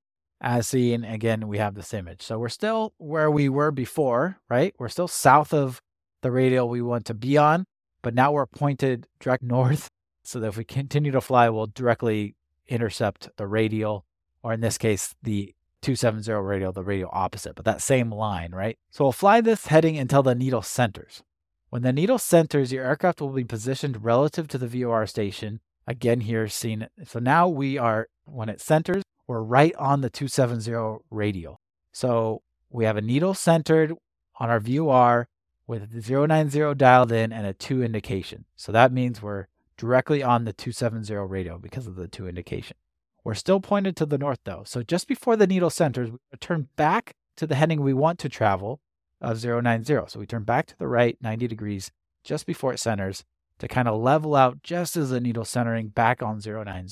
as 0.44 0.68
seen 0.68 1.04
again 1.04 1.48
we 1.48 1.60
have 1.60 1.76
this 1.76 1.94
image. 1.94 2.24
So 2.24 2.40
we're 2.40 2.50
still 2.50 2.94
where 2.98 3.30
we 3.30 3.50
were 3.50 3.70
before, 3.70 4.40
right? 4.50 4.74
We're 4.80 4.90
still 4.90 5.08
south 5.08 5.54
of 5.54 5.80
the 6.22 6.32
radial 6.32 6.70
we 6.70 6.82
want 6.82 7.06
to 7.06 7.14
be 7.14 7.38
on, 7.38 7.66
but 8.02 8.14
now 8.14 8.32
we're 8.32 8.46
pointed 8.46 9.08
direct 9.20 9.44
north 9.44 9.88
so 10.24 10.40
that 10.40 10.48
if 10.48 10.58
we 10.58 10.64
continue 10.64 11.12
to 11.12 11.22
fly, 11.22 11.50
we'll 11.50 11.68
directly 11.68 12.36
intercept 12.68 13.30
the 13.38 13.48
radial, 13.48 14.06
or 14.44 14.54
in 14.54 14.62
this 14.62 14.78
case, 14.78 15.14
the 15.22 15.54
270 15.82 16.32
radial, 16.34 16.72
the 16.72 16.84
radial 16.84 17.10
opposite, 17.12 17.56
but 17.56 17.66
that 17.66 17.82
same 17.82 18.12
line, 18.12 18.52
right? 18.52 18.78
So 18.92 19.06
we'll 19.06 19.12
fly 19.12 19.42
this 19.42 19.68
heading 19.68 19.98
until 19.98 20.24
the 20.24 20.36
needle 20.36 20.62
centers. 20.62 21.24
When 21.70 21.82
the 21.82 21.94
needle 21.94 22.20
centers, 22.20 22.72
your 22.72 22.86
aircraft 22.86 23.22
will 23.22 23.30
be 23.30 23.44
positioned 23.44 24.04
relative 24.04 24.48
to 24.50 24.58
the 24.58 24.68
VOR 24.68 25.08
station. 25.08 25.60
Again, 25.88 26.22
here 26.22 26.48
seen. 26.48 26.88
So 27.06 27.20
now 27.20 27.48
we 27.48 27.78
are, 27.78 28.10
when 28.26 28.50
it 28.50 28.62
centers, 28.62 29.04
we're 29.26 29.42
right 29.42 29.74
on 29.76 30.02
the 30.02 30.10
270 30.10 31.04
radial. 31.10 31.60
So 31.92 32.42
we 32.70 32.86
have 32.86 32.98
a 32.98 33.02
needle 33.02 33.34
centered 33.34 33.94
on 34.40 34.50
our 34.50 34.60
VOR 34.60 35.28
with 35.72 36.06
090 36.06 36.76
dialed 36.76 37.14
in 37.14 37.32
and 37.32 37.48
a 37.48 37.54
to 37.54 37.82
indication. 37.82 38.44
So 38.58 38.74
that 38.74 38.92
means 38.92 39.22
we're 39.22 39.48
directly 39.78 40.22
on 40.22 40.44
the 40.44 40.52
270 40.52 41.16
radial 41.16 41.60
because 41.60 41.88
of 41.88 41.96
the 41.96 42.10
to 42.10 42.28
indication. 42.28 42.76
We're 43.24 43.36
still 43.36 43.62
pointed 43.62 43.96
to 43.96 44.06
the 44.06 44.18
north 44.18 44.40
though. 44.44 44.64
So 44.66 44.84
just 44.84 45.08
before 45.08 45.38
the 45.38 45.48
needle 45.48 45.70
centers, 45.70 46.12
we 46.12 46.18
turn 46.42 46.68
back 46.76 47.16
to 47.38 47.48
the 47.48 47.56
heading 47.56 47.82
we 47.82 47.94
want 47.94 48.20
to 48.20 48.28
travel 48.28 48.82
of 49.22 49.42
090. 49.42 49.86
So 50.08 50.20
we 50.20 50.26
turn 50.26 50.44
back 50.44 50.68
to 50.68 50.78
the 50.78 50.90
right 50.90 51.18
90 51.22 51.48
degrees 51.48 51.90
just 52.22 52.46
before 52.46 52.74
it 52.74 52.80
centers 52.80 53.24
to 53.60 53.70
kind 53.70 53.88
of 53.88 54.02
level 54.02 54.36
out 54.36 54.64
just 54.64 54.98
as 54.98 55.10
the 55.10 55.22
needle 55.22 55.46
centering 55.46 55.88
back 55.88 56.22
on 56.22 56.42
090. 56.44 56.92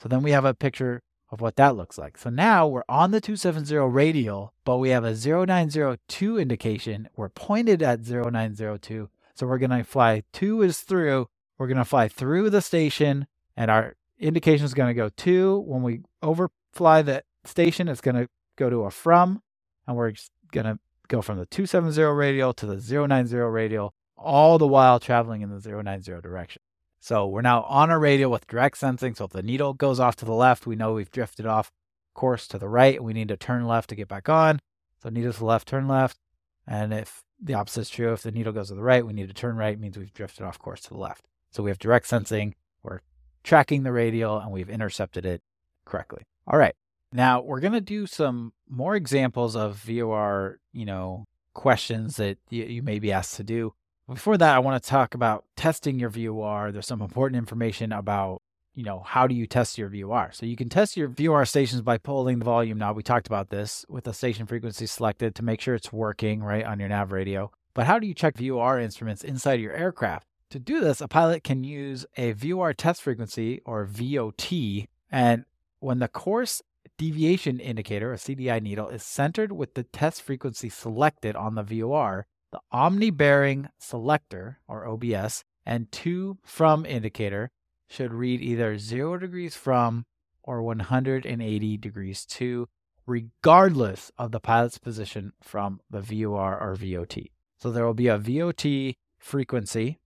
So 0.00 0.08
then 0.08 0.24
we 0.24 0.32
have 0.32 0.44
a 0.44 0.54
picture 0.54 1.02
of 1.30 1.40
what 1.40 1.56
that 1.56 1.76
looks 1.76 1.98
like. 1.98 2.16
So 2.16 2.30
now 2.30 2.66
we're 2.66 2.82
on 2.88 3.10
the 3.10 3.20
270 3.20 3.76
radial, 3.76 4.54
but 4.64 4.78
we 4.78 4.90
have 4.90 5.04
a 5.04 5.14
0902 5.14 6.38
indication. 6.38 7.08
We're 7.16 7.28
pointed 7.28 7.82
at 7.82 8.00
0902. 8.00 9.10
So 9.34 9.46
we're 9.46 9.58
going 9.58 9.70
to 9.70 9.84
fly 9.84 10.22
to 10.34 10.62
is 10.62 10.80
through. 10.80 11.28
We're 11.58 11.66
going 11.66 11.78
to 11.78 11.84
fly 11.84 12.08
through 12.08 12.50
the 12.50 12.62
station, 12.62 13.26
and 13.56 13.70
our 13.70 13.96
indication 14.18 14.64
is 14.64 14.74
going 14.74 14.88
to 14.88 14.94
go 14.94 15.08
to. 15.08 15.58
When 15.60 15.82
we 15.82 16.02
overfly 16.22 17.02
the 17.02 17.24
station, 17.44 17.88
it's 17.88 18.00
going 18.00 18.16
to 18.16 18.28
go 18.56 18.70
to 18.70 18.84
a 18.84 18.90
from, 18.90 19.42
and 19.86 19.96
we're 19.96 20.12
going 20.52 20.66
to 20.66 20.78
go 21.08 21.20
from 21.20 21.38
the 21.38 21.46
270 21.46 22.00
radial 22.02 22.52
to 22.54 22.66
the 22.66 22.76
090 22.76 23.36
radial, 23.36 23.94
all 24.16 24.58
the 24.58 24.66
while 24.66 24.98
traveling 24.98 25.42
in 25.42 25.50
the 25.50 25.82
090 25.82 26.20
direction. 26.20 26.62
So 27.00 27.26
we're 27.26 27.42
now 27.42 27.62
on 27.62 27.90
a 27.90 27.98
radial 27.98 28.30
with 28.30 28.46
direct 28.46 28.78
sensing. 28.78 29.14
So 29.14 29.26
if 29.26 29.30
the 29.30 29.42
needle 29.42 29.72
goes 29.72 30.00
off 30.00 30.16
to 30.16 30.24
the 30.24 30.32
left, 30.32 30.66
we 30.66 30.76
know 30.76 30.94
we've 30.94 31.10
drifted 31.10 31.46
off 31.46 31.70
course 32.14 32.48
to 32.48 32.58
the 32.58 32.68
right. 32.68 33.02
We 33.02 33.12
need 33.12 33.28
to 33.28 33.36
turn 33.36 33.66
left 33.66 33.88
to 33.90 33.94
get 33.94 34.08
back 34.08 34.28
on. 34.28 34.60
So 35.02 35.08
needle 35.08 35.32
to 35.32 35.38
the 35.38 35.44
left, 35.44 35.68
turn 35.68 35.86
left. 35.86 36.18
And 36.66 36.92
if 36.92 37.22
the 37.40 37.54
opposite 37.54 37.82
is 37.82 37.90
true, 37.90 38.12
if 38.12 38.22
the 38.22 38.32
needle 38.32 38.52
goes 38.52 38.68
to 38.68 38.74
the 38.74 38.82
right, 38.82 39.06
we 39.06 39.12
need 39.12 39.28
to 39.28 39.34
turn 39.34 39.56
right, 39.56 39.78
means 39.78 39.96
we've 39.96 40.12
drifted 40.12 40.44
off 40.44 40.58
course 40.58 40.80
to 40.82 40.90
the 40.90 40.98
left. 40.98 41.24
So 41.50 41.62
we 41.62 41.70
have 41.70 41.78
direct 41.78 42.08
sensing. 42.08 42.54
We're 42.82 43.00
tracking 43.44 43.84
the 43.84 43.92
radial 43.92 44.38
and 44.38 44.50
we've 44.50 44.68
intercepted 44.68 45.24
it 45.24 45.42
correctly. 45.84 46.22
All 46.46 46.58
right. 46.58 46.74
Now 47.12 47.40
we're 47.40 47.60
going 47.60 47.72
to 47.72 47.80
do 47.80 48.06
some 48.06 48.52
more 48.68 48.94
examples 48.94 49.56
of 49.56 49.76
VOR, 49.76 50.58
you 50.72 50.84
know, 50.84 51.24
questions 51.54 52.16
that 52.16 52.38
you, 52.50 52.64
you 52.64 52.82
may 52.82 52.98
be 52.98 53.12
asked 53.12 53.36
to 53.36 53.44
do. 53.44 53.72
Before 54.08 54.38
that, 54.38 54.54
I 54.54 54.58
want 54.60 54.82
to 54.82 54.88
talk 54.88 55.14
about 55.14 55.44
testing 55.54 55.98
your 55.98 56.08
VOR. 56.08 56.72
There's 56.72 56.86
some 56.86 57.02
important 57.02 57.36
information 57.36 57.92
about, 57.92 58.40
you 58.74 58.82
know, 58.82 59.00
how 59.00 59.26
do 59.26 59.34
you 59.34 59.46
test 59.46 59.76
your 59.76 59.90
VOR? 59.90 60.30
So 60.32 60.46
you 60.46 60.56
can 60.56 60.70
test 60.70 60.96
your 60.96 61.08
VOR 61.08 61.44
stations 61.44 61.82
by 61.82 61.98
pulling 61.98 62.38
the 62.38 62.46
volume 62.46 62.78
knob. 62.78 62.96
We 62.96 63.02
talked 63.02 63.26
about 63.26 63.50
this 63.50 63.84
with 63.86 64.04
the 64.04 64.14
station 64.14 64.46
frequency 64.46 64.86
selected 64.86 65.34
to 65.34 65.44
make 65.44 65.60
sure 65.60 65.74
it's 65.74 65.92
working 65.92 66.42
right 66.42 66.64
on 66.64 66.80
your 66.80 66.88
nav 66.88 67.12
radio. 67.12 67.50
But 67.74 67.84
how 67.84 67.98
do 67.98 68.06
you 68.06 68.14
check 68.14 68.38
VOR 68.38 68.80
instruments 68.80 69.22
inside 69.22 69.60
your 69.60 69.74
aircraft? 69.74 70.26
To 70.50 70.58
do 70.58 70.80
this, 70.80 71.02
a 71.02 71.08
pilot 71.08 71.44
can 71.44 71.62
use 71.62 72.06
a 72.16 72.32
VOR 72.32 72.72
test 72.72 73.02
frequency 73.02 73.60
or 73.66 73.84
VOT. 73.84 74.86
And 75.10 75.44
when 75.80 75.98
the 75.98 76.08
course 76.08 76.62
deviation 76.96 77.60
indicator, 77.60 78.14
a 78.14 78.16
CDI 78.16 78.62
needle, 78.62 78.88
is 78.88 79.02
centered 79.02 79.52
with 79.52 79.74
the 79.74 79.84
test 79.84 80.22
frequency 80.22 80.70
selected 80.70 81.36
on 81.36 81.56
the 81.56 81.62
VOR, 81.62 82.26
the 82.50 82.60
omni 82.72 83.10
bearing 83.10 83.68
selector, 83.78 84.58
or 84.66 84.86
OBS, 84.86 85.44
and 85.66 85.90
to 85.92 86.38
from 86.42 86.86
indicator 86.86 87.50
should 87.88 88.12
read 88.12 88.40
either 88.40 88.78
0 88.78 89.18
degrees 89.18 89.54
from 89.54 90.04
or 90.42 90.62
180 90.62 91.76
degrees 91.76 92.24
to, 92.24 92.68
regardless 93.06 94.10
of 94.16 94.32
the 94.32 94.40
pilot's 94.40 94.78
position 94.78 95.32
from 95.42 95.80
the 95.90 96.00
VOR 96.00 96.58
or 96.58 96.74
VOT. 96.74 97.18
So 97.58 97.70
there 97.70 97.84
will 97.84 97.94
be 97.94 98.08
a 98.08 98.18
VOT 98.18 98.94
frequency 99.18 99.98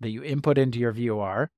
that 0.00 0.10
you 0.10 0.22
input 0.22 0.56
into 0.56 0.78
your 0.78 0.92
VOR, 0.92 1.50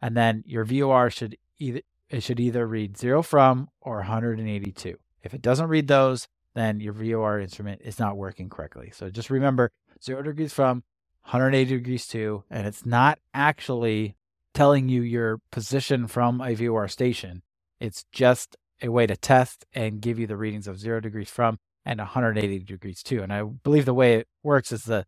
and 0.00 0.16
then 0.16 0.42
your 0.46 0.64
VOR 0.64 1.10
should 1.10 1.36
either 1.58 1.80
it 2.08 2.22
should 2.24 2.40
either 2.40 2.66
read 2.66 2.96
zero 2.96 3.22
from 3.22 3.68
or 3.80 3.96
182. 3.98 4.98
If 5.22 5.32
it 5.32 5.42
doesn't 5.42 5.68
read 5.68 5.86
those, 5.86 6.26
then 6.54 6.80
your 6.80 6.92
VOR 6.92 7.40
instrument 7.40 7.80
is 7.84 7.98
not 7.98 8.16
working 8.16 8.48
correctly. 8.48 8.90
So 8.94 9.10
just 9.10 9.30
remember 9.30 9.70
zero 10.02 10.22
degrees 10.22 10.52
from, 10.52 10.82
180 11.22 11.76
degrees 11.76 12.06
to, 12.08 12.44
and 12.50 12.66
it's 12.66 12.84
not 12.84 13.18
actually 13.34 14.16
telling 14.54 14.88
you 14.88 15.02
your 15.02 15.38
position 15.52 16.06
from 16.06 16.40
a 16.40 16.54
VOR 16.54 16.88
station. 16.88 17.42
It's 17.78 18.04
just 18.10 18.56
a 18.82 18.88
way 18.88 19.06
to 19.06 19.16
test 19.16 19.64
and 19.72 20.00
give 20.00 20.18
you 20.18 20.26
the 20.26 20.36
readings 20.36 20.66
of 20.66 20.78
zero 20.78 21.00
degrees 21.00 21.30
from 21.30 21.58
and 21.84 21.98
180 21.98 22.58
degrees 22.60 23.02
to. 23.04 23.22
And 23.22 23.32
I 23.32 23.42
believe 23.42 23.84
the 23.84 23.94
way 23.94 24.14
it 24.14 24.28
works 24.42 24.72
is 24.72 24.82
the 24.84 25.06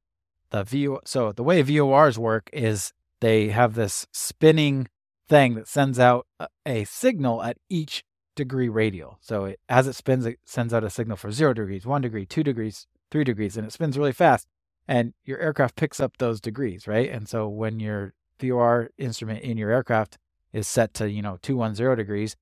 the 0.51 0.64
VO. 0.64 1.01
So 1.05 1.32
the 1.32 1.43
way 1.43 1.62
VORs 1.62 2.18
work 2.18 2.51
is 2.53 2.93
they 3.20 3.49
have 3.49 3.74
this 3.74 4.07
spinning 4.12 4.88
thing 5.28 5.55
that 5.55 5.66
sends 5.66 5.99
out 5.99 6.26
a, 6.38 6.49
a 6.66 6.84
signal 6.84 7.43
at 7.43 7.57
each 7.70 8.05
degree 8.35 8.68
radial. 8.68 9.18
So 9.20 9.45
it, 9.47 9.61
as 9.68 9.87
it 9.87 9.95
spins, 9.95 10.26
it 10.26 10.39
sends 10.45 10.72
out 10.72 10.85
a 10.85 10.91
signal 10.91 11.16
for 11.16 11.30
zero 11.30 11.53
degrees, 11.53 11.87
one 11.87 12.03
degree, 12.03 12.26
two 12.26 12.43
degrees, 12.43 12.87
three 13.11 13.24
degrees, 13.24 13.57
and 13.57 13.66
it 13.66 13.72
spins 13.72 13.99
really 13.99 14.12
fast. 14.12 14.47
And 14.89 15.14
your 15.24 15.39
aircraft 15.39 15.76
picks 15.76 16.01
up 16.01 16.16
those 16.18 16.41
degrees, 16.41 16.89
right? 16.89 17.11
And 17.11 17.28
so 17.28 17.49
when 17.49 17.78
your 17.78 18.14
VOR 18.41 18.91
instrument 18.99 19.43
in 19.43 19.57
your 19.57 19.70
aircraft 19.70 20.18
is 20.53 20.66
set 20.66 20.93
to, 20.95 21.11
you 21.11 21.22
know, 21.22 21.39
210 21.43 21.97
degrees, 21.97 22.37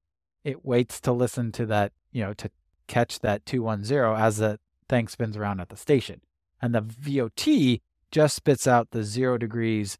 it 0.45 0.65
waits 0.65 1.01
to 1.03 1.13
listen 1.13 1.53
to 1.53 1.67
that, 1.67 1.93
you 2.13 2.23
know, 2.23 2.33
to 2.35 2.51
catch 2.87 3.21
that 3.21 3.45
210 3.45 4.15
as 4.17 4.39
the 4.39 4.59
thing 4.89 5.07
spins 5.09 5.37
around 5.37 5.61
at 5.61 5.69
the 5.69 5.77
station. 5.77 6.23
And 6.63 6.75
the 6.75 6.81
VOT 6.81 7.81
just 8.11 8.37
spits 8.37 8.67
out 8.67 8.91
the 8.91 9.05
zero 9.05 9.39
degrees 9.39 9.99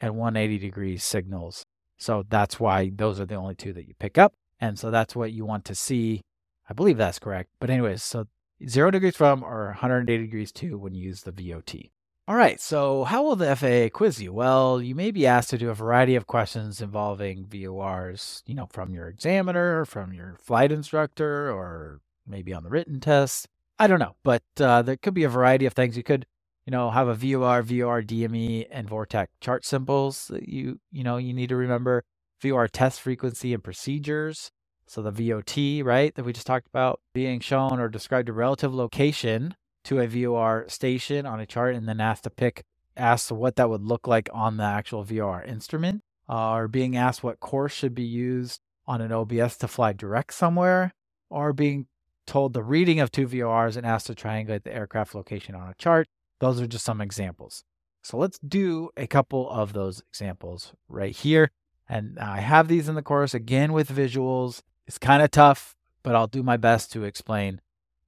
and 0.00 0.16
180 0.16 0.58
degrees 0.58 1.04
signals. 1.04 1.64
So 1.96 2.24
that's 2.28 2.58
why 2.58 2.90
those 2.94 3.20
are 3.20 3.26
the 3.26 3.36
only 3.36 3.54
two 3.54 3.72
that 3.74 3.86
you 3.86 3.94
pick 3.98 4.18
up. 4.18 4.34
And 4.64 4.78
so 4.78 4.90
that's 4.90 5.14
what 5.14 5.32
you 5.32 5.44
want 5.44 5.66
to 5.66 5.74
see. 5.74 6.22
I 6.70 6.72
believe 6.72 6.96
that's 6.96 7.18
correct. 7.18 7.50
But, 7.60 7.68
anyways, 7.68 8.02
so 8.02 8.26
zero 8.66 8.90
degrees 8.90 9.14
from 9.14 9.44
or 9.44 9.66
180 9.66 10.24
degrees 10.24 10.52
to 10.52 10.78
when 10.78 10.94
you 10.94 11.04
use 11.04 11.22
the 11.22 11.32
VOT. 11.32 11.90
All 12.26 12.34
right, 12.34 12.58
so 12.58 13.04
how 13.04 13.22
will 13.22 13.36
the 13.36 13.54
FAA 13.54 13.94
quiz 13.94 14.22
you? 14.22 14.32
Well, 14.32 14.80
you 14.80 14.94
may 14.94 15.10
be 15.10 15.26
asked 15.26 15.50
to 15.50 15.58
do 15.58 15.68
a 15.68 15.74
variety 15.74 16.16
of 16.16 16.26
questions 16.26 16.80
involving 16.80 17.44
VORs, 17.44 18.42
you 18.46 18.54
know, 18.54 18.66
from 18.72 18.94
your 18.94 19.08
examiner, 19.08 19.84
from 19.84 20.14
your 20.14 20.38
flight 20.40 20.72
instructor, 20.72 21.52
or 21.52 22.00
maybe 22.26 22.54
on 22.54 22.62
the 22.62 22.70
written 22.70 23.00
test. 23.00 23.46
I 23.78 23.86
don't 23.86 23.98
know, 23.98 24.16
but 24.22 24.42
uh, 24.58 24.80
there 24.80 24.96
could 24.96 25.12
be 25.12 25.24
a 25.24 25.28
variety 25.28 25.66
of 25.66 25.74
things. 25.74 25.98
You 25.98 26.02
could, 26.02 26.24
you 26.64 26.70
know, 26.70 26.90
have 26.90 27.08
a 27.08 27.14
VOR, 27.14 27.60
VOR, 27.60 28.02
DME, 28.02 28.68
and 28.70 28.88
VORTAC 28.88 29.26
chart 29.42 29.66
symbols 29.66 30.28
that 30.28 30.48
you, 30.48 30.80
you 30.90 31.04
know, 31.04 31.18
you 31.18 31.34
need 31.34 31.50
to 31.50 31.56
remember. 31.56 32.04
VOR 32.48 32.68
test 32.68 33.00
frequency 33.00 33.54
and 33.54 33.62
procedures. 33.62 34.50
So 34.86 35.02
the 35.02 35.10
VOT, 35.10 35.84
right, 35.84 36.14
that 36.14 36.24
we 36.24 36.32
just 36.32 36.46
talked 36.46 36.66
about, 36.66 37.00
being 37.14 37.40
shown 37.40 37.80
or 37.80 37.88
described 37.88 38.28
a 38.28 38.32
relative 38.32 38.74
location 38.74 39.54
to 39.84 40.00
a 40.00 40.06
VOR 40.06 40.66
station 40.68 41.26
on 41.26 41.40
a 41.40 41.46
chart 41.46 41.74
and 41.74 41.88
then 41.88 42.00
asked 42.00 42.24
to 42.24 42.30
pick, 42.30 42.64
asked 42.96 43.32
what 43.32 43.56
that 43.56 43.70
would 43.70 43.82
look 43.82 44.06
like 44.06 44.28
on 44.32 44.56
the 44.56 44.64
actual 44.64 45.04
VOR 45.04 45.42
instrument, 45.42 46.02
uh, 46.28 46.52
or 46.52 46.68
being 46.68 46.96
asked 46.96 47.22
what 47.22 47.40
course 47.40 47.72
should 47.72 47.94
be 47.94 48.04
used 48.04 48.60
on 48.86 49.00
an 49.00 49.12
OBS 49.12 49.56
to 49.58 49.68
fly 49.68 49.92
direct 49.92 50.34
somewhere, 50.34 50.92
or 51.30 51.52
being 51.52 51.86
told 52.26 52.52
the 52.52 52.62
reading 52.62 53.00
of 53.00 53.10
two 53.10 53.26
VORs 53.26 53.76
and 53.76 53.86
asked 53.86 54.06
to 54.06 54.14
triangulate 54.14 54.64
the 54.64 54.74
aircraft 54.74 55.14
location 55.14 55.54
on 55.54 55.68
a 55.68 55.74
chart. 55.74 56.06
Those 56.40 56.60
are 56.60 56.66
just 56.66 56.84
some 56.84 57.00
examples. 57.00 57.64
So 58.02 58.18
let's 58.18 58.38
do 58.38 58.90
a 58.96 59.06
couple 59.06 59.48
of 59.50 59.72
those 59.72 60.02
examples 60.10 60.74
right 60.88 61.16
here. 61.16 61.50
And 61.88 62.18
I 62.18 62.40
have 62.40 62.68
these 62.68 62.88
in 62.88 62.94
the 62.94 63.02
course 63.02 63.34
again 63.34 63.72
with 63.72 63.90
visuals. 63.90 64.62
It's 64.86 64.98
kind 64.98 65.22
of 65.22 65.30
tough, 65.30 65.76
but 66.02 66.14
I'll 66.14 66.26
do 66.26 66.42
my 66.42 66.56
best 66.56 66.92
to 66.92 67.04
explain 67.04 67.60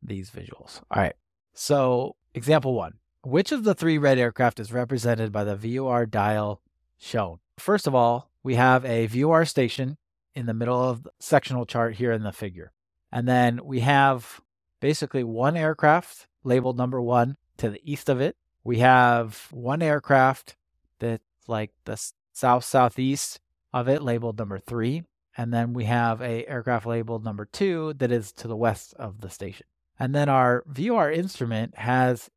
these 0.03 0.31
visuals. 0.31 0.81
All 0.91 1.03
right. 1.03 1.17
So, 1.55 2.17
example 2.35 2.75
one 2.75 2.95
Which 3.23 3.53
of 3.53 3.65
the 3.65 3.75
three 3.75 3.99
red 3.99 4.19
aircraft 4.19 4.61
is 4.61 4.73
represented 4.73 5.33
by 5.33 5.45
the 5.45 5.57
VOR 5.57 6.07
dial 6.07 6.61
shown? 6.99 7.39
First 7.59 7.87
of 7.87 7.95
all, 7.95 8.31
we 8.43 8.55
have 8.55 8.85
a 8.85 9.07
VOR 9.07 9.45
station 9.45 9.97
in 10.35 10.47
the 10.47 10.55
middle 10.55 10.83
of 10.83 11.03
the 11.03 11.11
sectional 11.19 11.67
chart 11.67 11.95
here 11.95 12.13
in 12.13 12.23
the 12.23 12.33
figure. 12.33 12.73
And 13.11 13.27
then 13.27 13.61
we 13.65 13.81
have 13.81 14.41
basically 14.81 15.25
one 15.25 15.57
aircraft 15.57 16.29
labeled 16.45 16.77
number 16.77 17.01
one 17.01 17.37
to 17.57 17.71
the 17.71 17.81
east 17.83 18.09
of 18.09 18.21
it. 18.21 18.37
We 18.63 18.79
have 18.79 19.49
one 19.51 19.83
aircraft 19.83 20.57
that's 20.99 21.23
like 21.49 21.73
the 21.85 22.01
south 22.33 22.65
southeast 22.65 23.41
of 23.73 23.89
it 23.89 24.03
labeled 24.03 24.39
number 24.39 24.59
three. 24.59 25.05
And 25.37 25.53
then 25.53 25.75
we 25.75 25.85
have 25.85 26.23
a 26.23 26.47
aircraft 26.47 26.87
labeled 26.87 27.25
number 27.25 27.45
two 27.45 27.93
that 27.95 28.11
is 28.11 28.33
to 28.33 28.49
the 28.49 28.57
west 28.57 28.95
of 28.95 29.21
the 29.21 29.29
station. 29.29 29.67
And 29.99 30.15
then 30.15 30.29
our 30.29 30.63
VOR 30.67 31.11
instrument 31.11 31.79
has 31.79 32.31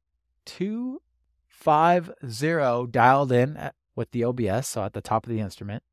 250 0.46 2.92
dialed 2.92 3.32
in 3.32 3.58
at, 3.58 3.76
with 3.96 4.12
the 4.12 4.24
OBS, 4.24 4.68
so 4.68 4.84
at 4.84 4.94
the 4.94 5.02
top 5.02 5.26
of 5.26 5.30
the 5.30 5.40
instrument. 5.40 5.84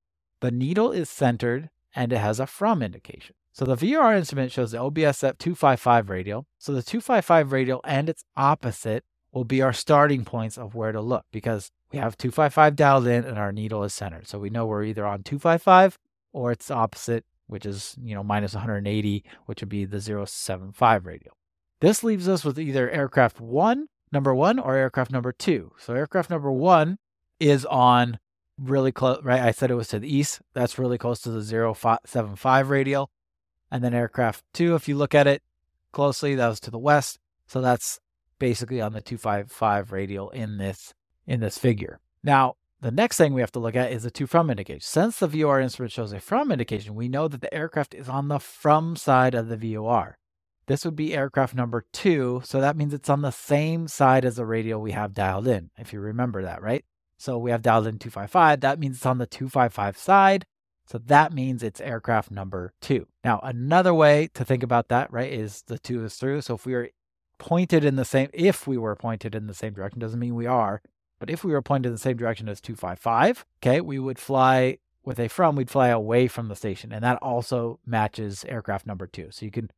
The 0.41 0.51
needle 0.51 0.93
is 0.93 1.11
centered 1.11 1.70
and 1.95 2.12
it 2.12 2.18
has 2.18 2.41
a 2.41 2.47
from 2.47 2.82
indication. 2.82 3.34
So 3.53 3.64
the 3.64 3.74
VOR 3.74 4.14
instrument 4.14 4.53
shows 4.53 4.72
the 4.72 4.80
OBS 4.80 5.24
at 5.24 5.39
255 5.39 6.11
radial. 6.11 6.47
So 6.59 6.72
the 6.72 6.82
255 6.82 7.53
radial 7.53 7.80
and 7.84 8.09
its 8.09 8.24
opposite 8.37 9.05
will 9.32 9.45
be 9.45 9.62
our 9.62 9.72
starting 9.72 10.24
points 10.24 10.59
of 10.59 10.74
where 10.74 10.93
to 10.93 11.01
look 11.01 11.24
because 11.32 11.70
we 11.93 11.99
have 11.99 12.16
255 12.16 12.76
dialed 12.76 13.07
in 13.07 13.24
and 13.24 13.39
our 13.39 13.53
needle 13.53 13.84
is 13.84 13.95
centered. 13.95 14.26
So 14.26 14.39
we 14.39 14.51
know 14.51 14.66
we're 14.66 14.84
either 14.84 15.07
on 15.07 15.22
255 15.22 15.99
or 16.32 16.53
its 16.53 16.70
opposite, 16.70 17.24
which 17.47 17.64
is, 17.64 17.97
you 18.03 18.14
know, 18.14 18.24
minus 18.24 18.55
180, 18.55 19.24
which 19.47 19.61
would 19.62 19.68
be 19.68 19.84
the 19.84 20.01
075 20.01 21.07
radial. 21.07 21.37
This 21.80 22.03
leaves 22.03 22.28
us 22.28 22.45
with 22.45 22.59
either 22.59 22.91
aircraft 22.91 23.41
one, 23.41 23.87
number 24.11 24.34
one, 24.34 24.59
or 24.59 24.74
aircraft 24.74 25.11
number 25.11 25.32
two. 25.32 25.72
So 25.78 25.95
aircraft 25.95 26.30
number 26.30 26.51
one 26.51 26.99
is 27.39 27.64
on 27.66 28.18
really 28.59 28.93
close, 28.93 29.22
right? 29.22 29.43
I 29.43 29.51
said 29.51 29.70
it 29.70 29.74
was 29.74 29.89
to 29.89 29.99
the 29.99 30.12
east. 30.12 30.41
That's 30.55 30.78
really 30.78 30.99
close 30.99 31.20
to 31.20 31.30
the 31.30 31.43
075 31.43 32.70
radial. 32.70 33.11
And 33.70 33.84
then 33.84 33.95
aircraft 33.95 34.45
two, 34.53 34.74
if 34.74 34.89
you 34.89 34.97
look 34.97 35.14
at 35.14 35.26
it 35.26 35.43
closely, 35.93 36.34
that 36.34 36.49
was 36.49 36.61
to 36.61 36.70
the 36.70 36.78
west. 36.78 37.18
So 37.47 37.61
that's 37.61 38.01
basically 38.39 38.80
on 38.80 38.93
the 38.93 39.01
255 39.01 39.93
radial 39.93 40.30
in 40.30 40.59
this 40.59 40.95
in 41.26 41.40
this 41.40 41.58
figure. 41.58 42.00
Now, 42.22 42.56
the 42.80 42.90
next 42.90 43.16
thing 43.16 43.32
we 43.32 43.40
have 43.40 43.52
to 43.52 43.58
look 43.58 43.74
at 43.74 43.92
is 43.92 44.02
the 44.02 44.10
to 44.12 44.26
from 44.26 44.50
indication. 44.50 44.80
Since 44.80 45.18
the 45.18 45.26
VOR 45.26 45.60
instrument 45.60 45.92
shows 45.92 46.12
a 46.12 46.20
from 46.20 46.52
indication, 46.52 46.94
we 46.94 47.08
know 47.08 47.26
that 47.26 47.40
the 47.40 47.52
aircraft 47.52 47.94
is 47.94 48.08
on 48.08 48.28
the 48.28 48.38
from 48.38 48.96
side 48.96 49.34
of 49.34 49.48
the 49.48 49.56
VOR. 49.56 50.18
This 50.66 50.84
would 50.84 50.96
be 50.96 51.14
aircraft 51.14 51.54
number 51.54 51.86
to. 51.92 52.42
So 52.44 52.60
that 52.60 52.76
means 52.76 52.92
it's 52.92 53.08
on 53.08 53.22
the 53.22 53.30
same 53.30 53.88
side 53.88 54.24
as 54.24 54.36
the 54.36 54.44
radial 54.44 54.80
we 54.80 54.92
have 54.92 55.14
dialed 55.14 55.46
in, 55.46 55.70
if 55.78 55.92
you 55.92 56.00
remember 56.00 56.42
that, 56.42 56.61
right? 56.61 56.84
So 57.18 57.38
we 57.38 57.50
have 57.50 57.62
dialed 57.62 57.86
in 57.86 57.98
255. 57.98 58.61
That 58.61 58.78
means 58.78 58.96
it's 58.96 59.07
on 59.07 59.18
the 59.18 59.26
255 59.26 59.96
side. 59.96 60.44
So 60.86 60.98
that 60.98 61.32
means 61.32 61.62
it's 61.62 61.80
aircraft 61.80 62.30
number 62.30 62.72
two. 62.80 63.07
Now, 63.24 63.40
another 63.42 63.94
way 63.94 64.28
to 64.34 64.44
think 64.44 64.62
about 64.62 64.88
that, 64.88 65.12
right, 65.12 65.32
is 65.32 65.62
the 65.66 65.78
two 65.78 66.04
is 66.04 66.14
through. 66.16 66.42
So 66.42 66.54
if 66.54 66.66
we 66.66 66.74
are 66.74 66.90
pointed 67.38 67.84
in 67.84 67.96
the 67.96 68.04
same, 68.04 68.28
if 68.32 68.66
we 68.66 68.76
were 68.76 68.94
pointed 68.94 69.34
in 69.34 69.46
the 69.46 69.54
same 69.54 69.72
direction, 69.72 69.98
doesn't 69.98 70.20
mean 70.20 70.34
we 70.34 70.46
are, 70.46 70.82
but 71.18 71.30
if 71.30 71.45
we 71.45 71.53
were 71.53 71.63
pointed 71.63 71.88
in 71.88 71.95
the 71.95 71.99
same 71.99 72.17
direction 72.17 72.49
as 72.49 72.61
255, 72.61 73.45
okay, 73.63 73.80
we 73.80 73.99
would 73.99 74.18
fly 74.18 74.79
with 75.05 75.18
a 75.18 75.29
from, 75.29 75.57
we'd 75.57 75.71
fly 75.71 75.88
away 75.88 76.26
from 76.29 76.49
the 76.49 76.57
station. 76.57 76.93
And 76.93 77.03
that 77.05 77.18
also 77.22 77.79
matches 77.87 78.45
aircraft 78.49 78.87
number 78.87 79.07
two. 79.07 79.29
So 79.30 79.45
you 79.45 79.51
can 79.51 79.71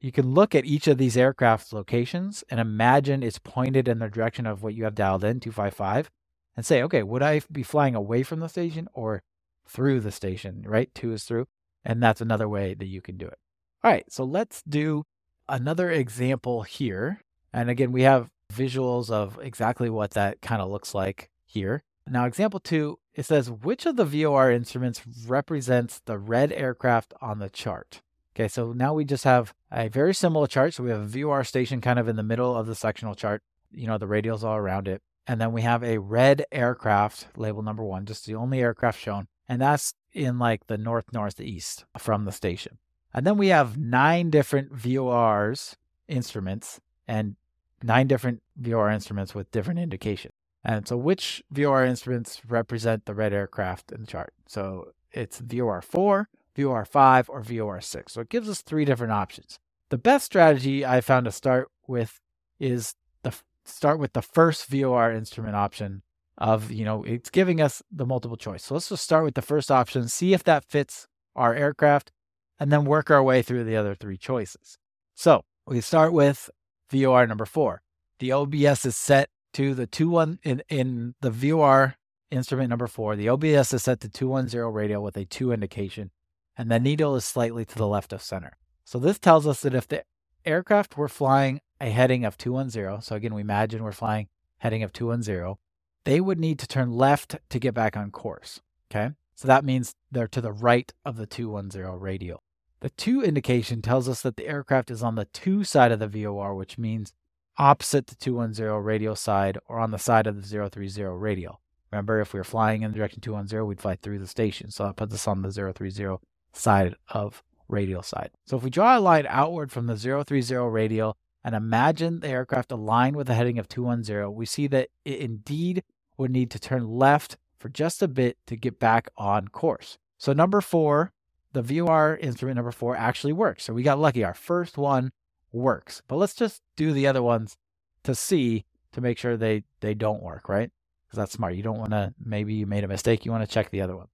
you 0.00 0.10
can 0.10 0.32
look 0.32 0.54
at 0.54 0.64
each 0.64 0.88
of 0.88 0.96
these 0.96 1.16
aircraft 1.16 1.74
locations 1.74 2.42
and 2.48 2.58
imagine 2.58 3.22
it's 3.22 3.38
pointed 3.38 3.86
in 3.86 3.98
the 3.98 4.08
direction 4.08 4.46
of 4.46 4.62
what 4.62 4.72
you 4.72 4.84
have 4.84 4.94
dialed 4.94 5.24
in, 5.24 5.40
255, 5.40 6.10
and 6.56 6.64
say, 6.64 6.82
okay, 6.82 7.02
would 7.02 7.22
I 7.22 7.42
be 7.52 7.62
flying 7.62 7.94
away 7.94 8.22
from 8.22 8.40
the 8.40 8.48
station 8.48 8.88
or 8.94 9.22
through 9.68 10.00
the 10.00 10.10
station, 10.10 10.64
right? 10.66 10.92
To 10.96 11.12
is 11.12 11.24
through. 11.24 11.46
And 11.84 12.02
that's 12.02 12.22
another 12.22 12.48
way 12.48 12.72
that 12.74 12.86
you 12.86 13.02
can 13.02 13.18
do 13.18 13.26
it. 13.26 13.38
All 13.84 13.90
right, 13.90 14.10
so 14.10 14.24
let's 14.24 14.62
do 14.62 15.04
another 15.48 15.90
example 15.90 16.62
here. 16.62 17.20
And 17.52 17.68
again, 17.68 17.92
we 17.92 18.02
have 18.02 18.30
visuals 18.50 19.10
of 19.10 19.38
exactly 19.42 19.88
what 19.90 20.12
that 20.12 20.40
kind 20.40 20.60
of 20.60 20.70
looks 20.70 20.94
like 20.94 21.30
here. 21.44 21.82
Now, 22.08 22.26
example 22.26 22.60
two, 22.60 22.98
it 23.14 23.24
says, 23.24 23.50
which 23.50 23.86
of 23.86 23.96
the 23.96 24.04
VOR 24.04 24.50
instruments 24.50 25.02
represents 25.26 26.00
the 26.04 26.18
red 26.18 26.52
aircraft 26.52 27.14
on 27.20 27.38
the 27.38 27.50
chart? 27.50 28.02
Okay, 28.34 28.48
so 28.48 28.72
now 28.72 28.94
we 28.94 29.04
just 29.04 29.24
have 29.24 29.54
a 29.70 29.88
very 29.88 30.14
similar 30.14 30.46
chart. 30.46 30.74
So 30.74 30.84
we 30.84 30.90
have 30.90 31.00
a 31.00 31.06
VOR 31.06 31.44
station 31.44 31.80
kind 31.80 31.98
of 31.98 32.08
in 32.08 32.16
the 32.16 32.22
middle 32.22 32.56
of 32.56 32.66
the 32.66 32.74
sectional 32.74 33.14
chart, 33.14 33.42
you 33.70 33.86
know, 33.86 33.98
the 33.98 34.06
radials 34.06 34.42
all 34.42 34.56
around 34.56 34.88
it. 34.88 35.02
And 35.26 35.40
then 35.40 35.52
we 35.52 35.62
have 35.62 35.84
a 35.84 35.98
red 35.98 36.44
aircraft, 36.50 37.28
label 37.36 37.62
number 37.62 37.84
one, 37.84 38.06
just 38.06 38.26
the 38.26 38.34
only 38.34 38.60
aircraft 38.60 38.98
shown. 38.98 39.28
And 39.48 39.60
that's 39.60 39.94
in 40.12 40.38
like 40.38 40.66
the 40.66 40.78
north 40.78 41.12
northeast 41.12 41.84
from 41.98 42.24
the 42.24 42.32
station. 42.32 42.78
And 43.12 43.26
then 43.26 43.36
we 43.36 43.48
have 43.48 43.76
nine 43.76 44.30
different 44.30 44.72
VORs 44.72 45.76
instruments 46.08 46.80
and 47.06 47.36
nine 47.82 48.06
different 48.06 48.42
VOR 48.56 48.90
instruments 48.90 49.34
with 49.34 49.50
different 49.50 49.80
indications. 49.80 50.34
And 50.62 50.86
so 50.86 50.96
which 50.96 51.42
VOR 51.50 51.84
instruments 51.84 52.42
represent 52.46 53.06
the 53.06 53.14
red 53.14 53.32
aircraft 53.32 53.92
in 53.92 54.02
the 54.02 54.06
chart? 54.06 54.34
So 54.46 54.92
it's 55.12 55.38
VOR 55.38 55.80
4, 55.80 56.28
VOR 56.56 56.84
5, 56.84 57.30
or 57.30 57.40
VOR 57.40 57.80
6. 57.80 58.12
So 58.12 58.20
it 58.20 58.28
gives 58.28 58.48
us 58.48 58.60
three 58.60 58.84
different 58.84 59.12
options. 59.12 59.58
The 59.88 59.98
best 59.98 60.26
strategy 60.26 60.84
I 60.84 61.00
found 61.00 61.24
to 61.24 61.32
start 61.32 61.68
with 61.86 62.20
is 62.58 62.94
the 63.22 63.34
start 63.64 63.98
with 63.98 64.12
the 64.12 64.22
first 64.22 64.66
VOR 64.66 65.10
instrument 65.10 65.56
option 65.56 66.02
of, 66.38 66.70
you 66.70 66.84
know, 66.84 67.02
it's 67.04 67.30
giving 67.30 67.60
us 67.60 67.82
the 67.90 68.06
multiple 68.06 68.36
choice. 68.36 68.64
So 68.64 68.74
let's 68.74 68.88
just 68.88 69.04
start 69.04 69.24
with 69.24 69.34
the 69.34 69.42
first 69.42 69.70
option, 69.70 70.08
see 70.08 70.32
if 70.32 70.44
that 70.44 70.64
fits 70.64 71.06
our 71.34 71.54
aircraft, 71.54 72.12
and 72.58 72.70
then 72.72 72.84
work 72.84 73.10
our 73.10 73.22
way 73.22 73.42
through 73.42 73.64
the 73.64 73.76
other 73.76 73.94
three 73.94 74.16
choices. 74.16 74.78
So 75.14 75.42
we 75.66 75.80
start 75.80 76.12
with 76.12 76.50
VOR 76.90 77.26
number 77.26 77.46
four. 77.46 77.82
The 78.18 78.32
OBS 78.32 78.84
is 78.84 78.96
set 78.96 79.30
to 79.54 79.74
the 79.74 79.86
2 79.86 80.08
1 80.10 80.40
in, 80.42 80.62
in 80.68 81.14
the 81.20 81.30
VOR 81.30 81.96
instrument 82.30 82.70
number 82.70 82.86
four. 82.86 83.16
The 83.16 83.28
OBS 83.28 83.72
is 83.72 83.82
set 83.82 84.00
to 84.00 84.08
210 84.08 84.72
radial 84.72 85.02
with 85.02 85.16
a 85.16 85.24
to 85.24 85.52
indication, 85.52 86.10
and 86.56 86.70
the 86.70 86.78
needle 86.78 87.16
is 87.16 87.24
slightly 87.24 87.64
to 87.64 87.76
the 87.76 87.86
left 87.86 88.12
of 88.12 88.22
center. 88.22 88.56
So 88.84 88.98
this 88.98 89.18
tells 89.18 89.46
us 89.46 89.60
that 89.62 89.74
if 89.74 89.88
the 89.88 90.04
aircraft 90.44 90.96
were 90.96 91.08
flying 91.08 91.60
a 91.80 91.90
heading 91.90 92.24
of 92.24 92.36
210, 92.36 93.02
so 93.02 93.16
again, 93.16 93.34
we 93.34 93.40
imagine 93.40 93.82
we're 93.82 93.92
flying 93.92 94.28
heading 94.58 94.82
of 94.82 94.92
210, 94.92 95.56
they 96.04 96.20
would 96.20 96.38
need 96.38 96.58
to 96.58 96.66
turn 96.66 96.92
left 96.92 97.36
to 97.48 97.58
get 97.58 97.74
back 97.74 97.96
on 97.96 98.10
course. 98.10 98.60
Okay. 98.90 99.14
So 99.34 99.48
that 99.48 99.64
means 99.64 99.94
they're 100.10 100.28
to 100.28 100.40
the 100.40 100.52
right 100.52 100.92
of 101.04 101.16
the 101.16 101.26
210 101.26 101.98
radial. 101.98 102.42
The 102.80 102.90
to 102.90 103.22
indication 103.22 103.82
tells 103.82 104.08
us 104.08 104.22
that 104.22 104.36
the 104.36 104.46
aircraft 104.46 104.90
is 104.90 105.02
on 105.02 105.14
the 105.14 105.26
to 105.26 105.64
side 105.64 105.92
of 105.92 105.98
the 105.98 106.08
VOR, 106.08 106.54
which 106.54 106.78
means 106.78 107.12
opposite 107.58 108.06
the 108.06 108.14
210 108.14 108.72
radial 108.82 109.14
side 109.14 109.58
or 109.68 109.78
on 109.78 109.90
the 109.90 109.98
side 109.98 110.26
of 110.26 110.36
the 110.36 110.68
030 110.70 111.02
radial. 111.02 111.60
Remember, 111.92 112.20
if 112.20 112.32
we 112.32 112.40
were 112.40 112.44
flying 112.44 112.82
in 112.82 112.92
the 112.92 112.96
direction 112.96 113.20
210, 113.20 113.66
we'd 113.66 113.80
fly 113.80 113.96
through 113.96 114.18
the 114.18 114.26
station. 114.26 114.70
So 114.70 114.84
that 114.84 114.96
puts 114.96 115.12
us 115.12 115.28
on 115.28 115.42
the 115.42 115.52
030 115.52 116.16
side 116.52 116.94
of 117.08 117.42
radial 117.68 118.02
side. 118.02 118.30
So 118.46 118.56
if 118.56 118.62
we 118.62 118.70
draw 118.70 118.98
a 118.98 119.00
line 119.00 119.26
outward 119.28 119.70
from 119.70 119.86
the 119.86 119.96
030 119.96 120.54
radial 120.56 121.16
and 121.44 121.54
imagine 121.54 122.20
the 122.20 122.28
aircraft 122.28 122.72
aligned 122.72 123.16
with 123.16 123.28
a 123.28 123.34
heading 123.34 123.58
of 123.58 123.68
210, 123.68 124.34
we 124.34 124.46
see 124.46 124.66
that 124.68 124.88
it 125.04 125.18
indeed 125.18 125.82
would 126.16 126.30
need 126.30 126.50
to 126.52 126.58
turn 126.58 126.88
left 126.88 127.36
for 127.58 127.68
just 127.68 128.02
a 128.02 128.08
bit 128.08 128.38
to 128.46 128.56
get 128.56 128.78
back 128.78 129.08
on 129.18 129.48
course. 129.48 129.98
So 130.16 130.32
number 130.32 130.60
four, 130.60 131.12
the 131.52 131.62
VOR 131.62 132.16
instrument 132.16 132.56
number 132.56 132.72
four 132.72 132.96
actually 132.96 133.32
works. 133.32 133.64
So 133.64 133.72
we 133.72 133.82
got 133.82 133.98
lucky. 133.98 134.24
Our 134.24 134.34
first 134.34 134.78
one 134.78 135.12
works. 135.52 136.02
But 136.06 136.16
let's 136.16 136.34
just 136.34 136.62
do 136.76 136.92
the 136.92 137.06
other 137.06 137.22
ones 137.22 137.56
to 138.04 138.14
see 138.14 138.64
to 138.92 139.00
make 139.00 139.18
sure 139.18 139.36
they 139.36 139.64
they 139.80 139.94
don't 139.94 140.22
work, 140.22 140.48
right? 140.48 140.70
Because 141.06 141.18
that's 141.18 141.32
smart. 141.32 141.54
You 141.54 141.62
don't 141.62 141.78
want 141.78 141.92
to 141.92 142.14
maybe 142.24 142.54
you 142.54 142.66
made 142.66 142.84
a 142.84 142.88
mistake. 142.88 143.24
You 143.24 143.32
want 143.32 143.44
to 143.44 143.52
check 143.52 143.70
the 143.70 143.80
other 143.80 143.96
one. 143.96 144.08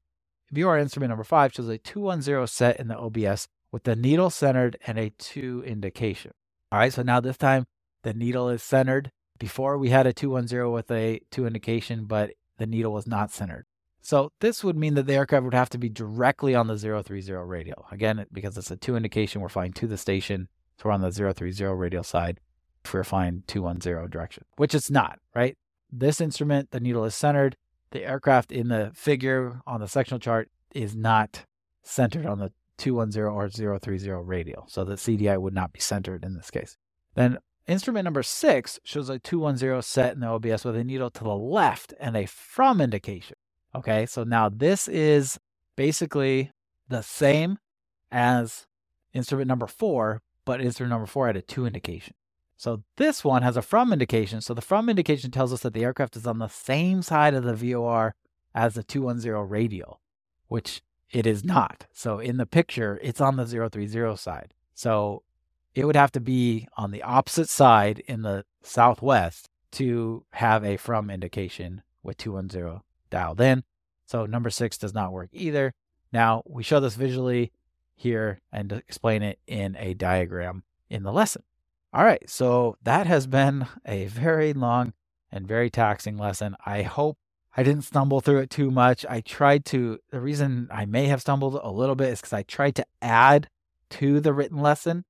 VOR 0.53 0.79
instrument 0.79 1.11
number 1.11 1.25
five 1.25 1.53
shows 1.53 1.69
a 1.69 1.79
210 1.79 2.47
set 2.47 2.79
in 2.79 2.89
the 2.89 2.97
OBS 2.97 3.49
with 3.73 3.83
the 3.83 3.97
needle 3.97 4.31
centered 4.31 4.79
and 4.87 4.99
a 4.99 5.11
to 5.11 5.63
indication. 5.67 6.33
All 6.71 6.79
right, 6.79 6.93
so 6.93 7.03
now 7.03 7.21
this 7.21 7.37
time 7.37 7.67
the 8.03 8.15
needle 8.15 8.49
is 8.49 8.63
centered. 8.63 9.11
Before 9.39 9.77
we 9.77 9.91
had 9.91 10.07
a 10.07 10.15
210 10.15 10.71
with 10.71 10.91
a 10.91 11.21
to 11.33 11.47
indication, 11.47 12.07
but 12.07 12.31
the 12.59 12.67
needle 12.67 12.93
was 12.93 13.07
not 13.07 13.31
centered. 13.31 13.67
So 14.07 14.31
this 14.39 14.63
would 14.63 14.77
mean 14.77 14.95
that 14.95 15.09
the 15.09 15.15
aircraft 15.15 15.43
would 15.43 15.53
have 15.53 15.71
to 15.71 15.79
be 15.79 15.89
directly 15.89 16.55
on 16.55 16.69
the 16.69 16.79
030 16.79 17.33
radial. 17.33 17.87
Again, 17.91 18.25
because 18.33 18.57
it's 18.57 18.71
a 18.71 18.77
to 18.77 18.95
indication, 18.95 19.41
we're 19.41 19.49
flying 19.49 19.73
to 19.73 19.89
the 19.89 19.99
station. 19.99 20.47
So 20.79 20.89
we're 20.89 20.93
on 20.93 21.01
the 21.01 21.11
030 21.11 21.65
radial 21.65 22.05
side 22.05 22.39
if 22.85 22.95
we're 22.95 23.03
flying 23.03 23.43
210 23.49 24.09
direction, 24.09 24.45
which 24.59 24.77
it's 24.77 24.93
not, 24.93 25.19
right? 25.35 25.59
This 25.91 26.21
instrument, 26.21 26.71
the 26.71 26.79
needle 26.79 27.05
is 27.05 27.17
centered. 27.17 27.57
The 27.91 28.05
aircraft 28.05 28.53
in 28.53 28.69
the 28.69 28.93
figure 28.95 29.61
on 29.67 29.81
the 29.81 29.89
sectional 29.89 30.21
chart 30.21 30.51
is 30.73 30.95
not 30.95 31.45
centered 31.83 32.27
on 32.27 32.39
the 32.39 32.53
210 32.79 33.25
or 33.25 33.49
030 33.49 34.09
radial. 34.23 34.67
So 34.69 34.85
the 34.85 34.95
CDI 34.95 35.41
would 35.41 35.55
not 35.55 35.73
be 35.73 35.81
centered 35.81 36.25
in 36.25 36.37
this 36.37 36.53
case. 36.53 36.77
Then 37.17 37.39
instrument 37.67 38.05
number 38.05 38.23
six 38.23 38.79
shows 38.85 39.09
a 39.09 39.19
210 39.19 39.83
set 39.83 40.13
in 40.13 40.21
the 40.21 40.29
OBS 40.29 40.65
with 40.65 40.77
a 40.77 40.85
needle 40.85 41.11
to 41.11 41.25
the 41.25 41.35
left 41.35 41.93
and 41.99 42.17
a 42.17 42.27
from 42.27 42.81
indication. 42.81 43.37
Okay, 43.77 44.07
so 44.07 44.25
now 44.25 44.49
this 44.49 44.89
is 44.89 45.39
basically 45.77 46.51
the 46.89 47.03
same 47.03 47.59
as 48.11 48.67
instrument 49.13 49.49
number 49.49 49.67
four, 49.67 50.23
but 50.47 50.61
instrument 50.63 50.91
number 50.91 51.07
four 51.07 51.27
had 51.27 51.37
a 51.37 51.43
to 51.43 51.67
indication. 51.67 52.15
So 52.57 52.83
this 52.97 53.23
one 53.23 53.43
has 53.43 53.57
a 53.57 53.63
from 53.63 53.93
indication. 53.93 54.41
So 54.41 54.55
the 54.55 54.63
from 54.63 54.89
indication 54.89 55.31
tells 55.31 55.53
us 55.53 55.61
that 55.61 55.75
the 55.75 55.85
aircraft 55.85 56.17
is 56.17 56.27
on 56.27 56.39
the 56.39 56.49
same 56.49 57.03
side 57.03 57.35
of 57.35 57.45
the 57.45 57.55
VOR 57.55 58.15
as 58.55 58.75
the 58.75 58.83
210 58.83 59.33
radial, 59.47 60.01
which 60.49 60.81
it 61.11 61.27
is 61.27 61.45
not. 61.45 61.87
So 61.93 62.19
in 62.19 62.39
the 62.39 62.47
picture, 62.47 62.99
it's 63.03 63.21
on 63.21 63.37
the 63.37 63.45
030 63.45 64.17
side. 64.17 64.55
So 64.75 65.23
it 65.75 65.85
would 65.85 65.97
have 65.97 66.13
to 66.13 66.21
be 66.21 66.67
on 66.79 66.93
the 66.93 67.03
opposite 67.03 67.51
side 67.51 67.99
in 68.07 68.23
the 68.23 68.47
southwest 68.63 69.51
to 69.73 70.25
have 70.33 70.65
a 70.65 70.79
from 70.79 71.11
indication 71.11 71.83
with 72.03 72.17
210 72.17 72.81
dialed 73.11 73.41
in. 73.41 73.65
So 74.07 74.27
number 74.27 74.51
six 74.51 74.79
does 74.79 74.95
not 74.95 75.13
work 75.13 75.31
either. 75.33 75.75
Now 76.13 76.43
we 76.47 76.63
show 76.63 76.81
this 76.81 76.95
visually 76.95 77.53
here 77.95 78.41
and 78.53 78.73
explain 78.73 79.23
it 79.23 79.39
in 79.47 79.77
a 79.77 79.95
diagram 79.95 80.63
in 80.89 81.03
the 81.03 81.13
lesson. 81.13 81.43
All 81.93 82.05
right, 82.05 82.29
so 82.29 82.77
that 82.83 83.07
has 83.07 83.27
been 83.27 83.67
a 83.87 84.07
very 84.07 84.53
long 84.53 84.93
and 85.33 85.49
very 85.49 85.71
taxing 85.71 86.19
lesson. 86.19 86.57
I 86.65 86.83
hope 86.83 87.17
I 87.57 87.63
didn't 87.63 87.85
stumble 87.85 88.21
through 88.21 88.41
it 88.41 88.51
too 88.51 88.71
much. 88.71 89.07
I 89.09 89.23
tried 89.23 89.65
to, 89.67 89.99
the 90.11 90.21
reason 90.21 90.69
I 90.71 90.85
may 90.85 91.07
have 91.07 91.23
stumbled 91.23 91.59
a 91.63 91.71
little 91.71 91.95
bit 91.95 92.11
is 92.11 92.21
because 92.21 92.35
I 92.35 92.43
tried 92.43 92.75
to 92.77 92.87
add 93.01 93.49
to 93.91 94.21
the 94.21 94.35
written 94.35 94.59
lesson 94.59 95.05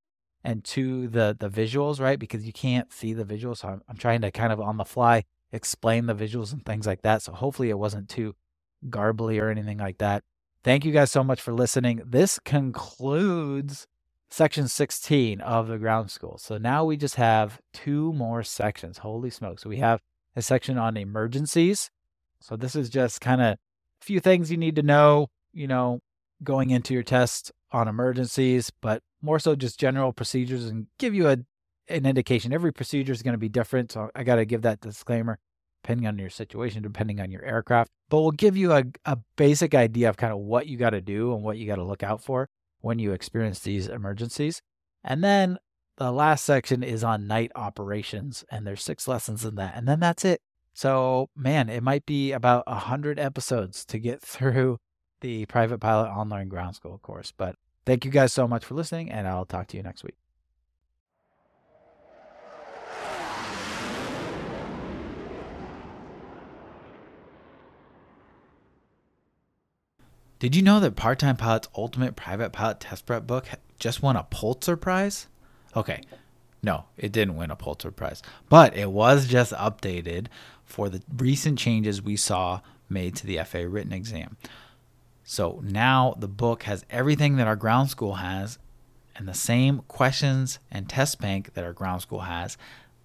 and 0.44 0.62
to 0.62 1.08
the 1.08 1.36
the 1.38 1.50
visuals, 1.50 1.98
right? 1.98 2.18
Because 2.18 2.46
you 2.46 2.52
can't 2.52 2.92
see 2.92 3.12
the 3.12 3.24
visuals. 3.24 3.58
So 3.58 3.68
I'm, 3.68 3.82
I'm 3.88 3.96
trying 3.96 4.20
to 4.20 4.30
kind 4.30 4.52
of 4.52 4.60
on 4.60 4.76
the 4.76 4.84
fly 4.84 5.24
explain 5.52 6.06
the 6.06 6.14
visuals 6.14 6.52
and 6.52 6.64
things 6.64 6.86
like 6.86 7.02
that. 7.02 7.22
So 7.22 7.32
hopefully 7.32 7.70
it 7.70 7.78
wasn't 7.78 8.08
too 8.08 8.34
garbly 8.88 9.40
or 9.40 9.50
anything 9.50 9.78
like 9.78 9.98
that. 9.98 10.24
Thank 10.64 10.84
you 10.84 10.92
guys 10.92 11.10
so 11.10 11.22
much 11.22 11.40
for 11.40 11.52
listening. 11.52 12.02
This 12.04 12.38
concludes 12.40 13.86
section 14.28 14.68
16 14.68 15.40
of 15.40 15.68
the 15.68 15.78
ground 15.78 16.10
school. 16.10 16.38
So 16.38 16.58
now 16.58 16.84
we 16.84 16.96
just 16.96 17.14
have 17.14 17.60
two 17.72 18.12
more 18.12 18.42
sections. 18.42 18.98
Holy 18.98 19.30
smokes. 19.30 19.62
So 19.62 19.68
we 19.68 19.78
have 19.78 20.00
a 20.34 20.42
section 20.42 20.76
on 20.78 20.96
emergencies. 20.96 21.90
So 22.40 22.56
this 22.56 22.74
is 22.74 22.90
just 22.90 23.20
kind 23.20 23.40
of 23.40 23.46
a 23.54 23.58
few 24.00 24.20
things 24.20 24.50
you 24.50 24.56
need 24.56 24.76
to 24.76 24.82
know, 24.82 25.28
you 25.52 25.66
know, 25.66 26.00
going 26.42 26.70
into 26.70 26.92
your 26.92 27.02
test 27.02 27.52
on 27.72 27.88
emergencies, 27.88 28.70
but 28.80 29.02
more 29.22 29.38
so 29.38 29.54
just 29.54 29.80
general 29.80 30.12
procedures 30.12 30.66
and 30.66 30.86
give 30.98 31.14
you 31.14 31.28
a 31.28 31.38
an 31.88 32.06
indication. 32.06 32.52
Every 32.52 32.72
procedure 32.72 33.12
is 33.12 33.22
going 33.22 33.34
to 33.34 33.38
be 33.38 33.48
different. 33.48 33.92
So 33.92 34.10
I 34.14 34.24
got 34.24 34.36
to 34.36 34.44
give 34.44 34.62
that 34.62 34.80
disclaimer 34.80 35.38
depending 35.82 36.08
on 36.08 36.18
your 36.18 36.30
situation, 36.30 36.82
depending 36.82 37.20
on 37.20 37.30
your 37.30 37.44
aircraft. 37.44 37.90
But 38.08 38.20
we'll 38.20 38.32
give 38.32 38.56
you 38.56 38.72
a, 38.72 38.84
a 39.04 39.18
basic 39.36 39.72
idea 39.72 40.08
of 40.08 40.16
kind 40.16 40.32
of 40.32 40.40
what 40.40 40.66
you 40.66 40.76
got 40.76 40.90
to 40.90 41.00
do 41.00 41.32
and 41.32 41.44
what 41.44 41.58
you 41.58 41.66
got 41.66 41.76
to 41.76 41.84
look 41.84 42.02
out 42.02 42.22
for 42.22 42.48
when 42.80 42.98
you 42.98 43.12
experience 43.12 43.60
these 43.60 43.86
emergencies. 43.86 44.62
And 45.04 45.22
then 45.22 45.58
the 45.96 46.10
last 46.10 46.44
section 46.44 46.82
is 46.82 47.04
on 47.04 47.28
night 47.28 47.52
operations, 47.54 48.44
and 48.50 48.66
there's 48.66 48.82
six 48.82 49.06
lessons 49.06 49.44
in 49.44 49.54
that. 49.54 49.74
And 49.76 49.86
then 49.86 50.00
that's 50.00 50.24
it. 50.24 50.40
So, 50.74 51.30
man, 51.36 51.68
it 51.68 51.82
might 51.82 52.04
be 52.04 52.32
about 52.32 52.64
a 52.66 52.72
100 52.72 53.18
episodes 53.18 53.84
to 53.86 53.98
get 53.98 54.20
through 54.22 54.78
the 55.20 55.46
Private 55.46 55.78
Pilot 55.78 56.08
Online 56.08 56.48
Ground 56.48 56.74
School 56.74 56.98
course. 56.98 57.32
But 57.36 57.54
thank 57.86 58.04
you 58.04 58.10
guys 58.10 58.32
so 58.32 58.48
much 58.48 58.64
for 58.64 58.74
listening, 58.74 59.10
and 59.10 59.26
I'll 59.28 59.46
talk 59.46 59.68
to 59.68 59.76
you 59.76 59.82
next 59.82 60.02
week. 60.02 60.25
Did 70.38 70.54
you 70.54 70.62
know 70.62 70.80
that 70.80 70.96
Part 70.96 71.18
Time 71.18 71.36
Pilot's 71.36 71.68
Ultimate 71.76 72.14
Private 72.14 72.52
Pilot 72.52 72.80
Test 72.80 73.06
Prep 73.06 73.26
book 73.26 73.46
just 73.78 74.02
won 74.02 74.16
a 74.16 74.24
Pulitzer 74.24 74.76
Prize? 74.76 75.28
Okay, 75.74 76.02
no, 76.62 76.84
it 76.98 77.12
didn't 77.12 77.36
win 77.36 77.50
a 77.50 77.56
Pulitzer 77.56 77.90
Prize, 77.90 78.22
but 78.48 78.76
it 78.76 78.90
was 78.90 79.26
just 79.26 79.52
updated 79.52 80.26
for 80.64 80.88
the 80.88 81.02
recent 81.16 81.58
changes 81.58 82.02
we 82.02 82.16
saw 82.16 82.60
made 82.88 83.16
to 83.16 83.26
the 83.26 83.38
FAA 83.38 83.60
written 83.60 83.92
exam. 83.92 84.36
So 85.24 85.60
now 85.64 86.14
the 86.18 86.28
book 86.28 86.64
has 86.64 86.84
everything 86.90 87.36
that 87.36 87.46
our 87.46 87.56
ground 87.56 87.90
school 87.90 88.16
has 88.16 88.58
and 89.16 89.26
the 89.26 89.34
same 89.34 89.80
questions 89.88 90.58
and 90.70 90.88
test 90.88 91.20
bank 91.20 91.54
that 91.54 91.64
our 91.64 91.72
ground 91.72 92.02
school 92.02 92.20
has 92.20 92.58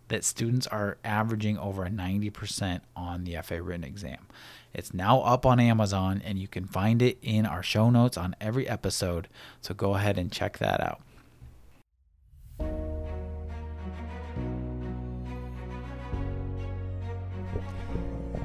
that 0.10 0.26
students 0.26 0.68
are 0.68 0.98
averaging 1.06 1.58
over 1.58 1.86
a 1.86 1.90
90% 1.90 2.82
on 2.96 3.24
the 3.24 3.38
FAA 3.42 3.56
written 3.56 3.86
exam. 3.86 4.28
It's 4.74 4.94
now 4.94 5.22
up 5.22 5.46
on 5.46 5.60
Amazon 5.60 6.22
and 6.24 6.40
you 6.40 6.48
can 6.48 6.66
find 6.66 7.02
it 7.02 7.18
in 7.22 7.46
our 7.46 7.62
show 7.62 7.90
notes 7.90 8.18
on 8.18 8.36
every 8.40 8.68
episode. 8.68 9.28
So 9.60 9.74
go 9.74 9.96
ahead 9.96 10.18
and 10.18 10.32
check 10.32 10.58
that 10.60 10.80
out. 10.80 11.02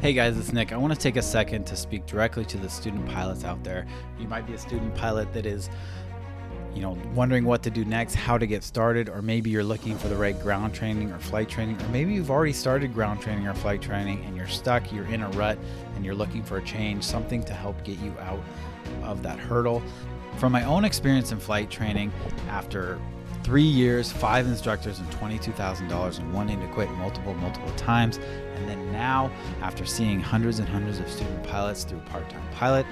Hey 0.01 0.13
guys, 0.13 0.37
it's 0.37 0.53
Nick. 0.53 0.73
I 0.73 0.77
want 0.77 0.93
to 0.93 0.99
take 0.99 1.17
a 1.17 1.23
second 1.23 1.65
to 1.67 1.77
speak 1.77 2.07
directly 2.07 2.45
to 2.47 2.59
the 2.59 2.69
student 2.69 3.09
pilots 3.09 3.45
out 3.45 3.65
there. 3.65 3.87
You 4.19 4.29
might 4.29 4.47
be 4.47 4.53
a 4.53 4.59
student 4.59 4.95
pilot 4.95 5.33
that 5.33 5.47
is 5.47 5.71
you 6.77 6.83
know, 6.83 6.97
wondering 7.15 7.47
what 7.47 7.63
to 7.63 7.71
do 7.71 7.87
next, 7.87 8.15
how 8.15 8.37
to 8.37 8.47
get 8.47 8.63
started, 8.63 9.09
or 9.09 9.23
maybe 9.23 9.49
you're 9.49 9.65
looking 9.65 9.97
for 9.97 10.09
the 10.09 10.17
right 10.17 10.39
ground 10.41 10.75
training 10.75 11.11
or 11.11 11.19
flight 11.19 11.49
training, 11.49 11.81
or 11.81 11.89
maybe 11.89 12.13
you've 12.13 12.31
already 12.31 12.53
started 12.53 12.93
ground 12.93 13.23
training 13.23 13.47
or 13.47 13.55
flight 13.55 13.81
training 13.81 14.23
and 14.27 14.37
you're 14.37 14.47
stuck, 14.47 14.93
you're 14.93 15.07
in 15.07 15.23
a 15.23 15.31
rut, 15.31 15.59
and 15.95 16.05
you're 16.05 16.15
looking 16.15 16.43
for 16.43 16.59
a 16.59 16.63
change, 16.63 17.03
something 17.03 17.43
to 17.45 17.55
help 17.55 17.83
get 17.83 17.99
you 18.01 18.15
out 18.21 18.43
of 19.03 19.23
that 19.23 19.39
hurdle. 19.39 19.83
From 20.37 20.53
my 20.53 20.65
own 20.65 20.85
experience 20.85 21.33
in 21.33 21.41
flight 21.41 21.71
training, 21.71 22.13
after 22.51 23.01
three 23.43 23.63
years, 23.63 24.13
five 24.13 24.47
instructors, 24.47 24.99
and 24.99 25.09
$22,000 25.13 26.19
and 26.19 26.35
wanting 26.35 26.61
to 26.61 26.67
quit 26.75 26.91
multiple, 26.91 27.33
multiple 27.35 27.73
times. 27.77 28.19
And 28.57 28.69
then 28.69 28.93
now, 28.93 29.31
after 29.63 29.87
seeing 29.87 30.21
hundreds 30.21 30.59
and 30.59 30.69
hundreds 30.69 30.99
of 30.99 31.09
student 31.09 31.43
pilots 31.45 31.85
through 31.85 32.01
Part 32.01 32.29
Time 32.29 32.43
Pilot, 32.53 32.85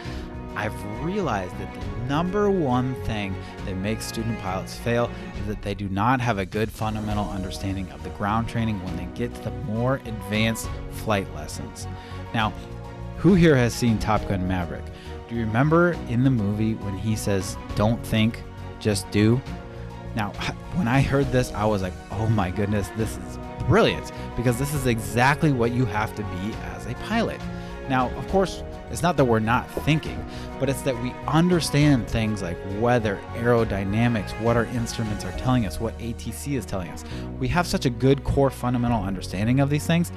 I've 0.56 1.04
realized 1.04 1.56
that 1.58 1.72
the 1.74 2.06
number 2.06 2.50
one 2.50 2.94
thing 3.04 3.34
that 3.64 3.74
makes 3.76 4.06
student 4.06 4.38
pilots 4.40 4.74
fail 4.74 5.10
is 5.40 5.46
that 5.46 5.62
they 5.62 5.74
do 5.74 5.88
not 5.88 6.20
have 6.20 6.38
a 6.38 6.46
good 6.46 6.70
fundamental 6.70 7.28
understanding 7.30 7.90
of 7.90 8.02
the 8.02 8.10
ground 8.10 8.48
training 8.48 8.82
when 8.84 8.96
they 8.96 9.06
get 9.14 9.34
to 9.34 9.42
the 9.42 9.50
more 9.50 9.96
advanced 10.06 10.68
flight 10.90 11.32
lessons. 11.34 11.86
Now, 12.32 12.52
who 13.16 13.34
here 13.34 13.56
has 13.56 13.74
seen 13.74 13.98
Top 13.98 14.26
Gun 14.28 14.46
Maverick? 14.46 14.84
Do 15.28 15.34
you 15.34 15.40
remember 15.42 15.92
in 16.08 16.24
the 16.24 16.30
movie 16.30 16.74
when 16.74 16.96
he 16.96 17.16
says, 17.16 17.56
Don't 17.74 18.04
think, 18.04 18.42
just 18.80 19.10
do? 19.10 19.40
Now, 20.14 20.30
when 20.74 20.88
I 20.88 21.00
heard 21.00 21.30
this, 21.32 21.52
I 21.52 21.64
was 21.64 21.82
like, 21.82 21.94
oh 22.10 22.28
my 22.28 22.50
goodness, 22.50 22.88
this 22.96 23.16
is 23.16 23.38
brilliant 23.66 24.12
because 24.36 24.58
this 24.58 24.74
is 24.74 24.86
exactly 24.86 25.52
what 25.52 25.72
you 25.72 25.84
have 25.86 26.14
to 26.16 26.22
be 26.22 26.54
as 26.74 26.86
a 26.86 26.94
pilot. 27.06 27.40
Now, 27.88 28.10
of 28.10 28.28
course, 28.28 28.62
it's 28.94 29.02
not 29.02 29.16
that 29.16 29.24
we're 29.24 29.40
not 29.40 29.68
thinking, 29.82 30.24
but 30.60 30.68
it's 30.68 30.82
that 30.82 30.96
we 31.02 31.10
understand 31.26 32.06
things 32.06 32.42
like 32.42 32.56
weather, 32.78 33.20
aerodynamics, 33.34 34.30
what 34.40 34.56
our 34.56 34.66
instruments 34.66 35.24
are 35.24 35.32
telling 35.32 35.66
us, 35.66 35.80
what 35.80 35.98
ATC 35.98 36.56
is 36.56 36.64
telling 36.64 36.88
us. 36.90 37.04
We 37.40 37.48
have 37.48 37.66
such 37.66 37.86
a 37.86 37.90
good 37.90 38.22
core 38.22 38.50
fundamental 38.50 39.02
understanding 39.02 39.58
of 39.58 39.68
these 39.68 39.84
things 39.84 40.12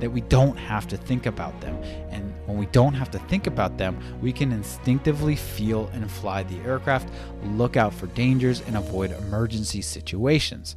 that 0.00 0.10
we 0.10 0.20
don't 0.20 0.58
have 0.58 0.86
to 0.88 0.98
think 0.98 1.24
about 1.24 1.58
them. 1.62 1.82
And 2.10 2.34
when 2.44 2.58
we 2.58 2.66
don't 2.66 2.92
have 2.92 3.10
to 3.12 3.18
think 3.20 3.46
about 3.46 3.78
them, 3.78 3.98
we 4.20 4.34
can 4.34 4.52
instinctively 4.52 5.34
feel 5.34 5.88
and 5.94 6.10
fly 6.10 6.42
the 6.42 6.58
aircraft, 6.58 7.08
look 7.42 7.78
out 7.78 7.94
for 7.94 8.06
dangers, 8.08 8.60
and 8.66 8.76
avoid 8.76 9.12
emergency 9.12 9.80
situations 9.80 10.76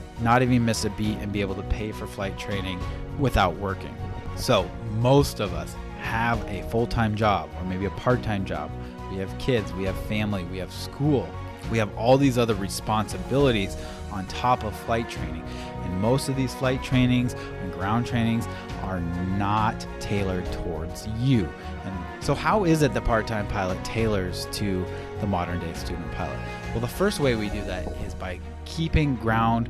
not 0.21 0.41
even 0.41 0.63
miss 0.65 0.85
a 0.85 0.89
beat 0.91 1.17
and 1.19 1.31
be 1.31 1.41
able 1.41 1.55
to 1.55 1.63
pay 1.63 1.91
for 1.91 2.07
flight 2.07 2.37
training 2.37 2.79
without 3.19 3.55
working. 3.57 3.95
So, 4.35 4.69
most 4.99 5.39
of 5.39 5.53
us 5.53 5.75
have 5.99 6.43
a 6.47 6.63
full 6.69 6.87
time 6.87 7.15
job 7.15 7.49
or 7.57 7.65
maybe 7.65 7.85
a 7.85 7.91
part 7.91 8.23
time 8.23 8.45
job. 8.45 8.71
We 9.11 9.17
have 9.17 9.37
kids, 9.39 9.73
we 9.73 9.83
have 9.83 9.97
family, 10.05 10.43
we 10.45 10.57
have 10.57 10.71
school, 10.71 11.27
we 11.69 11.77
have 11.77 11.95
all 11.97 12.17
these 12.17 12.37
other 12.37 12.55
responsibilities 12.55 13.75
on 14.11 14.25
top 14.27 14.63
of 14.63 14.75
flight 14.75 15.09
training. 15.09 15.43
And 15.83 16.01
most 16.01 16.29
of 16.29 16.35
these 16.35 16.53
flight 16.53 16.83
trainings 16.83 17.33
and 17.33 17.71
ground 17.73 18.05
trainings 18.05 18.47
are 18.83 18.99
not 18.99 19.85
tailored 19.99 20.49
towards 20.51 21.07
you. 21.19 21.49
And 21.83 22.23
so, 22.23 22.33
how 22.33 22.65
is 22.65 22.81
it 22.81 22.93
the 22.93 23.01
part 23.01 23.27
time 23.27 23.47
pilot 23.47 23.83
tailors 23.83 24.47
to 24.53 24.85
the 25.19 25.27
modern 25.27 25.59
day 25.59 25.73
student 25.73 26.11
pilot? 26.13 26.39
Well, 26.71 26.79
the 26.79 26.87
first 26.87 27.19
way 27.19 27.35
we 27.35 27.49
do 27.49 27.61
that 27.63 27.87
is 28.05 28.15
by 28.15 28.39
keeping 28.65 29.15
ground 29.15 29.69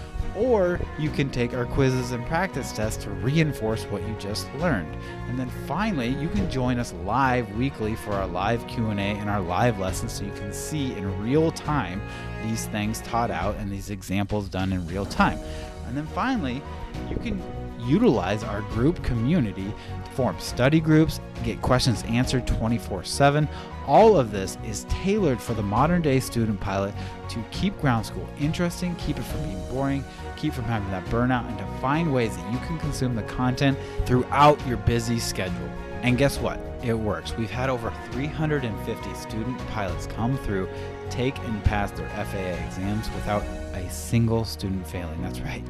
or 0.35 0.79
you 0.97 1.09
can 1.09 1.29
take 1.29 1.53
our 1.53 1.65
quizzes 1.65 2.11
and 2.11 2.25
practice 2.25 2.71
tests 2.71 3.03
to 3.03 3.09
reinforce 3.09 3.83
what 3.85 4.01
you 4.07 4.15
just 4.19 4.51
learned. 4.55 4.95
And 5.27 5.37
then 5.37 5.49
finally, 5.67 6.09
you 6.09 6.29
can 6.29 6.49
join 6.49 6.79
us 6.79 6.93
live 7.05 7.53
weekly 7.55 7.95
for 7.95 8.13
our 8.13 8.27
live 8.27 8.65
Q&A 8.67 8.93
and 8.93 9.29
our 9.29 9.41
live 9.41 9.79
lessons 9.79 10.13
so 10.13 10.23
you 10.23 10.31
can 10.33 10.53
see 10.53 10.93
in 10.93 11.21
real 11.21 11.51
time 11.51 12.01
these 12.43 12.67
things 12.67 13.01
taught 13.01 13.31
out 13.31 13.55
and 13.57 13.71
these 13.71 13.89
examples 13.89 14.49
done 14.49 14.71
in 14.73 14.85
real 14.87 15.05
time. 15.05 15.39
And 15.87 15.97
then 15.97 16.07
finally, 16.07 16.61
you 17.09 17.17
can 17.17 17.41
utilize 17.85 18.43
our 18.43 18.61
group 18.61 19.03
community 19.03 19.73
form 20.13 20.37
study 20.39 20.79
groups, 20.79 21.19
get 21.43 21.61
questions 21.61 22.03
answered 22.03 22.45
24 22.45 23.03
7. 23.03 23.47
All 23.87 24.17
of 24.17 24.31
this 24.31 24.57
is 24.65 24.85
tailored 24.89 25.41
for 25.41 25.53
the 25.53 25.63
modern 25.63 26.01
day 26.01 26.19
student 26.19 26.59
pilot 26.59 26.93
to 27.29 27.43
keep 27.51 27.79
ground 27.81 28.05
school 28.05 28.27
interesting, 28.39 28.95
keep 28.95 29.17
it 29.17 29.23
from 29.23 29.43
being 29.43 29.69
boring, 29.69 30.03
keep 30.41 30.53
from 30.53 30.65
having 30.65 30.89
that 30.89 31.05
burnout, 31.05 31.47
and 31.47 31.57
to 31.59 31.65
find 31.79 32.11
ways 32.11 32.35
that 32.35 32.51
you 32.51 32.57
can 32.59 32.79
consume 32.79 33.15
the 33.15 33.21
content 33.23 33.77
throughout 34.05 34.59
your 34.67 34.77
busy 34.77 35.19
schedule. 35.19 35.69
And 36.01 36.17
guess 36.17 36.39
what? 36.39 36.59
It 36.83 36.95
works. 36.95 37.37
We've 37.37 37.51
had 37.51 37.69
over 37.69 37.93
350 38.11 39.13
student 39.13 39.57
pilots 39.67 40.07
come 40.07 40.35
through, 40.39 40.67
take 41.11 41.37
and 41.39 41.63
pass 41.63 41.91
their 41.91 42.09
FAA 42.09 42.65
exams 42.65 43.07
without 43.11 43.43
a 43.75 43.87
single 43.91 44.43
student 44.43 44.87
failing. 44.87 45.21
That's 45.21 45.41
right. 45.41 45.63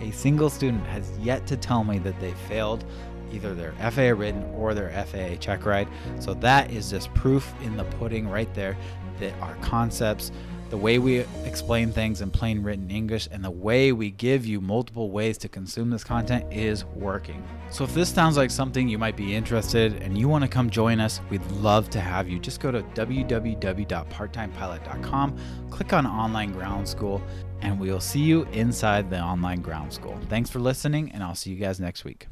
A 0.00 0.12
single 0.12 0.50
student 0.50 0.86
has 0.86 1.10
yet 1.18 1.44
to 1.48 1.56
tell 1.56 1.82
me 1.82 1.98
that 1.98 2.18
they 2.20 2.32
failed 2.48 2.84
either 3.32 3.54
their 3.54 3.72
FAA 3.90 4.16
written 4.16 4.44
or 4.54 4.72
their 4.72 4.90
FAA 5.04 5.34
check 5.40 5.64
ride. 5.66 5.88
So 6.20 6.34
that 6.34 6.70
is 6.70 6.90
just 6.90 7.12
proof 7.14 7.52
in 7.62 7.76
the 7.76 7.84
pudding 7.84 8.28
right 8.28 8.52
there 8.54 8.76
that 9.18 9.32
our 9.40 9.54
concepts, 9.56 10.30
the 10.72 10.78
way 10.78 10.98
we 10.98 11.18
explain 11.44 11.92
things 11.92 12.22
in 12.22 12.30
plain 12.30 12.62
written 12.62 12.90
English, 12.90 13.28
and 13.30 13.44
the 13.44 13.50
way 13.50 13.92
we 13.92 14.10
give 14.10 14.46
you 14.46 14.58
multiple 14.58 15.10
ways 15.10 15.36
to 15.36 15.46
consume 15.46 15.90
this 15.90 16.02
content 16.02 16.50
is 16.50 16.86
working. 16.86 17.46
So 17.70 17.84
if 17.84 17.92
this 17.92 18.08
sounds 18.08 18.38
like 18.38 18.50
something 18.50 18.88
you 18.88 18.96
might 18.96 19.14
be 19.14 19.36
interested 19.36 19.96
in 19.96 20.02
and 20.02 20.16
you 20.16 20.28
want 20.28 20.44
to 20.44 20.48
come 20.48 20.70
join 20.70 20.98
us, 20.98 21.20
we'd 21.28 21.44
love 21.50 21.90
to 21.90 22.00
have 22.00 22.26
you. 22.26 22.38
Just 22.38 22.60
go 22.60 22.70
to 22.70 22.80
www.parttimepilot.com, 22.82 25.38
click 25.68 25.92
on 25.92 26.06
online 26.06 26.52
ground 26.52 26.88
school, 26.88 27.20
and 27.60 27.78
we'll 27.78 28.00
see 28.00 28.20
you 28.20 28.44
inside 28.52 29.10
the 29.10 29.20
online 29.20 29.60
ground 29.60 29.92
school. 29.92 30.18
Thanks 30.30 30.48
for 30.48 30.58
listening, 30.58 31.12
and 31.12 31.22
I'll 31.22 31.34
see 31.34 31.50
you 31.50 31.56
guys 31.56 31.80
next 31.80 32.04
week. 32.04 32.28